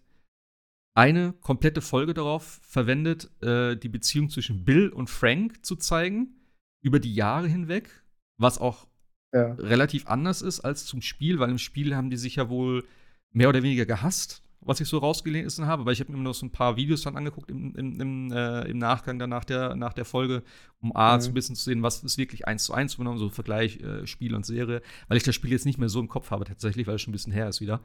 eine 0.95 1.34
komplette 1.34 1.82
Folge 1.82 2.14
darauf 2.14 2.60
verwendet, 2.64 3.30
äh, 3.43 3.76
die 3.76 3.89
Beziehung 3.89 4.30
zwischen 4.30 4.66
Bill 4.66 4.89
und 4.89 5.10
Frank 5.10 5.64
zu 5.66 5.76
zeigen, 5.76 6.36
über 6.82 7.00
die 7.00 7.14
Jahre 7.14 7.48
hinweg, 7.48 8.04
was 8.39 8.58
auch 8.58 8.88
ja. 9.34 9.53
relativ 9.53 10.07
anders 10.07 10.41
ist 10.41 10.61
als 10.61 10.86
zum 10.86 11.01
Spiel, 11.01 11.39
weil 11.39 11.49
im 11.49 11.57
Spiel 11.57 11.95
haben 11.95 12.09
die 12.09 12.17
sich 12.17 12.36
ja 12.36 12.49
wohl 12.49 12.86
mehr 13.32 13.49
oder 13.49 13.63
weniger 13.63 13.86
gehasst, 13.86 14.41
was 14.61 14.82
ich 14.82 14.88
so 14.88 14.97
rausgelesen 14.97 15.65
habe, 15.65 15.86
weil 15.86 15.93
ich 15.93 15.99
habe 15.99 16.11
mir 16.11 16.17
noch 16.17 16.34
so 16.34 16.45
ein 16.45 16.51
paar 16.51 16.75
Videos 16.75 17.03
dann 17.03 17.15
angeguckt 17.15 17.49
im, 17.49 17.75
im, 17.75 18.01
im, 18.01 18.32
äh, 18.32 18.63
im 18.63 18.78
Nachgang 18.78 19.19
dann 19.19 19.30
nach 19.30 19.45
der, 19.45 19.75
nach 19.75 19.93
der 19.93 20.05
Folge, 20.05 20.43
um 20.82 20.95
A, 20.95 21.15
mhm. 21.15 21.21
so 21.21 21.30
ein 21.30 21.34
bisschen 21.34 21.55
zu 21.55 21.63
sehen, 21.63 21.84
was 21.84 22.03
ist 22.03 22.17
wirklich 22.17 22.47
eins 22.47 22.65
zu 22.65 22.73
eins 22.73 22.97
genommen, 22.97 23.17
so 23.17 23.30
Vergleich 23.30 23.80
äh, 23.80 24.05
Spiel 24.07 24.36
und 24.36 24.45
Serie, 24.45 24.82
weil 25.07 25.17
ich 25.17 25.23
das 25.23 25.36
Spiel 25.36 25.51
jetzt 25.51 25.65
nicht 25.65 25.78
mehr 25.78 25.89
so 25.89 25.99
im 25.99 26.09
Kopf 26.09 26.32
habe 26.32 26.45
tatsächlich, 26.45 26.88
weil 26.88 26.95
es 26.95 27.01
schon 27.01 27.11
ein 27.11 27.13
bisschen 27.13 27.34
her 27.34 27.47
ist 27.47 27.61
wieder. 27.61 27.82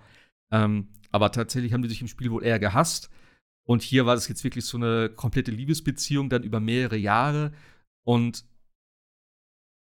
Ähm, 0.52 0.88
aber 1.10 1.30
tatsächlich 1.32 1.72
haben 1.72 1.82
die 1.82 1.88
sich 1.88 2.00
im 2.00 2.08
Spiel 2.08 2.30
wohl 2.30 2.44
eher 2.44 2.58
gehasst. 2.58 3.10
Und 3.64 3.82
hier 3.82 4.06
war 4.06 4.14
das 4.14 4.28
jetzt 4.28 4.44
wirklich 4.44 4.64
so 4.64 4.76
eine 4.76 5.08
komplette 5.08 5.52
Liebesbeziehung, 5.52 6.28
dann 6.28 6.42
über 6.42 6.60
mehrere 6.60 6.96
Jahre. 6.96 7.52
Und 8.04 8.44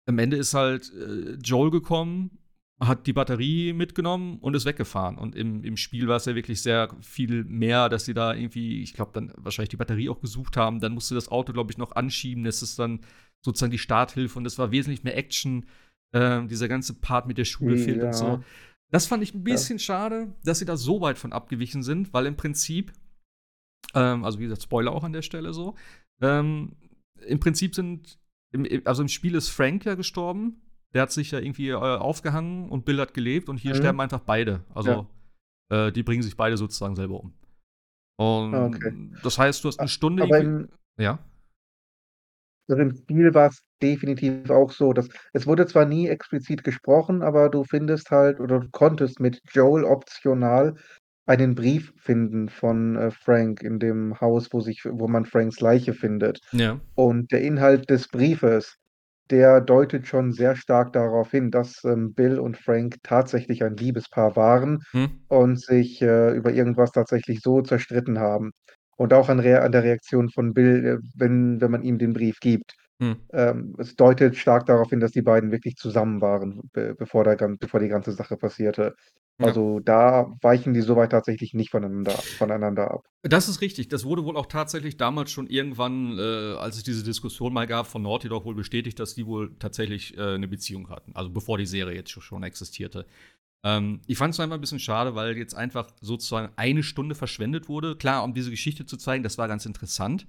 am 0.10 0.20
Ende 0.20 0.38
ist 0.38 0.54
halt 0.54 0.92
äh, 0.94 1.36
Joel 1.42 1.72
gekommen 1.72 2.40
hat 2.82 3.08
die 3.08 3.14
Batterie 3.14 3.74
mitgenommen 3.74 4.38
und 4.40 4.56
ist 4.56 4.66
weggefahren. 4.66 5.18
Und 5.18 5.36
im, 5.36 5.64
im 5.64 5.76
Spiel 5.76 6.08
war 6.08 6.16
es 6.16 6.26
ja 6.26 6.36
wirklich 6.36 6.62
sehr 6.62 6.90
viel 7.02 7.44
mehr, 7.44 7.90
dass 7.90 8.06
sie 8.06 8.14
da 8.14 8.34
irgendwie, 8.34 8.82
ich 8.82 8.94
glaube, 8.94 9.12
dann 9.14 9.34
wahrscheinlich 9.36 9.70
die 9.70 9.78
Batterie 9.78 10.10
auch 10.10 10.22
gesucht 10.22 10.56
haben. 10.56 10.80
Dann 10.80 10.94
musste 10.94 11.16
das 11.16 11.30
Auto, 11.30 11.52
glaube 11.52 11.72
ich, 11.72 11.78
noch 11.78 11.92
anschieben. 11.96 12.46
Das 12.46 12.62
ist 12.62 12.80
dann 12.80 13.02
sozusagen 13.42 13.72
die 13.72 13.78
Starthilfe 13.78 14.38
und 14.38 14.46
das 14.46 14.58
war 14.58 14.72
wesentlich 14.72 15.04
mehr 15.04 15.18
Action. 15.18 15.66
Äh, 16.12 16.48
dieser 16.48 16.68
ganze 16.68 16.94
Part 16.94 17.28
mit 17.28 17.38
der 17.38 17.46
Schule 17.46 17.76
ja. 17.76 17.84
fehlt 17.84 18.02
und 18.02 18.16
so. 18.16 18.44
Das 18.92 19.06
fand 19.06 19.22
ich 19.24 19.36
ein 19.36 19.44
bisschen 19.44 19.78
ja. 19.78 19.84
schade, 19.84 20.34
dass 20.44 20.60
sie 20.60 20.66
da 20.66 20.78
so 20.78 21.02
weit 21.02 21.20
von 21.20 21.34
abgewichen 21.34 21.84
sind, 21.84 22.14
weil 22.14 22.26
im 22.26 22.36
Prinzip, 22.38 22.94
ähm, 23.94 24.24
also 24.24 24.40
wie 24.40 24.44
gesagt, 24.44 24.64
Spoiler 24.64 24.92
auch 24.92 25.04
an 25.04 25.14
der 25.14 25.22
Stelle 25.22 25.54
so, 25.54 25.76
ähm, 26.22 26.78
im 27.28 27.40
Prinzip 27.40 27.76
sind, 27.76 28.18
im, 28.52 28.68
also 28.86 29.02
im 29.02 29.08
Spiel 29.08 29.36
ist 29.36 29.50
Frank 29.50 29.86
ja 29.86 29.96
gestorben 29.96 30.62
der 30.94 31.04
hat 31.04 31.12
sich 31.12 31.32
ja 31.32 31.40
irgendwie 31.40 31.70
äh, 31.70 31.76
aufgehangen 31.76 32.70
und 32.70 32.86
Bill 32.86 33.00
hat 33.00 33.14
gelebt 33.14 33.50
und 33.50 33.58
hier 33.58 33.74
mhm. 33.74 33.78
sterben 33.78 34.02
einfach 34.02 34.22
beide. 34.22 34.64
Also 34.74 35.08
ja. 35.70 35.88
äh, 35.88 35.92
die 35.92 36.04
bringen 36.04 36.24
sich 36.24 36.36
beide 36.36 36.58
sozusagen 36.58 36.96
selber 36.96 37.20
um. 37.20 37.34
Und 38.18 38.54
ah, 38.54 38.66
okay. 38.66 39.12
das 39.24 39.38
heißt, 39.38 39.64
du 39.64 39.68
hast 39.70 39.80
eine 39.80 39.88
Stunde. 39.88 40.24
Aber 40.24 40.40
im, 40.40 40.70
ja. 40.98 41.20
Also 42.68 42.82
im 42.82 42.96
Spiel 42.96 43.34
war 43.34 43.48
es 43.50 43.64
definitiv 43.82 44.50
auch 44.50 44.72
so, 44.72 44.94
dass 44.94 45.10
es 45.34 45.48
wurde 45.48 45.66
zwar 45.66 45.86
nie 45.86 46.08
explizit 46.08 46.64
gesprochen, 46.64 47.24
aber 47.24 47.50
du 47.50 47.64
findest 47.64 48.12
halt 48.12 48.40
oder 48.40 48.60
du 48.60 48.70
konntest 48.70 49.20
mit 49.20 49.42
Joel 49.52 49.86
optional 49.86 50.76
einen 51.30 51.56
Brief 51.56 51.94
finden 51.98 52.50
von 52.50 52.96
äh, 52.98 53.12
Frank 53.12 53.62
in 53.64 53.80
dem 53.80 54.20
Haus, 54.22 54.50
wo 54.52 54.62
sich, 54.62 54.84
wo 54.86 55.08
man 55.08 55.26
Franks 55.26 55.60
Leiche 55.62 55.94
findet. 55.94 56.40
Ja. 56.52 56.80
Und 56.96 57.32
der 57.32 57.42
Inhalt 57.42 57.90
des 57.90 58.08
Briefes 58.10 58.76
der 59.32 59.62
deutet 59.62 60.08
schon 60.08 60.32
sehr 60.32 60.56
stark 60.56 60.94
darauf 60.94 61.32
hin, 61.32 61.52
dass, 61.52 61.84
ähm, 61.84 62.14
Bill 62.16 62.40
und 62.40 62.58
Frank 62.58 62.96
tatsächlich 63.04 63.64
ein 63.64 63.78
Liebespaar 63.78 64.36
waren 64.36 64.80
Mhm. 64.94 65.12
und 65.28 65.62
sich, 65.62 66.02
äh, 66.02 66.32
über 66.36 66.52
irgendwas 66.52 66.92
tatsächlich 66.92 67.42
so 67.42 67.62
zerstritten 67.62 68.20
haben. 68.20 68.52
Und 68.98 69.14
auch 69.14 69.30
an 69.30 69.40
Rea 69.40 69.60
an 69.62 69.72
der 69.72 69.84
Reaktion 69.84 70.30
von 70.30 70.54
Bill, 70.54 70.86
äh, 70.86 70.98
wenn 71.16 71.62
wenn 71.62 71.72
man 71.72 71.84
ihm 71.84 72.00
den 72.00 72.14
Brief 72.14 72.40
gibt. 72.40 72.74
Mhm. 73.00 73.18
Ähm, 73.32 73.76
es 73.78 73.96
deutet 73.96 74.36
stark 74.36 74.66
darauf 74.66 74.90
hin, 74.90 75.00
dass 75.00 75.12
die 75.12 75.22
beiden 75.22 75.52
wirklich 75.52 75.76
zusammen 75.78 76.22
waren, 76.22 76.62
be 76.74 76.96
bevor 76.98 77.24
der 77.24 77.36
bevor 77.58 77.80
die 77.80 77.88
ganze 77.88 78.12
Sache 78.12 78.36
passierte. 78.38 78.96
Ja. 79.40 79.48
Also, 79.48 79.80
da 79.80 80.34
weichen 80.42 80.74
die 80.74 80.82
soweit 80.82 81.12
tatsächlich 81.12 81.54
nicht 81.54 81.72
voneinander 81.72 82.12
voneinander 82.12 82.92
ab. 82.92 83.06
Das 83.24 83.48
ist 83.48 83.62
richtig. 83.62 83.88
Das 83.88 84.04
wurde 84.04 84.26
wohl 84.26 84.36
auch 84.36 84.48
tatsächlich 84.48 84.98
damals 84.98 85.32
schon 85.32 85.48
irgendwann, 85.48 86.18
äh, 86.20 86.56
als 86.58 86.76
es 86.76 86.84
diese 86.84 87.04
Diskussion 87.06 87.54
mal 87.54 87.66
gab, 87.66 87.88
von 87.88 88.02
Naughty 88.02 88.28
Dog 88.28 88.44
wohl 88.44 88.56
bestätigt, 88.56 89.00
dass 89.00 89.16
die 89.16 89.26
wohl 89.26 89.56
tatsächlich 89.60 90.18
äh, 90.18 90.38
'ne 90.38 90.48
Beziehung 90.50 90.90
hatten. 90.90 91.14
Also, 91.16 91.30
bevor 91.30 91.58
die 91.58 91.66
Serie 91.66 91.96
jetzt 91.96 92.12
schon 92.12 92.44
existierte. 92.44 93.06
Ähm, 93.64 94.02
ich 94.08 94.18
fand 94.18 94.34
es 94.34 94.40
einfach 94.42 94.56
ein 94.56 94.62
bisschen 94.62 94.80
schade, 94.80 95.16
weil 95.16 95.38
jetzt 95.38 95.56
einfach 95.56 95.90
sozusagen 96.02 96.52
eine 96.58 96.84
Stunde 96.84 97.16
verschwendet 97.16 97.70
wurde. 97.70 97.96
Klar, 97.98 98.24
um 98.26 98.34
diese 98.34 98.52
Geschichte 98.52 98.86
zu 98.86 98.98
zeigen, 98.98 99.24
das 99.24 99.38
war 99.38 99.48
ganz 99.50 99.66
interessant. 99.66 100.28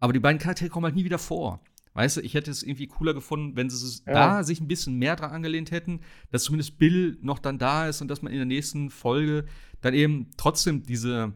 Aber 0.00 0.12
die 0.14 0.20
beiden 0.20 0.38
Charaktere 0.40 0.70
kommen 0.70 0.86
halt 0.86 0.96
nie 0.96 1.04
wieder 1.04 1.18
vor. 1.18 1.60
Weißt 1.98 2.16
du, 2.16 2.20
ich 2.20 2.34
hätte 2.34 2.52
es 2.52 2.62
irgendwie 2.62 2.86
cooler 2.86 3.12
gefunden, 3.12 3.56
wenn 3.56 3.68
sie 3.68 4.02
ja. 4.06 4.12
da 4.12 4.44
sich 4.44 4.60
ein 4.60 4.68
bisschen 4.68 5.00
mehr 5.00 5.16
dran 5.16 5.32
angelehnt 5.32 5.72
hätten, 5.72 5.98
dass 6.30 6.44
zumindest 6.44 6.78
Bill 6.78 7.18
noch 7.22 7.40
dann 7.40 7.58
da 7.58 7.88
ist 7.88 8.00
und 8.00 8.06
dass 8.06 8.22
man 8.22 8.30
in 8.30 8.38
der 8.38 8.46
nächsten 8.46 8.90
Folge 8.90 9.46
dann 9.80 9.94
eben 9.94 10.30
trotzdem 10.36 10.84
diese 10.84 11.32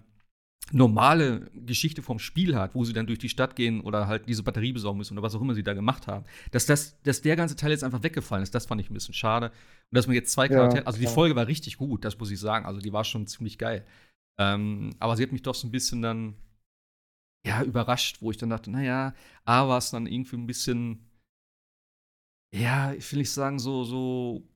normale 0.70 1.50
Geschichte 1.66 2.00
vom 2.00 2.20
Spiel 2.20 2.54
hat, 2.54 2.76
wo 2.76 2.84
sie 2.84 2.92
dann 2.92 3.08
durch 3.08 3.18
die 3.18 3.28
Stadt 3.28 3.56
gehen 3.56 3.80
oder 3.80 4.06
halt 4.06 4.28
diese 4.28 4.44
Batterie 4.44 4.72
besorgen 4.72 4.98
müssen 4.98 5.14
oder 5.14 5.24
was 5.24 5.34
auch 5.34 5.40
immer 5.40 5.54
sie 5.54 5.64
da 5.64 5.74
gemacht 5.74 6.06
haben. 6.06 6.26
Dass, 6.52 6.64
das, 6.64 6.96
dass 7.02 7.22
der 7.22 7.34
ganze 7.34 7.56
Teil 7.56 7.72
jetzt 7.72 7.82
einfach 7.82 8.04
weggefallen 8.04 8.44
ist, 8.44 8.54
das 8.54 8.66
fand 8.66 8.80
ich 8.80 8.88
ein 8.88 8.94
bisschen 8.94 9.14
schade. 9.14 9.46
Und 9.46 9.96
dass 9.96 10.06
man 10.06 10.14
jetzt 10.14 10.30
zwei 10.30 10.46
Charaktere, 10.46 10.82
ja, 10.82 10.86
also 10.86 11.00
die 11.00 11.08
Folge 11.08 11.34
war 11.34 11.48
richtig 11.48 11.76
gut, 11.76 12.04
das 12.04 12.16
muss 12.20 12.30
ich 12.30 12.38
sagen. 12.38 12.66
Also 12.66 12.80
die 12.80 12.92
war 12.92 13.02
schon 13.02 13.26
ziemlich 13.26 13.58
geil. 13.58 13.84
Ähm, 14.38 14.90
aber 15.00 15.16
sie 15.16 15.24
hat 15.24 15.32
mich 15.32 15.42
doch 15.42 15.56
so 15.56 15.66
ein 15.66 15.72
bisschen 15.72 16.02
dann 16.02 16.36
ja, 17.46 17.62
überrascht, 17.62 18.22
wo 18.22 18.30
ich 18.30 18.36
dann 18.36 18.50
dachte, 18.50 18.70
naja, 18.70 19.14
A 19.44 19.68
war 19.68 19.78
es 19.78 19.90
dann 19.90 20.06
irgendwie 20.06 20.36
ein 20.36 20.46
bisschen, 20.46 21.10
ja, 22.54 22.92
ich 22.92 23.10
will 23.12 23.18
nicht 23.18 23.30
sagen, 23.30 23.58
so, 23.58 23.84
so. 23.84 24.48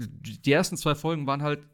Die 0.00 0.52
ersten 0.52 0.76
zwei 0.76 0.94
Folgen 0.94 1.26
waren 1.26 1.42
halt 1.42 1.66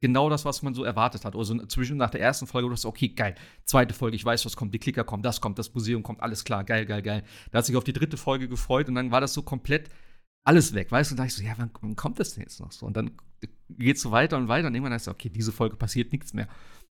genau 0.00 0.28
das, 0.28 0.44
was 0.44 0.62
man 0.62 0.74
so 0.74 0.84
erwartet 0.84 1.24
hat. 1.24 1.34
Also 1.34 1.56
zwischen 1.66 1.96
nach 1.96 2.10
der 2.10 2.20
ersten 2.20 2.46
Folge, 2.46 2.68
du 2.68 2.74
hast 2.74 2.84
okay, 2.84 3.08
geil. 3.08 3.34
Zweite 3.64 3.94
Folge, 3.94 4.16
ich 4.16 4.24
weiß, 4.24 4.44
was 4.44 4.56
kommt, 4.56 4.74
die 4.74 4.78
Klicker 4.78 5.04
kommen, 5.04 5.22
das 5.22 5.40
kommt, 5.40 5.58
das 5.58 5.72
Museum 5.74 6.02
kommt, 6.02 6.20
alles 6.20 6.44
klar, 6.44 6.64
geil, 6.64 6.86
geil, 6.86 7.02
geil. 7.02 7.24
Da 7.50 7.58
hat 7.58 7.66
sich 7.66 7.76
auf 7.76 7.84
die 7.84 7.92
dritte 7.92 8.16
Folge 8.16 8.48
gefreut 8.48 8.88
und 8.88 8.96
dann 8.96 9.10
war 9.10 9.20
das 9.20 9.32
so 9.32 9.42
komplett 9.42 9.88
alles 10.44 10.74
weg, 10.74 10.90
weißt 10.90 11.10
du? 11.10 11.14
Und 11.14 11.18
da 11.18 11.24
dachte 11.24 11.34
ich 11.34 11.44
so, 11.44 11.48
ja, 11.48 11.54
wann, 11.56 11.70
wann 11.80 11.96
kommt 11.96 12.18
das 12.18 12.34
denn 12.34 12.42
jetzt 12.42 12.60
noch 12.60 12.72
so? 12.72 12.84
Und 12.86 12.96
dann 12.96 13.12
geht 13.70 13.96
es 13.96 14.02
so 14.02 14.10
weiter 14.10 14.36
und 14.36 14.48
weiter 14.48 14.66
und 14.66 14.74
irgendwann 14.74 14.92
heißt 14.92 15.06
es, 15.06 15.12
okay, 15.12 15.30
diese 15.30 15.52
Folge 15.52 15.76
passiert 15.76 16.12
nichts 16.12 16.34
mehr. 16.34 16.48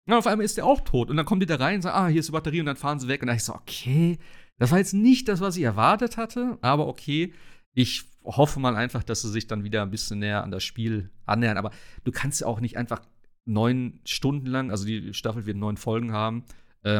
Und 0.08 0.14
auf 0.14 0.28
einmal 0.28 0.46
ist 0.46 0.58
der 0.58 0.66
auch 0.66 0.82
tot. 0.82 1.10
Und 1.10 1.18
dann 1.18 1.26
kommen 1.26 1.40
die 1.40 1.46
da 1.46 1.56
rein 1.56 1.76
und 1.76 1.82
sagen, 1.84 1.98
ah, 1.98 2.08
hier 2.08 2.20
ist 2.20 2.30
die 2.30 2.34
Batterie 2.34 2.60
und 2.60 2.66
dann 2.66 2.76
fahren 2.76 3.00
sie 3.00 3.08
weg. 3.08 3.22
Und 3.22 3.28
dann 3.28 3.38
ich 3.38 3.44
so, 3.44 3.54
okay, 3.54 4.18
das 4.58 4.72
war 4.72 4.78
jetzt 4.78 4.94
nicht 4.94 5.28
das, 5.28 5.40
was 5.40 5.56
ich 5.56 5.64
erwartet 5.64 6.18
hatte, 6.18 6.58
aber 6.62 6.88
okay. 6.88 7.34
Ich 7.74 8.04
hoffe 8.24 8.60
mal 8.60 8.76
einfach, 8.76 9.04
dass 9.04 9.22
sie 9.22 9.30
sich 9.30 9.48
dann 9.48 9.64
wieder 9.64 9.84
ein 9.84 9.92
bisschen 9.92 10.20
näher 10.20 10.44
an 10.44 10.52
das 10.52 10.64
Spiel 10.64 11.12
annähern. 11.26 11.58
Aber 11.58 11.72
du 12.04 12.12
kannst 12.12 12.42
ja 12.42 12.48
auch 12.48 12.60
nicht 12.60 12.78
einfach 12.78 13.02
neun 13.46 14.00
Stunden 14.06 14.48
lang, 14.48 14.72
also 14.72 14.86
die 14.86 15.14
Staffel 15.14 15.46
wird 15.46 15.58
neun 15.58 15.78
Folgen 15.78 16.12
haben, 16.12 16.44
äh, 16.84 17.00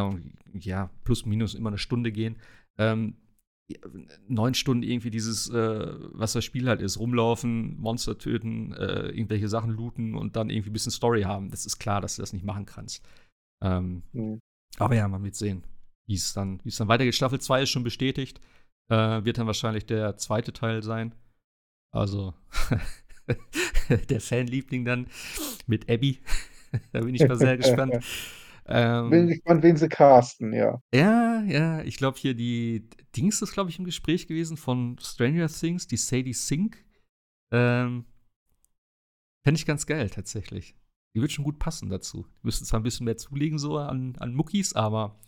ja, 0.54 0.90
plus 1.04 1.26
minus 1.26 1.54
immer 1.54 1.70
eine 1.70 1.78
Stunde 1.78 2.12
gehen. 2.12 2.38
Ähm, 2.78 3.16
neun 4.28 4.54
Stunden 4.54 4.84
irgendwie 4.84 5.12
dieses, 5.12 5.50
äh, 5.50 5.94
was 6.14 6.34
das 6.34 6.44
Spiel 6.46 6.68
halt 6.68 6.82
ist, 6.82 7.00
rumlaufen, 7.00 7.78
Monster 7.78 8.18
töten, 8.18 8.74
äh, 8.74 9.10
irgendwelche 9.10 9.48
Sachen 9.48 9.72
looten 9.72 10.16
und 10.16 10.36
dann 10.36 10.50
irgendwie 10.50 10.70
ein 10.70 10.74
bisschen 10.74 10.92
Story 10.92 11.24
haben. 11.24 11.52
Das 11.52 11.66
ist 11.66 11.80
klar, 11.80 12.02
dass 12.02 12.16
du 12.16 12.22
das 12.22 12.34
nicht 12.34 12.46
machen 12.46 12.66
kannst. 12.66 13.06
Ähm, 13.64 14.04
mhm. 14.14 14.40
Aber 14.78 14.96
ja, 14.96 15.08
man 15.08 15.24
wird 15.24 15.36
sehen, 15.36 15.64
wie 16.08 16.16
es 16.16 16.34
dann, 16.34 16.60
wie 16.64 16.70
es 16.70 16.78
dann 16.78 16.88
weitergeht. 16.88 17.16
Staffel 17.16 17.40
2 17.40 17.64
ist 17.64 17.70
schon 17.70 17.84
bestätigt. 17.84 18.40
Äh, 18.90 19.24
wird 19.24 19.38
dann 19.38 19.48
wahrscheinlich 19.48 19.86
der 19.86 20.18
zweite 20.18 20.54
Teil 20.54 20.82
sein. 20.84 21.14
Also 21.92 22.34
der 24.10 24.22
Fanliebling 24.22 24.86
dann 24.86 25.08
mit 25.68 25.90
Abby. 25.90 26.20
da 26.92 27.02
bin 27.02 27.16
ich 27.16 27.28
mal 27.28 27.38
sehr 27.38 27.58
gespannt. 27.58 28.04
Ähm, 28.72 29.10
Bin 29.10 29.28
gespannt, 29.28 29.64
wen 29.64 29.78
sie 29.78 29.90
casten, 29.90 30.54
ja. 30.54 30.80
Ja, 30.94 31.42
ja, 31.42 31.82
ich 31.82 31.98
glaube 31.98 32.20
hier 32.20 32.36
die 32.36 32.88
Dings 33.18 33.42
ist, 33.42 33.54
glaube 33.54 33.72
ich, 33.72 33.80
im 33.80 33.86
Gespräch 33.86 34.28
gewesen 34.28 34.58
von 34.58 34.96
Stranger 35.02 35.48
Things, 35.48 35.88
die 35.88 35.98
Sadie 35.98 36.34
Sink. 36.34 36.86
Ähm, 37.52 38.06
Fände 39.44 39.58
ich 39.58 39.66
ganz 39.66 39.88
geil, 39.88 40.10
tatsächlich. 40.12 40.76
Die 41.16 41.22
wird 41.22 41.32
schon 41.32 41.46
gut 41.46 41.58
passen 41.58 41.90
dazu. 41.90 42.28
Die 42.44 42.46
müssen 42.46 42.66
zwar 42.66 42.80
ein 42.80 42.84
bisschen 42.84 43.06
mehr 43.06 43.18
zulegen, 43.18 43.58
so 43.58 43.80
an, 43.80 44.16
an 44.20 44.36
Muckis, 44.36 44.74
aber 44.74 45.20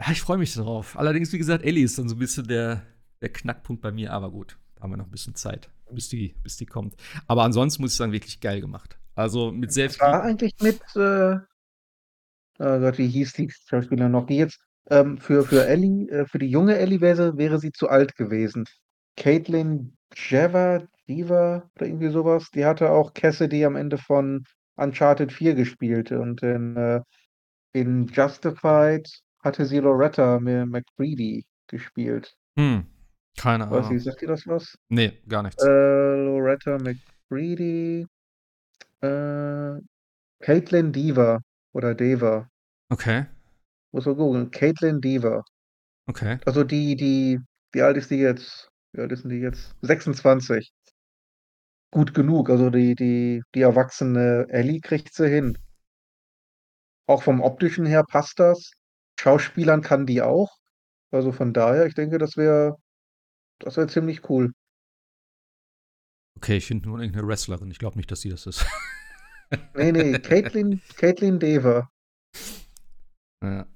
ja, 0.00 0.10
ich 0.10 0.20
freue 0.20 0.38
mich 0.38 0.54
drauf. 0.54 0.98
Allerdings, 0.98 1.32
wie 1.32 1.38
gesagt, 1.38 1.64
Ellie 1.64 1.84
ist 1.84 1.98
dann 1.98 2.08
so 2.08 2.16
ein 2.16 2.18
bisschen 2.18 2.48
der, 2.48 2.82
der 3.20 3.32
Knackpunkt 3.32 3.80
bei 3.80 3.92
mir, 3.92 4.12
aber 4.12 4.32
gut, 4.32 4.58
da 4.74 4.82
haben 4.82 4.90
wir 4.90 4.96
noch 4.96 5.06
ein 5.06 5.12
bisschen 5.12 5.36
Zeit, 5.36 5.70
bis 5.92 6.08
die, 6.08 6.34
bis 6.42 6.56
die 6.56 6.66
kommt. 6.66 6.96
Aber 7.28 7.44
ansonsten 7.44 7.82
muss 7.82 7.92
ich 7.92 7.96
sagen, 7.96 8.10
wirklich 8.10 8.40
geil 8.40 8.60
gemacht. 8.60 8.98
Also 9.14 9.52
mit 9.52 9.72
sehr 9.72 9.90
viel. 9.90 10.00
War 10.00 10.22
eigentlich 10.22 10.54
mit 10.60 10.80
äh, 10.96 11.36
äh 12.58 12.78
Gott, 12.80 12.98
wie 12.98 13.08
hieß 13.08 13.32
die 13.34 13.50
Schauspielerin 13.50 14.12
noch? 14.12 14.26
Die 14.26 14.36
jetzt 14.36 14.60
ähm, 14.90 15.18
für, 15.18 15.44
für 15.44 15.66
Ellie, 15.66 16.08
äh, 16.10 16.26
für 16.26 16.38
die 16.38 16.50
junge 16.50 16.76
Ellie 16.76 17.00
wäre, 17.00 17.36
wäre 17.36 17.58
sie 17.58 17.72
zu 17.72 17.88
alt 17.88 18.16
gewesen. 18.16 18.64
Caitlin 19.16 19.96
Jeva, 20.14 20.82
Diva 21.08 21.68
oder 21.76 21.86
irgendwie 21.86 22.10
sowas. 22.10 22.50
Die 22.54 22.64
hatte 22.64 22.90
auch 22.90 23.12
Cassidy 23.14 23.64
am 23.64 23.76
Ende 23.76 23.98
von 23.98 24.44
Uncharted 24.76 25.32
4 25.32 25.54
gespielt 25.54 26.12
und 26.12 26.42
in, 26.42 26.76
äh, 26.76 27.00
in 27.72 28.06
Justified 28.06 29.08
hatte 29.42 29.66
sie 29.66 29.78
Loretta 29.78 30.38
McBreedy 30.40 31.44
gespielt. 31.66 32.34
Hm, 32.56 32.86
keine 33.36 33.64
Ahnung. 33.66 33.90
Was, 33.90 34.04
sagt 34.04 34.22
ihr 34.22 34.28
das 34.28 34.46
was? 34.46 34.76
Nee, 34.88 35.20
gar 35.28 35.42
nichts. 35.42 35.62
Äh, 35.62 36.24
Loretta 36.24 36.78
McBreedy. 36.78 38.06
Äh, 39.00 39.80
Caitlin 40.40 40.92
Diva 40.92 41.40
oder 41.78 41.94
Deva. 41.94 42.50
Okay. 42.90 43.26
Muss 43.92 44.04
man 44.04 44.16
googeln. 44.16 44.50
Caitlin 44.50 45.00
Dever. 45.00 45.44
Okay. 46.06 46.38
Also 46.44 46.64
die, 46.64 46.96
die, 46.96 47.38
wie 47.72 47.82
alt 47.82 47.96
ist 47.96 48.10
die 48.10 48.16
jetzt? 48.16 48.68
Wie 48.92 49.00
alt 49.00 49.12
ist 49.12 49.22
denn 49.22 49.30
die 49.30 49.38
jetzt? 49.38 49.74
26. 49.82 50.72
Gut 51.92 52.12
genug. 52.14 52.50
Also 52.50 52.70
die, 52.70 52.94
die, 52.96 53.42
die 53.54 53.62
erwachsene 53.62 54.46
Ellie 54.50 54.80
kriegt 54.80 55.14
sie 55.14 55.28
hin. 55.28 55.56
Auch 57.06 57.22
vom 57.22 57.40
Optischen 57.40 57.86
her 57.86 58.04
passt 58.04 58.40
das. 58.40 58.72
Schauspielern 59.18 59.80
kann 59.80 60.04
die 60.04 60.20
auch. 60.20 60.50
Also 61.10 61.32
von 61.32 61.54
daher, 61.54 61.86
ich 61.86 61.94
denke, 61.94 62.18
das 62.18 62.36
wäre 62.36 62.76
das 63.60 63.76
wäre 63.76 63.88
ziemlich 63.88 64.28
cool. 64.28 64.52
Okay, 66.36 66.56
ich 66.56 66.66
finde 66.66 66.88
nur 66.88 67.00
irgendeine 67.00 67.26
Wrestlerin. 67.26 67.70
Ich 67.70 67.78
glaube 67.78 67.96
nicht, 67.96 68.10
dass 68.10 68.20
sie 68.20 68.30
das 68.30 68.46
ist. 68.46 68.66
Nee, 69.74 69.92
nee, 69.92 70.18
Caitlin, 70.18 70.82
Caitlin 70.96 71.38
Dever. 71.38 71.90
Ja. 73.42 73.66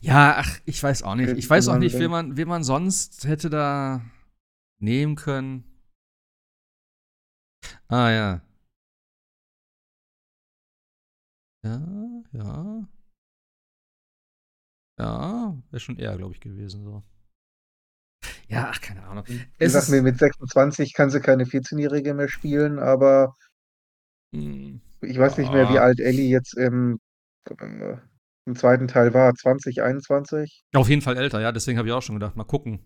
ja, 0.00 0.36
ach, 0.38 0.58
ich 0.64 0.82
weiß 0.82 1.02
auch 1.02 1.14
nicht. 1.14 1.36
Ich 1.36 1.48
weiß 1.48 1.68
auch 1.68 1.78
nicht, 1.78 1.98
wen 1.98 2.10
man, 2.10 2.36
wen 2.36 2.48
man 2.48 2.64
sonst 2.64 3.26
hätte 3.26 3.50
da 3.50 4.02
nehmen 4.78 5.16
können. 5.16 5.64
Ah, 7.88 8.10
ja. 8.10 8.40
Ja, 11.64 12.22
ja. 12.32 12.88
Ja, 14.98 15.56
wäre 15.70 15.80
schon 15.80 15.98
eher, 15.98 16.16
glaube 16.16 16.34
ich, 16.34 16.40
gewesen 16.40 16.82
so. 16.84 17.02
Ja, 18.48 18.70
ach, 18.70 18.80
keine 18.80 19.04
Ahnung. 19.04 19.24
Wie 19.26 19.46
gesagt, 19.58 19.88
ist, 19.88 20.02
mit 20.02 20.18
26 20.18 20.94
kann 20.94 21.10
sie 21.10 21.20
keine 21.20 21.44
14-Jährige 21.44 22.14
mehr 22.14 22.28
spielen, 22.28 22.78
aber 22.78 23.34
ich 24.32 25.18
weiß 25.18 25.38
nicht 25.38 25.52
mehr, 25.52 25.68
wie 25.70 25.74
ja. 25.74 25.82
alt 25.82 26.00
Ellie 26.00 26.28
jetzt 26.28 26.56
im, 26.56 26.98
im 28.46 28.56
zweiten 28.56 28.88
Teil 28.88 29.14
war. 29.14 29.34
20, 29.34 29.82
21? 29.82 30.62
Auf 30.74 30.88
jeden 30.88 31.02
Fall 31.02 31.16
älter, 31.16 31.40
ja. 31.40 31.52
Deswegen 31.52 31.78
habe 31.78 31.88
ich 31.88 31.94
auch 31.94 32.02
schon 32.02 32.16
gedacht, 32.16 32.36
mal 32.36 32.44
gucken, 32.44 32.80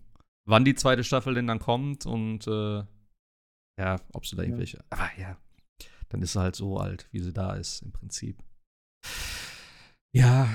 wann 0.45 0.65
die 0.65 0.75
zweite 0.75 1.03
Staffel 1.03 1.33
denn 1.33 1.47
dann 1.47 1.59
kommt 1.59 2.05
und 2.05 2.47
äh, 2.47 2.83
ja, 3.79 3.99
ob 4.13 4.25
sie 4.25 4.35
da 4.35 4.43
Ja. 4.43 4.47
irgendwelche. 4.49 4.83
Aber 4.89 5.09
ja, 5.17 5.37
dann 6.09 6.21
ist 6.21 6.33
sie 6.33 6.39
halt 6.39 6.55
so 6.55 6.77
alt, 6.77 7.07
wie 7.11 7.19
sie 7.19 7.33
da 7.33 7.55
ist, 7.55 7.81
im 7.81 7.91
Prinzip. 7.91 8.37
Ja, 10.15 10.47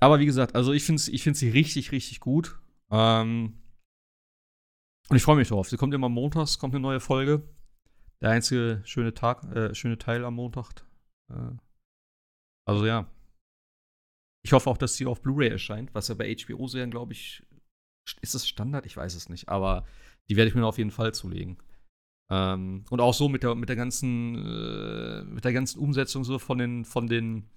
aber 0.00 0.18
wie 0.18 0.26
gesagt, 0.26 0.54
also 0.54 0.72
ich 0.72 0.84
finde 0.84 1.02
ich 1.10 1.22
find 1.22 1.36
sie 1.36 1.48
richtig, 1.50 1.92
richtig 1.92 2.20
gut. 2.20 2.60
Ähm, 2.90 3.62
und 5.08 5.16
ich 5.16 5.22
freue 5.22 5.36
mich 5.36 5.48
drauf. 5.48 5.68
Sie 5.68 5.76
kommt 5.76 5.94
immer 5.94 6.08
montags, 6.08 6.58
kommt 6.58 6.74
eine 6.74 6.82
neue 6.82 7.00
Folge. 7.00 7.42
Der 8.22 8.30
einzige 8.30 8.82
schöne 8.84 9.14
Tag, 9.14 9.44
äh, 9.54 9.74
schöne 9.74 9.98
Teil 9.98 10.24
am 10.24 10.34
Montag. 10.34 10.72
Äh, 11.30 11.56
also 12.66 12.86
ja. 12.86 13.10
Ich 14.44 14.52
hoffe 14.52 14.70
auch, 14.70 14.78
dass 14.78 14.94
sie 14.94 15.06
auf 15.06 15.22
Blu-ray 15.22 15.48
erscheint, 15.48 15.94
was 15.94 16.08
ja 16.08 16.14
bei 16.14 16.34
HBO-Serien, 16.34 16.90
glaube 16.90 17.12
ich, 17.12 17.44
ist 18.20 18.34
das 18.34 18.48
Standard? 18.48 18.86
Ich 18.86 18.96
weiß 18.96 19.14
es 19.14 19.28
nicht. 19.28 19.48
Aber 19.48 19.84
die 20.28 20.36
werde 20.36 20.48
ich 20.48 20.54
mir 20.54 20.66
auf 20.66 20.78
jeden 20.78 20.90
Fall 20.90 21.12
zulegen. 21.14 21.58
Ähm, 22.30 22.84
und 22.90 23.00
auch 23.00 23.14
so 23.14 23.28
mit 23.28 23.42
der, 23.42 23.54
mit 23.54 23.68
der 23.68 23.76
ganzen, 23.76 24.34
äh, 24.36 25.24
mit 25.24 25.44
der 25.44 25.52
ganzen 25.52 25.78
Umsetzung 25.78 26.24
so 26.24 26.38
von 26.38 26.58
den, 26.58 26.84
von 26.84 27.06
den 27.06 27.48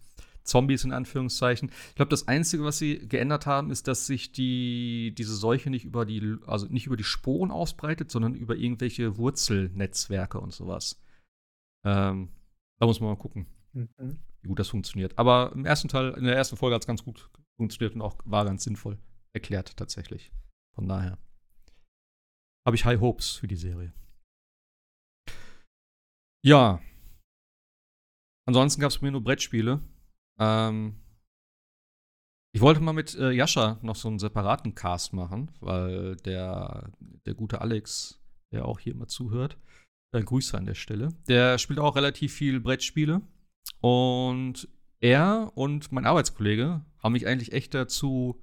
Zombies 0.44 0.84
in 0.84 0.92
Anführungszeichen. 0.92 1.72
Ich 1.90 1.96
glaube, 1.96 2.10
das 2.10 2.28
Einzige, 2.28 2.64
was 2.64 2.78
sie 2.78 3.08
geändert 3.08 3.46
haben, 3.46 3.72
ist, 3.72 3.88
dass 3.88 4.08
sich 4.08 4.32
die, 4.32 5.14
diese 5.18 5.36
Seuche 5.36 5.70
nicht 5.70 5.86
über 5.86 6.06
die, 6.06 6.38
also 6.48 6.66
nicht 6.68 6.88
über 6.88 6.98
die 6.98 7.04
Sporen 7.04 7.52
ausbreitet, 7.52 8.12
sondern 8.12 8.36
über 8.36 8.56
irgendwelche 8.56 9.18
Wurzelnetzwerke 9.18 10.40
und 10.40 10.54
sowas. 10.54 11.02
Ähm, 11.86 12.30
da 12.80 12.86
muss 12.86 13.00
man 13.00 13.10
mal 13.10 13.18
gucken, 13.18 13.48
Mhm. 13.74 14.20
wie 14.42 14.48
gut 14.50 14.60
das 14.60 14.70
funktioniert. 14.70 15.18
Aber 15.18 15.52
im 15.54 15.66
ersten 15.66 15.88
Teil, 15.88 16.12
in 16.12 16.26
der 16.26 16.36
ersten 16.36 16.58
Folge 16.58 16.76
hat 16.76 16.82
es 16.84 16.88
ganz 16.88 17.04
gut 17.04 17.30
funktioniert 17.58 17.96
und 17.96 18.02
auch 18.02 18.18
war 18.26 18.44
ganz 18.46 18.64
sinnvoll 18.64 18.98
erklärt 19.34 19.78
tatsächlich. 19.78 20.32
Von 20.76 20.88
daher 20.88 21.18
habe 22.66 22.76
ich 22.76 22.86
High 22.86 23.00
Hopes 23.00 23.32
für 23.32 23.48
die 23.48 23.56
Serie. 23.56 23.94
Ja. 26.44 26.82
Ansonsten 28.48 28.82
gab 28.82 28.90
es 28.92 28.98
bei 29.00 29.06
mir 29.08 29.12
nur 29.12 29.24
Brettspiele. 29.24 29.82
Ähm, 30.40 31.02
ich 32.54 32.62
wollte 32.62 32.82
mal 32.82 32.94
mit 32.94 33.16
äh, 33.16 33.32
Jascha 33.32 33.80
noch 33.82 33.96
so 33.96 34.10
einen 34.10 34.20
separaten 34.20 34.76
Cast 34.76 35.14
machen, 35.14 35.52
weil 35.62 36.18
der, 36.18 36.92
der 37.26 37.34
gute 37.34 37.62
Alex, 37.62 38.22
der 38.52 38.66
auch 38.66 38.80
hier 38.80 38.94
immer 38.94 39.08
zuhört, 39.08 39.58
äh, 40.14 40.22
Grüße 40.22 40.58
an 40.58 40.66
der 40.66 40.76
Stelle, 40.76 41.10
der 41.28 41.58
spielt 41.58 41.80
auch 41.80 41.96
relativ 41.96 42.34
viel 42.34 42.60
Brettspiele. 42.60 43.22
Und 43.80 44.68
er 45.00 45.52
und 45.56 45.92
mein 45.92 46.06
Arbeitskollege 46.06 46.86
haben 47.00 47.14
mich 47.14 47.26
eigentlich 47.26 47.54
echt 47.54 47.74
dazu, 47.74 48.42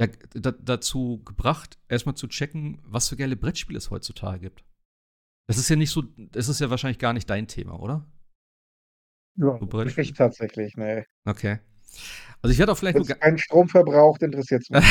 ja, 0.00 0.08
da, 0.34 0.50
dazu 0.50 1.22
gebracht, 1.24 1.78
erstmal 1.88 2.16
zu 2.16 2.26
checken, 2.26 2.80
was 2.84 3.08
für 3.08 3.16
geile 3.16 3.36
Brettspiele 3.36 3.78
es 3.78 3.90
heutzutage 3.90 4.40
gibt. 4.40 4.64
Das 5.46 5.58
ist 5.58 5.68
ja 5.68 5.76
nicht 5.76 5.90
so, 5.90 6.02
das 6.02 6.48
ist 6.48 6.60
ja 6.60 6.70
wahrscheinlich 6.70 6.98
gar 6.98 7.12
nicht 7.12 7.30
dein 7.30 7.46
Thema, 7.46 7.78
oder? 7.78 8.04
Ja, 9.36 9.58
nicht 9.96 10.16
tatsächlich, 10.16 10.76
ne. 10.76 11.04
Okay. 11.24 11.58
Also 12.42 12.52
ich 12.52 12.58
werde 12.58 12.72
auch 12.72 12.78
vielleicht 12.78 12.96
Wenn 12.96 13.02
nur 13.02 13.10
es 13.10 13.18
keinen 13.20 13.38
Strom 13.38 13.68
verbraucht, 13.68 14.22
interessiert 14.22 14.62
es 14.62 14.70
mich. 14.70 14.84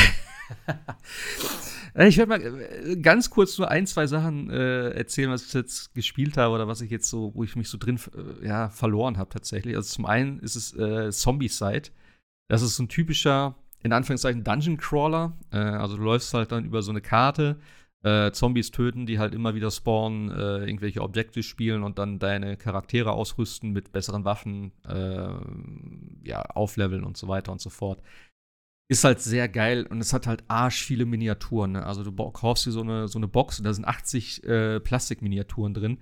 Äh, 1.94 2.08
Ich 2.08 2.16
werde 2.18 2.28
mal 2.28 2.40
äh, 2.42 2.96
ganz 2.96 3.30
kurz 3.30 3.56
nur 3.58 3.70
ein, 3.70 3.86
zwei 3.86 4.06
Sachen 4.06 4.50
äh, 4.50 4.90
erzählen, 4.90 5.30
was 5.30 5.46
ich 5.46 5.52
jetzt 5.54 5.94
gespielt 5.94 6.36
habe 6.36 6.54
oder 6.54 6.66
was 6.68 6.80
ich 6.80 6.90
jetzt 6.90 7.08
so, 7.08 7.32
wo 7.34 7.44
ich 7.44 7.56
mich 7.56 7.68
so 7.68 7.78
drin 7.78 8.00
äh, 8.42 8.46
ja, 8.46 8.68
verloren 8.70 9.16
habe 9.18 9.30
tatsächlich. 9.30 9.76
Also 9.76 9.94
zum 9.94 10.06
einen 10.06 10.40
ist 10.40 10.56
es 10.56 10.74
äh, 10.76 11.10
Zombie-Side. 11.12 11.90
Das 12.48 12.62
ist 12.62 12.76
so 12.76 12.82
ein 12.84 12.88
typischer, 12.88 13.56
in 13.82 13.92
Anführungszeichen, 13.92 14.44
Dungeon 14.44 14.76
Crawler. 14.76 15.36
Äh, 15.52 15.58
also 15.58 15.96
du 15.96 16.02
läufst 16.02 16.34
halt 16.34 16.52
dann 16.52 16.64
über 16.64 16.82
so 16.82 16.90
eine 16.90 17.00
Karte, 17.00 17.60
äh, 18.04 18.30
Zombies 18.30 18.70
töten, 18.70 19.06
die 19.06 19.18
halt 19.18 19.34
immer 19.34 19.54
wieder 19.54 19.70
spawnen, 19.70 20.30
äh, 20.30 20.64
irgendwelche 20.64 21.02
Objekte 21.02 21.42
spielen 21.42 21.82
und 21.82 21.98
dann 21.98 22.18
deine 22.18 22.56
Charaktere 22.56 23.12
ausrüsten 23.12 23.72
mit 23.72 23.90
besseren 23.92 24.24
Waffen, 24.24 24.72
äh, 24.86 26.28
ja, 26.28 26.42
aufleveln 26.42 27.04
und 27.04 27.16
so 27.16 27.26
weiter 27.28 27.50
und 27.50 27.60
so 27.60 27.70
fort 27.70 28.00
ist 28.88 29.04
halt 29.04 29.20
sehr 29.20 29.48
geil 29.48 29.86
und 29.86 30.00
es 30.00 30.12
hat 30.12 30.26
halt 30.26 30.44
arsch 30.48 30.84
viele 30.84 31.06
Miniaturen. 31.06 31.72
Ne? 31.72 31.86
Also 31.86 32.04
du 32.04 32.12
kaufst 32.12 32.66
dir 32.66 32.70
so 32.70 32.82
eine, 32.82 33.08
so 33.08 33.18
eine 33.18 33.28
Box 33.28 33.58
und 33.58 33.64
da 33.64 33.72
sind 33.72 33.86
80 33.86 34.44
äh, 34.44 34.80
Plastikminiaturen 34.80 35.74
drin. 35.74 35.98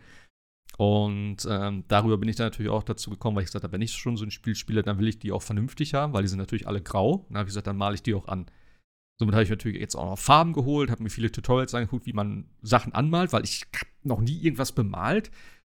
Und 0.79 1.47
ähm, 1.49 1.85
darüber 1.89 2.19
bin 2.19 2.29
ich 2.29 2.37
dann 2.37 2.47
natürlich 2.47 2.71
auch 2.71 2.83
dazu 2.83 3.11
gekommen, 3.11 3.37
weil 3.37 3.43
ich 3.43 3.49
gesagt 3.49 3.63
habe, 3.63 3.73
wenn 3.73 3.83
ich 3.83 3.93
schon 3.93 4.17
so 4.17 4.25
ein 4.25 4.31
Spiel 4.31 4.55
spiele, 4.55 4.83
dann 4.83 4.99
will 4.99 5.07
ich 5.07 5.19
die 5.19 5.31
auch 5.31 5.43
vernünftig 5.43 5.95
haben, 5.95 6.13
weil 6.13 6.23
die 6.23 6.29
sind 6.29 6.39
natürlich 6.39 6.67
alle 6.67 6.81
grau. 6.81 7.27
Dann 7.29 7.39
habe 7.39 7.47
ich 7.47 7.51
gesagt, 7.51 7.67
dann 7.67 7.77
male 7.77 7.95
ich 7.95 8.03
die 8.03 8.15
auch 8.15 8.27
an. 8.27 8.47
Somit 9.23 9.37
habe 9.37 9.45
ich 9.45 9.51
natürlich 9.51 9.81
jetzt 9.81 9.95
auch 9.95 10.11
noch 10.11 10.19
Farben 10.19 10.53
geholt, 10.53 10.91
habe 10.91 11.01
mir 11.01 11.09
viele 11.09 11.31
Tutorials 11.31 11.77
angeguckt, 11.77 12.07
wie 12.07 12.13
man 12.13 12.47
Sachen 12.61 12.93
anmalt, 12.93 13.33
weil 13.33 13.45
ich 13.45 13.63
noch 14.03 14.21
nie 14.21 14.37
irgendwas 14.43 14.73
bemalt. 14.73 15.31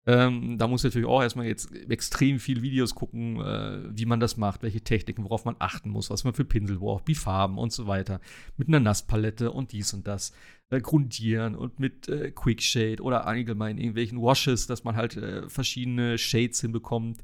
Ähm, 0.06 0.58
da 0.58 0.70
muss 0.70 0.80
ich 0.80 0.86
natürlich 0.86 1.10
auch 1.10 1.22
erstmal 1.22 1.46
jetzt 1.46 1.76
extrem 1.90 2.40
viele 2.40 2.62
Videos 2.62 2.96
gucken, 2.96 3.42
äh, 3.42 3.82
wie 3.90 4.06
man 4.06 4.22
das 4.22 4.38
macht, 4.38 4.64
welche 4.64 4.80
Techniken, 4.80 5.26
worauf 5.26 5.44
man 5.44 5.58
achten 5.60 5.90
muss, 5.90 6.10
was 6.10 6.24
man 6.24 6.34
für 6.34 6.46
Pinsel 6.46 6.80
braucht, 6.80 7.06
wie 7.10 7.16
Farben 7.16 7.58
und 7.58 7.74
so 7.74 7.86
weiter. 7.86 8.22
Mit 8.56 8.70
einer 8.70 8.80
Nasspalette 8.80 9.52
und 9.52 9.74
dies 9.74 9.94
und 9.94 10.08
das. 10.08 10.32
Äh, 10.70 10.80
grundieren 10.80 11.54
und 11.56 11.82
mit 11.82 12.08
äh, 12.08 12.32
Quickshade 12.32 13.04
oder 13.04 13.28
allgemein 13.28 13.78
irgendwelchen 13.78 14.22
Washes, 14.22 14.68
dass 14.68 14.86
man 14.86 14.96
halt 14.96 15.18
äh, 15.18 15.50
verschiedene 15.50 16.18
Shades 16.18 16.62
hinbekommt. 16.62 17.22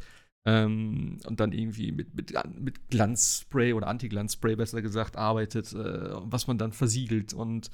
Ähm, 0.49 1.19
und 1.27 1.39
dann 1.39 1.51
irgendwie 1.51 1.91
mit, 1.91 2.15
mit, 2.15 2.33
mit 2.59 2.89
Glanzspray 2.89 3.73
oder 3.73 3.87
Anti-Glanzspray 3.87 4.55
besser 4.55 4.81
gesagt 4.81 5.15
arbeitet, 5.15 5.73
äh, 5.73 6.11
was 6.23 6.47
man 6.47 6.57
dann 6.57 6.73
versiegelt 6.73 7.33
und 7.33 7.69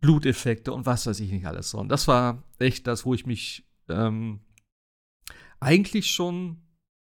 Bluteffekte 0.00 0.72
und 0.72 0.86
was 0.86 1.06
weiß 1.06 1.20
ich 1.20 1.30
nicht 1.30 1.46
alles. 1.46 1.74
Und 1.74 1.90
das 1.90 2.08
war 2.08 2.42
echt 2.58 2.86
das, 2.86 3.04
wo 3.04 3.12
ich 3.12 3.26
mich 3.26 3.68
ähm, 3.90 4.40
eigentlich 5.60 6.10
schon, 6.10 6.62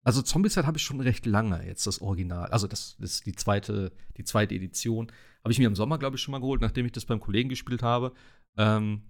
also 0.03 0.21
Zombieside 0.21 0.67
habe 0.67 0.77
ich 0.77 0.83
schon 0.83 1.01
recht 1.01 1.25
lange 1.25 1.65
jetzt 1.65 1.87
das 1.87 1.99
Original, 1.99 2.49
also 2.51 2.67
das, 2.67 2.95
das 2.99 3.13
ist 3.13 3.25
die 3.25 3.33
zweite, 3.33 3.93
die 4.17 4.25
zweite 4.25 4.53
Edition, 4.53 5.11
habe 5.43 5.53
ich 5.53 5.59
mir 5.59 5.67
im 5.67 5.75
Sommer 5.75 5.97
glaube 5.97 6.17
ich 6.17 6.21
schon 6.21 6.33
mal 6.33 6.41
geholt, 6.41 6.61
nachdem 6.61 6.85
ich 6.85 6.91
das 6.91 7.05
beim 7.05 7.19
Kollegen 7.19 7.49
gespielt 7.49 7.81
habe. 7.81 8.13
Ähm, 8.57 9.01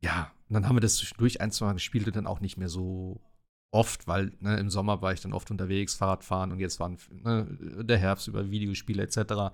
ja, 0.00 0.30
und 0.48 0.54
dann 0.54 0.68
haben 0.68 0.76
wir 0.76 0.80
das 0.80 0.96
zwischendurch 0.96 1.40
ein, 1.40 1.50
zwei 1.50 1.66
Mal 1.66 1.72
gespielt 1.72 2.06
und 2.06 2.14
dann 2.14 2.28
auch 2.28 2.38
nicht 2.38 2.56
mehr 2.56 2.68
so 2.68 3.20
oft, 3.70 4.06
weil 4.06 4.32
ne, 4.40 4.58
im 4.58 4.70
Sommer 4.70 5.02
war 5.02 5.12
ich 5.12 5.20
dann 5.20 5.32
oft 5.32 5.50
unterwegs, 5.50 5.94
Fahrradfahren 5.94 6.52
und 6.52 6.58
jetzt 6.58 6.80
war 6.80 6.90
ne, 7.10 7.46
der 7.84 7.98
Herbst 7.98 8.28
über 8.28 8.50
Videospiele 8.50 9.02
etc. 9.02 9.18
Und 9.18 9.52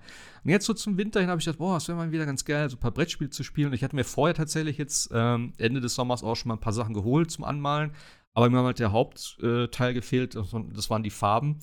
jetzt 0.49 0.65
so 0.65 0.73
zum 0.73 0.97
Winter 0.97 1.19
hin 1.19 1.29
habe 1.29 1.39
ich 1.39 1.45
gedacht, 1.45 1.59
boah, 1.59 1.77
es 1.77 1.87
wäre 1.87 1.97
mal 1.97 2.11
wieder 2.11 2.25
ganz 2.25 2.45
geil, 2.45 2.69
so 2.69 2.77
ein 2.77 2.79
paar 2.79 2.91
Brettspiele 2.91 3.29
zu 3.29 3.43
spielen. 3.43 3.67
Und 3.67 3.73
ich 3.73 3.83
hatte 3.83 3.95
mir 3.95 4.05
vorher 4.05 4.33
tatsächlich 4.33 4.77
jetzt 4.77 5.09
ähm, 5.13 5.53
Ende 5.57 5.81
des 5.81 5.95
Sommers 5.95 6.23
auch 6.23 6.35
schon 6.35 6.49
mal 6.49 6.55
ein 6.55 6.61
paar 6.61 6.73
Sachen 6.73 6.93
geholt 6.93 7.29
zum 7.29 7.43
Anmalen, 7.43 7.91
aber 8.33 8.49
mir 8.49 8.57
hat 8.57 8.65
halt 8.65 8.79
der 8.79 8.91
Hauptteil 8.91 9.93
gefehlt, 9.93 10.35
das 10.35 10.89
waren 10.89 11.03
die 11.03 11.09
Farben. 11.09 11.59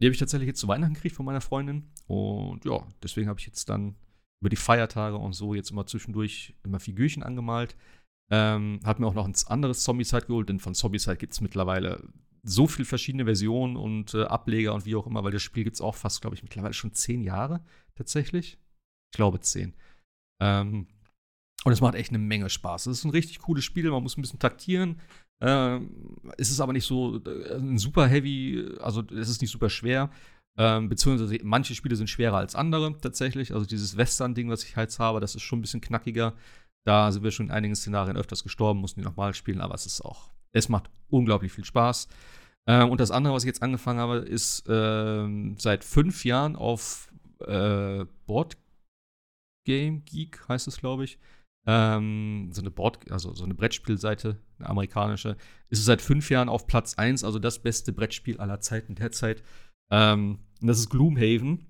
Die 0.00 0.06
habe 0.06 0.12
ich 0.12 0.18
tatsächlich 0.18 0.48
jetzt 0.48 0.60
zu 0.60 0.68
Weihnachten 0.68 0.94
gekriegt 0.94 1.16
von 1.16 1.26
meiner 1.26 1.40
Freundin. 1.40 1.90
Und 2.06 2.64
ja, 2.64 2.86
deswegen 3.02 3.28
habe 3.28 3.38
ich 3.38 3.46
jetzt 3.46 3.68
dann 3.68 3.94
über 4.40 4.48
die 4.48 4.56
Feiertage 4.56 5.16
und 5.16 5.34
so 5.34 5.54
jetzt 5.54 5.70
immer 5.70 5.86
zwischendurch 5.86 6.54
immer 6.64 6.80
Figürchen 6.80 7.22
angemalt. 7.22 7.76
Ähm, 8.30 8.80
hat 8.84 9.00
mir 9.00 9.06
auch 9.06 9.14
noch 9.14 9.26
ein 9.26 9.34
anderes 9.46 9.84
Zombie-Side 9.84 10.26
geholt, 10.26 10.48
denn 10.48 10.60
von 10.60 10.74
Zombie-Side 10.74 11.16
gibt 11.16 11.34
es 11.34 11.40
mittlerweile 11.40 12.02
so 12.42 12.66
viele 12.66 12.84
verschiedene 12.84 13.24
Versionen 13.24 13.76
und 13.76 14.14
äh, 14.14 14.24
Ableger 14.24 14.74
und 14.74 14.84
wie 14.86 14.96
auch 14.96 15.06
immer, 15.06 15.24
weil 15.24 15.32
das 15.32 15.42
Spiel 15.42 15.64
gibt 15.64 15.76
es 15.76 15.80
auch 15.80 15.94
fast, 15.94 16.20
glaube 16.20 16.36
ich, 16.36 16.42
mittlerweile 16.42 16.74
schon 16.74 16.92
zehn 16.92 17.22
Jahre 17.22 17.64
tatsächlich. 17.94 18.58
Ich 19.12 19.16
glaube 19.16 19.40
zehn. 19.40 19.74
Ähm, 20.42 20.86
und 21.64 21.72
es 21.72 21.80
macht 21.80 21.94
echt 21.94 22.10
eine 22.10 22.18
Menge 22.18 22.50
Spaß. 22.50 22.86
Es 22.86 22.98
ist 22.98 23.04
ein 23.04 23.10
richtig 23.10 23.38
cooles 23.38 23.64
Spiel, 23.64 23.90
man 23.90 24.02
muss 24.02 24.18
ein 24.18 24.22
bisschen 24.22 24.38
taktieren. 24.38 25.00
Ähm, 25.40 26.16
es 26.36 26.50
ist 26.50 26.60
aber 26.60 26.72
nicht 26.74 26.86
so 26.86 27.16
äh, 27.24 27.78
super 27.78 28.06
heavy, 28.06 28.68
also 28.80 29.02
es 29.02 29.28
ist 29.28 29.40
nicht 29.40 29.50
super 29.50 29.70
schwer. 29.70 30.10
Ähm, 30.56 30.88
beziehungsweise 30.88 31.38
manche 31.42 31.74
Spiele 31.74 31.96
sind 31.96 32.08
schwerer 32.08 32.36
als 32.36 32.54
andere 32.54 32.96
tatsächlich. 32.98 33.54
Also 33.54 33.66
dieses 33.66 33.96
Western-Ding, 33.96 34.50
was 34.50 34.64
ich 34.64 34.76
jetzt 34.76 34.98
habe, 34.98 35.20
das 35.20 35.34
ist 35.34 35.42
schon 35.42 35.58
ein 35.58 35.62
bisschen 35.62 35.80
knackiger. 35.80 36.34
Da 36.86 37.10
sind 37.10 37.22
wir 37.22 37.30
schon 37.30 37.46
in 37.46 37.52
einigen 37.52 37.74
Szenarien 37.74 38.16
öfters 38.16 38.42
gestorben, 38.42 38.80
mussten 38.80 39.00
die 39.00 39.06
nochmal 39.06 39.34
spielen, 39.34 39.60
aber 39.60 39.74
es 39.74 39.86
ist 39.86 40.02
auch, 40.02 40.30
es 40.52 40.68
macht 40.68 40.90
unglaublich 41.08 41.52
viel 41.52 41.64
Spaß. 41.64 42.08
Ähm, 42.66 42.90
und 42.90 43.00
das 43.00 43.10
andere, 43.10 43.34
was 43.34 43.44
ich 43.44 43.48
jetzt 43.48 43.62
angefangen 43.62 44.00
habe, 44.00 44.16
ist 44.18 44.64
ähm, 44.68 45.56
seit 45.58 45.84
fünf 45.84 46.24
Jahren 46.24 46.56
auf 46.56 47.12
äh, 47.40 48.04
Board 48.26 48.56
Game 49.66 50.04
Geek, 50.04 50.46
heißt 50.48 50.68
es, 50.68 50.78
glaube 50.78 51.04
ich. 51.04 51.18
Ähm, 51.66 52.50
so 52.52 52.60
eine 52.60 52.70
Board, 52.70 53.10
also 53.10 53.34
so 53.34 53.44
eine 53.44 53.54
Brettspielseite, 53.54 54.38
eine 54.58 54.68
amerikanische, 54.68 55.36
ist 55.70 55.84
seit 55.84 56.02
fünf 56.02 56.30
Jahren 56.30 56.50
auf 56.50 56.66
Platz 56.66 56.94
1, 56.94 57.24
also 57.24 57.38
das 57.38 57.62
beste 57.62 57.92
Brettspiel 57.92 58.38
aller 58.38 58.60
Zeiten 58.60 58.94
derzeit. 58.94 59.42
Ähm, 59.90 60.40
und 60.60 60.68
das 60.68 60.78
ist 60.78 60.90
Gloomhaven. 60.90 61.66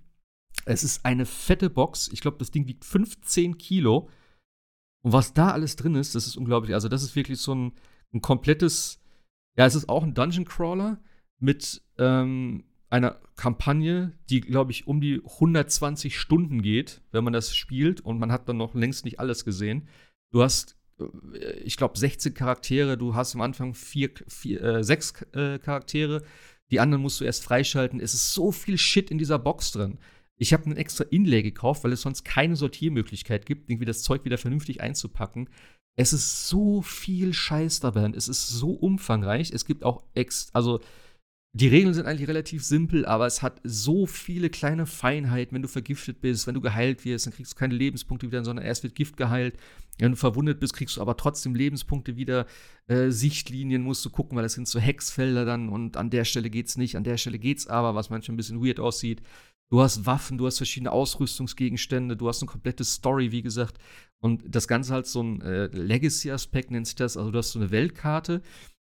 Es 0.66 0.82
ist 0.84 1.04
eine 1.04 1.26
fette 1.26 1.70
Box. 1.70 2.08
Ich 2.12 2.20
glaube, 2.20 2.38
das 2.38 2.50
Ding 2.50 2.66
wiegt 2.66 2.84
15 2.84 3.58
Kilo. 3.58 4.08
Und 5.04 5.12
was 5.12 5.34
da 5.34 5.50
alles 5.50 5.76
drin 5.76 5.94
ist, 5.96 6.14
das 6.14 6.26
ist 6.26 6.36
unglaublich. 6.36 6.74
Also, 6.74 6.88
das 6.88 7.02
ist 7.02 7.14
wirklich 7.14 7.38
so 7.38 7.54
ein, 7.54 7.72
ein 8.12 8.22
komplettes. 8.22 9.00
Ja, 9.56 9.66
es 9.66 9.74
ist 9.74 9.88
auch 9.88 10.02
ein 10.02 10.14
Dungeon 10.14 10.46
Crawler 10.46 10.98
mit 11.38 11.82
ähm, 11.98 12.64
einer 12.88 13.20
Kampagne, 13.36 14.12
die, 14.30 14.40
glaube 14.40 14.72
ich, 14.72 14.86
um 14.86 15.00
die 15.00 15.20
120 15.22 16.18
Stunden 16.18 16.62
geht, 16.62 17.02
wenn 17.12 17.22
man 17.22 17.34
das 17.34 17.54
spielt. 17.54 18.00
Und 18.00 18.18
man 18.18 18.32
hat 18.32 18.48
dann 18.48 18.56
noch 18.56 18.74
längst 18.74 19.04
nicht 19.04 19.20
alles 19.20 19.44
gesehen. 19.44 19.88
Du 20.32 20.42
hast, 20.42 20.76
äh, 20.98 21.58
ich 21.58 21.76
glaube, 21.76 21.98
16 21.98 22.32
Charaktere. 22.32 22.96
Du 22.96 23.14
hast 23.14 23.34
am 23.34 23.42
Anfang 23.42 23.74
vier, 23.74 24.10
vier 24.26 24.62
äh, 24.62 24.82
sechs 24.82 25.12
äh, 25.32 25.58
Charaktere. 25.58 26.22
Die 26.70 26.80
anderen 26.80 27.02
musst 27.02 27.20
du 27.20 27.24
erst 27.24 27.44
freischalten. 27.44 28.00
Es 28.00 28.14
ist 28.14 28.32
so 28.32 28.52
viel 28.52 28.78
Shit 28.78 29.10
in 29.10 29.18
dieser 29.18 29.38
Box 29.38 29.70
drin. 29.72 29.98
Ich 30.36 30.52
habe 30.52 30.64
einen 30.64 30.76
extra 30.76 31.04
Inlay 31.04 31.42
gekauft, 31.42 31.84
weil 31.84 31.92
es 31.92 32.02
sonst 32.02 32.24
keine 32.24 32.56
Sortiermöglichkeit 32.56 33.46
gibt, 33.46 33.70
irgendwie 33.70 33.86
das 33.86 34.02
Zeug 34.02 34.24
wieder 34.24 34.38
vernünftig 34.38 34.80
einzupacken. 34.80 35.48
Es 35.96 36.12
ist 36.12 36.48
so 36.48 36.82
viel 36.82 37.32
Scheiß 37.32 37.80
dabei 37.80 38.04
und 38.04 38.16
es 38.16 38.28
ist 38.28 38.48
so 38.48 38.72
umfangreich. 38.72 39.52
Es 39.52 39.64
gibt 39.64 39.84
auch 39.84 40.02
ex, 40.14 40.48
also 40.52 40.80
die 41.56 41.68
Regeln 41.68 41.94
sind 41.94 42.06
eigentlich 42.06 42.28
relativ 42.28 42.64
simpel, 42.64 43.06
aber 43.06 43.26
es 43.26 43.40
hat 43.40 43.60
so 43.62 44.06
viele 44.06 44.50
kleine 44.50 44.86
Feinheiten. 44.86 45.54
Wenn 45.54 45.62
du 45.62 45.68
vergiftet 45.68 46.20
bist, 46.20 46.48
wenn 46.48 46.54
du 46.54 46.60
geheilt 46.60 47.04
wirst, 47.04 47.26
dann 47.26 47.32
kriegst 47.32 47.52
du 47.52 47.56
keine 47.56 47.74
Lebenspunkte 47.74 48.26
wieder, 48.26 48.44
sondern 48.44 48.66
erst 48.66 48.82
wird 48.82 48.96
Gift 48.96 49.16
geheilt. 49.16 49.56
Wenn 50.00 50.10
du 50.10 50.16
verwundet 50.16 50.58
bist, 50.58 50.74
kriegst 50.74 50.96
du 50.96 51.00
aber 51.00 51.16
trotzdem 51.16 51.54
Lebenspunkte 51.54 52.16
wieder. 52.16 52.46
Äh, 52.88 53.10
Sichtlinien 53.10 53.82
musst 53.82 54.04
du 54.04 54.10
gucken, 54.10 54.34
weil 54.34 54.42
das 54.42 54.54
sind 54.54 54.66
so 54.66 54.80
Hexfelder 54.80 55.44
dann 55.44 55.68
und 55.68 55.96
an 55.96 56.10
der 56.10 56.24
Stelle 56.24 56.50
geht's 56.50 56.76
nicht, 56.76 56.96
an 56.96 57.04
der 57.04 57.18
Stelle 57.18 57.38
geht's 57.38 57.68
aber, 57.68 57.94
was 57.94 58.10
manchmal 58.10 58.34
ein 58.34 58.36
bisschen 58.36 58.60
weird 58.60 58.80
aussieht. 58.80 59.22
Du 59.74 59.82
hast 59.82 60.06
Waffen, 60.06 60.38
du 60.38 60.46
hast 60.46 60.58
verschiedene 60.58 60.92
Ausrüstungsgegenstände, 60.92 62.16
du 62.16 62.28
hast 62.28 62.40
eine 62.40 62.48
komplette 62.48 62.84
Story, 62.84 63.32
wie 63.32 63.42
gesagt. 63.42 63.76
Und 64.20 64.54
das 64.54 64.68
Ganze 64.68 64.92
halt 64.94 65.08
so 65.08 65.20
ein 65.20 65.40
äh, 65.40 65.66
Legacy-Aspekt 65.66 66.70
nennt 66.70 66.86
sich 66.86 66.94
das. 66.94 67.16
Also 67.16 67.32
du 67.32 67.38
hast 67.38 67.50
so 67.50 67.58
eine 67.58 67.72
Weltkarte, 67.72 68.40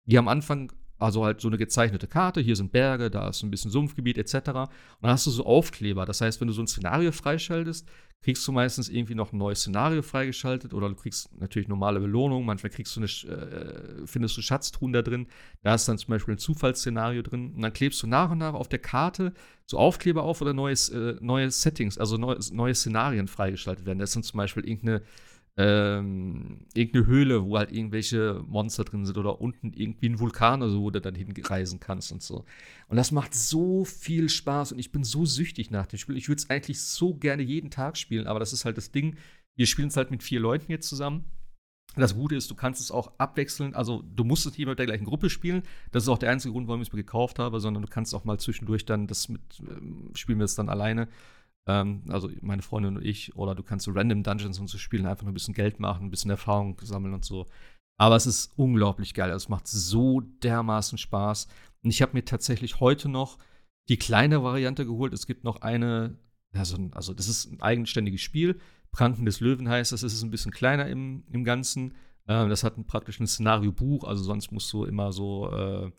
die 0.06 0.16
am 0.16 0.28
Anfang 0.28 0.72
also 0.98 1.24
halt 1.24 1.40
so 1.40 1.48
eine 1.48 1.58
gezeichnete 1.58 2.06
Karte, 2.06 2.40
hier 2.40 2.56
sind 2.56 2.72
Berge, 2.72 3.10
da 3.10 3.28
ist 3.28 3.42
ein 3.42 3.50
bisschen 3.50 3.70
Sumpfgebiet 3.70 4.18
etc. 4.18 4.34
Und 4.34 4.68
dann 5.02 5.10
hast 5.12 5.26
du 5.26 5.30
so 5.30 5.46
Aufkleber. 5.46 6.06
Das 6.06 6.20
heißt, 6.20 6.40
wenn 6.40 6.48
du 6.48 6.54
so 6.54 6.62
ein 6.62 6.66
Szenario 6.66 7.12
freischaltest, 7.12 7.88
kriegst 8.20 8.46
du 8.48 8.52
meistens 8.52 8.88
irgendwie 8.88 9.14
noch 9.14 9.32
ein 9.32 9.38
neues 9.38 9.60
Szenario 9.60 10.02
freigeschaltet 10.02 10.74
oder 10.74 10.88
du 10.88 10.96
kriegst 10.96 11.30
natürlich 11.38 11.68
normale 11.68 12.00
Belohnung. 12.00 12.44
Manchmal 12.44 12.70
kriegst 12.70 12.96
du 12.96 13.00
eine, 13.00 13.08
äh, 13.08 14.06
findest 14.06 14.36
du 14.36 14.42
Schatztruhen 14.42 14.92
da 14.92 15.02
drin. 15.02 15.28
Da 15.62 15.74
ist 15.74 15.88
dann 15.88 15.98
zum 15.98 16.10
Beispiel 16.10 16.34
ein 16.34 16.38
Zufallsszenario 16.38 17.22
drin. 17.22 17.54
Und 17.54 17.62
dann 17.62 17.72
klebst 17.72 18.02
du 18.02 18.08
nach 18.08 18.30
und 18.30 18.38
nach 18.38 18.54
auf 18.54 18.68
der 18.68 18.80
Karte 18.80 19.32
so 19.66 19.78
Aufkleber 19.78 20.24
auf 20.24 20.40
oder 20.40 20.52
neues, 20.52 20.88
äh, 20.88 21.14
neue 21.20 21.50
Settings, 21.50 21.96
also 21.96 22.16
neue, 22.16 22.38
neue 22.50 22.74
Szenarien 22.74 23.28
freigeschaltet 23.28 23.86
werden. 23.86 24.00
Das 24.00 24.12
sind 24.12 24.24
zum 24.24 24.38
Beispiel 24.38 24.66
irgendeine 24.66 25.02
ähm, 25.58 26.60
irgendeine 26.72 27.06
Höhle, 27.06 27.44
wo 27.44 27.58
halt 27.58 27.72
irgendwelche 27.72 28.44
Monster 28.46 28.84
drin 28.84 29.04
sind 29.04 29.18
oder 29.18 29.40
unten 29.40 29.72
irgendwie 29.72 30.08
ein 30.08 30.20
Vulkan 30.20 30.62
oder 30.62 30.70
so, 30.70 30.82
wo 30.82 30.90
du 30.90 31.00
dann 31.00 31.16
hinreisen 31.16 31.80
kannst 31.80 32.12
und 32.12 32.22
so. 32.22 32.44
Und 32.86 32.96
das 32.96 33.10
macht 33.10 33.34
so 33.34 33.84
viel 33.84 34.28
Spaß 34.28 34.70
und 34.70 34.78
ich 34.78 34.92
bin 34.92 35.02
so 35.02 35.26
süchtig 35.26 35.72
nach 35.72 35.86
dem 35.86 35.98
Spiel. 35.98 36.16
Ich 36.16 36.28
würde 36.28 36.38
es 36.38 36.48
eigentlich 36.48 36.80
so 36.80 37.12
gerne 37.12 37.42
jeden 37.42 37.70
Tag 37.70 37.96
spielen, 37.96 38.28
aber 38.28 38.38
das 38.38 38.52
ist 38.52 38.64
halt 38.64 38.76
das 38.76 38.92
Ding. 38.92 39.16
Wir 39.56 39.66
spielen 39.66 39.88
es 39.88 39.96
halt 39.96 40.12
mit 40.12 40.22
vier 40.22 40.38
Leuten 40.38 40.70
jetzt 40.70 40.88
zusammen. 40.88 41.24
Das 41.96 42.14
Gute 42.14 42.36
ist, 42.36 42.48
du 42.48 42.54
kannst 42.54 42.80
es 42.80 42.92
auch 42.92 43.18
abwechseln. 43.18 43.74
Also, 43.74 44.04
du 44.14 44.22
musst 44.22 44.46
es 44.46 44.56
nicht 44.56 44.68
mit 44.68 44.78
der 44.78 44.86
gleichen 44.86 45.06
Gruppe 45.06 45.28
spielen. 45.28 45.64
Das 45.90 46.04
ist 46.04 46.08
auch 46.08 46.18
der 46.18 46.30
einzige 46.30 46.52
Grund, 46.52 46.68
warum 46.68 46.80
ich 46.82 46.88
es 46.88 46.92
mir 46.92 47.00
gekauft 47.00 47.40
habe, 47.40 47.58
sondern 47.58 47.82
du 47.82 47.88
kannst 47.88 48.14
auch 48.14 48.24
mal 48.24 48.38
zwischendurch 48.38 48.84
dann 48.84 49.08
das 49.08 49.28
mit, 49.28 49.40
ähm, 49.60 50.12
spielen 50.14 50.38
wir 50.38 50.44
es 50.44 50.54
dann 50.54 50.68
alleine. 50.68 51.08
Ähm, 51.68 52.02
also 52.08 52.30
meine 52.40 52.62
Freundin 52.62 52.96
und 52.96 53.04
ich, 53.04 53.36
oder 53.36 53.54
du 53.54 53.62
kannst 53.62 53.84
so 53.84 53.92
random 53.92 54.22
Dungeons 54.22 54.58
und 54.58 54.68
so 54.68 54.78
spielen, 54.78 55.06
einfach 55.06 55.22
nur 55.24 55.32
ein 55.32 55.34
bisschen 55.34 55.54
Geld 55.54 55.78
machen, 55.78 56.06
ein 56.06 56.10
bisschen 56.10 56.30
Erfahrung 56.30 56.76
sammeln 56.82 57.14
und 57.14 57.24
so. 57.24 57.46
Aber 58.00 58.16
es 58.16 58.26
ist 58.26 58.52
unglaublich 58.56 59.14
geil. 59.14 59.30
Also 59.30 59.44
es 59.44 59.48
macht 59.48 59.68
so 59.68 60.20
dermaßen 60.20 60.98
Spaß. 60.98 61.48
Und 61.82 61.90
ich 61.90 62.02
habe 62.02 62.14
mir 62.14 62.24
tatsächlich 62.24 62.80
heute 62.80 63.08
noch 63.08 63.38
die 63.88 63.98
kleine 63.98 64.42
Variante 64.42 64.86
geholt. 64.86 65.12
Es 65.12 65.26
gibt 65.26 65.44
noch 65.44 65.62
eine, 65.62 66.18
also, 66.54 66.76
also 66.92 67.14
das 67.14 67.28
ist 67.28 67.52
ein 67.52 67.60
eigenständiges 67.60 68.20
Spiel. 68.20 68.60
Pranken 68.92 69.26
des 69.26 69.40
Löwen 69.40 69.68
heißt 69.68 69.92
das. 69.92 70.02
Es 70.02 70.14
ist 70.14 70.22
ein 70.22 70.30
bisschen 70.30 70.52
kleiner 70.52 70.88
im, 70.88 71.24
im 71.30 71.44
Ganzen. 71.44 71.92
Äh, 72.26 72.48
das 72.48 72.64
hat 72.64 72.78
ein, 72.78 72.86
praktisch 72.86 73.20
ein 73.20 73.26
Szenariobuch. 73.26 74.04
Also 74.04 74.22
sonst 74.22 74.52
musst 74.52 74.72
du 74.72 74.84
immer 74.84 75.12
so 75.12 75.50
äh, 75.52 75.90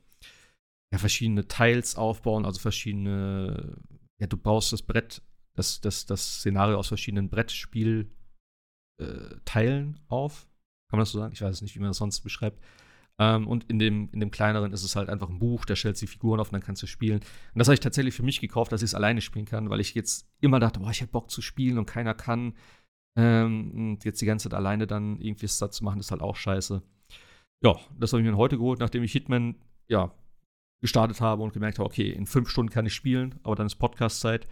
ja, 0.92 0.98
verschiedene 0.98 1.48
Teils 1.48 1.96
aufbauen, 1.96 2.46
also 2.46 2.60
verschiedene, 2.60 3.78
ja, 4.20 4.28
du 4.28 4.38
baust 4.38 4.74
das 4.74 4.82
Brett 4.82 5.22
das, 5.60 5.82
das, 5.82 6.06
das 6.06 6.40
Szenario 6.40 6.78
aus 6.78 6.88
verschiedenen 6.88 7.30
Brettspielteilen 7.30 8.10
äh, 9.00 10.00
auf. 10.08 10.48
Kann 10.90 10.98
man 10.98 11.02
das 11.02 11.12
so 11.12 11.20
sagen? 11.20 11.34
Ich 11.34 11.42
weiß 11.42 11.62
nicht, 11.62 11.76
wie 11.76 11.80
man 11.80 11.90
das 11.90 11.98
sonst 11.98 12.22
beschreibt. 12.22 12.64
Ähm, 13.20 13.48
und 13.48 13.66
in 13.66 13.78
dem, 13.78 14.10
in 14.14 14.22
dem 14.22 14.32
kleineren 14.32 14.72
ist 14.72 14.84
es 14.84 14.96
halt 14.96 15.10
einfach 15.10 15.30
ein 15.30 15.40
Buch, 15.40 15.66
da 15.66 15.76
stellst 15.76 16.02
du 16.02 16.06
die 16.06 16.12
Figuren 16.12 16.40
auf 16.40 16.48
und 16.48 16.54
dann 16.54 16.64
kannst 16.64 16.82
du 16.82 16.88
spielen. 16.88 17.20
Und 17.20 17.60
das 17.60 17.68
habe 17.68 17.74
ich 17.74 17.82
tatsächlich 17.82 18.16
für 18.16 18.24
mich 18.24 18.40
gekauft, 18.40 18.72
dass 18.72 18.82
ich 18.82 18.88
es 18.88 18.96
alleine 18.96 19.20
spielen 19.22 19.46
kann, 19.46 19.70
weil 19.70 19.82
ich 19.82 19.94
jetzt 19.94 20.28
immer 20.40 20.60
dachte, 20.60 20.80
boah, 20.80 20.90
ich 20.90 21.02
hätte 21.02 21.12
Bock 21.12 21.30
zu 21.30 21.42
spielen 21.42 21.78
und 21.78 21.86
keiner 21.86 22.14
kann. 22.14 22.54
Ähm, 23.18 23.72
und 23.72 24.06
jetzt 24.06 24.22
die 24.22 24.26
ganze 24.26 24.50
Zeit 24.50 24.58
alleine 24.58 24.88
dann 24.88 25.20
irgendwie 25.20 25.46
das 25.46 25.58
zu 25.58 25.84
machen, 25.84 26.00
ist 26.00 26.12
halt 26.12 26.22
auch 26.22 26.38
scheiße. 26.38 26.82
Ja, 27.62 27.78
das 28.00 28.14
habe 28.14 28.22
ich 28.24 28.30
mir 28.30 28.38
heute 28.38 28.58
geholt, 28.58 28.80
nachdem 28.80 29.04
ich 29.04 29.12
Hitman, 29.12 29.56
ja, 29.90 30.14
gestartet 30.82 31.20
habe 31.20 31.44
und 31.44 31.52
gemerkt 31.52 31.80
habe, 31.80 31.88
okay, 31.88 32.10
in 32.10 32.26
fünf 32.26 32.50
Stunden 32.50 32.72
kann 32.72 32.86
ich 32.86 32.94
spielen, 32.94 33.38
aber 33.44 33.56
dann 33.56 33.68
ist 33.68 33.76
Podcast-Zeit. 33.76 34.48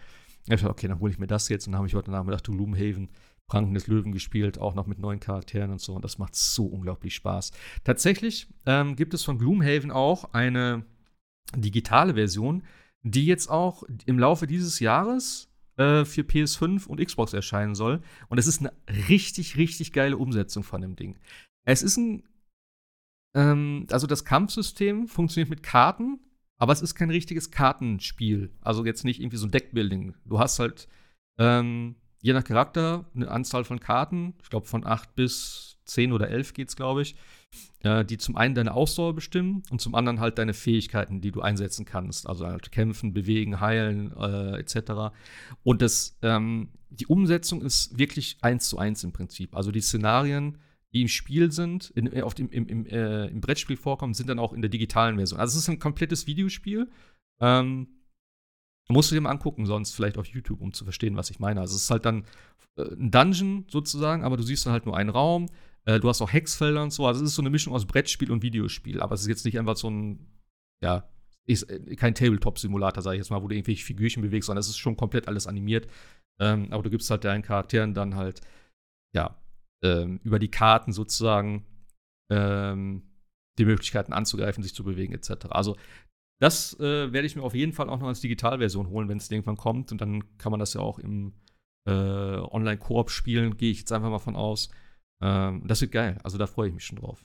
Ich 0.48 0.60
dachte, 0.60 0.70
okay, 0.70 0.88
dann 0.88 1.00
hole 1.00 1.12
ich 1.12 1.18
mir 1.18 1.26
das 1.26 1.48
jetzt 1.48 1.66
und 1.66 1.72
dann 1.72 1.78
habe 1.78 1.88
ich 1.88 1.94
heute 1.94 2.10
Nachmittag 2.10 2.44
Gloomhaven, 2.44 3.10
Pranken 3.46 3.74
des 3.74 3.86
Löwen 3.86 4.12
gespielt, 4.12 4.58
auch 4.58 4.74
noch 4.74 4.86
mit 4.86 4.98
neuen 4.98 5.20
Charakteren 5.20 5.70
und 5.70 5.80
so. 5.80 5.94
Und 5.94 6.04
das 6.04 6.18
macht 6.18 6.34
so 6.34 6.66
unglaublich 6.66 7.14
Spaß. 7.14 7.52
Tatsächlich 7.84 8.48
ähm, 8.66 8.96
gibt 8.96 9.14
es 9.14 9.24
von 9.24 9.38
Gloomhaven 9.38 9.90
auch 9.90 10.32
eine 10.32 10.84
digitale 11.56 12.14
Version, 12.14 12.62
die 13.02 13.26
jetzt 13.26 13.48
auch 13.48 13.84
im 14.06 14.18
Laufe 14.18 14.46
dieses 14.46 14.80
Jahres 14.80 15.50
äh, 15.76 16.04
für 16.04 16.22
PS5 16.22 16.86
und 16.86 17.04
Xbox 17.04 17.32
erscheinen 17.32 17.74
soll. 17.74 18.00
Und 18.28 18.38
es 18.38 18.46
ist 18.46 18.60
eine 18.60 18.72
richtig, 19.08 19.56
richtig 19.56 19.92
geile 19.92 20.16
Umsetzung 20.16 20.62
von 20.62 20.80
dem 20.80 20.96
Ding. 20.96 21.18
Es 21.64 21.82
ist 21.82 21.96
ein 21.96 22.22
ähm, 23.34 23.86
also 23.90 24.06
das 24.06 24.24
Kampfsystem 24.24 25.06
funktioniert 25.06 25.50
mit 25.50 25.62
Karten, 25.62 26.20
aber 26.58 26.72
es 26.72 26.82
ist 26.82 26.94
kein 26.94 27.10
richtiges 27.10 27.50
Kartenspiel. 27.50 28.50
Also 28.60 28.84
jetzt 28.84 29.04
nicht 29.04 29.20
irgendwie 29.20 29.36
so 29.36 29.46
ein 29.46 29.52
Deckbuilding. 29.52 30.14
Du 30.24 30.38
hast 30.38 30.58
halt 30.58 30.88
ähm, 31.38 31.94
je 32.20 32.32
nach 32.32 32.44
Charakter 32.44 33.06
eine 33.14 33.30
Anzahl 33.30 33.64
von 33.64 33.80
Karten. 33.80 34.34
Ich 34.42 34.50
glaube, 34.50 34.66
von 34.66 34.84
8 34.84 35.14
bis 35.14 35.78
10 35.84 36.12
oder 36.12 36.28
11 36.28 36.52
geht 36.52 36.68
es, 36.68 36.76
glaube 36.76 37.02
ich. 37.02 37.16
Äh, 37.80 38.04
die 38.04 38.18
zum 38.18 38.36
einen 38.36 38.54
deine 38.54 38.74
Ausdauer 38.74 39.14
bestimmen 39.14 39.62
und 39.70 39.80
zum 39.80 39.94
anderen 39.94 40.20
halt 40.20 40.38
deine 40.38 40.52
Fähigkeiten, 40.52 41.20
die 41.20 41.30
du 41.30 41.40
einsetzen 41.40 41.84
kannst. 41.84 42.28
Also 42.28 42.46
halt 42.46 42.72
kämpfen, 42.72 43.14
bewegen, 43.14 43.60
heilen, 43.60 44.12
äh, 44.16 44.58
etc. 44.58 45.14
Und 45.62 45.80
das, 45.80 46.18
ähm, 46.22 46.70
die 46.90 47.06
Umsetzung 47.06 47.62
ist 47.62 47.96
wirklich 47.98 48.38
eins 48.42 48.68
zu 48.68 48.78
eins 48.78 49.04
im 49.04 49.12
Prinzip. 49.12 49.54
Also 49.54 49.70
die 49.70 49.80
Szenarien 49.80 50.58
die 50.92 51.02
im 51.02 51.08
Spiel 51.08 51.52
sind, 51.52 51.90
in, 51.90 52.12
äh, 52.12 52.22
auf 52.22 52.34
dem, 52.34 52.50
im, 52.50 52.66
im, 52.66 52.86
äh, 52.86 53.26
im 53.26 53.40
Brettspiel 53.40 53.76
vorkommen, 53.76 54.14
sind 54.14 54.28
dann 54.28 54.38
auch 54.38 54.52
in 54.52 54.62
der 54.62 54.70
digitalen 54.70 55.16
Version. 55.16 55.38
Also 55.38 55.56
es 55.56 55.64
ist 55.64 55.68
ein 55.68 55.78
komplettes 55.78 56.26
Videospiel. 56.26 56.90
Ähm, 57.40 57.88
musst 58.88 59.10
du 59.10 59.14
dir 59.14 59.20
mal 59.20 59.30
angucken, 59.30 59.66
sonst 59.66 59.94
vielleicht 59.94 60.18
auf 60.18 60.26
YouTube, 60.26 60.60
um 60.60 60.72
zu 60.72 60.84
verstehen, 60.84 61.16
was 61.16 61.30
ich 61.30 61.38
meine. 61.38 61.60
Also 61.60 61.76
es 61.76 61.82
ist 61.82 61.90
halt 61.90 62.06
dann 62.06 62.24
äh, 62.76 62.94
ein 62.94 63.10
Dungeon 63.10 63.66
sozusagen, 63.68 64.24
aber 64.24 64.36
du 64.36 64.42
siehst 64.42 64.64
dann 64.64 64.72
halt 64.72 64.86
nur 64.86 64.96
einen 64.96 65.10
Raum. 65.10 65.50
Äh, 65.84 66.00
du 66.00 66.08
hast 66.08 66.22
auch 66.22 66.32
Hexfelder 66.32 66.82
und 66.82 66.92
so. 66.92 67.06
Also 67.06 67.22
es 67.22 67.30
ist 67.30 67.36
so 67.36 67.42
eine 67.42 67.50
Mischung 67.50 67.74
aus 67.74 67.86
Brettspiel 67.86 68.30
und 68.30 68.42
Videospiel. 68.42 69.00
Aber 69.00 69.14
es 69.14 69.22
ist 69.22 69.28
jetzt 69.28 69.44
nicht 69.44 69.58
einfach 69.58 69.76
so 69.76 69.90
ein, 69.90 70.26
ja, 70.82 71.08
ist 71.44 71.64
äh, 71.64 71.96
kein 71.96 72.14
Tabletop-Simulator, 72.14 73.02
sage 73.02 73.16
ich 73.16 73.20
jetzt 73.20 73.30
mal, 73.30 73.42
wo 73.42 73.48
du 73.48 73.54
irgendwelche 73.54 73.84
Figürchen 73.84 74.22
bewegst, 74.22 74.46
sondern 74.46 74.60
es 74.60 74.68
ist 74.68 74.78
schon 74.78 74.96
komplett 74.96 75.28
alles 75.28 75.46
animiert. 75.46 75.86
Ähm, 76.40 76.68
aber 76.70 76.82
du 76.82 76.90
gibst 76.90 77.10
halt 77.10 77.24
deinen 77.24 77.42
Charakteren 77.42 77.94
dann 77.94 78.14
halt, 78.14 78.40
ja, 79.14 79.36
ähm, 79.82 80.20
über 80.24 80.38
die 80.38 80.50
Karten 80.50 80.92
sozusagen 80.92 81.64
ähm, 82.30 83.02
die 83.58 83.64
Möglichkeiten 83.64 84.12
anzugreifen, 84.12 84.62
sich 84.62 84.74
zu 84.74 84.84
bewegen, 84.84 85.12
etc. 85.12 85.46
Also, 85.50 85.76
das 86.40 86.78
äh, 86.78 87.12
werde 87.12 87.26
ich 87.26 87.34
mir 87.34 87.42
auf 87.42 87.54
jeden 87.54 87.72
Fall 87.72 87.88
auch 87.88 87.98
noch 87.98 88.06
als 88.06 88.20
Digitalversion 88.20 88.88
holen, 88.88 89.08
wenn 89.08 89.18
es 89.18 89.30
irgendwann 89.30 89.56
kommt. 89.56 89.90
Und 89.90 90.00
dann 90.00 90.38
kann 90.38 90.52
man 90.52 90.60
das 90.60 90.74
ja 90.74 90.80
auch 90.80 90.98
im 90.98 91.32
äh, 91.86 91.90
Online-Koop 91.92 93.10
spielen, 93.10 93.56
gehe 93.56 93.72
ich 93.72 93.80
jetzt 93.80 93.92
einfach 93.92 94.10
mal 94.10 94.18
von 94.18 94.36
aus. 94.36 94.70
Ähm, 95.20 95.66
das 95.66 95.80
wird 95.80 95.92
geil. 95.92 96.18
Also, 96.22 96.38
da 96.38 96.46
freue 96.46 96.68
ich 96.68 96.74
mich 96.74 96.84
schon 96.84 96.98
drauf. 96.98 97.24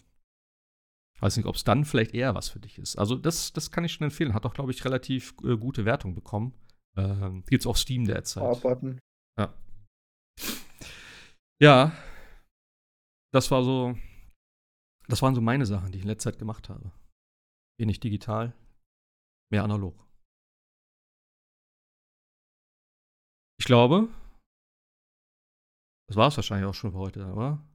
Ich 1.16 1.22
weiß 1.22 1.38
nicht, 1.38 1.46
ob 1.46 1.56
es 1.56 1.64
dann 1.64 1.86
vielleicht 1.86 2.16
eher 2.16 2.34
was 2.34 2.50
für 2.50 2.60
dich 2.60 2.80
ist. 2.80 2.98
Also, 2.98 3.16
das, 3.16 3.54
das 3.54 3.70
kann 3.70 3.86
ich 3.86 3.94
schon 3.94 4.06
empfehlen. 4.06 4.34
Hat 4.34 4.46
auch, 4.46 4.56
glaube 4.56 4.72
ich, 4.72 4.84
relativ 4.84 5.36
äh, 5.44 5.58
gute 5.58 5.86
Wertung 5.86 6.16
bekommen. 6.16 6.54
Ähm, 6.98 7.44
Gibt 7.48 7.64
es 7.64 7.68
auf 7.68 7.78
Steam 7.78 8.06
derzeit. 8.06 8.44
Arbeiten. 8.44 9.00
Ja. 9.38 9.54
Ja. 11.60 11.92
Das 13.34 13.50
war 13.50 13.64
so. 13.64 13.98
Das 15.08 15.22
waren 15.22 15.36
so 15.36 15.42
meine 15.42 15.66
Sachen, 15.66 15.92
die 15.92 15.98
ich 15.98 16.04
in 16.04 16.10
letzter 16.10 16.32
Zeit 16.32 16.40
gemacht 16.40 16.70
habe. 16.70 16.92
Wenig 17.80 18.00
digital, 18.00 18.54
mehr 19.52 19.64
analog. 19.64 19.96
Ich 23.60 23.66
glaube, 23.66 24.08
das 26.08 26.16
war 26.16 26.28
es 26.28 26.38
wahrscheinlich 26.38 26.68
auch 26.68 26.74
schon 26.74 26.92
für 26.92 27.00
heute, 27.00 27.26
oder? 27.34 27.66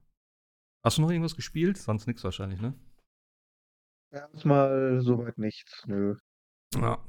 Hast 0.83 0.97
du 0.97 1.01
noch 1.01 1.09
irgendwas 1.11 1.35
gespielt? 1.35 1.77
Sonst 1.77 2.07
nichts 2.07 2.23
wahrscheinlich, 2.23 2.61
ne? 2.61 2.73
Erstmal 4.11 5.01
soweit 5.01 5.37
nichts, 5.37 5.85
nö. 5.87 6.17
Ja. 6.75 7.05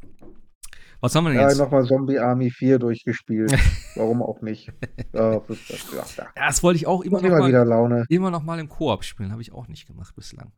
Was 1.01 1.15
haben 1.15 1.25
wir 1.25 1.31
denn 1.31 1.41
Ja, 1.41 1.49
jetzt? 1.49 1.59
nochmal 1.59 1.85
Zombie 1.87 2.19
Army 2.19 2.51
4 2.51 2.79
durchgespielt. 2.79 3.51
Warum 3.97 4.23
auch 4.23 4.43
nicht? 4.43 4.71
Ja, 5.13 5.41
das, 5.41 5.69
ja, 5.93 6.05
ja. 6.17 6.29
Ja, 6.37 6.63
wollte 6.63 6.77
ich 6.77 6.87
auch 6.87 7.01
immer 7.03 7.19
noch, 7.21 7.27
immer 7.29 7.39
mal, 7.39 7.49
wieder 7.49 7.65
Laune. 7.65 8.05
immer 8.09 8.31
noch 8.31 8.43
mal 8.43 8.59
im 8.59 8.69
Koop 8.69 9.03
spielen. 9.05 9.33
Habe 9.33 9.41
ich 9.43 9.53
auch 9.53 9.67
nicht 9.69 9.87
gemacht 9.87 10.15
bislang. 10.15 10.53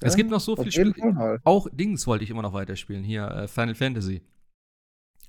Es 0.00 0.12
Ja, 0.12 0.16
gibt 0.18 0.30
noch 0.30 0.40
so 0.40 0.54
viel 0.56 0.70
Spiele. 0.70 1.40
Auch 1.44 1.66
Dings 1.72 2.06
wollte 2.06 2.22
ich 2.22 2.30
immer 2.30 2.42
noch 2.42 2.52
weiterspielen. 2.52 3.02
Hier, 3.02 3.28
äh, 3.28 3.48
Final 3.48 3.74
Fantasy. 3.74 4.22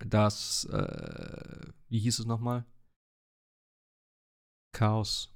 Das, 0.05 0.67
äh, 0.71 1.71
wie 1.89 1.99
hieß 1.99 2.19
es 2.19 2.25
nochmal? 2.25 2.65
Chaos. 4.73 5.33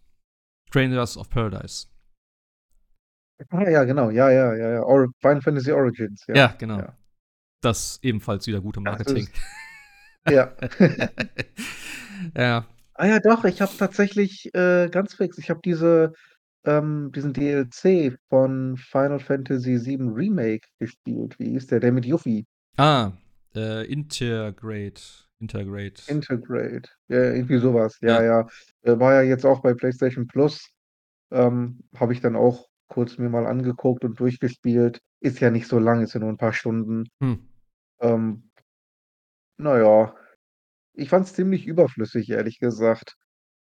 Strangers 0.67 1.17
of 1.17 1.29
Paradise. 1.29 1.87
Ah, 3.49 3.67
ja, 3.67 3.83
genau. 3.83 4.11
Ja, 4.11 4.29
ja, 4.29 4.53
ja, 4.55 4.69
ja. 4.73 4.83
Or 4.83 5.07
Final 5.19 5.41
Fantasy 5.41 5.71
Origins. 5.71 6.23
Ja, 6.27 6.35
Ja, 6.35 6.47
genau. 6.57 6.77
Ja. 6.77 6.95
Das 7.61 7.99
ebenfalls 8.01 8.47
wieder 8.47 8.61
gute 8.61 8.81
Marketing. 8.81 9.27
ja. 10.29 10.51
ja. 12.35 12.65
Ah 12.93 13.07
ja, 13.07 13.19
doch, 13.19 13.45
ich 13.45 13.61
habe 13.61 13.71
tatsächlich 13.77 14.49
äh, 14.53 14.89
ganz 14.89 15.15
fix, 15.15 15.37
ich 15.37 15.49
habe 15.49 15.61
diese, 15.63 16.13
ähm, 16.65 17.11
diesen 17.15 17.33
DLC 17.33 18.17
von 18.29 18.77
Final 18.77 19.19
Fantasy 19.19 19.83
VII 19.83 20.09
Remake 20.13 20.67
gespielt. 20.79 21.35
Wie 21.39 21.51
hieß 21.51 21.67
der? 21.67 21.79
Der 21.79 21.91
mit 21.91 22.05
Yuffie. 22.05 22.45
Ah, 22.77 23.11
äh, 23.55 23.85
Integrate. 23.91 25.01
Integrate. 25.39 26.03
Integrate. 26.07 26.89
Ja, 27.07 27.33
irgendwie 27.33 27.57
sowas. 27.57 27.97
Ja, 28.01 28.21
Ja. 28.21 28.23
ja. 28.23 28.47
Äh, 28.83 28.99
war 28.99 29.13
ja 29.13 29.21
jetzt 29.23 29.45
auch 29.45 29.61
bei 29.61 29.73
PlayStation 29.73 30.27
Plus. 30.27 30.69
Ähm, 31.31 31.79
habe 31.95 32.13
ich 32.13 32.21
dann 32.21 32.35
auch 32.35 32.67
kurz 32.87 33.17
mir 33.17 33.29
mal 33.29 33.47
angeguckt 33.47 34.03
und 34.03 34.19
durchgespielt. 34.19 34.99
Ist 35.21 35.39
ja 35.39 35.49
nicht 35.49 35.67
so 35.67 35.79
lang, 35.79 36.03
ist 36.03 36.13
ja 36.13 36.19
nur 36.19 36.29
ein 36.29 36.37
paar 36.37 36.53
Stunden. 36.53 37.05
hm. 37.21 37.47
Ähm, 38.01 38.51
naja, 39.57 40.15
ich 40.93 41.09
fand 41.09 41.25
es 41.27 41.33
ziemlich 41.33 41.65
überflüssig, 41.67 42.29
ehrlich 42.29 42.59
gesagt. 42.59 43.15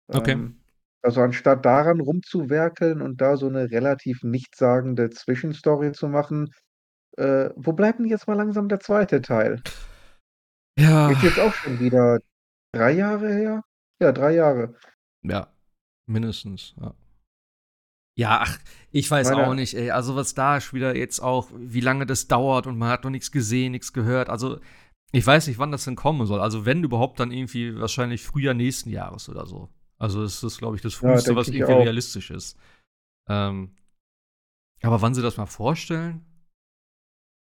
Okay. 0.08 0.32
Ähm, 0.32 0.60
also 1.02 1.20
anstatt 1.20 1.64
daran 1.64 2.00
rumzuwerkeln 2.00 3.00
und 3.00 3.20
da 3.20 3.36
so 3.36 3.46
eine 3.46 3.70
relativ 3.70 4.22
nichtssagende 4.24 5.10
Zwischenstory 5.10 5.92
zu 5.92 6.08
machen, 6.08 6.50
äh, 7.16 7.50
wo 7.54 7.72
bleibt 7.72 8.00
denn 8.00 8.06
jetzt 8.06 8.26
mal 8.26 8.34
langsam 8.34 8.68
der 8.68 8.80
zweite 8.80 9.22
Teil? 9.22 9.62
Ja. 10.78 11.10
Ist 11.10 11.22
jetzt 11.22 11.38
auch 11.38 11.54
schon 11.54 11.78
wieder 11.80 12.18
drei 12.72 12.92
Jahre 12.92 13.32
her? 13.32 13.62
Ja, 14.00 14.12
drei 14.12 14.34
Jahre. 14.34 14.74
Ja, 15.22 15.52
mindestens, 16.06 16.74
ja. 16.80 16.94
Ja, 18.18 18.40
ach, 18.42 18.58
ich 18.92 19.10
weiß 19.10 19.30
Meine- 19.30 19.46
auch 19.46 19.54
nicht, 19.54 19.74
ey. 19.74 19.90
Also, 19.90 20.16
was 20.16 20.34
da 20.34 20.60
schon 20.60 20.76
wieder 20.78 20.96
jetzt 20.96 21.20
auch, 21.20 21.50
wie 21.54 21.80
lange 21.80 22.06
das 22.06 22.28
dauert 22.28 22.66
und 22.66 22.78
man 22.78 22.88
hat 22.88 23.04
noch 23.04 23.10
nichts 23.10 23.30
gesehen, 23.30 23.72
nichts 23.72 23.92
gehört. 23.92 24.30
Also, 24.30 24.58
ich 25.12 25.26
weiß 25.26 25.46
nicht, 25.48 25.58
wann 25.58 25.70
das 25.70 25.84
denn 25.84 25.96
kommen 25.96 26.26
soll. 26.26 26.40
Also, 26.40 26.64
wenn 26.64 26.82
überhaupt, 26.82 27.20
dann 27.20 27.30
irgendwie 27.30 27.78
wahrscheinlich 27.78 28.22
Frühjahr 28.24 28.54
nächsten 28.54 28.90
Jahres 28.90 29.28
oder 29.28 29.46
so. 29.46 29.68
Also, 29.98 30.22
das 30.22 30.42
ist, 30.42 30.58
glaube 30.58 30.76
ich, 30.76 30.82
das 30.82 30.94
Ja, 30.94 30.98
Früheste, 31.00 31.28
denk 31.30 31.38
was 31.38 31.48
irgendwie 31.48 31.64
auch. 31.74 31.80
realistisch 31.80 32.30
ist. 32.30 32.58
Ähm, 33.28 33.76
aber 34.82 35.02
wann 35.02 35.14
sie 35.14 35.22
das 35.22 35.36
mal 35.36 35.46
vorstellen? 35.46 36.24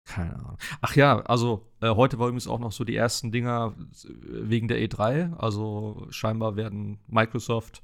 Keine 0.07 0.35
Ahnung. 0.35 0.57
Ach 0.81 0.95
ja, 0.95 1.19
also 1.21 1.69
äh, 1.81 1.89
heute 1.93 2.17
war 2.17 2.27
übrigens 2.27 2.47
auch 2.47 2.59
noch 2.59 2.71
so 2.71 2.85
die 2.85 2.95
ersten 2.95 3.31
Dinger 3.31 3.75
äh, 3.77 4.07
wegen 4.49 4.67
der 4.69 4.79
E3. 4.79 5.35
Also 5.37 6.07
scheinbar 6.09 6.55
werden 6.55 6.99
Microsoft, 7.07 7.83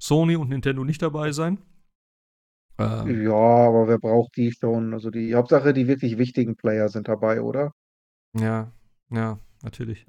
Sony 0.00 0.34
und 0.36 0.48
Nintendo 0.48 0.82
nicht 0.84 1.00
dabei 1.00 1.30
sein. 1.30 1.58
Ähm, 2.78 3.22
Ja, 3.22 3.32
aber 3.32 3.86
wer 3.88 3.98
braucht 3.98 4.36
die 4.36 4.50
schon? 4.52 4.94
Also 4.94 5.10
die 5.10 5.34
Hauptsache, 5.34 5.72
die 5.72 5.86
wirklich 5.86 6.18
wichtigen 6.18 6.56
Player 6.56 6.88
sind 6.88 7.06
dabei, 7.08 7.40
oder? 7.40 7.72
ja, 8.34 8.72
ja, 9.10 9.38
natürlich. 9.62 10.06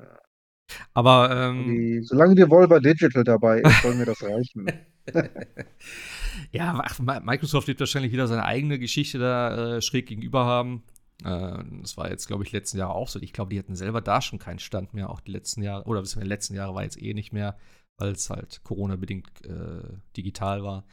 Aber 0.94 1.30
ähm, 1.32 1.80
Die, 1.80 2.02
solange 2.04 2.36
die 2.36 2.48
Volver 2.50 2.80
Digital 2.80 3.24
dabei 3.24 3.60
ist, 3.62 3.82
soll 3.82 3.96
mir 3.96 4.06
das 4.06 4.22
reichen. 4.22 4.72
ja, 6.52 6.80
ach, 6.84 7.00
Mi- 7.00 7.20
Microsoft 7.22 7.68
wird 7.68 7.80
wahrscheinlich 7.80 8.12
wieder 8.12 8.28
seine 8.28 8.46
eigene 8.46 8.80
Geschichte 8.80 9.20
da 9.20 9.78
äh, 9.78 9.82
schräg 9.82 10.08
gegenüber 10.08 10.46
haben. 10.46 10.84
Äh, 11.24 11.64
das 11.82 11.98
war 11.98 12.10
jetzt, 12.10 12.28
glaube 12.28 12.44
ich, 12.44 12.52
letzten 12.52 12.78
Jahre 12.78 12.94
auch 12.94 13.08
so. 13.10 13.20
Ich 13.22 13.34
glaube, 13.34 13.52
die 13.52 13.60
hatten 13.60 13.76
selber 13.76 14.02
da 14.02 14.22
schon 14.22 14.40
keinen 14.40 14.60
Stand 14.60 14.94
mehr, 14.94 15.10
auch 15.10 15.20
die 15.22 15.32
letzten 15.32 15.62
Jahre. 15.64 15.86
Oder 15.86 16.02
bis 16.02 16.14
die 16.14 16.22
letzten 16.22 16.56
Jahre 16.56 16.76
war 16.76 16.84
jetzt 16.84 17.02
eh 17.02 17.14
nicht 17.14 17.34
mehr, 17.34 17.58
weil 17.98 18.12
es 18.12 18.30
halt 18.30 18.62
Corona-bedingt 18.64 19.46
äh, 19.46 19.84
digital 20.18 20.64
war. 20.64 20.86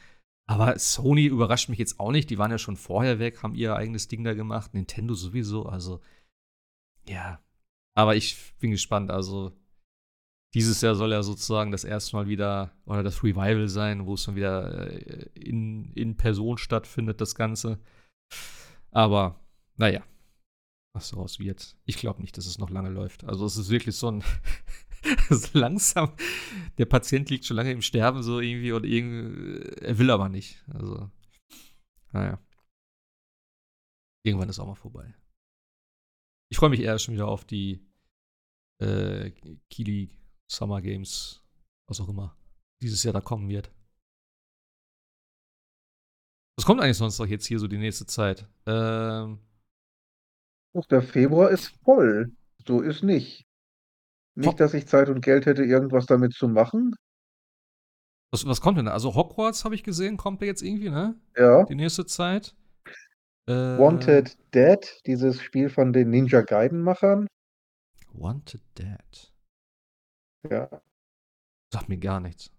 Aber 0.45 0.77
Sony 0.77 1.25
überrascht 1.25 1.69
mich 1.69 1.79
jetzt 1.79 1.99
auch 1.99 2.11
nicht. 2.11 2.29
Die 2.29 2.37
waren 2.37 2.51
ja 2.51 2.57
schon 2.57 2.75
vorher 2.75 3.19
weg, 3.19 3.43
haben 3.43 3.55
ihr 3.55 3.75
eigenes 3.75 4.07
Ding 4.07 4.23
da 4.23 4.33
gemacht. 4.33 4.73
Nintendo 4.73 5.13
sowieso. 5.13 5.65
Also, 5.65 6.01
ja. 7.07 7.41
Aber 7.95 8.15
ich 8.15 8.53
bin 8.59 8.71
gespannt. 8.71 9.09
Also, 9.09 9.57
dieses 10.53 10.81
Jahr 10.81 10.95
soll 10.95 11.11
ja 11.11 11.23
sozusagen 11.23 11.71
das 11.71 11.83
erste 11.83 12.15
Mal 12.15 12.27
wieder 12.27 12.75
oder 12.85 13.03
das 13.03 13.23
Revival 13.23 13.67
sein, 13.69 14.05
wo 14.05 14.15
es 14.15 14.25
dann 14.25 14.35
wieder 14.35 14.91
äh, 14.91 15.29
in, 15.33 15.91
in 15.93 16.17
Person 16.17 16.57
stattfindet, 16.57 17.21
das 17.21 17.35
Ganze. 17.35 17.79
Aber, 18.91 19.39
naja, 19.77 20.03
was 20.93 21.09
daraus 21.09 21.39
wird. 21.39 21.77
Ich 21.85 21.97
glaube 21.97 22.21
nicht, 22.21 22.37
dass 22.37 22.45
es 22.45 22.57
noch 22.57 22.69
lange 22.69 22.89
läuft. 22.89 23.23
Also, 23.23 23.45
es 23.45 23.57
ist 23.57 23.69
wirklich 23.69 23.95
so 23.95 24.11
ein. 24.11 24.23
so 25.29 25.57
langsam. 25.57 26.15
Der 26.77 26.85
Patient 26.85 27.29
liegt 27.29 27.45
schon 27.45 27.57
lange 27.57 27.71
im 27.71 27.81
Sterben, 27.81 28.23
so 28.23 28.39
irgendwie, 28.39 28.71
und 28.71 28.85
irgendwie, 28.85 29.61
er 29.81 29.97
will 29.97 30.11
aber 30.11 30.29
nicht. 30.29 30.63
Also, 30.73 31.09
naja. 32.11 32.39
Irgendwann 34.25 34.49
ist 34.49 34.59
auch 34.59 34.67
mal 34.67 34.75
vorbei. 34.75 35.13
Ich 36.49 36.57
freue 36.57 36.69
mich 36.69 36.79
eher 36.79 36.97
schon 36.99 37.15
wieder 37.15 37.27
auf 37.27 37.45
die 37.45 37.85
äh, 38.81 39.31
Kili 39.69 40.09
Summer 40.49 40.81
Games, 40.81 41.43
was 41.89 41.99
auch 41.99 42.09
immer, 42.09 42.37
dieses 42.81 43.03
Jahr 43.03 43.13
da 43.13 43.21
kommen 43.21 43.49
wird. 43.49 43.71
Was 46.57 46.65
kommt 46.65 46.81
eigentlich 46.81 46.97
sonst 46.97 47.17
noch 47.17 47.25
jetzt 47.25 47.47
hier 47.47 47.59
so 47.59 47.67
die 47.67 47.77
nächste 47.77 48.05
Zeit? 48.05 48.47
Ähm, 48.67 49.39
Uch, 50.75 50.85
der 50.87 51.01
Februar 51.01 51.49
ist 51.49 51.69
voll. 51.83 52.35
So 52.65 52.81
ist 52.81 53.03
nicht. 53.03 53.42
Nicht, 54.35 54.59
dass 54.59 54.73
ich 54.73 54.87
Zeit 54.87 55.09
und 55.09 55.21
Geld 55.21 55.45
hätte, 55.45 55.63
irgendwas 55.63 56.05
damit 56.05 56.33
zu 56.33 56.47
machen. 56.47 56.95
was, 58.31 58.45
was 58.47 58.61
kommt 58.61 58.77
denn 58.77 58.85
da? 58.85 58.93
Also 58.93 59.13
Hogwarts 59.13 59.63
habe 59.63 59.75
ich 59.75 59.83
gesehen, 59.83 60.17
kommt 60.17 60.41
da 60.41 60.45
jetzt 60.45 60.63
irgendwie, 60.63 60.89
ne? 60.89 61.15
Ja. 61.37 61.63
Die 61.65 61.75
nächste 61.75 62.05
Zeit. 62.05 62.55
Äh, 63.45 63.77
Wanted 63.77 64.37
Dead, 64.55 65.01
dieses 65.05 65.41
Spiel 65.41 65.69
von 65.69 65.93
den 65.93 66.09
Ninja 66.09 66.41
Gaiden-Machern. 66.41 67.27
Wanted 68.13 68.61
Dead. 68.77 69.33
Ja. 70.49 70.69
Sagt 71.71 71.89
mir 71.89 71.97
gar 71.97 72.19
nichts. 72.19 72.51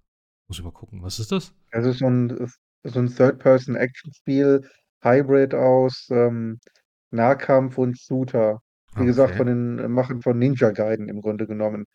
Muss 0.48 0.58
ich 0.58 0.64
mal 0.64 0.72
gucken. 0.72 1.02
Was 1.02 1.18
ist 1.18 1.32
das? 1.32 1.52
Also 1.72 1.92
so 1.92 2.06
ein, 2.06 2.50
so 2.84 2.98
ein 3.00 3.08
Third-Person-Action-Spiel, 3.08 4.68
Hybrid 5.02 5.54
aus 5.54 6.08
ähm, 6.10 6.60
Nahkampf 7.10 7.78
und 7.78 7.98
Shooter. 7.98 8.60
Wie 8.96 9.04
gesagt, 9.06 9.30
Okay. 9.30 9.38
von 9.38 9.46
den 9.46 9.90
Machern 9.92 10.22
von 10.22 10.38
Ninja 10.38 10.70
Gaiden 10.70 11.08
im 11.08 11.20
Grunde 11.20 11.46
genommen. 11.46 11.86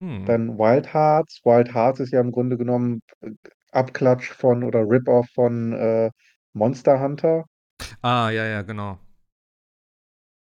Hm. 0.00 0.24
Dann 0.26 0.58
Wild 0.58 0.92
Hearts. 0.94 1.40
Wild 1.44 1.74
Hearts 1.74 2.00
ist 2.00 2.12
ja 2.12 2.20
im 2.20 2.32
Grunde 2.32 2.56
genommen 2.58 3.02
äh, 3.20 3.32
Abklatsch 3.72 4.30
von 4.32 4.64
oder 4.64 4.80
Rip-Off 4.82 5.26
von 5.34 5.72
äh, 5.72 6.10
Monster 6.54 7.00
Hunter. 7.00 7.44
Ah, 8.02 8.30
ja, 8.30 8.44
ja, 8.46 8.62
genau. 8.62 8.98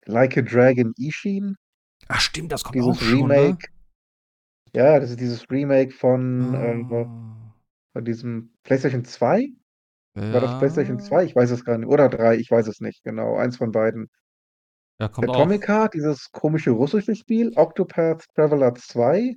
Like 0.07 0.35
a 0.37 0.41
Dragon 0.41 0.93
Ishin. 0.97 1.55
Ach 2.09 2.19
stimmt, 2.19 2.51
das 2.51 2.63
kommt 2.63 2.75
Dieses 2.75 2.97
auch 2.97 2.99
schon, 2.99 3.31
ne? 3.33 3.33
Remake. 3.37 3.67
Ja, 4.73 4.99
das 4.99 5.11
ist 5.11 5.19
dieses 5.19 5.49
Remake 5.49 5.91
von, 5.91 6.53
äh, 6.53 6.83
Ah, 6.91 7.53
von 7.93 8.05
diesem 8.05 8.53
PlayStation 8.63 9.05
2? 9.05 9.49
War 10.31 10.41
das 10.41 10.57
PlayStation 10.57 10.99
ja. 10.99 11.03
2? 11.03 11.25
Ich 11.25 11.35
weiß 11.35 11.51
es 11.51 11.65
gar 11.65 11.77
nicht. 11.77 11.89
Oder 11.89 12.09
3, 12.09 12.35
ich 12.37 12.51
weiß 12.51 12.67
es 12.67 12.81
nicht 12.81 13.03
genau. 13.03 13.37
Eins 13.37 13.57
von 13.57 13.71
beiden. 13.71 14.09
Ja, 14.99 15.07
kommt 15.07 15.29
auch. 15.29 15.35
Atomic 15.35 15.67
Heart, 15.67 15.93
dieses 15.93 16.29
komische 16.31 16.71
russische 16.71 17.15
Spiel, 17.15 17.51
Octopath 17.55 18.25
Traveler 18.35 18.75
2. 18.75 19.35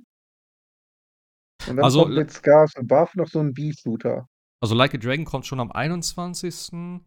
Und 1.69 1.77
dann 1.77 1.85
Also, 1.85 2.03
kommt 2.03 2.15
mit 2.15 2.31
Scars 2.31 2.75
Above 2.75 3.11
noch 3.15 3.27
so 3.27 3.39
ein 3.39 3.53
B-Shooter. 3.53 4.27
Also 4.61 4.75
Like 4.75 4.93
a 4.93 4.97
Dragon 4.97 5.25
kommt 5.25 5.45
schon 5.45 5.59
am 5.59 5.71
21. 5.71 7.01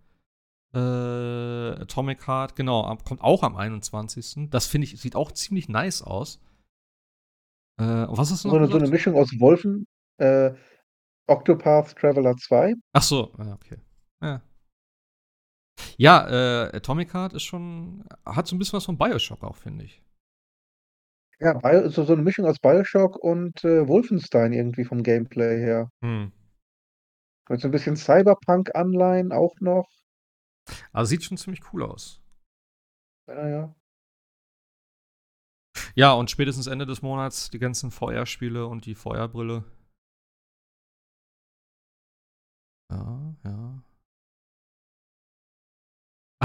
Äh, 0.74 0.78
Atomic 0.78 2.26
Heart, 2.26 2.56
genau, 2.56 2.84
am- 2.84 3.02
kommt 3.04 3.22
auch 3.22 3.42
am 3.42 3.56
21. 3.56 4.50
Das 4.50 4.66
finde 4.66 4.86
ich, 4.86 5.00
sieht 5.00 5.16
auch 5.16 5.32
ziemlich 5.32 5.68
nice 5.68 6.02
aus. 6.02 6.38
Äh, 7.78 8.04
und 8.06 8.18
was 8.18 8.30
hast 8.30 8.44
du 8.44 8.48
So 8.48 8.56
noch 8.56 8.56
eine, 8.56 8.68
so 8.68 8.76
eine 8.76 8.86
gesagt? 8.86 8.92
Mischung 8.92 9.14
aus 9.14 9.28
Wolfen, 9.38 9.86
äh, 10.18 10.52
Octopath 11.28 11.96
Traveler 11.96 12.36
2. 12.36 12.74
Ach 12.92 13.02
so, 13.02 13.32
ja, 13.38 13.52
okay. 13.54 13.78
Ja, 14.22 14.40
ja 15.96 16.26
äh, 16.68 16.76
Atomic 16.76 17.12
Heart 17.14 17.34
ist 17.34 17.42
schon, 17.44 18.04
hat 18.24 18.46
so 18.46 18.56
ein 18.56 18.58
bisschen 18.58 18.76
was 18.76 18.84
von 18.84 18.98
Bioshock 18.98 19.42
auch, 19.42 19.56
finde 19.56 19.84
ich. 19.84 20.02
Ja, 21.38 21.52
Bio, 21.52 21.88
so, 21.90 22.04
so 22.04 22.14
eine 22.14 22.22
Mischung 22.22 22.46
aus 22.46 22.58
Bioshock 22.58 23.16
und 23.16 23.62
äh, 23.62 23.86
Wolfenstein 23.86 24.52
irgendwie 24.52 24.84
vom 24.84 25.02
Gameplay 25.02 25.58
her. 25.58 25.90
Hm. 26.02 26.32
Mit 27.48 27.60
so 27.60 27.68
ein 27.68 27.72
bisschen 27.72 27.96
Cyberpunk-Anleihen 27.96 29.32
auch 29.32 29.54
noch. 29.60 29.86
Also 30.92 31.10
sieht 31.10 31.24
schon 31.24 31.36
ziemlich 31.36 31.60
cool 31.72 31.84
aus. 31.84 32.20
Ja, 33.28 33.48
ja. 33.48 33.74
Ja, 35.94 36.12
und 36.12 36.30
spätestens 36.30 36.66
Ende 36.66 36.86
des 36.86 37.02
Monats 37.02 37.50
die 37.50 37.58
ganzen 37.58 37.90
VR-Spiele 37.90 38.66
und 38.66 38.86
die 38.86 38.94
VR-Brille. 38.94 39.64
Ja, 42.90 43.34
ja. 43.44 43.82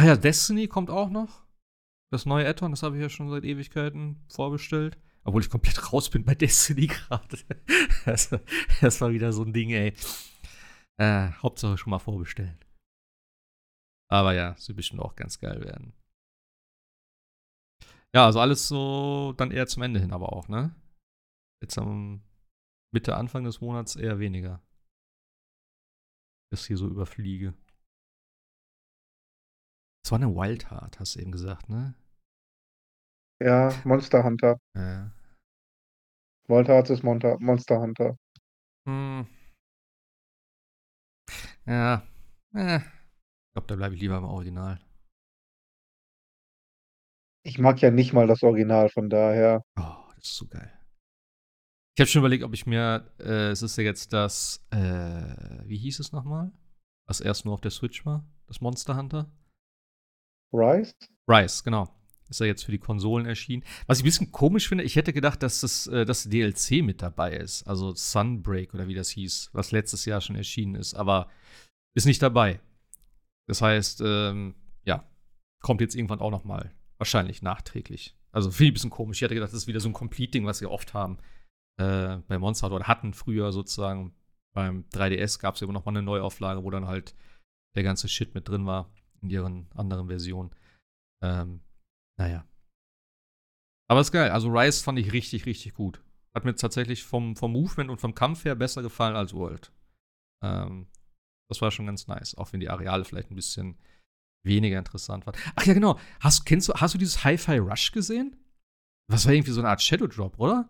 Ach 0.01 0.05
ja, 0.05 0.15
Destiny 0.15 0.67
kommt 0.67 0.89
auch 0.89 1.11
noch. 1.11 1.45
Das 2.11 2.25
neue 2.25 2.47
Add-on, 2.47 2.71
das 2.71 2.81
habe 2.81 2.95
ich 2.95 3.03
ja 3.03 3.09
schon 3.09 3.29
seit 3.29 3.43
Ewigkeiten 3.43 4.19
vorbestellt. 4.29 4.97
Obwohl 5.23 5.43
ich 5.43 5.49
komplett 5.51 5.77
raus 5.93 6.09
bin 6.09 6.25
bei 6.25 6.33
Destiny 6.33 6.87
gerade. 6.87 7.37
das, 8.05 8.35
das 8.81 8.99
war 8.99 9.11
wieder 9.11 9.31
so 9.31 9.43
ein 9.43 9.53
Ding, 9.53 9.69
ey. 9.69 9.93
Äh, 10.97 11.29
Hauptsache 11.33 11.77
schon 11.77 11.91
mal 11.91 11.99
vorbestellen. 11.99 12.57
Aber 14.09 14.33
ja, 14.33 14.55
wird 14.57 14.75
bestimmt 14.75 15.01
auch 15.03 15.15
ganz 15.15 15.39
geil 15.39 15.61
werden. 15.61 15.93
Ja, 18.15 18.25
also 18.25 18.39
alles 18.39 18.67
so 18.67 19.35
dann 19.37 19.51
eher 19.51 19.67
zum 19.67 19.83
Ende 19.83 19.99
hin, 19.99 20.13
aber 20.13 20.33
auch, 20.33 20.47
ne? 20.47 20.73
Jetzt 21.61 21.77
am 21.77 22.23
Mitte, 22.91 23.15
Anfang 23.15 23.43
des 23.43 23.61
Monats 23.61 23.95
eher 23.95 24.17
weniger. 24.17 24.63
Das 26.51 26.65
hier 26.65 26.77
so 26.77 26.87
überfliege. 26.87 27.53
Das 30.03 30.11
war 30.11 30.19
eine 30.19 30.35
Wildheart, 30.35 30.99
hast 30.99 31.15
du 31.15 31.19
eben 31.19 31.31
gesagt, 31.31 31.69
ne? 31.69 31.95
Ja, 33.41 33.71
Monster 33.85 34.23
Hunter. 34.23 34.57
Ja. 34.75 35.11
Hat 36.49 36.89
es 36.89 37.01
Monta 37.01 37.37
Monster 37.39 37.79
Hunter. 37.79 38.17
Hm. 38.85 39.25
Ja. 41.65 42.03
Äh. 42.53 42.77
Ich 42.79 43.53
glaube, 43.53 43.67
da 43.67 43.75
bleibe 43.75 43.95
ich 43.95 44.01
lieber 44.01 44.17
im 44.17 44.25
Original. 44.25 44.79
Ich 47.43 47.57
mag 47.57 47.81
ja 47.81 47.89
nicht 47.89 48.13
mal 48.13 48.27
das 48.27 48.43
Original, 48.43 48.89
von 48.89 49.09
daher. 49.09 49.63
Oh, 49.77 50.11
das 50.15 50.25
ist 50.25 50.35
so 50.35 50.47
geil. 50.47 50.71
Ich 51.95 52.01
habe 52.01 52.09
schon 52.09 52.19
überlegt, 52.19 52.43
ob 52.43 52.53
ich 52.53 52.65
mir, 52.65 53.11
äh, 53.19 53.49
es 53.49 53.61
ist 53.61 53.77
ja 53.77 53.83
jetzt 53.83 54.13
das, 54.13 54.65
äh, 54.71 54.77
wie 55.65 55.77
hieß 55.77 55.99
es 55.99 56.11
nochmal? 56.11 56.51
Was 57.07 57.19
erst 57.21 57.45
nur 57.45 57.53
auf 57.53 57.61
der 57.61 57.71
Switch 57.71 58.05
war? 58.05 58.25
Das 58.47 58.61
Monster 58.61 58.95
Hunter? 58.95 59.31
Rise? 60.53 60.93
Rise, 61.27 61.63
genau. 61.63 61.89
Ist 62.29 62.39
ja 62.39 62.45
jetzt 62.45 62.63
für 62.63 62.71
die 62.71 62.79
Konsolen 62.79 63.25
erschienen. 63.25 63.63
Was 63.87 63.97
ich 63.97 64.03
ein 64.03 64.05
bisschen 64.05 64.31
komisch 64.31 64.69
finde, 64.69 64.85
ich 64.85 64.95
hätte 64.95 65.11
gedacht, 65.11 65.43
dass 65.43 65.59
das, 65.61 65.87
äh, 65.87 66.05
das 66.05 66.23
DLC 66.23 66.81
mit 66.81 67.01
dabei 67.01 67.33
ist. 67.35 67.67
Also 67.67 67.93
Sunbreak 67.93 68.73
oder 68.73 68.87
wie 68.87 68.93
das 68.93 69.09
hieß, 69.09 69.49
was 69.51 69.71
letztes 69.71 70.05
Jahr 70.05 70.21
schon 70.21 70.37
erschienen 70.37 70.75
ist, 70.75 70.93
aber 70.93 71.29
ist 71.93 72.05
nicht 72.05 72.21
dabei. 72.21 72.61
Das 73.47 73.61
heißt, 73.61 74.01
ähm, 74.05 74.55
ja, 74.85 75.03
kommt 75.61 75.81
jetzt 75.81 75.93
irgendwann 75.93 76.21
auch 76.21 76.31
noch 76.31 76.45
mal. 76.45 76.71
Wahrscheinlich 76.97 77.41
nachträglich. 77.41 78.15
Also 78.31 78.49
finde 78.49 78.63
ich 78.63 78.71
ein 78.71 78.73
bisschen 78.75 78.89
komisch. 78.91 79.17
Ich 79.17 79.23
hätte 79.23 79.33
gedacht, 79.33 79.51
das 79.51 79.57
ist 79.57 79.67
wieder 79.67 79.81
so 79.81 79.89
ein 79.89 79.93
Complete-Ding, 79.93 80.45
was 80.45 80.59
sie 80.59 80.67
oft 80.67 80.93
haben. 80.93 81.17
Äh, 81.77 82.17
bei 82.27 82.37
Monster 82.37 82.67
Hunter 82.67 82.77
oder 82.77 82.87
hatten 82.87 83.13
früher 83.13 83.51
sozusagen. 83.51 84.15
Beim 84.53 84.85
3DS 84.93 85.39
gab 85.39 85.55
es 85.55 85.61
ja 85.61 85.65
immer 85.65 85.73
noch 85.73 85.83
mal 85.83 85.91
eine 85.91 86.01
Neuauflage, 86.01 86.63
wo 86.63 86.69
dann 86.69 86.87
halt 86.87 87.13
der 87.75 87.83
ganze 87.83 88.07
Shit 88.07 88.35
mit 88.35 88.47
drin 88.47 88.65
war 88.65 88.89
in 89.21 89.29
ihren 89.29 89.67
anderen 89.75 90.07
Versionen. 90.07 90.51
Ähm, 91.23 91.61
naja. 92.17 92.45
Aber 93.89 94.01
ist 94.01 94.11
geil. 94.11 94.31
Also 94.31 94.49
Rise 94.49 94.83
fand 94.83 94.99
ich 94.99 95.11
richtig, 95.11 95.45
richtig 95.45 95.73
gut. 95.73 96.03
Hat 96.33 96.45
mir 96.45 96.55
tatsächlich 96.55 97.03
vom, 97.03 97.35
vom 97.35 97.51
Movement 97.51 97.89
und 97.89 97.99
vom 97.99 98.15
Kampf 98.15 98.45
her 98.45 98.55
besser 98.55 98.81
gefallen 98.81 99.15
als 99.15 99.33
World. 99.33 99.71
Ähm, 100.43 100.87
das 101.49 101.61
war 101.61 101.71
schon 101.71 101.85
ganz 101.85 102.07
nice. 102.07 102.35
Auch 102.35 102.53
wenn 102.53 102.61
die 102.61 102.69
Areale 102.69 103.03
vielleicht 103.03 103.31
ein 103.31 103.35
bisschen 103.35 103.77
weniger 104.45 104.79
interessant 104.79 105.25
waren. 105.25 105.35
Ach 105.55 105.65
ja, 105.65 105.73
genau. 105.73 105.99
Hast, 106.19 106.45
kennst 106.45 106.69
du, 106.69 106.73
hast 106.73 106.93
du 106.93 106.97
dieses 106.97 107.23
Hi-Fi 107.23 107.57
Rush 107.57 107.91
gesehen? 107.91 108.37
Was 109.09 109.25
war 109.25 109.33
irgendwie 109.33 109.51
so 109.51 109.59
eine 109.59 109.69
Art 109.69 109.81
Shadow 109.81 110.07
Drop, 110.07 110.39
oder? 110.39 110.69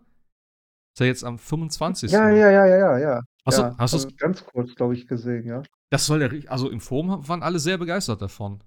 Ist 0.94 1.00
ja 1.00 1.06
jetzt 1.06 1.24
am 1.24 1.38
25. 1.38 2.10
Ja, 2.10 2.28
ja, 2.28 2.50
ja, 2.50 2.66
ja, 2.66 2.76
ja, 2.76 2.98
ja. 2.98 3.22
Hast 3.46 3.58
du- 3.58 3.62
ja, 3.62 3.76
hast 3.78 3.92
hab 4.04 4.10
ich 4.10 4.16
ganz 4.16 4.44
kurz, 4.44 4.74
glaube 4.74 4.94
ich, 4.94 5.06
gesehen, 5.06 5.46
ja. 5.46 5.62
Das 5.90 6.06
soll 6.06 6.20
der, 6.20 6.50
also 6.50 6.70
im 6.70 6.80
Forum 6.80 7.26
waren 7.28 7.42
alle 7.42 7.58
sehr 7.58 7.76
begeistert 7.78 8.22
davon. 8.22 8.62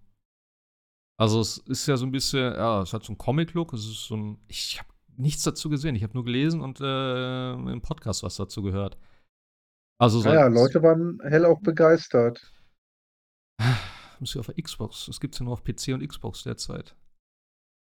Also 1.17 1.39
es 1.39 1.57
ist 1.59 1.87
ja 1.87 1.95
so 1.95 2.05
ein 2.05 2.11
bisschen, 2.11 2.53
ja, 2.53 2.81
es 2.81 2.91
hat 2.93 3.03
so 3.03 3.11
einen 3.13 3.17
Comic-Look, 3.17 3.71
es 3.73 3.85
ist 3.85 4.05
so 4.05 4.17
ein, 4.17 4.37
ich 4.47 4.79
habe 4.79 4.89
nichts 5.17 5.43
dazu 5.43 5.69
gesehen, 5.69 5.95
ich 5.95 6.03
habe 6.03 6.13
nur 6.13 6.25
gelesen 6.25 6.59
und 6.61 6.81
äh, 6.81 7.53
im 7.53 7.81
Podcast 7.81 8.21
was 8.23 8.35
dazu 8.35 8.61
gehört. 8.61 8.97
Also 9.97 10.19
so, 10.19 10.27
Ja, 10.27 10.35
ja, 10.35 10.47
Leute 10.47 10.83
waren 10.83 11.19
hell 11.23 11.45
auch 11.45 11.61
begeistert. 11.61 12.51
Muss 14.19 14.33
ja 14.33 14.41
auf 14.41 14.47
der 14.47 14.61
Xbox, 14.61 15.07
es 15.07 15.19
gibt 15.21 15.39
ja 15.39 15.45
nur 15.45 15.53
auf 15.53 15.63
PC 15.63 15.93
und 15.93 16.05
Xbox 16.05 16.43
derzeit. 16.43 16.95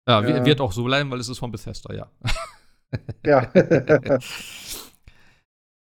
Ja, 0.08 0.22
Ja. 0.24 0.46
wird 0.46 0.62
auch 0.62 0.72
so 0.72 0.84
bleiben, 0.84 1.10
weil 1.10 1.20
es 1.20 1.28
ist 1.28 1.40
von 1.40 1.52
Bethesda, 1.52 1.94
ja. 1.96 2.12
Ja. 3.26 3.52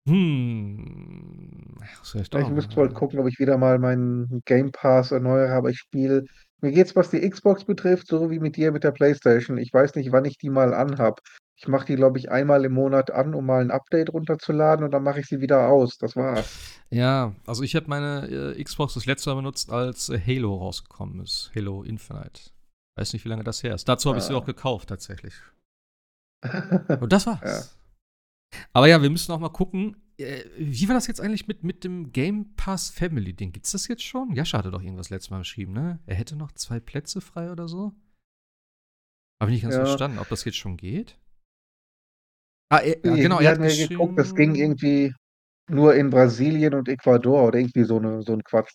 hm. 0.07 1.76
Was 1.99 2.10
soll 2.11 2.22
ich 2.22 2.49
müsste 2.49 2.76
halt 2.76 2.94
gucken, 2.94 3.19
ob 3.19 3.27
ich 3.27 3.40
wieder 3.40 3.57
mal 3.57 3.80
meinen 3.80 4.41
Game 4.45 4.72
Pass 4.72 5.11
erneuere, 5.11 5.53
aber 5.53 5.69
ich 5.69 5.77
spiele. 5.80 6.26
Mir 6.61 6.72
geht's, 6.72 6.95
was 6.95 7.10
die 7.11 7.27
Xbox 7.30 7.65
betrifft, 7.65 8.07
so 8.07 8.30
wie 8.32 8.40
mit 8.40 8.56
dir 8.56 8.72
mit 8.72 8.84
der 8.84 8.91
PlayStation. 8.91 9.57
Ich 9.57 9.73
weiß 9.73 9.95
nicht, 9.95 10.11
wann 10.11 10.26
ich 10.26 10.38
die 10.38 10.49
mal 10.49 10.73
anhab. 10.73 11.19
Ich 11.57 11.68
mache 11.68 11.86
die, 11.86 11.95
glaube 11.95 12.18
ich, 12.18 12.32
einmal 12.32 12.65
im 12.65 12.73
Monat 12.73 13.11
an, 13.11 13.34
um 13.34 13.45
mal 13.45 13.61
ein 13.61 13.72
Update 13.72 14.11
runterzuladen 14.11 14.84
und 14.84 14.91
dann 14.91 15.03
mache 15.03 15.19
ich 15.22 15.27
sie 15.27 15.41
wieder 15.41 15.68
aus. 15.69 15.98
Das 15.98 16.15
war's. 16.15 16.82
Ja, 16.90 17.34
also 17.45 17.64
ich 17.64 17.76
habe 17.76 17.88
meine 17.88 18.27
äh, 18.57 18.64
Xbox 18.64 18.94
das 18.95 19.06
letzte 19.06 19.30
Mal 19.30 19.36
benutzt, 19.38 19.72
als 19.72 20.10
äh, 20.10 20.19
Halo 20.19 20.56
rausgekommen 20.56 21.22
ist. 21.22 21.52
Halo 21.56 21.84
Infinite. 21.84 22.52
Weiß 22.98 23.14
nicht, 23.14 23.26
wie 23.26 23.30
lange 23.30 23.44
das 23.44 23.64
her 23.64 23.76
ist. 23.76 23.88
Dazu 23.88 24.10
habe 24.10 24.19
ich 24.19 24.26
sie 24.26 24.34
Ah. 24.34 24.38
auch 24.38 24.45
gekauft, 24.45 24.90
tatsächlich. 24.90 25.34
Und 26.99 27.11
das 27.11 27.26
war's. 27.27 27.41
Ja. 27.76 27.85
Aber 28.73 28.88
ja, 28.88 29.02
wir 29.02 29.10
müssen 29.10 29.32
auch 29.32 29.40
mal 29.40 29.49
gucken. 29.49 29.98
Äh, 30.18 30.44
wie 30.57 30.88
war 30.88 30.95
das 30.95 31.07
jetzt 31.07 31.19
eigentlich 31.19 31.48
mit, 31.48 31.64
mit 31.64 31.84
dem 31.84 32.11
Game 32.11 32.56
Pass 32.56 32.90
Family 32.90 33.34
Ding? 33.34 33.52
Gibt's 33.52 33.72
das 33.72 33.88
jetzt 33.88 34.03
schon? 34.03 34.34
Jascha 34.34 34.57
hatte 34.57 34.72
doch 34.72 34.82
irgendwas 34.82 35.10
letztes 35.10 35.30
Mal 35.30 35.40
geschrieben, 35.40 35.73
ne? 35.73 35.99
Er 36.06 36.15
hätte 36.15 36.36
noch 36.36 36.52
zwei 36.53 36.80
Plätze 36.80 37.19
frei 37.22 37.52
oder 37.52 37.68
so. 37.68 37.94
Habe 39.41 39.52
ich 39.52 39.56
nicht 39.56 39.64
ganz 39.64 39.76
Ja. 39.76 39.86
verstanden, 39.86 40.19
ob 40.19 40.30
das 40.30 40.45
jetzt 40.45 40.57
schon 40.57 40.77
geht. 40.77 41.19
Ah, 42.72 42.77
er, 42.77 42.98
ja, 43.06 43.15
Wir- 43.15 43.23
genau, 43.23 43.40
er 43.40 43.52
hat 43.52 43.60
ja 43.60 43.88
geguckt, 43.88 44.18
das 44.18 44.34
ging 44.34 44.56
irgendwie 44.56 45.14
nur 45.69 45.95
in 45.95 46.10
Brasilien 46.10 46.73
und 46.73 46.88
Ecuador 46.88 47.48
oder 47.48 47.60
irgendwie 47.60 47.84
so, 47.84 47.98
eine, 47.98 48.22
so 48.22 48.34
ein 48.34 48.44
Quatsch. 48.44 48.72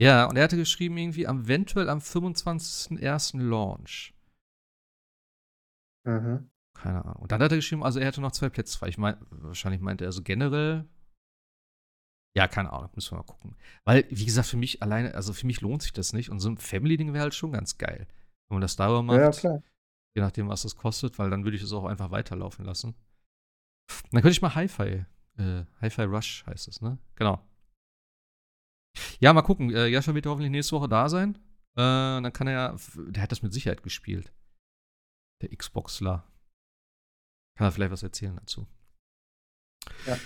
Ja, 0.00 0.26
und 0.26 0.36
er 0.36 0.44
hatte 0.44 0.56
geschrieben, 0.56 0.96
irgendwie 0.96 1.26
am, 1.26 1.42
eventuell 1.44 1.88
am 1.88 2.00
25.01. 2.00 3.38
Launch. 3.40 4.14
Mhm. 6.04 6.50
Keine 6.82 7.04
Ahnung. 7.04 7.16
Und 7.22 7.32
dann 7.32 7.42
hat 7.42 7.50
er 7.50 7.56
geschrieben, 7.58 7.82
also 7.82 7.98
er 7.98 8.06
hätte 8.06 8.20
noch 8.20 8.32
zwei 8.32 8.48
Plätze 8.48 8.78
frei. 8.78 8.88
Ich 8.88 8.98
meine, 8.98 9.18
wahrscheinlich 9.30 9.80
meinte 9.80 10.04
er 10.04 10.12
so 10.12 10.22
generell. 10.22 10.88
Ja, 12.36 12.46
keine 12.46 12.72
Ahnung, 12.72 12.90
müssen 12.94 13.12
wir 13.12 13.16
mal 13.18 13.24
gucken. 13.24 13.56
Weil, 13.84 14.06
wie 14.10 14.24
gesagt, 14.24 14.46
für 14.48 14.56
mich 14.56 14.80
alleine, 14.82 15.14
also 15.14 15.32
für 15.32 15.46
mich 15.46 15.60
lohnt 15.60 15.82
sich 15.82 15.92
das 15.92 16.12
nicht. 16.12 16.30
Und 16.30 16.38
so 16.38 16.48
ein 16.50 16.56
Family-Ding 16.56 17.12
wäre 17.12 17.22
halt 17.24 17.34
schon 17.34 17.50
ganz 17.52 17.78
geil. 17.78 18.06
Wenn 18.48 18.56
man 18.56 18.60
das 18.60 18.76
darüber 18.76 19.02
macht, 19.02 19.16
Ja, 19.18 19.24
ja, 19.24 19.30
klar. 19.30 19.62
je 20.14 20.22
nachdem, 20.22 20.48
was 20.48 20.62
das 20.62 20.76
kostet, 20.76 21.18
weil 21.18 21.30
dann 21.30 21.44
würde 21.44 21.56
ich 21.56 21.62
es 21.62 21.72
auch 21.72 21.84
einfach 21.84 22.10
weiterlaufen 22.12 22.64
lassen. 22.64 22.90
Und 22.90 24.12
dann 24.12 24.22
könnte 24.22 24.30
ich 24.30 24.42
mal 24.42 24.54
Hi-Fi, 24.54 25.04
äh, 25.38 25.64
Hi-Fi 25.80 26.02
Rush 26.02 26.44
heißt 26.46 26.68
es, 26.68 26.80
ne? 26.80 26.98
Genau. 27.16 27.42
Ja, 29.20 29.32
mal 29.32 29.42
gucken. 29.42 29.70
Äh, 29.74 29.88
Jascha 29.88 30.14
wird 30.14 30.26
hoffentlich 30.26 30.50
nächste 30.50 30.76
Woche 30.76 30.88
da 30.88 31.08
sein. 31.08 31.36
Äh, 31.76 31.80
dann 32.22 32.32
kann 32.32 32.46
er 32.46 32.52
ja, 32.52 32.76
der 33.08 33.22
hat 33.22 33.32
das 33.32 33.42
mit 33.42 33.52
Sicherheit 33.52 33.82
gespielt. 33.82 34.32
Der 35.42 35.48
Xboxler. 35.56 36.24
Kann 37.58 37.66
er 37.66 37.72
vielleicht 37.72 37.90
was 37.90 38.04
erzählen 38.04 38.36
dazu. 38.36 38.68
Ja. 40.06 40.16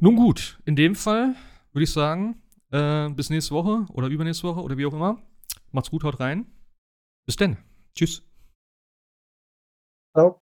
Nun 0.00 0.16
gut, 0.16 0.58
in 0.64 0.74
dem 0.74 0.96
Fall 0.96 1.36
würde 1.70 1.84
ich 1.84 1.92
sagen, 1.92 2.42
äh, 2.72 3.08
bis 3.10 3.30
nächste 3.30 3.54
Woche 3.54 3.86
oder 3.92 4.08
übernächste 4.08 4.48
Woche 4.48 4.62
oder 4.62 4.76
wie 4.76 4.86
auch 4.86 4.92
immer. 4.92 5.22
Macht's 5.70 5.90
gut, 5.90 6.02
haut 6.02 6.18
rein. 6.18 6.44
Bis 7.24 7.36
denn. 7.36 7.56
Tschüss. 7.94 8.28
Ciao. 10.12 10.41